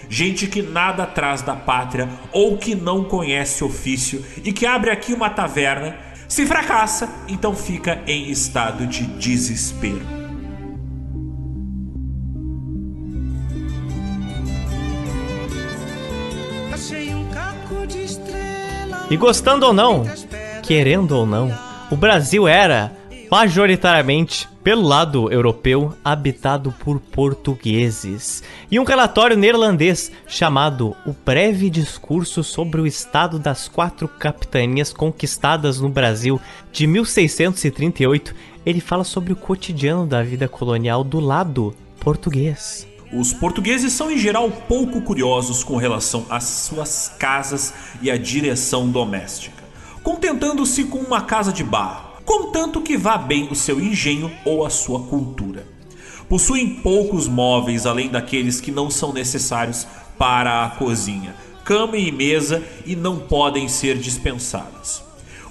Gente 0.07 0.47
que 0.47 0.61
nada 0.61 1.03
atrás 1.03 1.41
da 1.41 1.55
pátria 1.55 2.07
ou 2.31 2.57
que 2.57 2.75
não 2.75 3.03
conhece 3.03 3.63
ofício 3.63 4.23
e 4.43 4.53
que 4.53 4.65
abre 4.65 4.91
aqui 4.91 5.13
uma 5.13 5.29
taverna, 5.29 5.97
se 6.27 6.45
fracassa, 6.45 7.09
então 7.27 7.55
fica 7.55 8.01
em 8.07 8.29
estado 8.29 8.87
de 8.87 9.05
desespero. 9.05 10.24
E 19.09 19.15
gostando 19.15 19.67
ou 19.67 19.73
não, 19.73 20.03
querendo 20.63 21.11
ou 21.11 21.27
não, 21.27 21.51
o 21.91 21.95
Brasil 21.95 22.47
era, 22.47 22.91
majoritariamente, 23.29 24.47
pelo 24.63 24.81
lado 24.81 25.31
europeu, 25.31 25.93
habitado 26.03 26.71
por 26.71 26.99
portugueses. 26.99 28.41
E 28.69 28.79
um 28.79 28.83
relatório 28.83 29.37
neerlandês 29.37 30.11
chamado 30.27 30.95
O 31.05 31.13
Breve 31.23 31.69
Discurso 31.69 32.43
sobre 32.43 32.81
o 32.81 32.87
Estado 32.87 33.37
das 33.37 33.67
Quatro 33.67 34.07
Capitanias 34.07 34.91
Conquistadas 34.91 35.79
no 35.79 35.87
Brasil, 35.87 36.41
de 36.71 36.87
1638, 36.87 38.33
ele 38.65 38.81
fala 38.81 39.03
sobre 39.03 39.33
o 39.33 39.35
cotidiano 39.35 40.07
da 40.07 40.23
vida 40.23 40.47
colonial 40.47 41.03
do 41.03 41.19
lado 41.19 41.75
português. 41.99 42.87
Os 43.17 43.31
portugueses 43.31 43.93
são 43.93 44.11
em 44.11 44.17
geral 44.17 44.51
pouco 44.51 44.99
curiosos 44.99 45.63
com 45.63 45.77
relação 45.77 46.25
às 46.29 46.43
suas 46.43 47.09
casas 47.17 47.73
e 48.01 48.11
à 48.11 48.17
direção 48.17 48.89
doméstica, 48.89 49.63
contentando-se 50.03 50.83
com 50.83 50.97
uma 50.97 51.21
casa 51.21 51.53
de 51.53 51.63
barro, 51.63 52.21
contanto 52.25 52.81
que 52.81 52.97
vá 52.97 53.17
bem 53.17 53.47
o 53.49 53.55
seu 53.55 53.79
engenho 53.79 54.29
ou 54.43 54.65
a 54.65 54.69
sua 54.69 54.99
cultura. 55.03 55.65
Possuem 56.27 56.67
poucos 56.67 57.25
móveis 57.25 57.85
além 57.85 58.09
daqueles 58.09 58.59
que 58.59 58.69
não 58.69 58.91
são 58.91 59.13
necessários 59.13 59.87
para 60.17 60.65
a 60.65 60.71
cozinha, 60.71 61.33
cama 61.63 61.95
e 61.95 62.11
mesa 62.11 62.61
e 62.85 62.97
não 62.97 63.17
podem 63.17 63.69
ser 63.69 63.97
dispensados. 63.97 65.04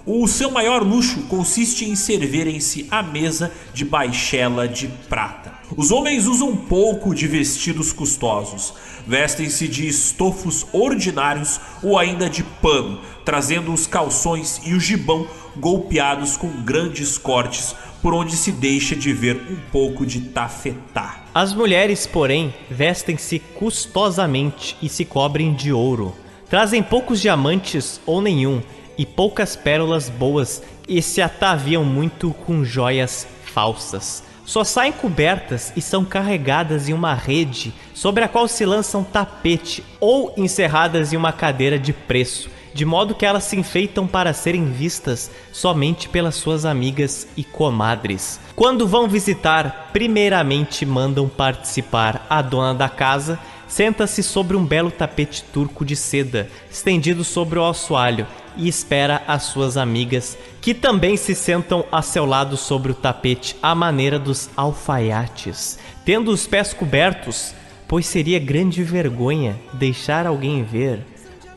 O 0.06 0.28
seu 0.28 0.50
maior 0.50 0.82
luxo 0.82 1.22
consiste 1.22 1.86
em 1.86 1.96
servirem-se 1.96 2.86
à 2.90 3.02
mesa 3.02 3.50
de 3.72 3.86
baixela 3.86 4.68
de 4.68 4.86
prata. 5.08 5.54
Os 5.74 5.90
homens 5.90 6.26
usam 6.26 6.54
pouco 6.54 7.14
de 7.14 7.26
vestidos 7.26 7.90
custosos, 7.90 8.74
vestem-se 9.06 9.66
de 9.66 9.88
estofos 9.88 10.66
ordinários 10.74 11.58
ou 11.82 11.98
ainda 11.98 12.28
de 12.28 12.42
pano, 12.42 13.00
trazendo 13.24 13.72
os 13.72 13.86
calções 13.86 14.60
e 14.66 14.74
o 14.74 14.80
gibão 14.80 15.26
golpeados 15.56 16.36
com 16.36 16.50
grandes 16.62 17.16
cortes 17.16 17.74
por 18.02 18.12
onde 18.12 18.36
se 18.36 18.52
deixa 18.52 18.94
de 18.94 19.10
ver 19.10 19.40
um 19.50 19.56
pouco 19.72 20.04
de 20.04 20.20
tafetá. 20.20 21.24
As 21.34 21.54
mulheres, 21.54 22.06
porém, 22.06 22.52
vestem-se 22.70 23.38
custosamente 23.38 24.76
e 24.82 24.88
se 24.90 25.06
cobrem 25.06 25.54
de 25.54 25.72
ouro. 25.72 26.14
Trazem 26.50 26.82
poucos 26.82 27.22
diamantes 27.22 27.98
ou 28.04 28.20
nenhum 28.20 28.60
e 28.96 29.04
poucas 29.06 29.56
pérolas 29.56 30.08
boas 30.08 30.62
e 30.88 31.00
se 31.02 31.20
ataviam 31.20 31.84
muito 31.84 32.30
com 32.46 32.64
joias 32.64 33.26
falsas. 33.52 34.22
Só 34.44 34.62
saem 34.62 34.92
cobertas 34.92 35.72
e 35.74 35.80
são 35.80 36.04
carregadas 36.04 36.88
em 36.88 36.92
uma 36.92 37.14
rede 37.14 37.72
sobre 37.94 38.24
a 38.24 38.28
qual 38.28 38.46
se 38.46 38.66
lança 38.66 38.98
um 38.98 39.04
tapete 39.04 39.82
ou 39.98 40.34
encerradas 40.36 41.12
em 41.12 41.16
uma 41.16 41.32
cadeira 41.32 41.78
de 41.78 41.94
preço, 41.94 42.50
de 42.74 42.84
modo 42.84 43.14
que 43.14 43.24
elas 43.24 43.44
se 43.44 43.56
enfeitam 43.56 44.06
para 44.06 44.34
serem 44.34 44.66
vistas 44.66 45.30
somente 45.50 46.08
pelas 46.08 46.34
suas 46.34 46.66
amigas 46.66 47.26
e 47.36 47.42
comadres. 47.42 48.38
Quando 48.54 48.86
vão 48.86 49.08
visitar, 49.08 49.90
primeiramente 49.92 50.84
mandam 50.84 51.26
participar 51.26 52.26
a 52.28 52.42
dona 52.42 52.74
da 52.74 52.88
casa, 52.88 53.38
senta-se 53.74 54.22
sobre 54.22 54.56
um 54.56 54.64
belo 54.64 54.88
tapete 54.88 55.42
turco 55.52 55.84
de 55.84 55.96
seda, 55.96 56.48
estendido 56.70 57.24
sobre 57.24 57.58
o 57.58 57.64
assoalho, 57.64 58.24
e 58.56 58.68
espera 58.68 59.24
as 59.26 59.42
suas 59.42 59.76
amigas, 59.76 60.38
que 60.60 60.72
também 60.72 61.16
se 61.16 61.34
sentam 61.34 61.84
a 61.90 62.00
seu 62.00 62.24
lado 62.24 62.56
sobre 62.56 62.92
o 62.92 62.94
tapete 62.94 63.56
à 63.60 63.74
maneira 63.74 64.16
dos 64.16 64.48
alfaiates, 64.56 65.76
tendo 66.04 66.30
os 66.30 66.46
pés 66.46 66.72
cobertos, 66.72 67.52
pois 67.88 68.06
seria 68.06 68.38
grande 68.38 68.84
vergonha 68.84 69.56
deixar 69.72 70.24
alguém 70.24 70.62
ver 70.62 71.00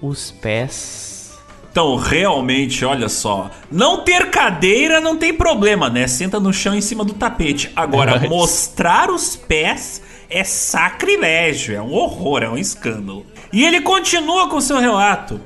os 0.02 0.32
pés. 0.32 1.38
Então, 1.72 1.98
realmente, 1.98 2.84
olha 2.84 3.10
só. 3.10 3.52
Não 3.72 4.04
ter 4.04 4.32
cadeira 4.32 5.00
não 5.00 5.16
tem 5.16 5.32
problema, 5.32 5.88
né? 5.88 6.08
Senta 6.08 6.40
no 6.40 6.52
chão 6.52 6.74
em 6.74 6.82
cima 6.82 7.06
do 7.06 7.14
tapete. 7.14 7.72
Agora, 7.76 8.20
Mas... 8.20 8.28
mostrar 8.28 9.12
os 9.12 9.36
pés 9.36 10.02
é 10.30 10.44
sacrilégio, 10.44 11.76
é 11.76 11.82
um 11.82 11.94
horror, 11.94 12.44
é 12.44 12.50
um 12.50 12.58
escândalo. 12.58 13.26
E 13.52 13.64
ele 13.64 13.82
continua 13.82 14.50
com 14.50 14.60
seu 14.60 14.78
relato. 14.80 15.40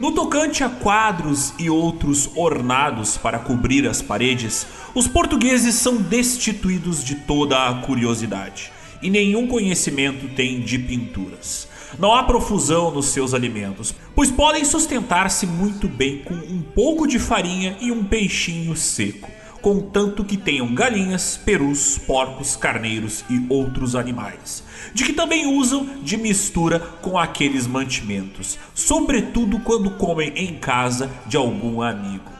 No 0.00 0.12
tocante 0.12 0.64
a 0.64 0.68
quadros 0.68 1.54
e 1.58 1.70
outros 1.70 2.28
ornados 2.34 3.16
para 3.16 3.38
cobrir 3.38 3.86
as 3.86 4.02
paredes, 4.02 4.66
os 4.94 5.06
portugueses 5.06 5.76
são 5.76 5.96
destituídos 5.96 7.04
de 7.04 7.14
toda 7.14 7.68
a 7.68 7.74
curiosidade 7.82 8.72
e 9.00 9.08
nenhum 9.08 9.46
conhecimento 9.46 10.28
têm 10.34 10.60
de 10.60 10.78
pinturas. 10.78 11.68
Não 11.98 12.12
há 12.12 12.24
profusão 12.24 12.90
nos 12.90 13.06
seus 13.06 13.34
alimentos, 13.34 13.94
pois 14.16 14.30
podem 14.30 14.64
sustentar-se 14.64 15.46
muito 15.46 15.86
bem 15.86 16.18
com 16.24 16.34
um 16.34 16.60
pouco 16.60 17.06
de 17.06 17.20
farinha 17.20 17.76
e 17.80 17.92
um 17.92 18.02
peixinho 18.02 18.74
seco 18.74 19.30
contanto 19.64 20.22
que 20.22 20.36
tenham 20.36 20.74
galinhas, 20.74 21.40
perus, 21.42 21.96
porcos, 21.96 22.54
carneiros 22.54 23.24
e 23.30 23.46
outros 23.48 23.96
animais, 23.96 24.62
de 24.92 25.04
que 25.04 25.14
também 25.14 25.46
usam 25.58 25.88
de 26.02 26.18
mistura 26.18 26.78
com 27.00 27.18
aqueles 27.18 27.66
mantimentos, 27.66 28.58
sobretudo 28.74 29.58
quando 29.60 29.92
comem 29.92 30.34
em 30.36 30.56
casa 30.56 31.10
de 31.26 31.38
algum 31.38 31.80
amigo. 31.80 32.30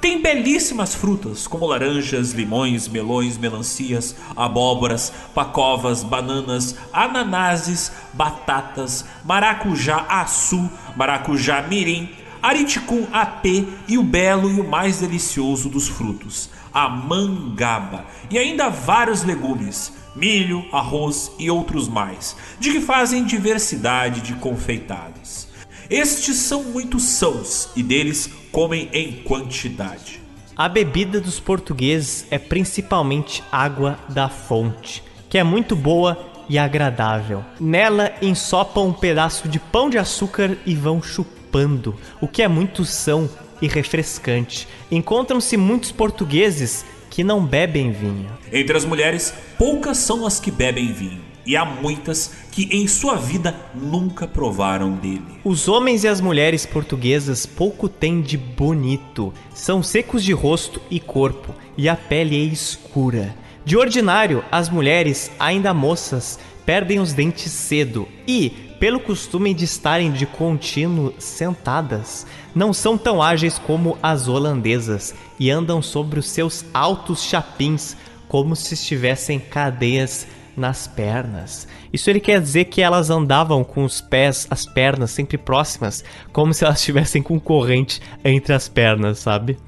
Tem 0.00 0.22
belíssimas 0.22 0.94
frutas 0.94 1.46
como 1.46 1.66
laranjas, 1.66 2.32
limões, 2.32 2.88
melões, 2.88 3.36
melancias, 3.36 4.16
abóboras, 4.34 5.12
pacovas, 5.34 6.02
bananas, 6.02 6.74
ananases, 6.90 7.92
batatas, 8.14 9.04
maracujá 9.26 10.06
açu, 10.08 10.70
maracujá 10.96 11.60
mirim, 11.60 12.08
ariticum 12.42 13.06
apê 13.12 13.64
e 13.86 13.96
o 13.96 14.02
belo 14.02 14.50
e 14.50 14.60
o 14.60 14.68
mais 14.68 14.98
delicioso 14.98 15.68
dos 15.68 15.86
frutos, 15.86 16.50
a 16.72 16.88
mangaba, 16.88 18.04
e 18.30 18.38
ainda 18.38 18.68
vários 18.68 19.22
legumes, 19.22 19.92
milho, 20.14 20.64
arroz 20.72 21.32
e 21.38 21.50
outros 21.50 21.88
mais, 21.88 22.36
de 22.58 22.72
que 22.72 22.80
fazem 22.80 23.24
diversidade 23.24 24.20
de 24.20 24.34
confeitados. 24.34 25.48
Estes 25.90 26.36
são 26.36 26.62
muito 26.62 26.98
sãos 26.98 27.70
e 27.76 27.82
deles 27.82 28.30
comem 28.50 28.88
em 28.92 29.12
quantidade. 29.22 30.20
A 30.56 30.68
bebida 30.68 31.20
dos 31.20 31.40
portugueses 31.40 32.26
é 32.30 32.38
principalmente 32.38 33.42
água 33.50 33.98
da 34.08 34.28
fonte, 34.28 35.02
que 35.28 35.38
é 35.38 35.44
muito 35.44 35.74
boa 35.74 36.18
e 36.48 36.58
agradável. 36.58 37.44
Nela 37.58 38.12
ensopam 38.20 38.88
um 38.88 38.92
pedaço 38.92 39.48
de 39.48 39.58
pão 39.58 39.88
de 39.88 39.98
açúcar 39.98 40.56
e 40.66 40.74
vão 40.74 41.02
chupando, 41.02 41.96
o 42.20 42.28
que 42.28 42.42
é 42.42 42.48
muito 42.48 42.84
são 42.84 43.28
e 43.62 43.68
refrescante. 43.68 44.68
Encontram-se 44.90 45.56
muitos 45.56 45.92
portugueses 45.92 46.84
que 47.08 47.22
não 47.22 47.44
bebem 47.44 47.92
vinho. 47.92 48.30
Entre 48.52 48.76
as 48.76 48.84
mulheres, 48.84 49.32
poucas 49.56 49.98
são 49.98 50.26
as 50.26 50.40
que 50.40 50.50
bebem 50.50 50.92
vinho, 50.92 51.20
e 51.46 51.56
há 51.56 51.64
muitas 51.64 52.32
que 52.50 52.68
em 52.72 52.88
sua 52.88 53.16
vida 53.16 53.54
nunca 53.74 54.26
provaram 54.26 54.92
dele. 54.92 55.22
Os 55.44 55.68
homens 55.68 56.04
e 56.04 56.08
as 56.08 56.20
mulheres 56.20 56.66
portuguesas 56.66 57.46
pouco 57.46 57.88
têm 57.88 58.20
de 58.20 58.36
bonito, 58.36 59.32
são 59.54 59.82
secos 59.82 60.24
de 60.24 60.32
rosto 60.32 60.80
e 60.90 60.98
corpo, 60.98 61.54
e 61.76 61.88
a 61.88 61.94
pele 61.94 62.34
é 62.34 62.44
escura. 62.44 63.34
De 63.64 63.76
ordinário, 63.76 64.42
as 64.50 64.68
mulheres, 64.68 65.30
ainda 65.38 65.72
moças, 65.72 66.38
perdem 66.64 66.98
os 66.98 67.12
dentes 67.12 67.52
cedo 67.52 68.08
e, 68.26 68.52
pelo 68.82 68.98
costume 68.98 69.54
de 69.54 69.64
estarem 69.64 70.10
de 70.10 70.26
contínuo 70.26 71.14
sentadas, 71.16 72.26
não 72.52 72.72
são 72.72 72.98
tão 72.98 73.22
ágeis 73.22 73.56
como 73.56 73.96
as 74.02 74.26
holandesas 74.26 75.14
e 75.38 75.52
andam 75.52 75.80
sobre 75.80 76.18
os 76.18 76.28
seus 76.28 76.64
altos 76.74 77.22
chapins 77.22 77.96
como 78.26 78.56
se 78.56 78.74
estivessem 78.74 79.38
cadeias 79.38 80.26
nas 80.56 80.88
pernas. 80.88 81.68
Isso 81.92 82.10
ele 82.10 82.18
quer 82.18 82.40
dizer 82.40 82.64
que 82.64 82.82
elas 82.82 83.08
andavam 83.08 83.62
com 83.62 83.84
os 83.84 84.00
pés, 84.00 84.48
as 84.50 84.66
pernas 84.66 85.12
sempre 85.12 85.38
próximas, 85.38 86.02
como 86.32 86.52
se 86.52 86.64
elas 86.64 86.80
estivessem 86.80 87.22
com 87.22 87.38
corrente 87.38 88.02
entre 88.24 88.52
as 88.52 88.68
pernas, 88.68 89.20
sabe? 89.20 89.58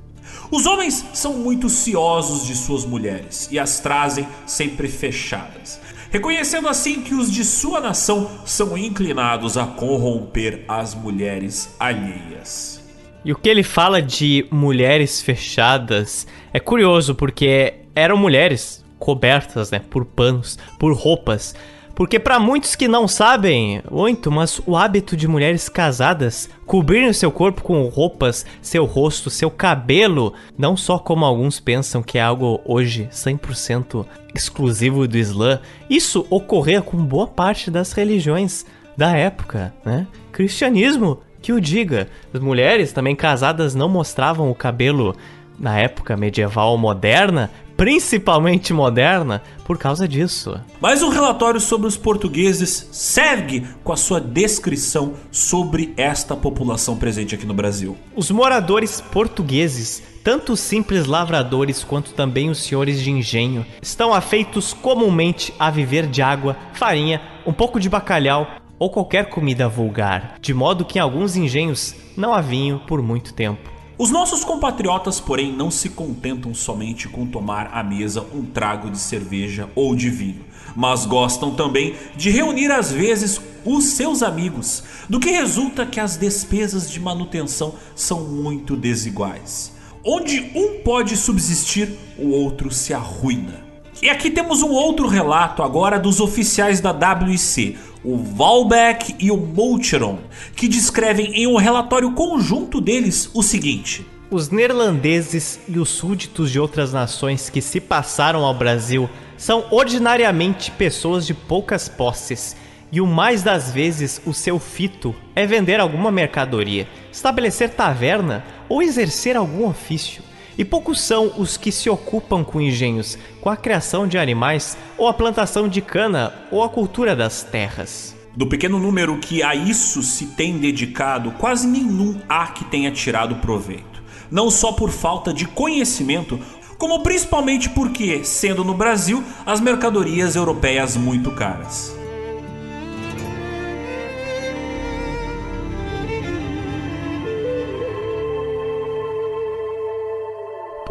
Os 0.50 0.66
homens 0.66 1.06
são 1.14 1.34
muito 1.34 1.68
ciosos 1.68 2.44
de 2.44 2.56
suas 2.56 2.84
mulheres 2.84 3.48
e 3.52 3.60
as 3.60 3.78
trazem 3.78 4.26
sempre 4.44 4.88
fechadas 4.88 5.83
reconhecendo 6.14 6.68
assim 6.68 7.02
que 7.02 7.12
os 7.12 7.28
de 7.28 7.44
sua 7.44 7.80
nação 7.80 8.30
são 8.46 8.78
inclinados 8.78 9.58
a 9.58 9.66
corromper 9.66 10.64
as 10.68 10.94
mulheres 10.94 11.74
alheias. 11.76 12.80
E 13.24 13.32
o 13.32 13.36
que 13.36 13.48
ele 13.48 13.64
fala 13.64 14.00
de 14.00 14.46
mulheres 14.48 15.20
fechadas 15.20 16.24
é 16.52 16.60
curioso 16.60 17.16
porque 17.16 17.74
eram 17.96 18.16
mulheres 18.16 18.84
cobertas, 18.96 19.72
né, 19.72 19.80
por 19.90 20.04
panos, 20.04 20.56
por 20.78 20.94
roupas. 20.94 21.52
Porque 21.94 22.18
para 22.18 22.40
muitos 22.40 22.74
que 22.74 22.88
não 22.88 23.06
sabem 23.06 23.80
muito, 23.90 24.30
mas 24.30 24.60
o 24.66 24.76
hábito 24.76 25.16
de 25.16 25.28
mulheres 25.28 25.68
casadas 25.68 26.48
cobrirem 26.66 27.12
seu 27.12 27.30
corpo 27.30 27.62
com 27.62 27.86
roupas, 27.86 28.44
seu 28.60 28.84
rosto, 28.84 29.30
seu 29.30 29.48
cabelo, 29.50 30.34
não 30.58 30.76
só 30.76 30.98
como 30.98 31.24
alguns 31.24 31.60
pensam 31.60 32.02
que 32.02 32.18
é 32.18 32.22
algo 32.22 32.60
hoje 32.64 33.08
100% 33.12 34.04
exclusivo 34.34 35.06
do 35.06 35.16
Islã, 35.16 35.60
isso 35.88 36.26
ocorria 36.28 36.82
com 36.82 36.96
boa 36.96 37.28
parte 37.28 37.70
das 37.70 37.92
religiões 37.92 38.66
da 38.96 39.16
época, 39.16 39.72
né? 39.84 40.06
Cristianismo 40.32 41.20
que 41.40 41.52
o 41.52 41.60
diga. 41.60 42.08
As 42.32 42.40
mulheres 42.40 42.92
também 42.92 43.14
casadas 43.14 43.74
não 43.74 43.88
mostravam 43.88 44.50
o 44.50 44.54
cabelo 44.54 45.14
na 45.58 45.78
época 45.78 46.16
medieval 46.16 46.76
moderna, 46.76 47.50
principalmente 47.84 48.72
moderna, 48.72 49.42
por 49.66 49.76
causa 49.76 50.08
disso. 50.08 50.58
Mas 50.80 51.02
o 51.02 51.10
relatório 51.10 51.60
sobre 51.60 51.86
os 51.86 51.98
portugueses 51.98 52.88
segue 52.90 53.62
com 53.84 53.92
a 53.92 53.96
sua 53.96 54.18
descrição 54.18 55.12
sobre 55.30 55.92
esta 55.94 56.34
população 56.34 56.96
presente 56.96 57.34
aqui 57.34 57.44
no 57.44 57.52
Brasil. 57.52 57.94
Os 58.16 58.30
moradores 58.30 59.02
portugueses, 59.02 60.02
tanto 60.24 60.54
os 60.54 60.60
simples 60.60 61.04
lavradores 61.04 61.84
quanto 61.84 62.14
também 62.14 62.48
os 62.48 62.62
senhores 62.62 63.02
de 63.02 63.10
engenho, 63.10 63.66
estão 63.82 64.14
afeitos 64.14 64.72
comumente 64.72 65.52
a 65.58 65.70
viver 65.70 66.06
de 66.06 66.22
água, 66.22 66.56
farinha, 66.72 67.20
um 67.46 67.52
pouco 67.52 67.78
de 67.78 67.90
bacalhau, 67.90 68.48
ou 68.78 68.88
qualquer 68.88 69.28
comida 69.28 69.68
vulgar, 69.68 70.36
de 70.40 70.54
modo 70.54 70.86
que 70.86 70.98
em 70.98 71.02
alguns 71.02 71.36
engenhos 71.36 71.94
não 72.16 72.32
há 72.32 72.40
vinho 72.40 72.80
por 72.86 73.02
muito 73.02 73.34
tempo. 73.34 73.73
Os 73.96 74.10
nossos 74.10 74.42
compatriotas, 74.42 75.20
porém, 75.20 75.52
não 75.52 75.70
se 75.70 75.88
contentam 75.88 76.52
somente 76.52 77.08
com 77.08 77.24
tomar 77.24 77.70
à 77.72 77.80
mesa 77.80 78.26
um 78.34 78.42
trago 78.44 78.90
de 78.90 78.98
cerveja 78.98 79.68
ou 79.72 79.94
de 79.94 80.10
vinho, 80.10 80.44
mas 80.74 81.06
gostam 81.06 81.54
também 81.54 81.94
de 82.16 82.28
reunir 82.28 82.72
às 82.72 82.90
vezes 82.90 83.40
os 83.64 83.84
seus 83.84 84.20
amigos, 84.20 84.82
do 85.08 85.20
que 85.20 85.30
resulta 85.30 85.86
que 85.86 86.00
as 86.00 86.16
despesas 86.16 86.90
de 86.90 86.98
manutenção 86.98 87.74
são 87.94 88.24
muito 88.24 88.76
desiguais. 88.76 89.72
Onde 90.04 90.50
um 90.56 90.80
pode 90.82 91.16
subsistir, 91.16 91.96
o 92.18 92.30
outro 92.30 92.72
se 92.72 92.92
arruina. 92.92 93.63
E 94.02 94.10
aqui 94.10 94.30
temos 94.30 94.62
um 94.62 94.70
outro 94.70 95.06
relato 95.06 95.62
agora 95.62 95.98
dos 95.98 96.20
oficiais 96.20 96.80
da 96.80 96.92
WIC, 96.92 97.78
o 98.02 98.18
Valbeck 98.18 99.14
e 99.18 99.30
o 99.30 99.36
Moucheron, 99.36 100.18
que 100.54 100.68
descrevem 100.68 101.32
em 101.34 101.46
um 101.46 101.56
relatório 101.56 102.12
conjunto 102.12 102.80
deles 102.80 103.30
o 103.32 103.42
seguinte: 103.42 104.04
Os 104.30 104.50
neerlandeses 104.50 105.60
e 105.68 105.78
os 105.78 105.88
súditos 105.90 106.50
de 106.50 106.58
outras 106.58 106.92
nações 106.92 107.48
que 107.48 107.62
se 107.62 107.80
passaram 107.80 108.44
ao 108.44 108.52
Brasil 108.52 109.08
são 109.38 109.64
ordinariamente 109.70 110.70
pessoas 110.72 111.26
de 111.26 111.32
poucas 111.32 111.88
posses, 111.88 112.56
e 112.90 113.00
o 113.00 113.06
mais 113.06 113.42
das 113.42 113.70
vezes 113.70 114.20
o 114.26 114.34
seu 114.34 114.58
fito 114.58 115.14
é 115.34 115.46
vender 115.46 115.80
alguma 115.80 116.10
mercadoria, 116.10 116.88
estabelecer 117.10 117.70
taverna 117.70 118.44
ou 118.68 118.82
exercer 118.82 119.36
algum 119.36 119.66
ofício. 119.68 120.22
E 120.56 120.64
poucos 120.64 121.00
são 121.00 121.32
os 121.36 121.56
que 121.56 121.72
se 121.72 121.90
ocupam 121.90 122.44
com 122.44 122.60
engenhos, 122.60 123.18
com 123.40 123.50
a 123.50 123.56
criação 123.56 124.06
de 124.06 124.16
animais, 124.16 124.76
ou 124.96 125.08
a 125.08 125.14
plantação 125.14 125.68
de 125.68 125.80
cana, 125.80 126.32
ou 126.50 126.62
a 126.62 126.68
cultura 126.68 127.16
das 127.16 127.42
terras. 127.42 128.14
Do 128.36 128.46
pequeno 128.46 128.78
número 128.78 129.18
que 129.18 129.42
a 129.42 129.54
isso 129.54 130.02
se 130.02 130.26
tem 130.26 130.58
dedicado, 130.58 131.32
quase 131.32 131.66
nenhum 131.66 132.20
há 132.28 132.46
que 132.48 132.64
tenha 132.64 132.90
tirado 132.90 133.36
proveito. 133.36 134.02
Não 134.30 134.50
só 134.50 134.72
por 134.72 134.90
falta 134.90 135.32
de 135.32 135.44
conhecimento, 135.44 136.38
como 136.78 137.02
principalmente 137.02 137.68
porque, 137.70 138.24
sendo 138.24 138.64
no 138.64 138.74
Brasil, 138.74 139.22
as 139.46 139.60
mercadorias 139.60 140.34
europeias 140.34 140.96
muito 140.96 141.30
caras. 141.30 142.03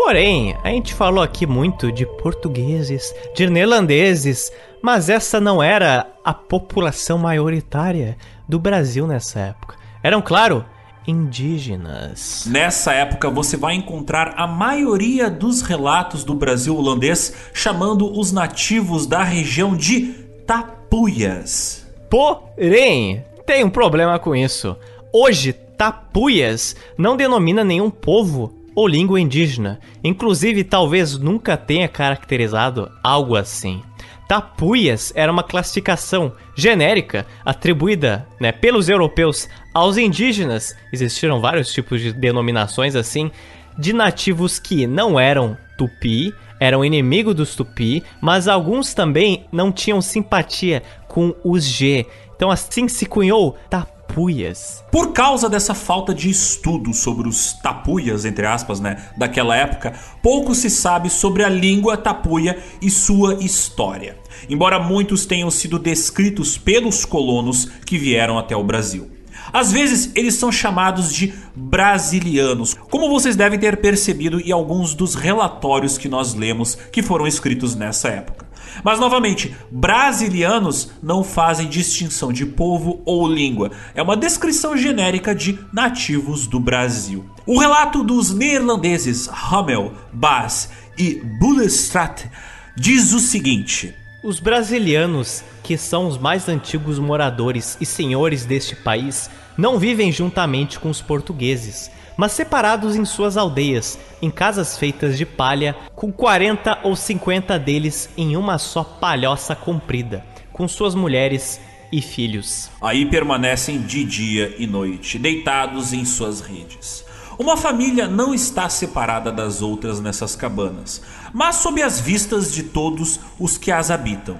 Porém, 0.06 0.54
a 0.62 0.68
gente 0.68 0.94
falou 0.94 1.24
aqui 1.24 1.48
muito 1.48 1.90
de 1.90 2.06
portugueses, 2.06 3.16
de 3.34 3.50
neerlandeses, 3.50 4.52
mas 4.82 5.08
essa 5.08 5.40
não 5.40 5.64
era 5.64 6.06
a 6.26 6.34
população 6.34 7.18
maioritária 7.18 8.18
do 8.46 8.60
Brasil 8.60 9.08
nessa 9.08 9.40
época. 9.40 9.78
Eram, 10.04 10.22
claro, 10.22 10.66
indígenas. 11.08 12.46
Nessa 12.46 12.92
época 12.92 13.30
você 13.30 13.56
vai 13.56 13.76
encontrar 13.76 14.34
a 14.36 14.46
maioria 14.46 15.30
dos 15.30 15.62
relatos 15.62 16.26
do 16.26 16.34
Brasil 16.34 16.76
holandês 16.76 17.34
chamando 17.54 18.12
os 18.20 18.34
nativos 18.34 19.08
da 19.08 19.24
região 19.24 19.74
de 19.74 20.08
tapuias. 20.46 21.88
Porém, 22.10 23.24
tem 23.46 23.64
um 23.64 23.70
problema 23.70 24.20
com 24.20 24.36
isso. 24.36 24.76
Hoje, 25.14 25.54
tapuias 25.54 26.76
não 26.98 27.16
denomina 27.16 27.64
nenhum 27.64 27.90
povo 27.90 28.63
ou 28.76 28.88
língua 28.88 29.20
indígena. 29.20 29.80
Inclusive, 30.04 30.64
talvez 30.64 31.18
nunca 31.18 31.56
tenha 31.58 31.88
caracterizado 31.88 32.92
algo 33.04 33.36
assim. 33.36 33.82
Tapuias 34.28 35.12
era 35.16 35.32
uma 35.32 35.44
classificação 35.44 36.34
genérica 36.56 37.26
atribuída 37.46 38.28
né, 38.40 38.52
pelos 38.52 38.90
europeus 38.90 39.48
aos 39.74 39.98
indígenas. 39.98 40.76
Existiram 40.92 41.40
vários 41.42 41.72
tipos 41.72 42.02
de 42.02 42.14
denominações 42.14 42.96
assim, 42.96 43.30
de 43.78 43.94
nativos 43.94 44.60
que 44.60 44.88
não 44.88 45.20
eram 45.20 45.58
tupi, 45.78 46.34
eram 46.60 46.86
inimigo 46.86 47.34
dos 47.34 47.56
tupi, 47.56 48.04
mas 48.22 48.48
alguns 48.48 48.94
também 48.94 49.46
não 49.52 49.72
tinham 49.72 50.02
simpatia 50.02 50.82
com 51.08 51.36
os 51.44 51.64
G. 51.64 52.06
Então 52.36 52.50
assim 52.50 52.88
se 52.88 53.06
cunhou 53.06 53.58
Tapuias 53.70 53.93
tapuias. 54.14 54.84
Por 54.92 55.12
causa 55.12 55.50
dessa 55.50 55.74
falta 55.74 56.14
de 56.14 56.30
estudo 56.30 56.94
sobre 56.94 57.28
os 57.28 57.54
tapuias, 57.54 58.26
entre 58.26 58.46
aspas, 58.46 58.80
né, 58.80 59.10
daquela 59.18 59.56
época, 59.56 59.94
pouco 60.22 60.54
se 60.54 60.70
sabe 60.70 61.10
sobre 61.10 61.44
a 61.44 61.50
língua 61.50 61.98
tapuia 61.98 62.58
e 62.80 62.92
sua 62.92 63.44
história. 63.44 64.18
Embora 64.48 64.80
muitos 64.80 65.26
tenham 65.26 65.50
sido 65.50 65.80
descritos 65.80 66.58
pelos 66.58 67.06
colonos 67.06 67.66
que 67.86 67.98
vieram 67.98 68.38
até 68.38 68.56
o 68.56 68.64
Brasil. 68.64 69.10
Às 69.52 69.72
vezes 69.72 70.12
eles 70.16 70.36
são 70.36 70.52
chamados 70.52 71.12
de 71.14 71.34
brasilianos, 71.56 72.76
como 72.90 73.10
vocês 73.10 73.36
devem 73.36 73.60
ter 73.60 73.78
percebido 73.78 74.40
em 74.40 74.52
alguns 74.52 74.94
dos 74.94 75.16
relatórios 75.16 75.98
que 75.98 76.08
nós 76.08 76.34
lemos 76.34 76.76
que 76.92 77.02
foram 77.02 77.28
escritos 77.28 77.76
nessa 77.76 78.10
época. 78.10 78.53
Mas 78.84 79.00
novamente, 79.00 79.56
brasilianos 79.70 80.92
não 81.02 81.24
fazem 81.24 81.68
distinção 81.68 82.32
de 82.32 82.46
povo 82.46 83.02
ou 83.06 83.28
língua. 83.28 83.72
É 83.94 84.02
uma 84.02 84.16
descrição 84.16 84.78
genérica 84.78 85.36
de 85.36 85.60
nativos 85.72 86.48
do 86.48 86.60
Brasil. 86.60 87.26
O 87.46 87.60
relato 87.60 88.04
dos 88.04 88.34
neerlandeses 88.34 89.28
Hamel, 89.28 89.94
Bas 90.14 90.70
e 90.98 91.16
Bullestraat 91.40 92.30
diz 92.76 93.14
o 93.14 93.20
seguinte: 93.20 93.94
Os 94.24 94.40
brasilianos, 94.40 95.44
que 95.62 95.78
são 95.78 96.08
os 96.08 96.18
mais 96.18 96.48
antigos 96.48 97.00
moradores 97.00 97.78
e 97.82 97.86
senhores 97.86 98.46
deste 98.46 98.76
país, 98.76 99.30
não 99.58 99.78
vivem 99.78 100.12
juntamente 100.12 100.80
com 100.80 100.90
os 100.90 101.02
portugueses 101.02 101.92
mas 102.18 102.32
separados 102.32 102.96
em 102.96 103.06
suas 103.06 103.38
aldeias, 103.38 103.98
em 104.22 104.30
casas 104.30 104.78
feitas 104.78 105.18
de 105.18 105.26
palha, 105.26 105.76
com 105.96 106.12
40 106.12 106.80
ou 106.84 106.96
50 106.96 107.58
deles 107.60 108.10
em 108.18 108.36
uma 108.36 108.58
só 108.58 108.84
palhoça 108.84 109.56
comprida, 109.56 110.26
com 110.52 110.68
suas 110.68 110.96
mulheres 110.96 111.60
e 111.92 112.02
filhos. 112.02 112.70
Aí 112.82 113.06
permanecem 113.06 113.82
de 113.82 114.04
dia 114.04 114.56
e 114.58 114.66
noite, 114.66 115.20
deitados 115.20 115.94
em 115.94 116.06
suas 116.06 116.42
redes. 116.42 117.06
Uma 117.38 117.58
família 117.58 118.08
não 118.08 118.34
está 118.34 118.70
separada 118.70 119.32
das 119.32 119.62
outras 119.62 120.00
nessas 120.00 120.36
cabanas, 120.36 121.02
mas 121.34 121.58
sob 121.58 121.82
as 121.82 122.00
vistas 122.00 122.54
de 122.54 122.64
todos 122.64 123.20
os 123.40 123.58
que 123.58 123.72
as 123.72 123.90
habitam. 123.90 124.38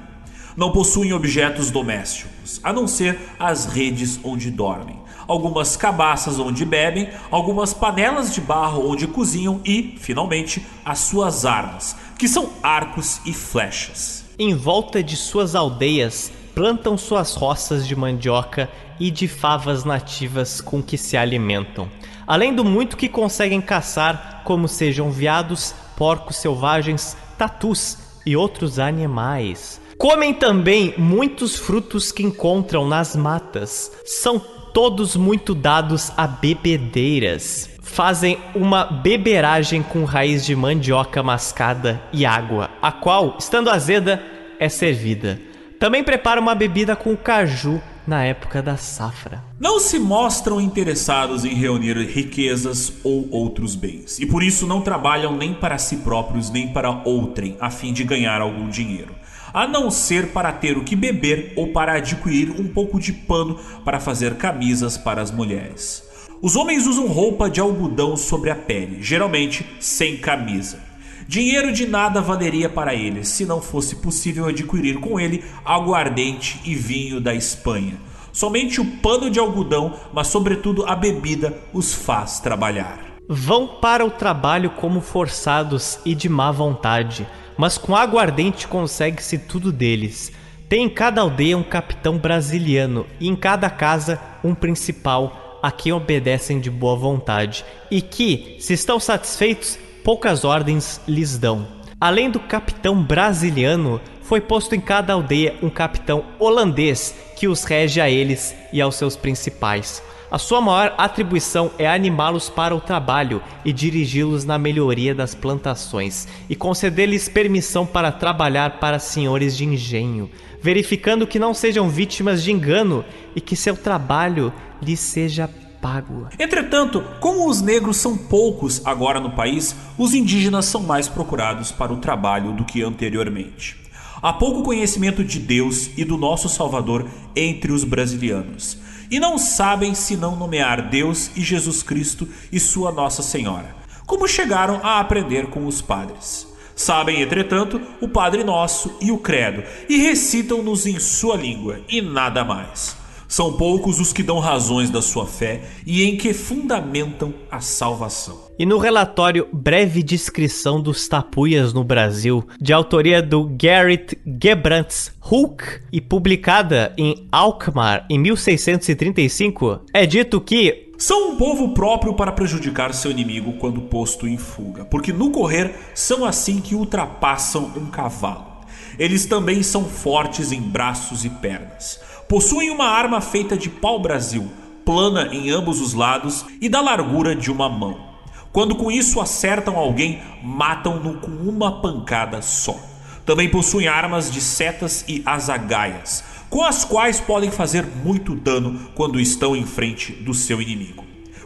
Não 0.56 0.72
possuem 0.72 1.12
objetos 1.14 1.72
domésticos, 1.72 2.60
a 2.64 2.72
não 2.72 2.88
ser 2.88 3.20
as 3.40 3.66
redes 3.66 4.20
onde 4.24 4.52
dormem 4.52 5.03
algumas 5.28 5.76
cabaças 5.76 6.40
onde 6.40 6.66
bebem, 6.66 7.10
algumas 7.32 7.74
panelas 7.74 8.34
de 8.34 8.42
barro 8.42 8.90
onde 8.90 9.08
cozinham 9.08 9.60
e, 9.66 9.96
finalmente, 10.00 10.66
as 10.84 11.00
suas 11.00 11.46
armas, 11.46 11.96
que 12.18 12.28
são 12.28 12.50
arcos 12.62 13.22
e 13.26 13.34
flechas. 13.34 14.26
Em 14.38 14.56
volta 14.56 15.04
de 15.04 15.16
suas 15.16 15.56
aldeias, 15.56 16.32
plantam 16.56 16.98
suas 16.98 17.34
roças 17.34 17.88
de 17.88 17.96
mandioca 17.96 18.70
e 19.00 19.10
de 19.10 19.28
favas 19.28 19.84
nativas 19.84 20.62
com 20.62 20.82
que 20.82 20.98
se 20.98 21.18
alimentam, 21.18 21.90
além 22.28 22.54
do 22.54 22.64
muito 22.64 22.98
que 22.98 23.10
conseguem 23.10 23.62
caçar, 23.62 24.42
como 24.44 24.68
sejam 24.68 25.12
veados, 25.12 25.74
porcos 25.98 26.38
selvagens, 26.38 27.18
tatus 27.38 27.98
e 28.26 28.36
outros 28.36 28.80
animais. 28.80 29.82
Comem 29.98 30.34
também 30.34 30.94
muitos 30.98 31.56
frutos 31.56 32.12
que 32.12 32.24
encontram 32.24 32.88
nas 32.88 33.16
matas. 33.16 33.92
São 34.06 34.42
todos 34.74 35.16
muito 35.16 35.54
dados 35.54 36.12
a 36.18 36.26
bebedeiras. 36.26 37.70
Fazem 37.82 38.40
uma 38.56 38.86
beberagem 38.86 39.84
com 39.84 40.04
raiz 40.04 40.44
de 40.44 40.56
mandioca 40.56 41.22
mascada 41.22 42.02
e 42.12 42.26
água, 42.26 42.72
a 42.82 42.92
qual, 42.92 43.38
estando 43.38 43.70
azeda, 43.70 44.22
é 44.60 44.68
servida. 44.68 45.40
Também 45.80 46.04
prepara 46.04 46.42
uma 46.42 46.56
bebida 46.56 46.96
com 46.96 47.16
caju 47.16 47.80
na 48.08 48.24
época 48.24 48.62
da 48.62 48.76
safra. 48.76 49.44
Não 49.60 49.80
se 49.80 50.00
mostram 50.00 50.60
interessados 50.60 51.46
em 51.46 51.54
reunir 51.54 51.98
riquezas 51.98 52.94
ou 53.04 53.28
outros 53.32 53.76
bens, 53.76 54.20
e 54.20 54.26
por 54.26 54.42
isso 54.42 54.66
não 54.66 54.82
trabalham 54.82 55.38
nem 55.38 55.54
para 55.54 55.78
si 55.78 55.98
próprios 55.98 56.50
nem 56.50 56.70
para 56.70 56.90
outrem, 57.06 57.56
a 57.60 57.70
fim 57.70 57.94
de 57.94 58.04
ganhar 58.04 58.42
algum 58.42 58.68
dinheiro 58.70 59.14
a 59.54 59.68
não 59.68 59.92
ser 59.92 60.30
para 60.30 60.52
ter 60.52 60.78
o 60.78 60.84
que 60.84 60.96
beber 60.96 61.54
ou 61.56 61.68
para 61.68 61.94
adquirir 61.94 62.50
um 62.60 62.68
pouco 62.68 63.00
de 63.00 63.14
pano 63.14 63.60
para 63.86 64.00
fazer 64.00 64.36
camisas 64.36 64.98
para 64.98 65.22
as 65.22 65.30
mulheres. 65.30 66.04
Os 66.42 66.56
homens 66.56 66.88
usam 66.88 67.08
roupa 67.08 67.50
de 67.50 67.62
algodão 67.62 68.18
sobre 68.18 68.50
a 68.50 68.56
pele, 68.56 69.02
geralmente 69.02 69.66
sem 69.80 70.18
camisa. 70.18 70.80
Dinheiro 71.28 71.72
de 71.72 71.88
nada 71.88 72.20
valeria 72.20 72.68
para 72.68 72.94
eles 72.94 73.30
se 73.30 73.46
não 73.46 73.62
fosse 73.62 73.98
possível 73.98 74.48
adquirir 74.48 75.00
com 75.00 75.20
ele 75.20 75.44
aguardente 75.64 76.60
e 76.66 76.76
vinho 76.76 77.22
da 77.22 77.34
Espanha. 77.34 77.98
Somente 78.34 78.82
o 78.82 78.86
pano 78.98 79.30
de 79.30 79.40
algodão, 79.40 79.94
mas 80.12 80.28
sobretudo 80.28 80.86
a 80.86 80.96
bebida, 80.96 81.58
os 81.72 81.94
faz 81.94 82.40
trabalhar. 82.40 83.00
Vão 83.30 83.80
para 83.80 84.04
o 84.04 84.12
trabalho 84.12 84.72
como 84.72 85.00
forçados 85.00 85.98
e 86.04 86.14
de 86.14 86.28
má 86.28 86.52
vontade 86.52 87.26
mas 87.58 87.78
com 87.78 87.96
aguardente 87.96 88.68
consegue-se 88.68 89.38
tudo 89.38 89.72
deles. 89.72 90.32
Tem 90.68 90.86
em 90.86 90.90
cada 90.90 91.22
aldeia 91.22 91.58
um 91.58 91.64
capitão 91.64 92.18
brasiliano 92.18 93.06
e 93.20 93.28
em 93.28 93.36
cada 93.36 93.70
casa 93.70 94.20
um 94.44 94.56
principal 94.56 95.60
a 95.62 95.72
quem 95.72 95.94
obedecem 95.94 96.60
de 96.60 96.70
boa 96.70 96.96
vontade 96.96 97.64
e 97.90 98.02
que, 98.02 98.58
se 98.60 98.74
estão 98.74 99.00
satisfeitos, 99.00 99.80
poucas 100.04 100.44
ordens 100.44 101.00
lhes 101.08 101.38
dão. 101.38 101.66
Além 102.02 102.30
do 102.30 102.40
capitão 102.40 103.02
brasiliano, 103.02 104.02
foi 104.22 104.42
posto 104.42 104.76
em 104.76 104.82
cada 104.82 105.14
aldeia 105.14 105.56
um 105.62 105.70
capitão 105.70 106.26
holandês 106.38 107.16
que 107.38 107.48
os 107.48 107.64
rege 107.64 108.02
a 108.02 108.10
eles 108.10 108.54
e 108.74 108.82
aos 108.82 108.96
seus 108.96 109.16
principais. 109.16 110.04
A 110.34 110.40
sua 110.40 110.60
maior 110.60 110.96
atribuição 110.98 111.70
é 111.78 111.88
animá-los 111.88 112.50
para 112.50 112.76
o 112.76 112.82
trabalho 112.82 113.40
e 113.64 113.72
dirigi-los 113.72 114.44
na 114.46 114.58
melhoria 114.58 115.14
das 115.14 115.36
plantações, 115.36 116.28
e 116.50 116.56
conceder-lhes 116.56 117.30
permissão 117.30 117.86
para 117.86 118.12
trabalhar 118.12 118.80
para 118.80 118.98
senhores 118.98 119.56
de 119.56 119.64
engenho, 119.64 120.32
verificando 120.60 121.28
que 121.28 121.38
não 121.38 121.54
sejam 121.54 121.88
vítimas 121.88 122.42
de 122.42 122.52
engano 122.52 123.06
e 123.36 123.40
que 123.40 123.56
seu 123.56 123.78
trabalho 123.78 124.52
lhes 124.82 125.00
seja 125.02 125.48
pago. 125.80 126.28
Entretanto, 126.40 127.04
como 127.20 127.48
os 127.48 127.62
negros 127.62 127.98
são 127.98 128.18
poucos 128.18 128.82
agora 128.84 129.20
no 129.20 129.34
país, 129.34 129.76
os 130.00 130.16
indígenas 130.16 130.66
são 130.66 130.82
mais 130.82 131.08
procurados 131.08 131.72
para 131.72 131.94
o 131.94 131.98
trabalho 131.98 132.54
do 132.54 132.66
que 132.66 132.82
anteriormente. 132.82 133.78
Há 134.20 134.34
pouco 134.34 134.64
conhecimento 134.64 135.24
de 135.24 135.38
Deus 135.38 135.92
e 135.96 136.04
do 136.04 136.18
nosso 136.18 136.50
Salvador 136.50 137.08
entre 137.36 137.72
os 137.72 137.84
brasileiros 137.84 138.82
e 139.14 139.20
não 139.20 139.38
sabem 139.38 139.94
senão 139.94 140.36
nomear 140.36 140.90
Deus 140.90 141.30
e 141.36 141.42
Jesus 141.42 141.84
Cristo 141.84 142.28
e 142.52 142.60
Sua 142.60 142.92
Nossa 142.92 143.22
Senhora, 143.22 143.76
como 144.08 144.28
chegaram 144.28 144.80
a 144.82 145.00
aprender 145.00 145.52
com 145.52 145.68
os 145.68 145.84
padres. 145.84 146.48
Sabem, 146.76 147.22
entretanto, 147.22 147.80
o 148.02 148.08
Padre 148.08 148.44
Nosso 148.44 148.98
e 149.00 149.12
o 149.12 149.20
Credo 149.20 149.64
e 149.88 149.98
recitam-nos 149.98 150.88
em 150.88 151.00
sua 151.00 151.36
língua 151.36 151.80
e 151.88 152.02
nada 152.02 152.44
mais. 152.44 152.98
São 153.28 153.54
poucos 153.54 154.00
os 154.00 154.12
que 154.12 154.24
dão 154.24 154.40
razões 154.40 154.90
da 154.90 155.00
sua 155.00 155.28
fé 155.28 155.62
e 155.86 156.04
em 156.04 156.18
que 156.18 156.34
fundamentam 156.34 157.36
a 157.52 157.62
salvação. 157.62 158.43
E 158.58 158.66
no 158.66 158.78
relatório 158.78 159.48
Breve 159.52 160.04
Descrição 160.04 160.82
dos 160.82 161.08
Tapuias 161.08 161.74
no 161.74 161.84
Brasil, 161.84 162.48
de 162.62 162.72
autoria 162.72 163.22
do 163.22 163.52
Gerrit 163.60 164.18
Gebrants 164.42 165.12
Hulk 165.20 165.64
e 165.92 166.00
publicada 166.00 166.94
em 166.98 167.28
Alkmaar 167.32 168.06
em 168.10 168.20
1635, 168.20 169.82
é 169.94 170.06
dito 170.06 170.40
que 170.40 170.92
são 170.98 171.32
um 171.32 171.36
povo 171.36 171.74
próprio 171.74 172.14
para 172.14 172.32
prejudicar 172.32 172.94
seu 172.94 173.10
inimigo 173.10 173.54
quando 173.54 173.82
posto 173.82 174.28
em 174.28 174.38
fuga, 174.38 174.86
porque 174.86 175.12
no 175.12 175.32
correr 175.32 175.74
são 175.96 176.24
assim 176.24 176.62
que 176.62 176.76
ultrapassam 176.76 177.72
um 177.76 177.88
cavalo. 177.88 178.54
Eles 179.00 179.26
também 179.26 179.64
são 179.64 179.86
fortes 179.86 180.52
em 180.52 180.62
braços 180.62 181.26
e 181.26 181.30
pernas 181.30 182.00
Possuem 182.28 182.72
uma 182.72 182.86
arma 182.86 183.22
feita 183.22 183.58
de 183.58 183.70
pau-brasil, 183.70 184.50
plana 184.86 185.30
em 185.32 185.52
ambos 185.52 185.80
os 185.80 185.94
lados 185.94 186.46
e 186.60 186.68
da 186.68 186.82
largura 186.82 187.36
de 187.36 187.52
uma 187.52 187.70
mão. 187.70 188.13
Quando 188.54 188.76
com 188.76 188.92
isso 188.92 189.20
acertam 189.20 189.76
alguém, 189.76 190.22
matam-no 190.44 191.16
com 191.16 191.32
uma 191.32 191.82
pancada 191.82 192.40
só. 192.44 192.80
Também 193.26 193.50
possuem 193.50 193.88
armas 193.88 194.32
de 194.32 194.40
setas 194.40 195.04
e 195.08 195.24
azagaias, 195.26 196.24
com 196.52 196.64
as 196.64 196.86
quais 196.86 197.20
podem 197.20 197.50
fazer 197.50 197.84
muito 197.84 198.36
dano 198.36 198.92
quando 198.94 199.20
estão 199.20 199.56
em 199.56 199.66
frente 199.66 200.12
do 200.12 200.36
seu 200.36 200.62
inimigo. 200.62 201.04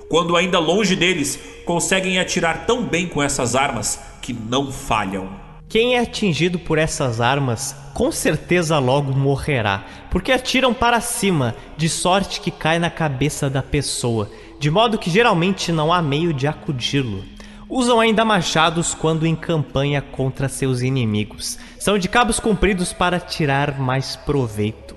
Quando 0.10 0.36
ainda 0.36 0.60
longe 0.60 0.98
deles, 0.98 1.40
conseguem 1.66 2.20
atirar 2.20 2.66
tão 2.66 2.84
bem 2.84 3.08
com 3.08 3.24
essas 3.24 3.56
armas 3.56 3.98
que 4.22 4.34
não 4.34 4.70
falham. 4.70 5.30
Quem 5.70 5.96
é 5.96 6.00
atingido 6.00 6.60
por 6.60 6.78
essas 6.78 7.22
armas 7.22 7.74
com 7.94 8.12
certeza 8.12 8.78
logo 8.80 9.12
morrerá, 9.12 9.84
porque 10.12 10.32
atiram 10.32 10.74
para 10.74 11.02
cima, 11.02 11.56
de 11.76 11.90
sorte 11.90 12.40
que 12.40 12.52
cai 12.52 12.80
na 12.80 12.90
cabeça 12.90 13.50
da 13.50 13.64
pessoa, 13.64 14.30
de 14.60 14.72
modo 14.72 14.98
que 14.98 15.10
geralmente 15.10 15.72
não 15.72 15.94
há 15.94 16.02
meio 16.02 16.34
de 16.34 16.48
acudi-lo. 16.48 17.24
Usam 17.70 18.00
ainda 18.00 18.24
machados 18.24 18.96
quando 18.96 19.26
em 19.26 19.36
campanha 19.36 20.02
contra 20.02 20.48
seus 20.48 20.82
inimigos. 20.82 21.60
São 21.78 21.98
de 21.98 22.08
cabos 22.08 22.40
compridos 22.40 22.94
para 22.94 23.20
tirar 23.20 23.80
mais 23.80 24.16
proveito. 24.16 24.96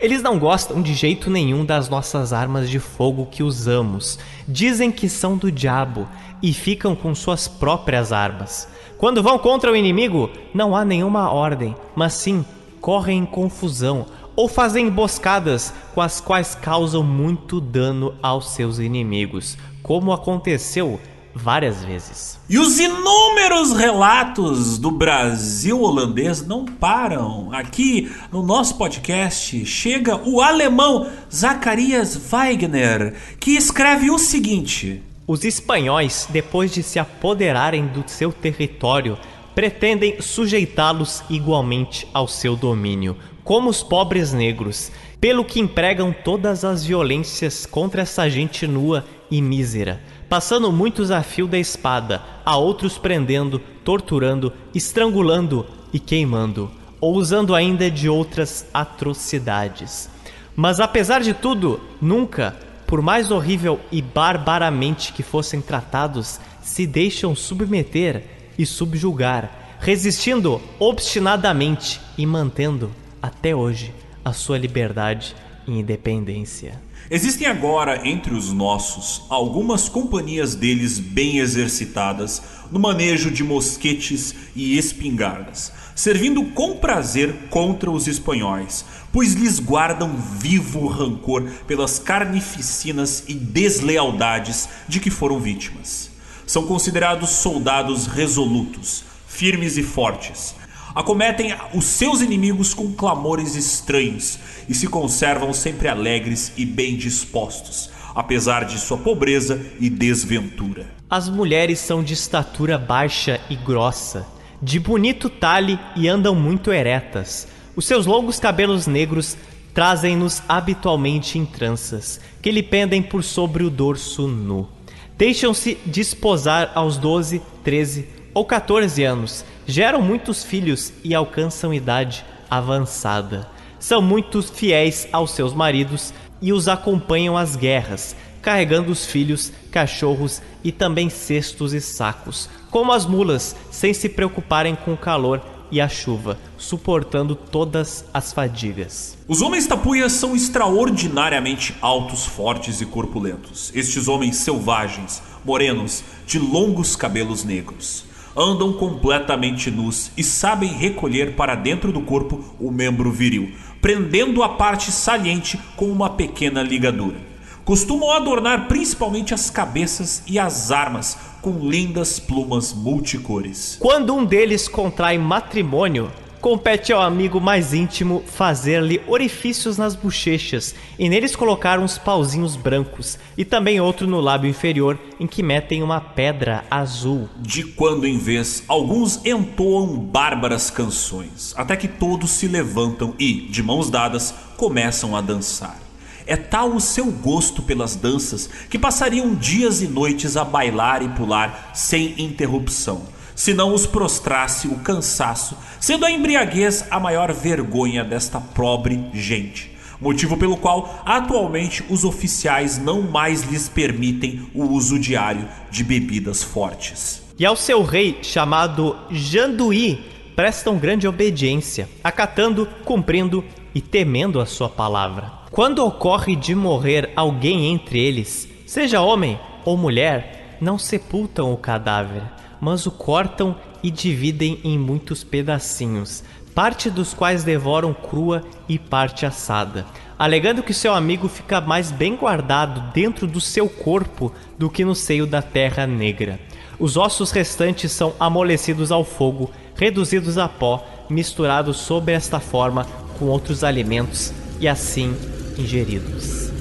Eles 0.00 0.22
não 0.22 0.38
gostam 0.38 0.82
de 0.82 0.94
jeito 0.94 1.30
nenhum 1.30 1.64
das 1.64 1.88
nossas 1.88 2.32
armas 2.32 2.68
de 2.68 2.78
fogo 2.78 3.26
que 3.26 3.42
usamos. 3.42 4.18
Dizem 4.46 4.92
que 4.92 5.08
são 5.08 5.36
do 5.36 5.50
diabo 5.50 6.08
e 6.42 6.52
ficam 6.52 6.94
com 6.94 7.14
suas 7.14 7.48
próprias 7.48 8.12
armas. 8.12 8.68
Quando 8.96 9.22
vão 9.22 9.38
contra 9.38 9.70
o 9.72 9.76
inimigo, 9.76 10.30
não 10.52 10.74
há 10.74 10.84
nenhuma 10.84 11.30
ordem, 11.30 11.74
mas 11.94 12.14
sim 12.14 12.44
correm 12.80 13.18
em 13.18 13.26
confusão 13.26 14.06
ou 14.38 14.46
fazem 14.46 14.86
emboscadas 14.86 15.74
com 15.92 16.00
as 16.00 16.20
quais 16.20 16.54
causam 16.54 17.02
muito 17.02 17.60
dano 17.60 18.14
aos 18.22 18.50
seus 18.50 18.78
inimigos, 18.78 19.58
como 19.82 20.12
aconteceu 20.12 21.00
várias 21.34 21.84
vezes. 21.84 22.38
E 22.48 22.56
os 22.56 22.78
inúmeros 22.78 23.72
relatos 23.72 24.78
do 24.78 24.92
Brasil 24.92 25.82
holandês 25.82 26.46
não 26.46 26.64
param. 26.64 27.52
Aqui 27.52 28.12
no 28.30 28.40
nosso 28.40 28.78
podcast 28.78 29.66
chega 29.66 30.14
o 30.24 30.40
alemão 30.40 31.10
Zacharias 31.34 32.16
Wegener, 32.32 33.16
que 33.40 33.56
escreve 33.56 34.08
o 34.08 34.18
seguinte: 34.20 35.02
os 35.26 35.42
espanhóis, 35.42 36.28
depois 36.30 36.72
de 36.72 36.84
se 36.84 37.00
apoderarem 37.00 37.88
do 37.88 38.04
seu 38.06 38.32
território, 38.32 39.18
pretendem 39.52 40.22
sujeitá-los 40.22 41.24
igualmente 41.28 42.06
ao 42.14 42.28
seu 42.28 42.54
domínio, 42.54 43.16
como 43.48 43.70
os 43.70 43.82
pobres 43.82 44.30
negros, 44.30 44.92
pelo 45.18 45.42
que 45.42 45.58
empregam 45.58 46.12
todas 46.12 46.66
as 46.66 46.84
violências 46.84 47.64
contra 47.64 48.02
essa 48.02 48.28
gente 48.28 48.66
nua 48.66 49.06
e 49.30 49.40
mísera, 49.40 50.02
passando 50.28 50.70
muitos 50.70 51.10
a 51.10 51.22
fio 51.22 51.46
da 51.46 51.58
espada, 51.58 52.22
a 52.44 52.58
outros 52.58 52.98
prendendo, 52.98 53.58
torturando, 53.82 54.52
estrangulando 54.74 55.64
e 55.94 55.98
queimando, 55.98 56.70
ou 57.00 57.14
usando 57.14 57.54
ainda 57.54 57.90
de 57.90 58.06
outras 58.06 58.66
atrocidades. 58.74 60.10
Mas 60.54 60.78
apesar 60.78 61.22
de 61.22 61.32
tudo, 61.32 61.80
nunca, 62.02 62.54
por 62.86 63.00
mais 63.00 63.30
horrível 63.30 63.80
e 63.90 64.02
barbaramente 64.02 65.10
que 65.10 65.22
fossem 65.22 65.62
tratados, 65.62 66.38
se 66.60 66.86
deixam 66.86 67.34
submeter 67.34 68.24
e 68.58 68.66
subjugar, 68.66 69.78
resistindo 69.80 70.60
obstinadamente 70.78 71.98
e 72.18 72.26
mantendo, 72.26 72.92
até 73.22 73.54
hoje, 73.54 73.92
a 74.24 74.32
sua 74.32 74.58
liberdade 74.58 75.34
e 75.66 75.72
independência. 75.72 76.80
Existem 77.10 77.46
agora 77.46 78.06
entre 78.06 78.34
os 78.34 78.52
nossos 78.52 79.22
algumas 79.30 79.88
companhias 79.88 80.54
deles 80.54 80.98
bem 80.98 81.38
exercitadas 81.38 82.42
no 82.70 82.78
manejo 82.78 83.30
de 83.30 83.42
mosquetes 83.42 84.34
e 84.54 84.76
espingardas, 84.76 85.72
servindo 85.94 86.44
com 86.46 86.76
prazer 86.76 87.34
contra 87.48 87.90
os 87.90 88.06
espanhóis, 88.06 88.84
pois 89.12 89.32
lhes 89.32 89.58
guardam 89.58 90.14
vivo 90.16 90.86
rancor 90.86 91.48
pelas 91.66 91.98
carnificinas 91.98 93.24
e 93.26 93.34
deslealdades 93.34 94.68
de 94.86 95.00
que 95.00 95.10
foram 95.10 95.40
vítimas. 95.40 96.10
São 96.46 96.66
considerados 96.66 97.30
soldados 97.30 98.06
resolutos, 98.06 99.04
firmes 99.26 99.76
e 99.76 99.82
fortes. 99.82 100.54
Acometem 100.94 101.54
os 101.74 101.84
seus 101.84 102.20
inimigos 102.20 102.74
com 102.74 102.92
clamores 102.92 103.54
estranhos 103.54 104.38
e 104.68 104.74
se 104.74 104.86
conservam 104.86 105.52
sempre 105.52 105.88
alegres 105.88 106.52
e 106.56 106.64
bem 106.64 106.96
dispostos, 106.96 107.90
apesar 108.14 108.64
de 108.64 108.78
sua 108.78 108.96
pobreza 108.96 109.60
e 109.78 109.90
desventura. 109.90 110.86
As 111.08 111.28
mulheres 111.28 111.78
são 111.78 112.02
de 112.02 112.14
estatura 112.14 112.78
baixa 112.78 113.40
e 113.48 113.56
grossa, 113.56 114.26
de 114.60 114.80
bonito 114.80 115.30
talhe 115.30 115.78
e 115.94 116.08
andam 116.08 116.34
muito 116.34 116.72
eretas. 116.72 117.46
Os 117.76 117.86
seus 117.86 118.06
longos 118.06 118.40
cabelos 118.40 118.86
negros 118.86 119.36
trazem-nos 119.72 120.42
habitualmente 120.48 121.38
em 121.38 121.46
tranças, 121.46 122.20
que 122.42 122.50
lhe 122.50 122.62
pendem 122.62 123.00
por 123.00 123.22
sobre 123.22 123.62
o 123.62 123.70
dorso 123.70 124.26
nu. 124.26 124.68
Deixam-se 125.16 125.78
desposar 125.86 126.72
aos 126.74 126.96
12, 126.96 127.40
13 127.62 128.08
ou 128.34 128.44
14 128.44 129.04
anos, 129.04 129.44
geram 129.68 130.00
muitos 130.00 130.42
filhos 130.42 130.94
e 131.04 131.14
alcançam 131.14 131.74
idade 131.74 132.24
avançada. 132.50 133.46
São 133.78 134.00
muito 134.00 134.42
fiéis 134.42 135.06
aos 135.12 135.32
seus 135.32 135.52
maridos 135.52 136.14
e 136.40 136.54
os 136.54 136.68
acompanham 136.68 137.36
às 137.36 137.54
guerras, 137.54 138.16
carregando 138.40 138.90
os 138.90 139.04
filhos, 139.04 139.52
cachorros 139.70 140.40
e 140.64 140.72
também 140.72 141.10
cestos 141.10 141.74
e 141.74 141.82
sacos, 141.82 142.48
como 142.70 142.92
as 142.92 143.04
mulas, 143.04 143.54
sem 143.70 143.92
se 143.92 144.08
preocuparem 144.08 144.74
com 144.74 144.94
o 144.94 144.96
calor 144.96 145.42
e 145.70 145.82
a 145.82 145.88
chuva, 145.88 146.38
suportando 146.56 147.34
todas 147.34 148.06
as 148.12 148.32
fadigas. 148.32 149.18
Os 149.28 149.42
homens 149.42 149.66
tapuias 149.66 150.12
são 150.12 150.34
extraordinariamente 150.34 151.76
altos, 151.82 152.24
fortes 152.24 152.80
e 152.80 152.86
corpulentos. 152.86 153.70
Estes 153.74 154.08
homens 154.08 154.36
selvagens, 154.36 155.22
morenos, 155.44 156.02
de 156.26 156.38
longos 156.38 156.96
cabelos 156.96 157.44
negros, 157.44 158.07
andam 158.38 158.72
completamente 158.72 159.70
nus 159.70 160.12
e 160.16 160.22
sabem 160.22 160.72
recolher 160.72 161.34
para 161.34 161.56
dentro 161.56 161.90
do 161.90 162.00
corpo 162.02 162.44
o 162.60 162.70
membro 162.70 163.10
viril, 163.10 163.52
prendendo 163.82 164.42
a 164.44 164.50
parte 164.50 164.92
saliente 164.92 165.58
com 165.76 165.86
uma 165.86 166.10
pequena 166.10 166.62
ligadura. 166.62 167.16
Costumam 167.64 168.12
adornar 168.12 168.68
principalmente 168.68 169.34
as 169.34 169.50
cabeças 169.50 170.22
e 170.26 170.38
as 170.38 170.70
armas 170.70 171.18
com 171.42 171.58
lindas 171.58 172.18
plumas 172.18 172.72
multicores. 172.72 173.76
Quando 173.80 174.14
um 174.14 174.24
deles 174.24 174.68
contrai 174.68 175.18
matrimônio, 175.18 176.10
compete 176.40 176.92
ao 176.92 177.02
amigo 177.02 177.40
mais 177.40 177.74
íntimo 177.74 178.22
fazer-lhe 178.26 179.00
orifícios 179.06 179.76
nas 179.76 179.94
bochechas 179.94 180.74
e 180.98 181.08
neles 181.08 181.34
colocar 181.34 181.78
uns 181.78 181.98
pauzinhos 181.98 182.56
brancos 182.56 183.18
e 183.36 183.44
também 183.44 183.80
outro 183.80 184.06
no 184.06 184.20
lábio 184.20 184.48
inferior 184.48 184.98
em 185.18 185.26
que 185.26 185.42
metem 185.42 185.82
uma 185.82 186.00
pedra 186.00 186.64
azul. 186.70 187.28
De 187.38 187.64
quando 187.64 188.06
em 188.06 188.18
vez, 188.18 188.62
alguns 188.68 189.24
entoam 189.24 189.98
bárbaras 189.98 190.70
canções, 190.70 191.54
até 191.56 191.76
que 191.76 191.88
todos 191.88 192.30
se 192.30 192.46
levantam 192.46 193.14
e, 193.18 193.32
de 193.32 193.62
mãos 193.62 193.90
dadas, 193.90 194.34
começam 194.56 195.16
a 195.16 195.20
dançar. 195.20 195.78
É 196.26 196.36
tal 196.36 196.74
o 196.74 196.80
seu 196.80 197.06
gosto 197.06 197.62
pelas 197.62 197.96
danças 197.96 198.50
que 198.68 198.78
passariam 198.78 199.34
dias 199.34 199.80
e 199.80 199.88
noites 199.88 200.36
a 200.36 200.44
bailar 200.44 201.02
e 201.02 201.08
pular 201.08 201.70
sem 201.74 202.14
interrupção, 202.18 203.02
se 203.38 203.54
não 203.54 203.72
os 203.72 203.86
prostrasse 203.86 204.66
o 204.66 204.80
cansaço, 204.80 205.56
sendo 205.78 206.04
a 206.04 206.10
embriaguez 206.10 206.84
a 206.90 206.98
maior 206.98 207.32
vergonha 207.32 208.02
desta 208.02 208.40
pobre 208.40 209.00
gente. 209.14 209.70
Motivo 210.00 210.36
pelo 210.36 210.56
qual 210.56 211.00
atualmente 211.06 211.84
os 211.88 212.02
oficiais 212.02 212.78
não 212.78 213.00
mais 213.00 213.42
lhes 213.44 213.68
permitem 213.68 214.50
o 214.52 214.64
uso 214.64 214.98
diário 214.98 215.48
de 215.70 215.84
bebidas 215.84 216.42
fortes. 216.42 217.22
E 217.38 217.46
ao 217.46 217.54
seu 217.54 217.84
rei, 217.84 218.18
chamado 218.22 218.96
Janduí, 219.08 220.04
prestam 220.34 220.76
grande 220.76 221.06
obediência, 221.06 221.88
acatando, 222.02 222.66
cumprindo 222.84 223.44
e 223.72 223.80
temendo 223.80 224.40
a 224.40 224.46
sua 224.46 224.68
palavra. 224.68 225.30
Quando 225.52 225.86
ocorre 225.86 226.34
de 226.34 226.56
morrer 226.56 227.12
alguém 227.14 227.66
entre 227.66 228.00
eles, 228.00 228.48
seja 228.66 229.00
homem 229.00 229.38
ou 229.64 229.76
mulher, 229.76 230.58
não 230.60 230.76
sepultam 230.76 231.52
o 231.52 231.56
cadáver, 231.56 232.36
mas 232.60 232.86
o 232.86 232.90
cortam 232.90 233.56
e 233.82 233.90
dividem 233.90 234.60
em 234.64 234.78
muitos 234.78 235.22
pedacinhos, 235.22 236.22
parte 236.54 236.90
dos 236.90 237.14
quais 237.14 237.44
devoram 237.44 237.94
crua 237.94 238.42
e 238.68 238.78
parte 238.78 239.24
assada, 239.24 239.86
alegando 240.18 240.62
que 240.62 240.74
seu 240.74 240.92
amigo 240.92 241.28
fica 241.28 241.60
mais 241.60 241.92
bem 241.92 242.16
guardado 242.16 242.92
dentro 242.92 243.26
do 243.26 243.40
seu 243.40 243.68
corpo 243.68 244.32
do 244.58 244.68
que 244.68 244.84
no 244.84 244.94
seio 244.94 245.26
da 245.26 245.40
terra 245.40 245.86
negra. 245.86 246.40
Os 246.78 246.96
ossos 246.96 247.30
restantes 247.30 247.92
são 247.92 248.12
amolecidos 248.18 248.90
ao 248.90 249.04
fogo, 249.04 249.50
reduzidos 249.76 250.38
a 250.38 250.48
pó, 250.48 250.84
misturados 251.08 251.76
sob 251.76 252.12
esta 252.12 252.40
forma 252.40 252.86
com 253.18 253.26
outros 253.26 253.62
alimentos 253.64 254.32
e 254.60 254.66
assim 254.68 255.16
ingeridos. 255.56 256.57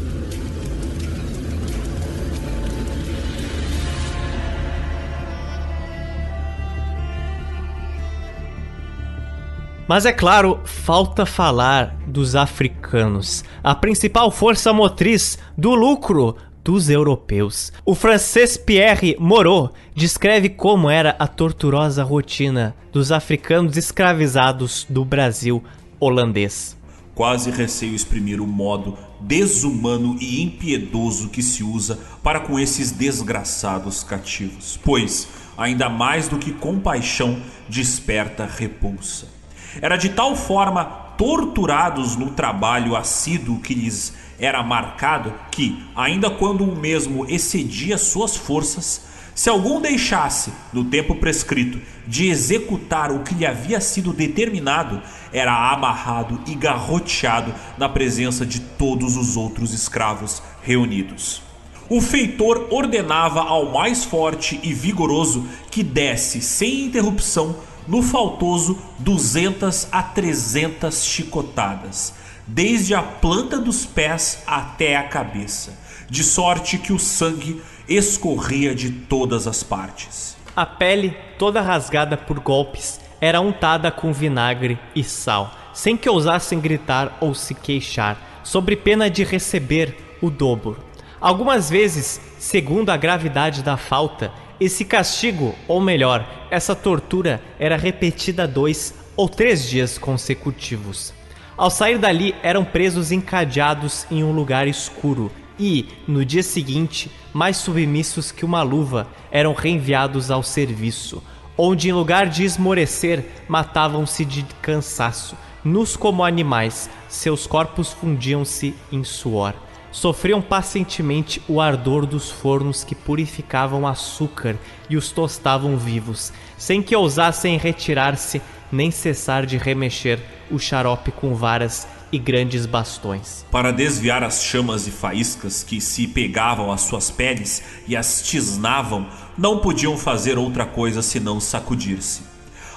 Mas 9.87 10.05
é 10.05 10.11
claro, 10.11 10.59
falta 10.65 11.25
falar 11.25 11.95
dos 12.05 12.35
africanos, 12.35 13.45
a 13.63 13.73
principal 13.73 14.29
força 14.29 14.73
motriz 14.73 15.39
do 15.57 15.73
lucro 15.73 16.35
dos 16.61 16.89
europeus. 16.89 17.71
O 17.85 17.95
francês 17.95 18.57
Pierre 18.57 19.15
Moreau 19.17 19.71
descreve 19.95 20.49
como 20.49 20.89
era 20.89 21.15
a 21.17 21.25
torturosa 21.25 22.03
rotina 22.03 22.75
dos 22.91 23.13
africanos 23.13 23.77
escravizados 23.77 24.85
do 24.89 25.05
Brasil 25.05 25.63
holandês. 26.01 26.75
Quase 27.15 27.49
receio 27.49 27.95
exprimir 27.95 28.41
o 28.41 28.45
modo 28.45 28.97
desumano 29.21 30.17
e 30.19 30.43
impiedoso 30.43 31.29
que 31.29 31.41
se 31.41 31.63
usa 31.63 31.97
para 32.21 32.41
com 32.41 32.59
esses 32.59 32.91
desgraçados 32.91 34.03
cativos, 34.03 34.77
pois, 34.83 35.29
ainda 35.57 35.87
mais 35.87 36.27
do 36.27 36.37
que 36.37 36.51
compaixão, 36.51 37.41
desperta 37.69 38.45
repulsa. 38.45 39.36
Era 39.81 39.97
de 39.97 40.09
tal 40.09 40.35
forma 40.35 40.85
torturados 41.17 42.15
no 42.15 42.31
trabalho 42.31 42.95
assíduo 42.95 43.59
que 43.59 43.73
lhes 43.73 44.13
era 44.39 44.61
marcado 44.61 45.33
que, 45.51 45.83
ainda 45.95 46.29
quando 46.29 46.63
o 46.63 46.75
mesmo 46.75 47.25
excedia 47.27 47.97
suas 47.97 48.35
forças, 48.35 49.01
se 49.33 49.49
algum 49.49 49.79
deixasse, 49.79 50.51
no 50.73 50.85
tempo 50.85 51.15
prescrito, 51.15 51.79
de 52.07 52.27
executar 52.27 53.11
o 53.11 53.19
que 53.19 53.35
lhe 53.35 53.45
havia 53.45 53.79
sido 53.79 54.11
determinado, 54.11 54.99
era 55.31 55.71
amarrado 55.71 56.39
e 56.47 56.55
garroteado 56.55 57.53
na 57.77 57.87
presença 57.87 58.45
de 58.45 58.59
todos 58.59 59.15
os 59.15 59.37
outros 59.37 59.73
escravos 59.73 60.41
reunidos. 60.63 61.43
O 61.87 62.01
feitor 62.01 62.67
ordenava 62.71 63.41
ao 63.41 63.71
mais 63.71 64.03
forte 64.03 64.59
e 64.63 64.73
vigoroso 64.73 65.47
que 65.69 65.83
desse 65.83 66.41
sem 66.41 66.85
interrupção 66.85 67.55
no 67.87 68.03
faltoso 68.03 68.77
200 68.99 69.87
a 69.91 70.03
300 70.03 71.05
chicotadas, 71.05 72.13
desde 72.45 72.93
a 72.93 73.01
planta 73.01 73.57
dos 73.57 73.85
pés 73.85 74.43
até 74.45 74.95
a 74.95 75.03
cabeça, 75.03 75.77
de 76.09 76.23
sorte 76.23 76.77
que 76.77 76.93
o 76.93 76.99
sangue 76.99 77.61
escorria 77.87 78.75
de 78.75 78.91
todas 78.91 79.47
as 79.47 79.63
partes. 79.63 80.35
A 80.55 80.65
pele, 80.65 81.15
toda 81.37 81.61
rasgada 81.61 82.17
por 82.17 82.39
golpes, 82.39 82.99
era 83.21 83.41
untada 83.41 83.91
com 83.91 84.11
vinagre 84.11 84.79
e 84.95 85.03
sal, 85.03 85.53
sem 85.73 85.95
que 85.95 86.09
ousassem 86.09 86.59
gritar 86.59 87.17
ou 87.21 87.33
se 87.33 87.53
queixar, 87.53 88.41
sob 88.43 88.75
pena 88.75 89.09
de 89.09 89.23
receber 89.23 90.17
o 90.21 90.29
dobro. 90.29 90.77
Algumas 91.19 91.69
vezes, 91.69 92.21
segundo 92.39 92.89
a 92.89 92.97
gravidade 92.97 93.63
da 93.63 93.75
falta, 93.75 94.31
esse 94.59 94.83
castigo, 94.83 95.53
ou 95.67 95.79
melhor, 95.79 96.47
essa 96.49 96.75
tortura, 96.75 97.41
era 97.59 97.77
repetida 97.77 98.47
dois 98.47 98.93
ou 99.15 99.29
três 99.29 99.69
dias 99.69 99.97
consecutivos. 99.97 101.13
Ao 101.55 101.69
sair 101.69 101.97
dali, 101.97 102.35
eram 102.43 102.63
presos 102.63 103.11
encadeados 103.11 104.05
em 104.11 104.23
um 104.23 104.31
lugar 104.31 104.67
escuro, 104.67 105.31
e, 105.59 105.87
no 106.07 106.23
dia 106.23 106.43
seguinte, 106.43 107.11
mais 107.33 107.57
submissos 107.57 108.31
que 108.31 108.45
uma 108.45 108.61
luva, 108.61 109.07
eram 109.31 109.53
reenviados 109.53 110.29
ao 110.29 110.43
serviço, 110.43 111.21
onde, 111.57 111.89
em 111.89 111.93
lugar 111.93 112.27
de 112.27 112.43
esmorecer, 112.43 113.25
matavam-se 113.47 114.23
de 114.23 114.43
cansaço, 114.61 115.35
nus 115.63 115.95
como 115.95 116.23
animais, 116.23 116.89
seus 117.09 117.47
corpos 117.47 117.91
fundiam-se 117.91 118.75
em 118.91 119.03
suor. 119.03 119.53
Sofriam 119.97 120.43
pacientemente 120.43 121.41
o 121.47 121.59
ardor 121.59 122.05
dos 122.05 122.29
fornos 122.29 122.83
que 122.83 122.93
purificavam 122.93 123.87
açúcar 123.87 124.55
e 124.87 124.95
os 124.95 125.11
tostavam 125.11 125.75
vivos, 125.75 126.31
sem 126.55 126.83
que 126.83 126.95
ousassem 126.95 127.57
retirar-se 127.57 128.39
nem 128.71 128.91
cessar 128.91 129.43
de 129.43 129.57
remexer 129.57 130.19
o 130.51 130.59
xarope 130.59 131.09
com 131.09 131.33
varas 131.33 131.87
e 132.11 132.19
grandes 132.19 132.67
bastões. 132.67 133.43
Para 133.49 133.71
desviar 133.71 134.21
as 134.23 134.43
chamas 134.43 134.85
e 134.85 134.91
faíscas 134.91 135.63
que 135.63 135.81
se 135.81 136.05
pegavam 136.05 136.71
às 136.71 136.81
suas 136.81 137.09
peles 137.09 137.63
e 137.87 137.97
as 137.97 138.21
tisnavam, 138.21 139.07
não 139.35 139.57
podiam 139.57 139.97
fazer 139.97 140.37
outra 140.37 140.67
coisa 140.67 141.01
senão 141.01 141.39
sacudir-se. 141.39 142.21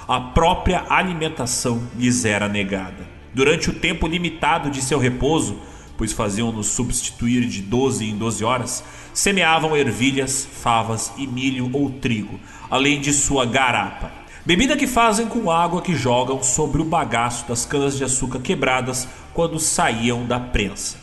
a 0.07 0.19
própria 0.19 0.85
alimentação 0.89 1.83
lhes 1.95 2.25
era 2.25 2.49
negada. 2.49 3.07
Durante 3.31 3.69
o 3.69 3.73
tempo 3.73 4.07
limitado 4.07 4.71
de 4.71 4.81
seu 4.81 4.97
repouso, 4.97 5.69
pois 6.01 6.13
faziam-nos 6.13 6.65
substituir 6.65 7.45
de 7.47 7.61
12 7.61 8.09
em 8.09 8.17
12 8.17 8.43
horas, 8.43 8.83
semeavam 9.13 9.77
ervilhas, 9.77 10.47
favas 10.51 11.11
e 11.15 11.27
milho 11.27 11.69
ou 11.73 11.91
trigo, 11.91 12.39
além 12.71 12.99
de 12.99 13.13
sua 13.13 13.45
garapa. 13.45 14.11
Bebida 14.43 14.75
que 14.75 14.87
fazem 14.87 15.27
com 15.27 15.51
água 15.51 15.79
que 15.79 15.93
jogam 15.93 16.41
sobre 16.41 16.81
o 16.81 16.85
bagaço 16.85 17.47
das 17.47 17.67
canas 17.67 17.95
de 17.95 18.03
açúcar 18.03 18.39
quebradas 18.39 19.07
quando 19.31 19.59
saíam 19.59 20.25
da 20.25 20.39
prensa. 20.39 20.97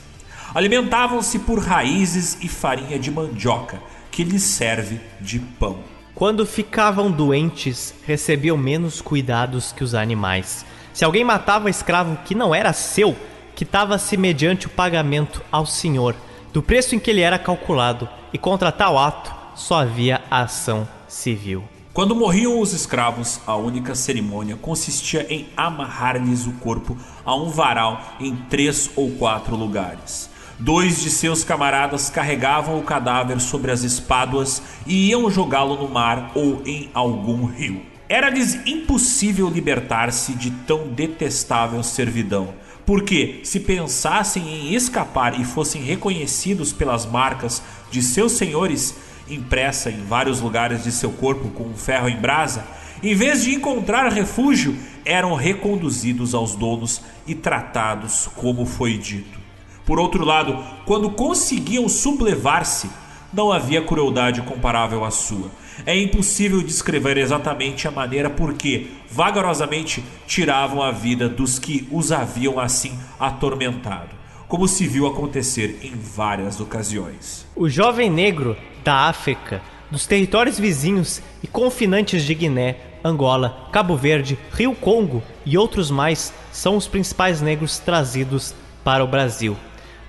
Alimentavam-se 0.52 1.38
por 1.38 1.60
raízes 1.60 2.36
e 2.40 2.48
farinha 2.48 2.98
de 2.98 3.12
mandioca, 3.12 3.80
que 4.10 4.24
lhes 4.24 4.42
serve 4.42 5.00
de 5.20 5.38
pão. 5.38 5.78
Quando 6.12 6.44
ficavam 6.44 7.08
doentes, 7.08 7.94
recebiam 8.04 8.56
menos 8.56 9.00
cuidados 9.00 9.70
que 9.70 9.84
os 9.84 9.94
animais. 9.94 10.66
Se 10.92 11.04
alguém 11.04 11.22
matava 11.22 11.70
escravo 11.70 12.18
que 12.24 12.34
não 12.34 12.52
era 12.52 12.72
seu, 12.72 13.16
quitava-se 13.58 14.16
mediante 14.16 14.68
o 14.68 14.70
pagamento 14.70 15.42
ao 15.50 15.66
senhor 15.66 16.14
do 16.52 16.62
preço 16.62 16.94
em 16.94 16.98
que 17.00 17.10
ele 17.10 17.22
era 17.22 17.36
calculado, 17.36 18.08
e 18.32 18.38
contra 18.38 18.70
tal 18.70 18.96
ato 18.96 19.34
só 19.56 19.80
havia 19.80 20.22
ação 20.30 20.86
civil. 21.08 21.64
Quando 21.92 22.14
morriam 22.14 22.60
os 22.60 22.72
escravos, 22.72 23.40
a 23.44 23.56
única 23.56 23.96
cerimônia 23.96 24.54
consistia 24.54 25.26
em 25.28 25.48
amarrar-lhes 25.56 26.46
o 26.46 26.52
corpo 26.52 26.96
a 27.24 27.34
um 27.34 27.48
varal 27.48 28.00
em 28.20 28.36
três 28.48 28.92
ou 28.94 29.10
quatro 29.16 29.56
lugares. 29.56 30.30
Dois 30.56 31.02
de 31.02 31.10
seus 31.10 31.42
camaradas 31.42 32.08
carregavam 32.08 32.78
o 32.78 32.84
cadáver 32.84 33.40
sobre 33.40 33.72
as 33.72 33.82
espáduas 33.82 34.62
e 34.86 35.08
iam 35.08 35.28
jogá-lo 35.28 35.74
no 35.74 35.88
mar 35.88 36.30
ou 36.36 36.62
em 36.64 36.88
algum 36.94 37.44
rio. 37.46 37.82
Era-lhes 38.08 38.54
impossível 38.66 39.50
libertar-se 39.50 40.32
de 40.32 40.52
tão 40.52 40.86
detestável 40.86 41.82
servidão, 41.82 42.54
porque 42.88 43.40
se 43.44 43.60
pensassem 43.60 44.48
em 44.48 44.74
escapar 44.74 45.38
e 45.38 45.44
fossem 45.44 45.82
reconhecidos 45.82 46.72
pelas 46.72 47.04
marcas 47.04 47.62
de 47.90 48.00
seus 48.00 48.32
senhores, 48.32 48.96
impressa 49.28 49.90
em 49.90 50.02
vários 50.06 50.40
lugares 50.40 50.84
de 50.84 50.90
seu 50.90 51.10
corpo 51.10 51.50
com 51.50 51.64
um 51.64 51.76
ferro 51.76 52.08
em 52.08 52.16
brasa, 52.16 52.64
em 53.02 53.14
vez 53.14 53.44
de 53.44 53.54
encontrar 53.54 54.10
refúgio, 54.10 54.74
eram 55.04 55.34
reconduzidos 55.34 56.32
aos 56.32 56.54
donos 56.54 57.02
e 57.26 57.34
tratados 57.34 58.26
como 58.34 58.64
foi 58.64 58.96
dito. 58.96 59.38
Por 59.84 60.00
outro 60.00 60.24
lado, 60.24 60.58
quando 60.86 61.10
conseguiam 61.10 61.90
sublevar-se, 61.90 62.88
não 63.30 63.52
havia 63.52 63.84
crueldade 63.84 64.40
comparável 64.40 65.04
à 65.04 65.10
sua. 65.10 65.50
É 65.88 65.98
impossível 65.98 66.62
descrever 66.62 67.16
exatamente 67.16 67.88
a 67.88 67.90
maneira 67.90 68.28
por 68.28 68.52
que, 68.52 68.90
vagarosamente, 69.10 70.04
tiravam 70.26 70.82
a 70.82 70.90
vida 70.90 71.30
dos 71.30 71.58
que 71.58 71.88
os 71.90 72.12
haviam 72.12 72.60
assim 72.60 72.92
atormentado, 73.18 74.10
como 74.46 74.68
se 74.68 74.86
viu 74.86 75.06
acontecer 75.06 75.78
em 75.82 75.92
várias 75.92 76.60
ocasiões. 76.60 77.46
O 77.56 77.70
jovem 77.70 78.10
negro 78.10 78.54
da 78.84 79.08
África, 79.08 79.62
dos 79.90 80.06
territórios 80.06 80.58
vizinhos 80.58 81.22
e 81.42 81.46
confinantes 81.46 82.22
de 82.22 82.34
Guiné, 82.34 82.76
Angola, 83.02 83.70
Cabo 83.72 83.96
Verde, 83.96 84.38
Rio 84.52 84.74
Congo 84.74 85.22
e 85.46 85.56
outros 85.56 85.90
mais 85.90 86.34
são 86.52 86.76
os 86.76 86.86
principais 86.86 87.40
negros 87.40 87.78
trazidos 87.78 88.54
para 88.84 89.02
o 89.02 89.08
Brasil. 89.08 89.56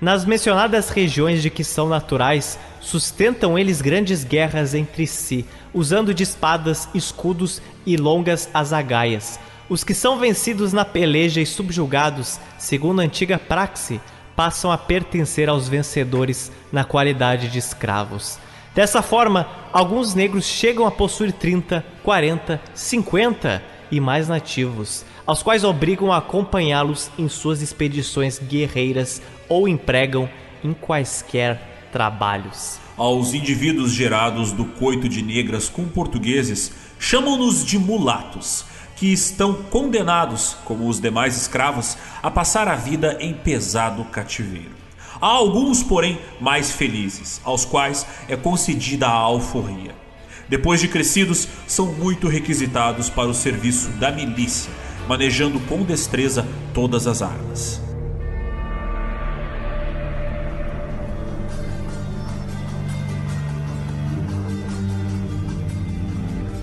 Nas 0.00 0.24
mencionadas 0.24 0.88
regiões 0.88 1.42
de 1.42 1.50
que 1.50 1.62
são 1.62 1.86
naturais, 1.86 2.58
sustentam 2.80 3.58
eles 3.58 3.82
grandes 3.82 4.24
guerras 4.24 4.72
entre 4.72 5.06
si, 5.06 5.44
usando 5.74 6.14
de 6.14 6.22
espadas, 6.22 6.88
escudos 6.94 7.60
e 7.84 7.98
longas 7.98 8.48
azagaias. 8.54 9.38
Os 9.68 9.84
que 9.84 9.92
são 9.92 10.18
vencidos 10.18 10.72
na 10.72 10.86
peleja 10.86 11.42
e 11.42 11.46
subjugados, 11.46 12.40
segundo 12.56 13.00
a 13.00 13.04
antiga 13.04 13.38
praxe, 13.38 14.00
passam 14.34 14.72
a 14.72 14.78
pertencer 14.78 15.50
aos 15.50 15.68
vencedores 15.68 16.50
na 16.72 16.82
qualidade 16.82 17.48
de 17.48 17.58
escravos. 17.58 18.38
Dessa 18.74 19.02
forma, 19.02 19.46
alguns 19.70 20.14
negros 20.14 20.46
chegam 20.46 20.86
a 20.86 20.90
possuir 20.90 21.30
30, 21.30 21.84
40, 22.02 22.58
50 22.72 23.62
e 23.90 24.00
mais 24.00 24.28
nativos, 24.28 25.04
aos 25.26 25.42
quais 25.42 25.62
obrigam 25.62 26.10
a 26.10 26.18
acompanhá-los 26.18 27.10
em 27.18 27.28
suas 27.28 27.60
expedições 27.60 28.38
guerreiras 28.38 29.20
ou 29.50 29.68
empregam 29.68 30.30
em 30.64 30.72
quaisquer 30.72 31.88
trabalhos. 31.92 32.78
Aos 32.96 33.34
indivíduos 33.34 33.92
gerados 33.92 34.52
do 34.52 34.64
coito 34.64 35.08
de 35.08 35.22
negras 35.22 35.68
com 35.68 35.86
portugueses, 35.88 36.72
chamam-nos 36.98 37.64
de 37.64 37.78
mulatos, 37.78 38.64
que 38.94 39.12
estão 39.12 39.54
condenados, 39.54 40.56
como 40.64 40.86
os 40.86 41.00
demais 41.00 41.36
escravos, 41.36 41.96
a 42.22 42.30
passar 42.30 42.68
a 42.68 42.76
vida 42.76 43.16
em 43.18 43.32
pesado 43.34 44.04
cativeiro. 44.04 44.78
Há 45.20 45.26
alguns, 45.26 45.82
porém, 45.82 46.18
mais 46.40 46.70
felizes, 46.70 47.40
aos 47.42 47.64
quais 47.64 48.06
é 48.28 48.36
concedida 48.36 49.06
a 49.06 49.12
alforria. 49.12 49.94
Depois 50.48 50.80
de 50.80 50.88
crescidos, 50.88 51.48
são 51.66 51.86
muito 51.86 52.28
requisitados 52.28 53.08
para 53.08 53.28
o 53.28 53.34
serviço 53.34 53.88
da 53.92 54.10
milícia, 54.12 54.72
manejando 55.08 55.58
com 55.60 55.82
destreza 55.82 56.46
todas 56.74 57.06
as 57.06 57.22
armas. 57.22 57.89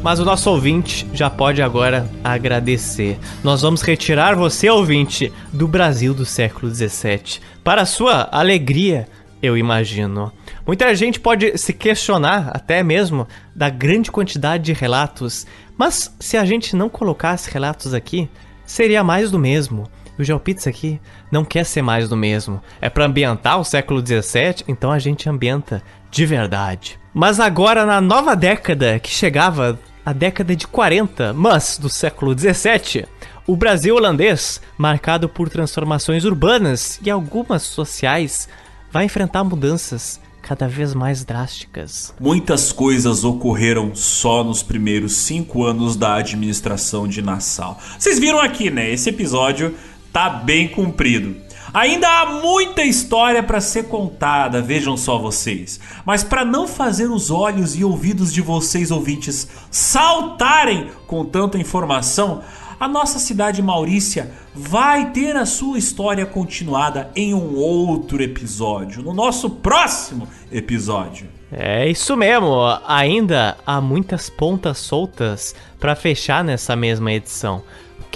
Mas 0.08 0.22
o 0.22 0.24
nosso 0.24 0.50
ouvinte 0.50 1.06
já 1.12 1.30
pode 1.30 1.62
agora 1.62 2.10
agradecer. 2.24 3.20
Nós 3.44 3.62
vamos 3.62 3.82
retirar 3.82 4.38
você, 4.38 4.70
ouvinte, 4.70 5.34
do 5.52 5.68
Brasil 5.68 6.14
do 6.14 6.24
século 6.24 6.74
XVII. 6.74 7.42
Para 7.62 7.86
sua 7.86 8.30
alegria, 8.32 9.06
eu 9.44 9.58
imagino. 9.58 10.32
Muita 10.66 10.96
gente 10.96 11.20
pode 11.20 11.58
se 11.58 11.74
questionar, 11.74 12.52
até 12.54 12.82
mesmo, 12.82 13.28
da 13.54 13.70
grande 13.70 14.10
quantidade 14.10 14.64
de 14.64 14.72
relatos, 14.72 15.46
mas 15.78 16.16
se 16.22 16.38
a 16.38 16.46
gente 16.46 16.74
não 16.74 16.88
colocasse 16.88 17.52
relatos 17.52 17.94
aqui, 17.94 18.30
seria 18.66 19.04
mais 19.04 19.30
do 19.30 19.38
mesmo. 19.38 19.90
O 20.18 20.24
GeoPizza 20.24 20.70
aqui 20.70 21.02
não 21.30 21.44
quer 21.44 21.66
ser 21.66 21.82
mais 21.82 22.08
do 22.08 22.16
mesmo. 22.16 22.62
É 22.80 22.90
para 22.90 23.04
ambientar 23.04 23.60
o 23.60 23.66
século 23.66 24.00
XVII, 24.00 24.64
então 24.70 24.90
a 24.90 25.00
gente 25.00 25.28
ambienta 25.30 25.84
de 26.10 26.26
verdade. 26.26 26.98
Mas 27.14 27.42
agora, 27.42 27.86
na 27.86 28.00
nova 28.00 28.38
década 28.38 29.00
que 29.00 29.10
chegava, 29.10 29.78
a 30.08 30.14
década 30.14 30.56
de 30.56 30.66
40, 30.66 31.34
mas 31.34 31.78
do 31.78 31.90
século 31.90 32.34
17, 32.34 33.06
o 33.46 33.58
Brasil 33.58 33.94
holandês, 33.94 34.62
marcado 34.78 35.28
por 35.28 35.50
transformações 35.50 36.24
urbanas 36.24 36.98
e 37.04 37.10
algumas 37.10 37.64
sociais, 37.64 38.48
vai 38.90 39.04
enfrentar 39.04 39.44
mudanças 39.44 40.22
cada 40.42 40.66
vez 40.66 40.94
mais 40.94 41.26
drásticas. 41.26 42.14
Muitas 42.22 42.72
coisas 42.72 43.26
ocorreram 43.26 43.94
só 43.94 44.46
nos 44.46 44.64
primeiros 44.64 45.12
cinco 45.12 45.66
anos 45.66 45.98
da 45.98 46.16
administração 46.16 47.06
de 47.06 47.22
Nassau. 47.22 47.78
Vocês 48.00 48.18
viram 48.18 48.40
aqui, 48.40 48.72
né? 48.72 48.90
Esse 48.90 49.10
episódio 49.10 49.76
tá 50.14 50.30
bem 50.30 50.70
comprido. 50.70 51.36
Ainda 51.74 52.08
há 52.08 52.26
muita 52.42 52.84
história 52.84 53.44
para 53.44 53.60
ser 53.60 53.88
contada, 53.88 54.62
vejam 54.62 54.96
só 54.96 55.18
vocês. 55.18 55.80
Mas 56.06 56.24
para 56.24 56.46
não 56.46 56.68
fazer 56.68 57.10
os 57.12 57.30
olhos 57.30 57.76
e 57.76 57.84
ouvidos 57.84 58.34
de 58.34 58.42
vocês 58.42 58.92
ouvintes 58.92 59.48
saltarem 59.70 60.90
com 61.06 61.26
tanta 61.26 61.58
informação, 61.58 62.42
a 62.80 62.88
nossa 62.88 63.18
cidade 63.18 63.62
Maurícia 63.62 64.32
vai 64.54 65.12
ter 65.12 65.36
a 65.36 65.46
sua 65.46 65.78
história 65.78 66.26
continuada 66.26 67.10
em 67.16 67.34
um 67.34 67.56
outro 67.56 68.22
episódio, 68.22 69.02
no 69.02 69.14
nosso 69.14 69.50
próximo 69.50 70.28
episódio. 70.52 71.28
É 71.52 71.90
isso 71.90 72.16
mesmo, 72.16 72.56
ainda 72.86 73.58
há 73.66 73.80
muitas 73.80 74.30
pontas 74.30 74.78
soltas 74.78 75.56
para 75.80 75.96
fechar 75.96 76.44
nessa 76.44 76.76
mesma 76.76 77.12
edição. 77.12 77.64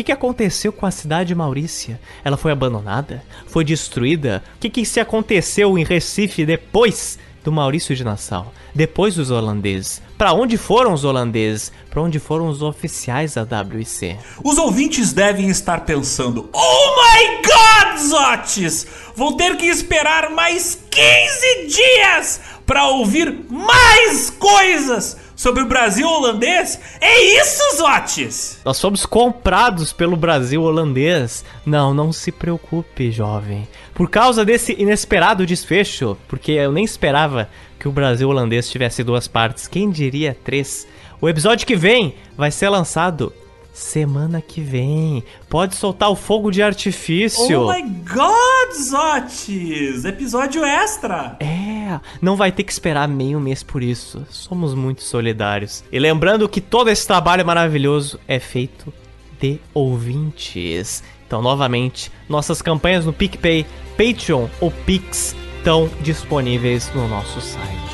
Que, 0.02 0.06
que 0.06 0.12
aconteceu 0.12 0.74
com 0.74 0.88
a 0.88 0.90
cidade 0.90 1.36
Maurícia? 1.36 2.02
Ela 2.26 2.36
foi 2.36 2.52
abandonada? 2.52 3.24
Foi 3.46 3.64
destruída? 3.64 4.44
O 4.56 4.60
que, 4.60 4.68
que 4.68 4.84
se 4.84 5.00
aconteceu 5.00 5.78
em 5.78 5.84
Recife 5.84 6.44
depois 6.44 7.20
do 7.44 7.52
Maurício 7.52 7.96
de 7.96 8.04
Nassau? 8.04 8.52
Depois 8.74 9.14
dos 9.14 9.30
holandeses? 9.30 10.02
Para 10.18 10.34
onde 10.34 10.58
foram 10.58 10.94
os 10.94 11.04
holandeses? 11.04 11.72
Para 11.92 12.02
onde 12.02 12.18
foram 12.18 12.48
os 12.48 12.64
oficiais 12.64 13.36
da 13.36 13.62
WIC? 13.62 14.18
Os 14.44 14.58
ouvintes 14.58 15.14
devem 15.14 15.50
estar 15.50 15.86
pensando: 15.86 16.50
Oh 16.52 16.96
my 16.96 17.42
God, 17.44 18.00
Zotes! 18.00 18.88
Vou 19.16 19.34
ter 19.34 19.56
que 19.56 19.68
esperar 19.68 20.32
mais 20.32 20.80
15 20.90 21.68
dias 21.68 22.42
para 22.66 22.88
ouvir 22.88 23.46
mais 23.48 24.32
coisas 24.32 25.16
sobre 25.42 25.64
o 25.64 25.68
Brasil 25.68 26.08
holandês? 26.08 26.80
É 27.02 27.20
isso, 27.42 27.64
Zotes? 27.78 28.62
Nós 28.64 28.80
fomos 28.80 29.08
comprados 29.08 29.92
pelo 29.92 30.16
Brasil 30.16 30.62
holandês. 30.62 31.44
Não, 31.66 31.96
não 31.96 32.14
se 32.14 32.32
preocupe, 32.32 33.12
jovem. 33.12 33.68
Por 33.92 34.08
causa 34.08 34.46
desse 34.46 34.80
inesperado 34.80 35.44
desfecho, 35.44 36.16
porque 36.28 36.52
eu 36.52 36.72
nem 36.72 36.86
esperava 36.86 37.50
que 37.80 37.88
o 37.88 37.92
Brasil 37.92 38.30
holandês 38.30 38.70
tivesse 38.70 39.04
duas 39.04 39.28
partes, 39.28 39.68
quem 39.68 39.90
diria 39.90 40.38
três? 40.44 40.88
O 41.20 41.28
episódio 41.28 41.66
que 41.66 41.76
vem 41.76 42.14
vai 42.38 42.52
ser 42.52 42.70
lançado 42.70 43.34
semana 43.74 44.42
que 44.42 44.62
vem. 44.62 45.24
Pode 45.50 45.76
soltar 45.76 46.10
o 46.10 46.16
fogo 46.16 46.52
de 46.52 46.62
artifício. 46.62 47.62
Oh 47.62 47.74
my 47.74 47.82
god, 47.82 48.74
Zotes! 48.76 50.06
Episódio 50.06 50.64
extra! 50.64 51.38
É, 51.40 52.00
não 52.22 52.36
vai 52.36 52.52
ter 52.52 52.64
que 52.64 52.72
esperar 52.72 53.08
meio 53.08 53.40
mês 53.40 53.64
por 53.64 53.82
isso. 53.82 54.26
Somos 54.30 54.74
muito 54.74 55.04
solidários. 55.04 55.84
E 55.92 56.00
lembrando 56.00 56.50
que 56.50 56.62
todo 56.62 56.90
esse 56.90 57.06
trabalho 57.06 57.46
maravilhoso 57.46 58.20
é 58.28 58.40
feito 58.40 58.94
de 59.40 59.60
ouvintes. 59.74 61.04
Então, 61.26 61.42
novamente, 61.42 62.12
nossas 62.28 62.62
campanhas 62.62 63.06
no 63.06 63.14
PicPay, 63.14 63.66
Patreon 63.98 64.48
ou 64.60 64.70
Pix 64.70 65.36
estão 65.58 65.90
disponíveis 66.02 66.92
no 66.94 67.08
nosso 67.08 67.40
site. 67.40 67.91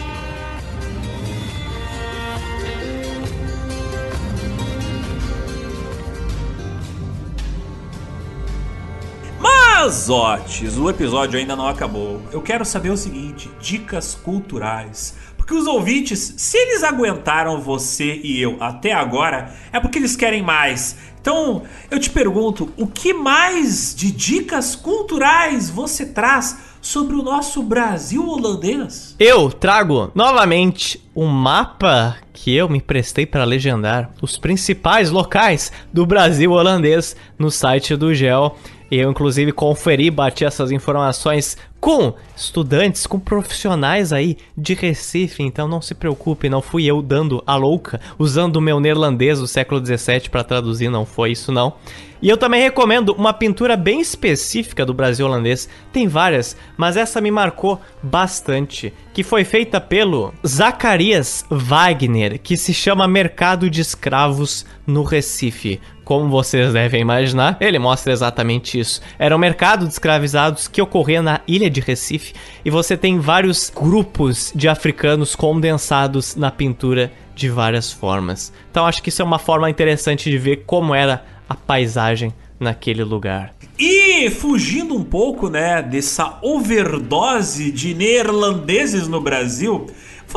Mas, 9.79 10.09
Otis, 10.09 10.75
o 10.75 10.89
episódio 10.89 11.37
ainda 11.37 11.55
não 11.55 11.67
acabou. 11.67 12.19
Eu 12.31 12.41
quero 12.41 12.65
saber 12.65 12.89
o 12.89 12.97
seguinte: 12.97 13.47
dicas 13.61 14.15
culturais. 14.15 15.15
Porque 15.37 15.53
os 15.53 15.67
ouvintes, 15.67 16.33
se 16.35 16.57
eles 16.57 16.83
aguentaram 16.83 17.61
você 17.61 18.19
e 18.23 18.41
eu 18.41 18.57
até 18.59 18.91
agora, 18.91 19.53
é 19.71 19.79
porque 19.79 19.99
eles 19.99 20.15
querem 20.15 20.41
mais. 20.41 20.97
Então, 21.21 21.61
eu 21.91 21.99
te 21.99 22.09
pergunto, 22.09 22.73
o 22.75 22.87
que 22.87 23.13
mais 23.13 23.93
de 23.95 24.11
dicas 24.11 24.75
culturais 24.75 25.69
você 25.69 26.07
traz 26.07 26.57
sobre 26.81 27.15
o 27.15 27.21
nosso 27.21 27.61
Brasil 27.61 28.27
holandês? 28.27 29.15
Eu 29.19 29.51
trago 29.51 30.11
novamente 30.15 30.99
um 31.15 31.27
mapa 31.27 32.17
que 32.33 32.55
eu 32.55 32.67
me 32.67 32.81
prestei 32.81 33.25
para 33.25 33.43
legendar 33.43 34.09
os 34.21 34.37
principais 34.37 35.11
locais 35.11 35.71
do 35.93 36.03
Brasil 36.05 36.51
holandês 36.51 37.15
no 37.37 37.51
site 37.51 37.95
do 37.95 38.13
GEL. 38.13 38.57
Eu, 38.89 39.09
inclusive, 39.09 39.51
conferi, 39.51 40.09
bati 40.09 40.45
essas 40.45 40.71
informações 40.71 41.57
com 41.79 42.13
estudantes, 42.35 43.05
com 43.05 43.19
profissionais 43.19 44.11
aí 44.11 44.37
de 44.57 44.73
Recife. 44.73 45.43
Então 45.43 45.67
não 45.67 45.81
se 45.81 45.93
preocupe, 45.93 46.49
não 46.49 46.61
fui 46.61 46.85
eu 46.85 47.01
dando 47.01 47.43
a 47.45 47.55
louca, 47.55 47.99
usando 48.17 48.57
o 48.57 48.61
meu 48.61 48.79
neerlandês 48.79 49.39
do 49.39 49.47
século 49.47 49.85
XVII 49.85 50.29
para 50.29 50.43
traduzir, 50.43 50.89
não 50.89 51.05
foi 51.05 51.31
isso 51.31 51.51
não. 51.51 51.75
E 52.21 52.29
eu 52.29 52.37
também 52.37 52.61
recomendo 52.61 53.13
uma 53.13 53.31
pintura 53.31 53.77
bem 53.77 54.01
específica 54.01 54.83
do 54.83 54.93
Brasil 54.93 55.25
holandês. 55.25 55.69
Tem 55.93 56.07
várias, 56.07 56.57
mas 56.75 56.97
essa 56.97 57.21
me 57.21 57.29
marcou 57.29 57.79
bastante. 58.01 58.91
Que 59.13 59.23
foi 59.23 59.43
feita 59.43 59.79
pelo 59.79 60.33
Zacarias 60.45 61.45
Wagner, 61.49 62.39
que 62.39 62.57
se 62.57 62.73
chama 62.73 63.07
Mercado 63.07 63.69
de 63.69 63.81
Escravos 63.81 64.65
no 64.85 65.03
Recife. 65.03 65.79
Como 66.07 66.29
vocês 66.29 66.71
devem 66.71 67.01
imaginar, 67.01 67.57
ele 67.59 67.77
mostra 67.77 68.13
exatamente 68.13 68.79
isso. 68.79 69.01
Era 69.19 69.35
um 69.35 69.37
mercado 69.37 69.85
de 69.85 69.91
escravizados 69.91 70.65
que 70.65 70.81
ocorria 70.81 71.21
na 71.21 71.41
ilha 71.45 71.69
de 71.69 71.81
Recife 71.81 72.33
e 72.63 72.69
você 72.69 72.95
tem 72.95 73.19
vários 73.19 73.69
grupos 73.69 74.53
de 74.55 74.69
africanos 74.69 75.35
condensados 75.35 76.33
na 76.37 76.49
pintura 76.49 77.11
de 77.35 77.49
várias 77.49 77.91
formas. 77.91 78.53
Então 78.71 78.85
acho 78.85 79.03
que 79.03 79.09
isso 79.09 79.21
é 79.21 79.25
uma 79.25 79.37
forma 79.37 79.69
interessante 79.69 80.31
de 80.31 80.37
ver 80.37 80.63
como 80.65 80.95
era 80.95 81.25
a 81.49 81.55
paisagem 81.55 82.33
naquele 82.57 83.03
lugar. 83.03 83.53
E 83.77 84.29
fugindo 84.29 84.95
um 84.95 85.03
pouco, 85.03 85.49
né, 85.49 85.83
dessa 85.83 86.39
overdose 86.41 87.69
de 87.69 87.93
neerlandeses 87.93 89.09
no 89.09 89.19
Brasil, 89.19 89.87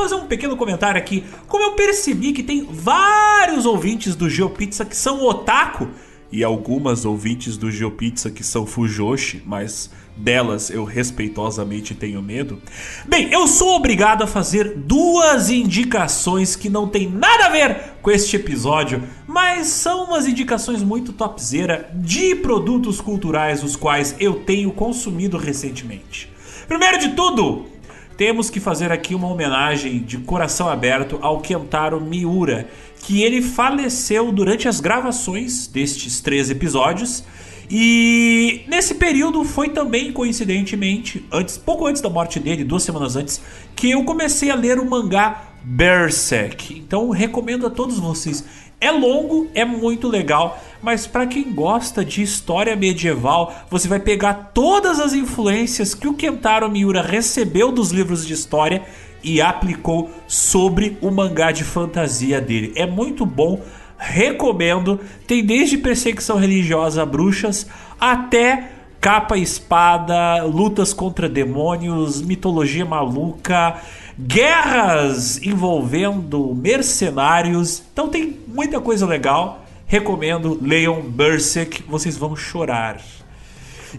fazer 0.01 0.15
um 0.15 0.27
pequeno 0.27 0.57
comentário 0.57 0.99
aqui. 0.99 1.23
Como 1.47 1.63
eu 1.63 1.73
percebi 1.73 2.33
que 2.33 2.43
tem 2.43 2.67
vários 2.71 3.65
ouvintes 3.65 4.15
do 4.15 4.29
GeoPizza 4.29 4.85
que 4.85 4.95
são 4.95 5.23
otaku 5.23 5.87
e 6.31 6.43
algumas 6.43 7.03
ouvintes 7.05 7.57
do 7.57 7.69
GeoPizza 7.69 8.31
que 8.31 8.43
são 8.43 8.65
fujoshi, 8.65 9.43
mas 9.45 9.89
delas 10.15 10.69
eu 10.69 10.83
respeitosamente 10.83 11.93
tenho 11.93 12.21
medo. 12.21 12.61
Bem, 13.05 13.31
eu 13.31 13.47
sou 13.47 13.75
obrigado 13.75 14.23
a 14.23 14.27
fazer 14.27 14.75
duas 14.75 15.49
indicações 15.49 16.55
que 16.55 16.69
não 16.69 16.87
tem 16.87 17.09
nada 17.09 17.47
a 17.47 17.49
ver 17.49 17.93
com 18.01 18.11
este 18.11 18.35
episódio, 18.35 19.03
mas 19.27 19.67
são 19.67 20.05
umas 20.05 20.27
indicações 20.27 20.83
muito 20.83 21.11
topzera 21.11 21.89
de 21.93 22.35
produtos 22.35 23.01
culturais 23.01 23.63
os 23.63 23.75
quais 23.75 24.15
eu 24.19 24.35
tenho 24.35 24.71
consumido 24.71 25.37
recentemente. 25.37 26.31
Primeiro 26.67 26.99
de 26.99 27.09
tudo, 27.09 27.65
temos 28.17 28.49
que 28.49 28.59
fazer 28.59 28.91
aqui 28.91 29.15
uma 29.15 29.27
homenagem 29.27 29.99
de 29.99 30.17
coração 30.19 30.69
aberto 30.69 31.17
ao 31.21 31.41
Kentaro 31.41 31.99
Miura, 31.99 32.67
que 33.03 33.23
ele 33.23 33.41
faleceu 33.41 34.31
durante 34.31 34.67
as 34.67 34.79
gravações 34.79 35.67
destes 35.67 36.21
três 36.21 36.49
episódios. 36.49 37.23
E 37.69 38.63
nesse 38.67 38.95
período 38.95 39.43
foi 39.43 39.69
também, 39.69 40.11
coincidentemente, 40.11 41.25
antes, 41.31 41.57
pouco 41.57 41.87
antes 41.87 42.01
da 42.01 42.09
morte 42.09 42.39
dele, 42.39 42.63
duas 42.63 42.83
semanas 42.83 43.15
antes, 43.15 43.41
que 43.75 43.91
eu 43.91 44.03
comecei 44.03 44.51
a 44.51 44.55
ler 44.55 44.77
o 44.77 44.89
mangá 44.89 45.51
Berserk. 45.63 46.77
Então 46.77 47.09
recomendo 47.09 47.65
a 47.65 47.69
todos 47.69 47.97
vocês. 47.97 48.43
É 48.83 48.89
longo, 48.89 49.47
é 49.53 49.63
muito 49.63 50.07
legal, 50.07 50.59
mas 50.81 51.05
para 51.05 51.27
quem 51.27 51.53
gosta 51.53 52.03
de 52.03 52.23
história 52.23 52.75
medieval, 52.75 53.53
você 53.69 53.87
vai 53.87 53.99
pegar 53.99 54.49
todas 54.55 54.99
as 54.99 55.13
influências 55.13 55.93
que 55.93 56.07
o 56.07 56.15
Kentaro 56.15 56.67
Miura 56.67 57.03
recebeu 57.03 57.71
dos 57.71 57.91
livros 57.91 58.25
de 58.25 58.33
história 58.33 58.81
e 59.23 59.39
aplicou 59.39 60.09
sobre 60.25 60.97
o 60.99 61.11
mangá 61.11 61.51
de 61.51 61.63
fantasia 61.63 62.41
dele. 62.41 62.73
É 62.75 62.87
muito 62.87 63.23
bom, 63.23 63.61
recomendo. 63.99 64.99
Tem 65.27 65.45
desde 65.45 65.77
perseguição 65.77 66.37
religiosa 66.37 67.03
a 67.03 67.05
bruxas 67.05 67.67
até 67.99 68.71
capa 68.99 69.37
e 69.37 69.43
espada, 69.43 70.43
lutas 70.43 70.91
contra 70.91 71.29
demônios, 71.29 72.19
mitologia 72.19 72.85
maluca 72.85 73.79
guerras 74.27 75.41
envolvendo 75.41 76.53
mercenários. 76.55 77.83
Então 77.91 78.07
tem 78.07 78.37
muita 78.47 78.79
coisa 78.79 79.05
legal. 79.05 79.65
Recomendo, 79.87 80.57
leiam 80.61 81.01
Berserk, 81.01 81.83
vocês 81.83 82.17
vão 82.17 82.35
chorar. 82.35 83.01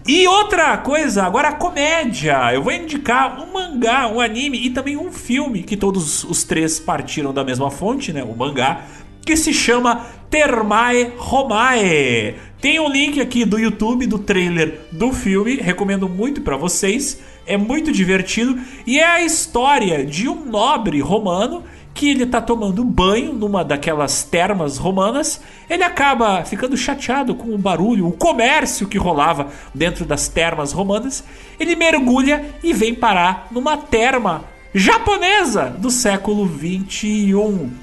E 0.07 0.27
outra 0.27 0.75
coisa, 0.77 1.23
agora 1.23 1.49
a 1.49 1.53
comédia. 1.53 2.51
Eu 2.51 2.63
vou 2.63 2.71
indicar 2.71 3.39
um 3.39 3.53
mangá, 3.53 4.07
um 4.07 4.19
anime 4.19 4.57
e 4.65 4.69
também 4.71 4.97
um 4.97 5.11
filme 5.11 5.61
que 5.61 5.77
todos 5.77 6.23
os 6.23 6.43
três 6.43 6.79
partiram 6.79 7.31
da 7.31 7.43
mesma 7.43 7.69
fonte, 7.69 8.11
né? 8.11 8.23
O 8.23 8.35
mangá, 8.35 8.85
que 9.23 9.37
se 9.37 9.53
chama 9.53 10.05
Termae 10.31 11.13
Romae. 11.15 12.35
Tem 12.59 12.79
um 12.79 12.89
link 12.89 13.21
aqui 13.21 13.45
do 13.45 13.59
YouTube 13.59 14.07
do 14.07 14.17
trailer 14.17 14.79
do 14.91 15.11
filme, 15.11 15.57
recomendo 15.57 16.09
muito 16.09 16.41
para 16.41 16.57
vocês 16.57 17.21
é 17.45 17.57
muito 17.57 17.91
divertido 17.91 18.59
e 18.85 18.99
é 18.99 19.05
a 19.05 19.23
história 19.23 20.05
de 20.05 20.27
um 20.27 20.45
nobre 20.45 20.99
romano 20.99 21.63
que 21.93 22.09
ele 22.09 22.25
tá 22.25 22.41
tomando 22.41 22.83
banho 22.83 23.33
numa 23.33 23.63
daquelas 23.63 24.23
termas 24.23 24.77
romanas, 24.77 25.41
ele 25.69 25.83
acaba 25.83 26.43
ficando 26.43 26.75
chateado 26.75 27.35
com 27.35 27.53
o 27.53 27.57
barulho, 27.57 28.07
o 28.07 28.11
comércio 28.11 28.87
que 28.87 28.97
rolava 28.97 29.47
dentro 29.73 30.03
das 30.03 30.27
termas 30.27 30.71
romanas, 30.71 31.23
ele 31.59 31.75
mergulha 31.75 32.45
e 32.63 32.73
vem 32.73 32.95
parar 32.95 33.47
numa 33.51 33.77
terma 33.77 34.45
japonesa 34.73 35.69
do 35.77 35.91
século 35.91 36.45
21. 36.45 37.82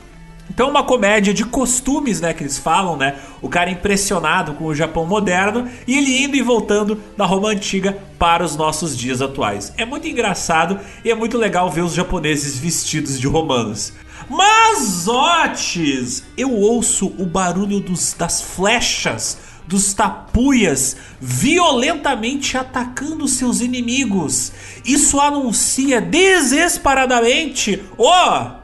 Então, 0.61 0.69
uma 0.69 0.83
comédia 0.83 1.33
de 1.33 1.43
costumes, 1.43 2.21
né, 2.21 2.35
que 2.35 2.43
eles 2.43 2.59
falam, 2.59 2.95
né? 2.95 3.17
O 3.41 3.49
cara 3.49 3.71
impressionado 3.71 4.53
com 4.53 4.67
o 4.67 4.75
Japão 4.75 5.07
moderno 5.07 5.67
e 5.87 5.97
ele 5.97 6.23
indo 6.23 6.37
e 6.37 6.43
voltando 6.43 7.01
da 7.17 7.25
Roma 7.25 7.49
antiga 7.49 7.97
para 8.19 8.45
os 8.45 8.57
nossos 8.57 8.95
dias 8.95 9.23
atuais. 9.23 9.73
É 9.79 9.87
muito 9.87 10.07
engraçado 10.07 10.79
e 11.03 11.11
é 11.11 11.15
muito 11.15 11.39
legal 11.39 11.71
ver 11.71 11.81
os 11.81 11.95
japoneses 11.95 12.59
vestidos 12.59 13.19
de 13.19 13.27
romanos. 13.27 13.95
Mas, 14.29 15.09
Otis, 15.09 16.25
eu 16.37 16.53
ouço 16.53 17.07
o 17.19 17.25
barulho 17.25 17.81
dos, 17.81 18.13
das 18.13 18.43
flechas 18.43 19.39
dos 19.67 19.95
tapuias 19.95 20.95
violentamente 21.19 22.59
atacando 22.59 23.27
seus 23.27 23.63
inimigos. 23.63 24.53
Isso 24.85 25.19
anuncia 25.19 26.03
desesperadamente 26.03 27.83
o 27.97 28.60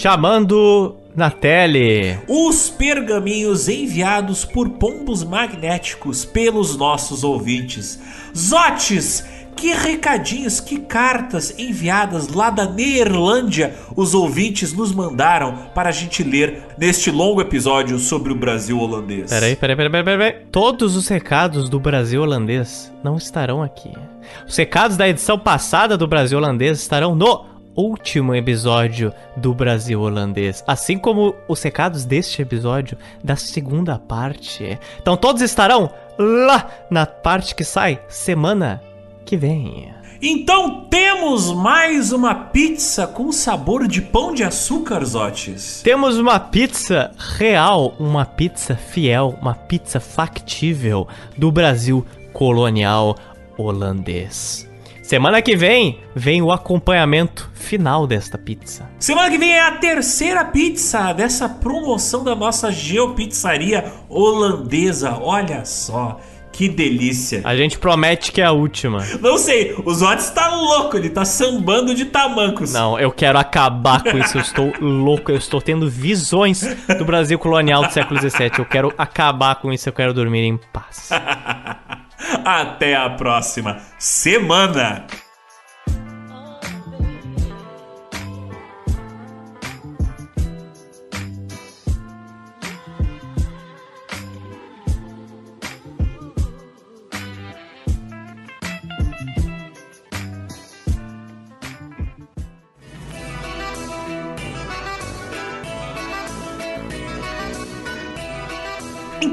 Chamando 0.00 0.96
na 1.14 1.30
tele. 1.30 2.18
Os 2.26 2.70
pergaminhos 2.70 3.68
enviados 3.68 4.46
por 4.46 4.70
pombos 4.70 5.22
magnéticos 5.22 6.24
pelos 6.24 6.74
nossos 6.74 7.22
ouvintes. 7.22 8.00
Zotes, 8.34 9.22
que 9.54 9.74
recadinhos, 9.74 10.58
que 10.58 10.78
cartas 10.78 11.54
enviadas 11.58 12.28
lá 12.28 12.48
da 12.48 12.64
Neerlândia 12.64 13.74
os 13.94 14.14
ouvintes 14.14 14.72
nos 14.72 14.90
mandaram 14.90 15.68
para 15.74 15.90
a 15.90 15.92
gente 15.92 16.22
ler 16.22 16.62
neste 16.78 17.10
longo 17.10 17.42
episódio 17.42 17.98
sobre 17.98 18.32
o 18.32 18.34
Brasil 18.34 18.80
holandês. 18.80 19.28
Peraí, 19.28 19.54
peraí, 19.54 19.76
peraí, 19.76 19.90
peraí, 19.90 20.18
peraí. 20.18 20.46
Todos 20.50 20.96
os 20.96 21.06
recados 21.08 21.68
do 21.68 21.78
Brasil 21.78 22.22
holandês 22.22 22.90
não 23.04 23.18
estarão 23.18 23.62
aqui. 23.62 23.92
Os 24.48 24.56
recados 24.56 24.96
da 24.96 25.06
edição 25.06 25.38
passada 25.38 25.98
do 25.98 26.06
Brasil 26.06 26.38
holandês 26.38 26.78
estarão 26.78 27.14
no 27.14 27.49
último 27.76 28.34
episódio 28.34 29.12
do 29.36 29.54
Brasil 29.54 30.00
holandês, 30.00 30.62
assim 30.66 30.98
como 30.98 31.34
os 31.48 31.62
recados 31.62 32.04
deste 32.04 32.42
episódio 32.42 32.96
da 33.22 33.36
segunda 33.36 33.98
parte. 33.98 34.78
Então 35.00 35.16
todos 35.16 35.42
estarão 35.42 35.90
lá 36.18 36.68
na 36.90 37.06
parte 37.06 37.54
que 37.54 37.64
sai 37.64 38.00
semana 38.08 38.82
que 39.24 39.36
vem. 39.36 39.92
Então 40.22 40.82
temos 40.90 41.50
mais 41.50 42.12
uma 42.12 42.34
pizza 42.34 43.06
com 43.06 43.32
sabor 43.32 43.88
de 43.88 44.02
pão 44.02 44.34
de 44.34 44.44
açúcar, 44.44 45.02
Zotes. 45.02 45.80
Temos 45.82 46.18
uma 46.18 46.38
pizza 46.38 47.10
real, 47.38 47.94
uma 47.98 48.26
pizza 48.26 48.76
fiel, 48.76 49.38
uma 49.40 49.54
pizza 49.54 49.98
factível 49.98 51.08
do 51.38 51.50
Brasil 51.50 52.04
colonial 52.34 53.16
holandês. 53.56 54.69
Semana 55.10 55.42
que 55.42 55.56
vem 55.56 55.98
vem 56.14 56.40
o 56.40 56.52
acompanhamento 56.52 57.50
final 57.52 58.06
desta 58.06 58.38
pizza. 58.38 58.88
Semana 59.00 59.28
que 59.28 59.38
vem 59.38 59.52
é 59.52 59.60
a 59.60 59.72
terceira 59.72 60.44
pizza 60.44 61.12
dessa 61.12 61.48
promoção 61.48 62.22
da 62.22 62.36
nossa 62.36 62.70
geopizzaria 62.70 63.92
holandesa. 64.08 65.18
Olha 65.20 65.64
só. 65.64 66.20
Que 66.52 66.68
delícia. 66.68 67.40
A 67.42 67.56
gente 67.56 67.76
promete 67.76 68.30
que 68.30 68.40
é 68.40 68.44
a 68.44 68.52
última. 68.52 69.04
Não 69.20 69.36
sei, 69.36 69.74
o 69.84 69.92
Zotes 69.92 70.30
tá 70.30 70.54
louco, 70.54 70.96
ele 70.96 71.10
tá 71.10 71.24
sambando 71.24 71.92
de 71.92 72.04
tamancos. 72.04 72.72
Não, 72.72 72.96
eu 72.96 73.10
quero 73.10 73.36
acabar 73.36 74.04
com 74.04 74.16
isso, 74.16 74.38
eu 74.38 74.42
estou 74.42 74.72
louco, 74.80 75.32
eu 75.32 75.36
estou 75.36 75.60
tendo 75.60 75.90
visões 75.90 76.62
do 76.96 77.04
Brasil 77.04 77.36
colonial 77.36 77.84
do 77.84 77.92
século 77.92 78.20
XVII. 78.20 78.52
Eu 78.58 78.64
quero 78.64 78.94
acabar 78.96 79.56
com 79.56 79.72
isso, 79.72 79.88
eu 79.88 79.92
quero 79.92 80.14
dormir 80.14 80.42
em 80.42 80.56
paz. 80.72 81.10
Até 82.44 82.94
a 82.94 83.10
próxima 83.10 83.78
semana! 83.98 85.06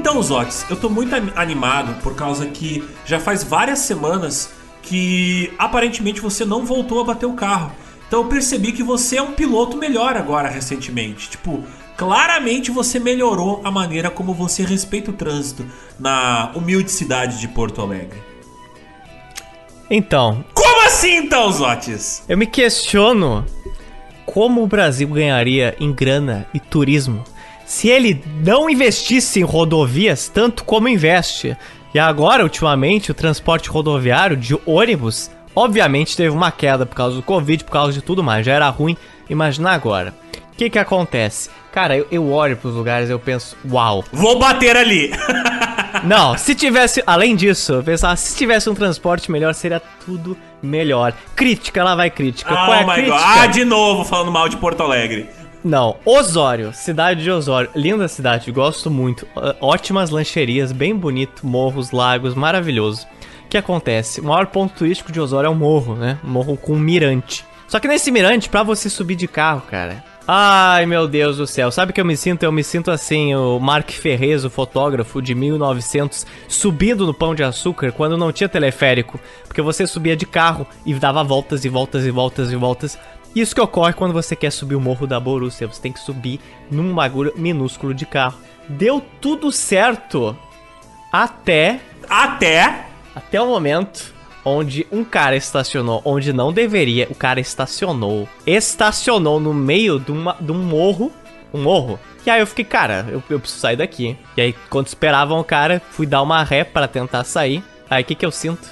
Então, 0.08 0.22
Zotes, 0.22 0.64
eu 0.70 0.76
tô 0.76 0.88
muito 0.88 1.14
animado 1.36 2.00
por 2.02 2.14
causa 2.14 2.46
que 2.46 2.82
já 3.04 3.20
faz 3.20 3.44
várias 3.44 3.80
semanas 3.80 4.50
que 4.80 5.52
aparentemente 5.58 6.18
você 6.18 6.46
não 6.46 6.64
voltou 6.64 7.02
a 7.02 7.04
bater 7.04 7.26
o 7.26 7.34
carro. 7.34 7.72
Então 8.06 8.22
eu 8.22 8.24
percebi 8.26 8.72
que 8.72 8.82
você 8.82 9.18
é 9.18 9.22
um 9.22 9.32
piloto 9.32 9.76
melhor 9.76 10.16
agora 10.16 10.48
recentemente. 10.48 11.28
Tipo, 11.28 11.62
claramente 11.94 12.70
você 12.70 12.98
melhorou 12.98 13.60
a 13.62 13.70
maneira 13.70 14.08
como 14.08 14.32
você 14.32 14.64
respeita 14.64 15.10
o 15.10 15.14
trânsito 15.14 15.66
na 16.00 16.52
humilde 16.54 16.90
cidade 16.90 17.38
de 17.38 17.46
Porto 17.46 17.82
Alegre. 17.82 18.18
Então. 19.90 20.42
Como 20.54 20.86
assim 20.86 21.16
então, 21.16 21.52
Zotes? 21.52 22.24
Eu 22.26 22.38
me 22.38 22.46
questiono 22.46 23.44
como 24.24 24.62
o 24.62 24.66
Brasil 24.66 25.06
ganharia 25.08 25.76
em 25.78 25.92
grana 25.92 26.46
e 26.54 26.58
turismo 26.58 27.22
se 27.68 27.86
ele 27.86 28.24
não 28.42 28.70
investisse 28.70 29.40
em 29.40 29.42
rodovias 29.42 30.26
tanto 30.26 30.64
como 30.64 30.88
investe. 30.88 31.54
E 31.92 31.98
agora, 31.98 32.42
ultimamente, 32.42 33.10
o 33.10 33.14
transporte 33.14 33.68
rodoviário 33.68 34.38
de 34.38 34.58
ônibus, 34.64 35.30
obviamente, 35.54 36.16
teve 36.16 36.34
uma 36.34 36.50
queda 36.50 36.86
por 36.86 36.94
causa 36.94 37.16
do 37.16 37.22
Covid, 37.22 37.62
por 37.64 37.70
causa 37.70 37.92
de 37.92 38.00
tudo 38.00 38.24
mais. 38.24 38.46
Já 38.46 38.54
era 38.54 38.70
ruim, 38.70 38.96
imagina 39.28 39.70
agora. 39.70 40.14
O 40.50 40.56
que 40.56 40.70
que 40.70 40.78
acontece? 40.78 41.50
Cara, 41.70 41.94
eu, 41.94 42.06
eu 42.10 42.32
olho 42.32 42.56
pros 42.56 42.74
lugares 42.74 43.10
e 43.10 43.12
eu 43.12 43.18
penso, 43.18 43.54
uau. 43.70 44.02
Vou 44.12 44.38
bater 44.38 44.74
ali. 44.74 45.12
Não, 46.04 46.36
se 46.36 46.54
tivesse, 46.54 47.02
além 47.06 47.34
disso, 47.36 47.74
eu 47.74 47.82
pensava, 47.82 48.16
se 48.16 48.36
tivesse 48.36 48.68
um 48.68 48.74
transporte 48.74 49.30
melhor, 49.30 49.54
seria 49.54 49.80
tudo 50.04 50.36
melhor. 50.62 51.12
Crítica, 51.34 51.84
lá 51.84 51.94
vai 51.94 52.10
crítica. 52.10 52.52
Oh 52.52 52.56
Qual 52.56 52.74
é 52.74 52.82
a 52.82 52.94
crítica? 52.94 53.16
God. 53.16 53.24
Ah, 53.24 53.46
de 53.46 53.64
novo 53.64 54.04
falando 54.04 54.32
mal 54.32 54.48
de 54.48 54.56
Porto 54.56 54.82
Alegre. 54.82 55.28
Não, 55.68 55.96
Osório, 56.02 56.72
cidade 56.72 57.22
de 57.22 57.30
Osório, 57.30 57.68
linda 57.76 58.08
cidade, 58.08 58.50
gosto 58.50 58.90
muito. 58.90 59.28
Ótimas 59.60 60.08
lancherias, 60.08 60.72
bem 60.72 60.96
bonito, 60.96 61.46
morros, 61.46 61.90
lagos, 61.90 62.34
maravilhoso. 62.34 63.06
O 63.44 63.48
que 63.50 63.58
acontece? 63.58 64.22
O 64.22 64.24
maior 64.24 64.46
ponto 64.46 64.72
turístico 64.72 65.12
de 65.12 65.20
Osório 65.20 65.46
é 65.46 65.50
o 65.50 65.54
morro, 65.54 65.94
né? 65.94 66.18
Morro 66.24 66.56
com 66.56 66.72
um 66.72 66.78
mirante. 66.78 67.44
Só 67.66 67.78
que 67.78 67.86
nesse 67.86 68.10
mirante, 68.10 68.48
pra 68.48 68.62
você 68.62 68.88
subir 68.88 69.14
de 69.14 69.28
carro, 69.28 69.60
cara. 69.70 70.02
Ai, 70.26 70.86
meu 70.86 71.06
Deus 71.08 71.36
do 71.36 71.46
céu. 71.46 71.70
Sabe 71.70 71.90
o 71.90 71.94
que 71.94 72.00
eu 72.00 72.04
me 72.04 72.16
sinto? 72.16 72.42
Eu 72.42 72.52
me 72.52 72.62
sinto 72.64 72.90
assim, 72.90 73.34
o 73.34 73.58
Mark 73.58 73.90
Ferrez, 73.90 74.44
o 74.44 74.50
fotógrafo 74.50 75.22
de 75.22 75.34
1900, 75.34 76.26
subindo 76.46 77.06
no 77.06 77.14
Pão 77.14 77.34
de 77.34 77.42
Açúcar 77.42 77.92
quando 77.92 78.16
não 78.16 78.32
tinha 78.32 78.48
teleférico. 78.48 79.18
Porque 79.46 79.62
você 79.62 79.86
subia 79.86 80.14
de 80.14 80.26
carro 80.26 80.66
e 80.84 80.92
dava 80.94 81.24
voltas 81.24 81.64
e 81.64 81.68
voltas 81.68 82.04
e 82.04 82.10
voltas 82.10 82.52
e 82.52 82.56
voltas. 82.56 82.98
Isso 83.34 83.54
que 83.54 83.60
ocorre 83.60 83.92
quando 83.92 84.12
você 84.12 84.34
quer 84.34 84.50
subir 84.50 84.74
o 84.74 84.80
morro 84.80 85.06
da 85.06 85.20
Borussia. 85.20 85.66
Você 85.66 85.80
tem 85.80 85.92
que 85.92 86.00
subir 86.00 86.40
num 86.70 86.94
bagulho 86.94 87.32
minúsculo 87.36 87.94
de 87.94 88.06
carro. 88.06 88.38
Deu 88.68 89.02
tudo 89.20 89.50
certo 89.52 90.36
até 91.12 91.80
Até. 92.08 92.86
até 93.14 93.40
o 93.40 93.46
momento 93.46 94.14
onde 94.44 94.86
um 94.90 95.04
cara 95.04 95.36
estacionou 95.36 96.00
onde 96.04 96.32
não 96.32 96.52
deveria. 96.52 97.06
O 97.10 97.14
cara 97.14 97.40
estacionou. 97.40 98.28
Estacionou 98.46 99.38
no 99.38 99.52
meio 99.52 99.98
de, 99.98 100.10
uma, 100.10 100.36
de 100.40 100.52
um 100.52 100.62
morro. 100.62 101.12
Um 101.52 101.62
morro. 101.62 101.98
E 102.26 102.30
aí 102.30 102.40
eu 102.40 102.46
fiquei, 102.46 102.64
cara, 102.64 103.06
eu, 103.08 103.22
eu 103.30 103.40
preciso 103.40 103.60
sair 103.60 103.76
daqui. 103.76 104.16
E 104.36 104.40
aí, 104.40 104.54
quando 104.68 104.86
esperavam 104.86 105.40
o 105.40 105.44
cara, 105.44 105.80
fui 105.90 106.06
dar 106.06 106.22
uma 106.22 106.42
ré 106.42 106.62
pra 106.64 106.86
tentar 106.86 107.24
sair. 107.24 107.62
Aí 107.88 108.02
o 108.02 108.06
que, 108.06 108.14
que 108.14 108.26
eu 108.26 108.30
sinto? 108.30 108.68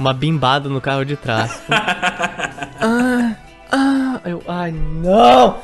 Uma 0.00 0.14
bimbada 0.14 0.66
no 0.70 0.80
carro 0.80 1.04
de 1.04 1.14
trás. 1.14 1.60
ah, 1.68 3.36
ah, 3.70 4.20
eu, 4.24 4.42
ai, 4.48 4.72
não! 4.72 5.58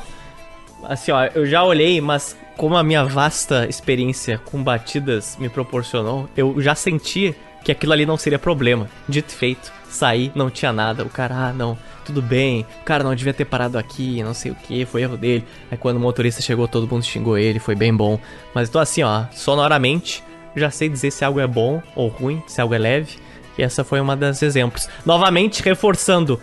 Assim, 0.83 1.11
ó, 1.11 1.23
eu 1.33 1.43
já 1.47 1.63
olhei, 1.63 1.99
mas 1.99 2.37
como 2.55 2.77
a 2.77 2.83
minha 2.83 3.03
vasta 3.03 3.67
experiência 3.67 4.37
com 4.37 4.61
batidas 4.61 5.35
me 5.39 5.49
proporcionou, 5.49 6.29
eu 6.37 6.61
já 6.61 6.75
senti 6.75 7.35
que 7.63 7.71
aquilo 7.71 7.93
ali 7.93 8.05
não 8.05 8.15
seria 8.15 8.37
problema. 8.37 8.87
Dito 9.09 9.31
feito, 9.31 9.73
saí, 9.89 10.31
não 10.35 10.51
tinha 10.51 10.71
nada. 10.71 11.03
O 11.03 11.09
cara, 11.09 11.47
ah, 11.47 11.51
não, 11.51 11.75
tudo 12.05 12.21
bem. 12.21 12.63
O 12.81 12.83
cara 12.85 13.03
não 13.03 13.15
devia 13.15 13.33
ter 13.33 13.45
parado 13.45 13.75
aqui, 13.75 14.21
não 14.21 14.35
sei 14.35 14.51
o 14.51 14.55
que, 14.55 14.85
foi 14.85 15.01
erro 15.01 15.17
dele. 15.17 15.45
Aí 15.71 15.77
quando 15.79 15.97
o 15.97 15.99
motorista 15.99 16.43
chegou, 16.43 16.67
todo 16.67 16.87
mundo 16.87 17.03
xingou 17.03 17.39
ele, 17.39 17.57
foi 17.57 17.73
bem 17.73 17.91
bom. 17.91 18.19
Mas 18.53 18.69
então 18.69 18.79
assim, 18.79 19.01
ó, 19.01 19.25
sonoramente, 19.31 20.23
já 20.55 20.69
sei 20.69 20.87
dizer 20.89 21.09
se 21.09 21.25
algo 21.25 21.39
é 21.39 21.47
bom 21.47 21.81
ou 21.95 22.07
ruim, 22.07 22.43
se 22.45 22.61
algo 22.61 22.75
é 22.75 22.77
leve. 22.77 23.17
E 23.57 23.63
essa 23.63 23.83
foi 23.83 23.99
uma 23.99 24.15
das 24.15 24.41
exemplos. 24.41 24.87
Novamente, 25.05 25.63
reforçando. 25.63 26.39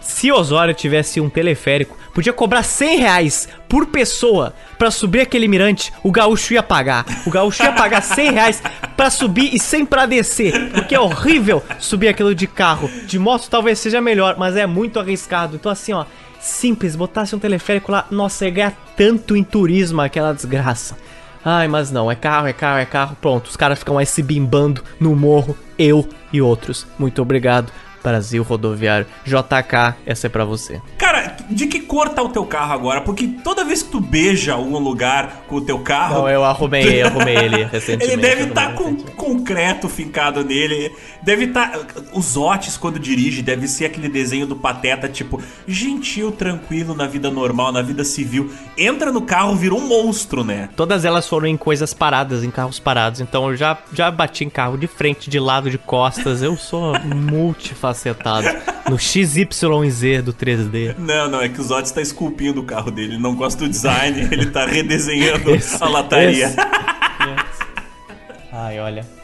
Se 0.00 0.32
Osório 0.32 0.72
tivesse 0.72 1.20
um 1.20 1.28
teleférico, 1.28 1.96
podia 2.14 2.32
cobrar 2.32 2.62
100 2.62 2.98
reais 2.98 3.48
por 3.68 3.86
pessoa 3.86 4.54
pra 4.78 4.90
subir 4.90 5.20
aquele 5.20 5.46
mirante, 5.46 5.92
o 6.02 6.10
gaúcho 6.10 6.54
ia 6.54 6.62
pagar. 6.62 7.04
O 7.26 7.30
gaúcho 7.30 7.62
ia 7.62 7.72
pagar 7.72 8.00
100 8.00 8.32
reais 8.32 8.62
pra 8.96 9.10
subir 9.10 9.54
e 9.54 9.58
sem 9.58 9.84
pra 9.84 10.06
descer. 10.06 10.70
Porque 10.72 10.94
é 10.94 11.00
horrível 11.00 11.62
subir 11.78 12.08
aquilo 12.08 12.34
de 12.34 12.46
carro. 12.46 12.90
De 13.06 13.18
moto 13.18 13.48
talvez 13.50 13.78
seja 13.78 14.00
melhor, 14.00 14.36
mas 14.38 14.56
é 14.56 14.66
muito 14.66 14.98
arriscado. 14.98 15.56
Então 15.56 15.70
assim, 15.70 15.92
ó, 15.92 16.06
simples, 16.40 16.96
botasse 16.96 17.36
um 17.36 17.38
teleférico 17.38 17.92
lá, 17.92 18.06
nossa, 18.10 18.46
ia 18.46 18.50
ganhar 18.50 18.72
tanto 18.96 19.36
em 19.36 19.44
turismo 19.44 20.00
aquela 20.00 20.32
desgraça. 20.32 20.96
Ai, 21.44 21.68
mas 21.68 21.90
não, 21.90 22.10
é 22.10 22.14
carro, 22.14 22.46
é 22.48 22.52
carro, 22.52 22.78
é 22.78 22.86
carro. 22.86 23.16
Pronto, 23.20 23.46
os 23.48 23.56
caras 23.56 23.78
ficam 23.78 23.98
aí 23.98 24.06
se 24.06 24.22
bimbando 24.22 24.82
no 24.98 25.14
morro, 25.14 25.56
eu 25.78 26.08
e 26.32 26.40
outros. 26.40 26.86
Muito 26.98 27.20
obrigado, 27.22 27.72
Brasil 28.02 28.42
Rodoviário. 28.42 29.06
JK, 29.24 29.96
essa 30.06 30.26
é 30.26 30.30
pra 30.30 30.44
você. 30.44 30.80
Cara, 30.98 31.36
de 31.50 31.66
que 31.66 31.80
cor 31.80 32.08
tá 32.08 32.22
o 32.22 32.28
teu 32.28 32.44
carro 32.44 32.72
agora? 32.72 33.00
Porque 33.00 33.26
toda 33.42 33.64
vez 33.64 33.82
que 33.82 33.90
tu 33.90 34.00
beija 34.00 34.54
algum 34.54 34.78
lugar 34.78 35.44
com 35.48 35.56
o 35.56 35.60
teu 35.60 35.78
carro. 35.80 36.20
Não, 36.20 36.28
eu 36.28 36.44
arrumei, 36.44 37.02
arrumei 37.02 37.36
ele 37.36 37.64
recentemente. 37.70 38.12
Ele 38.12 38.22
deve 38.22 38.42
estar 38.44 38.68
tá 38.68 38.72
com 38.72 38.94
concreto 38.96 39.88
fincado 39.88 40.44
nele. 40.44 40.92
Deve 41.22 41.46
estar. 41.46 41.70
Tá, 41.70 42.02
os 42.12 42.36
Otis, 42.36 42.76
quando 42.76 42.98
dirige, 42.98 43.42
deve 43.42 43.66
ser 43.66 43.86
aquele 43.86 44.08
desenho 44.08 44.46
do 44.46 44.56
Pateta, 44.56 45.08
tipo, 45.08 45.42
gentil, 45.66 46.30
tranquilo 46.32 46.94
na 46.94 47.06
vida 47.06 47.30
normal, 47.30 47.72
na 47.72 47.82
vida 47.82 48.04
civil. 48.04 48.50
Entra 48.76 49.12
no 49.12 49.22
carro, 49.22 49.56
virou 49.56 49.78
um 49.78 49.88
monstro, 49.88 50.44
né? 50.44 50.68
Todas 50.76 51.04
elas 51.04 51.28
foram 51.28 51.46
em 51.46 51.56
coisas 51.56 51.92
paradas, 51.92 52.44
em 52.44 52.50
carros 52.50 52.78
parados. 52.78 53.20
Então 53.20 53.50
eu 53.50 53.56
já, 53.56 53.76
já 53.92 54.10
bati 54.10 54.44
em 54.44 54.50
carro 54.50 54.76
de 54.76 54.86
frente, 54.86 55.28
de 55.28 55.38
lado, 55.38 55.70
de 55.70 55.78
costas. 55.78 56.42
Eu 56.42 56.56
sou 56.56 56.98
multifacetado. 57.00 58.46
No 58.88 58.98
XYZ 58.98 60.22
do 60.24 60.32
3D. 60.32 60.96
Não, 60.98 61.39
não, 61.40 61.46
é 61.46 61.48
que 61.48 61.58
o 61.58 61.64
Zod 61.64 61.86
está 61.86 62.02
esculpindo 62.02 62.60
o 62.60 62.64
carro 62.64 62.90
dele. 62.90 63.14
Ele 63.14 63.22
não 63.22 63.34
gosta 63.34 63.64
do 63.64 63.70
design, 63.70 64.20
ele 64.30 64.44
está 64.44 64.66
redesenhando 64.66 65.54
esse, 65.54 65.82
a 65.82 65.88
lataria. 65.88 66.54
Ai, 68.52 68.78
olha. 68.78 69.19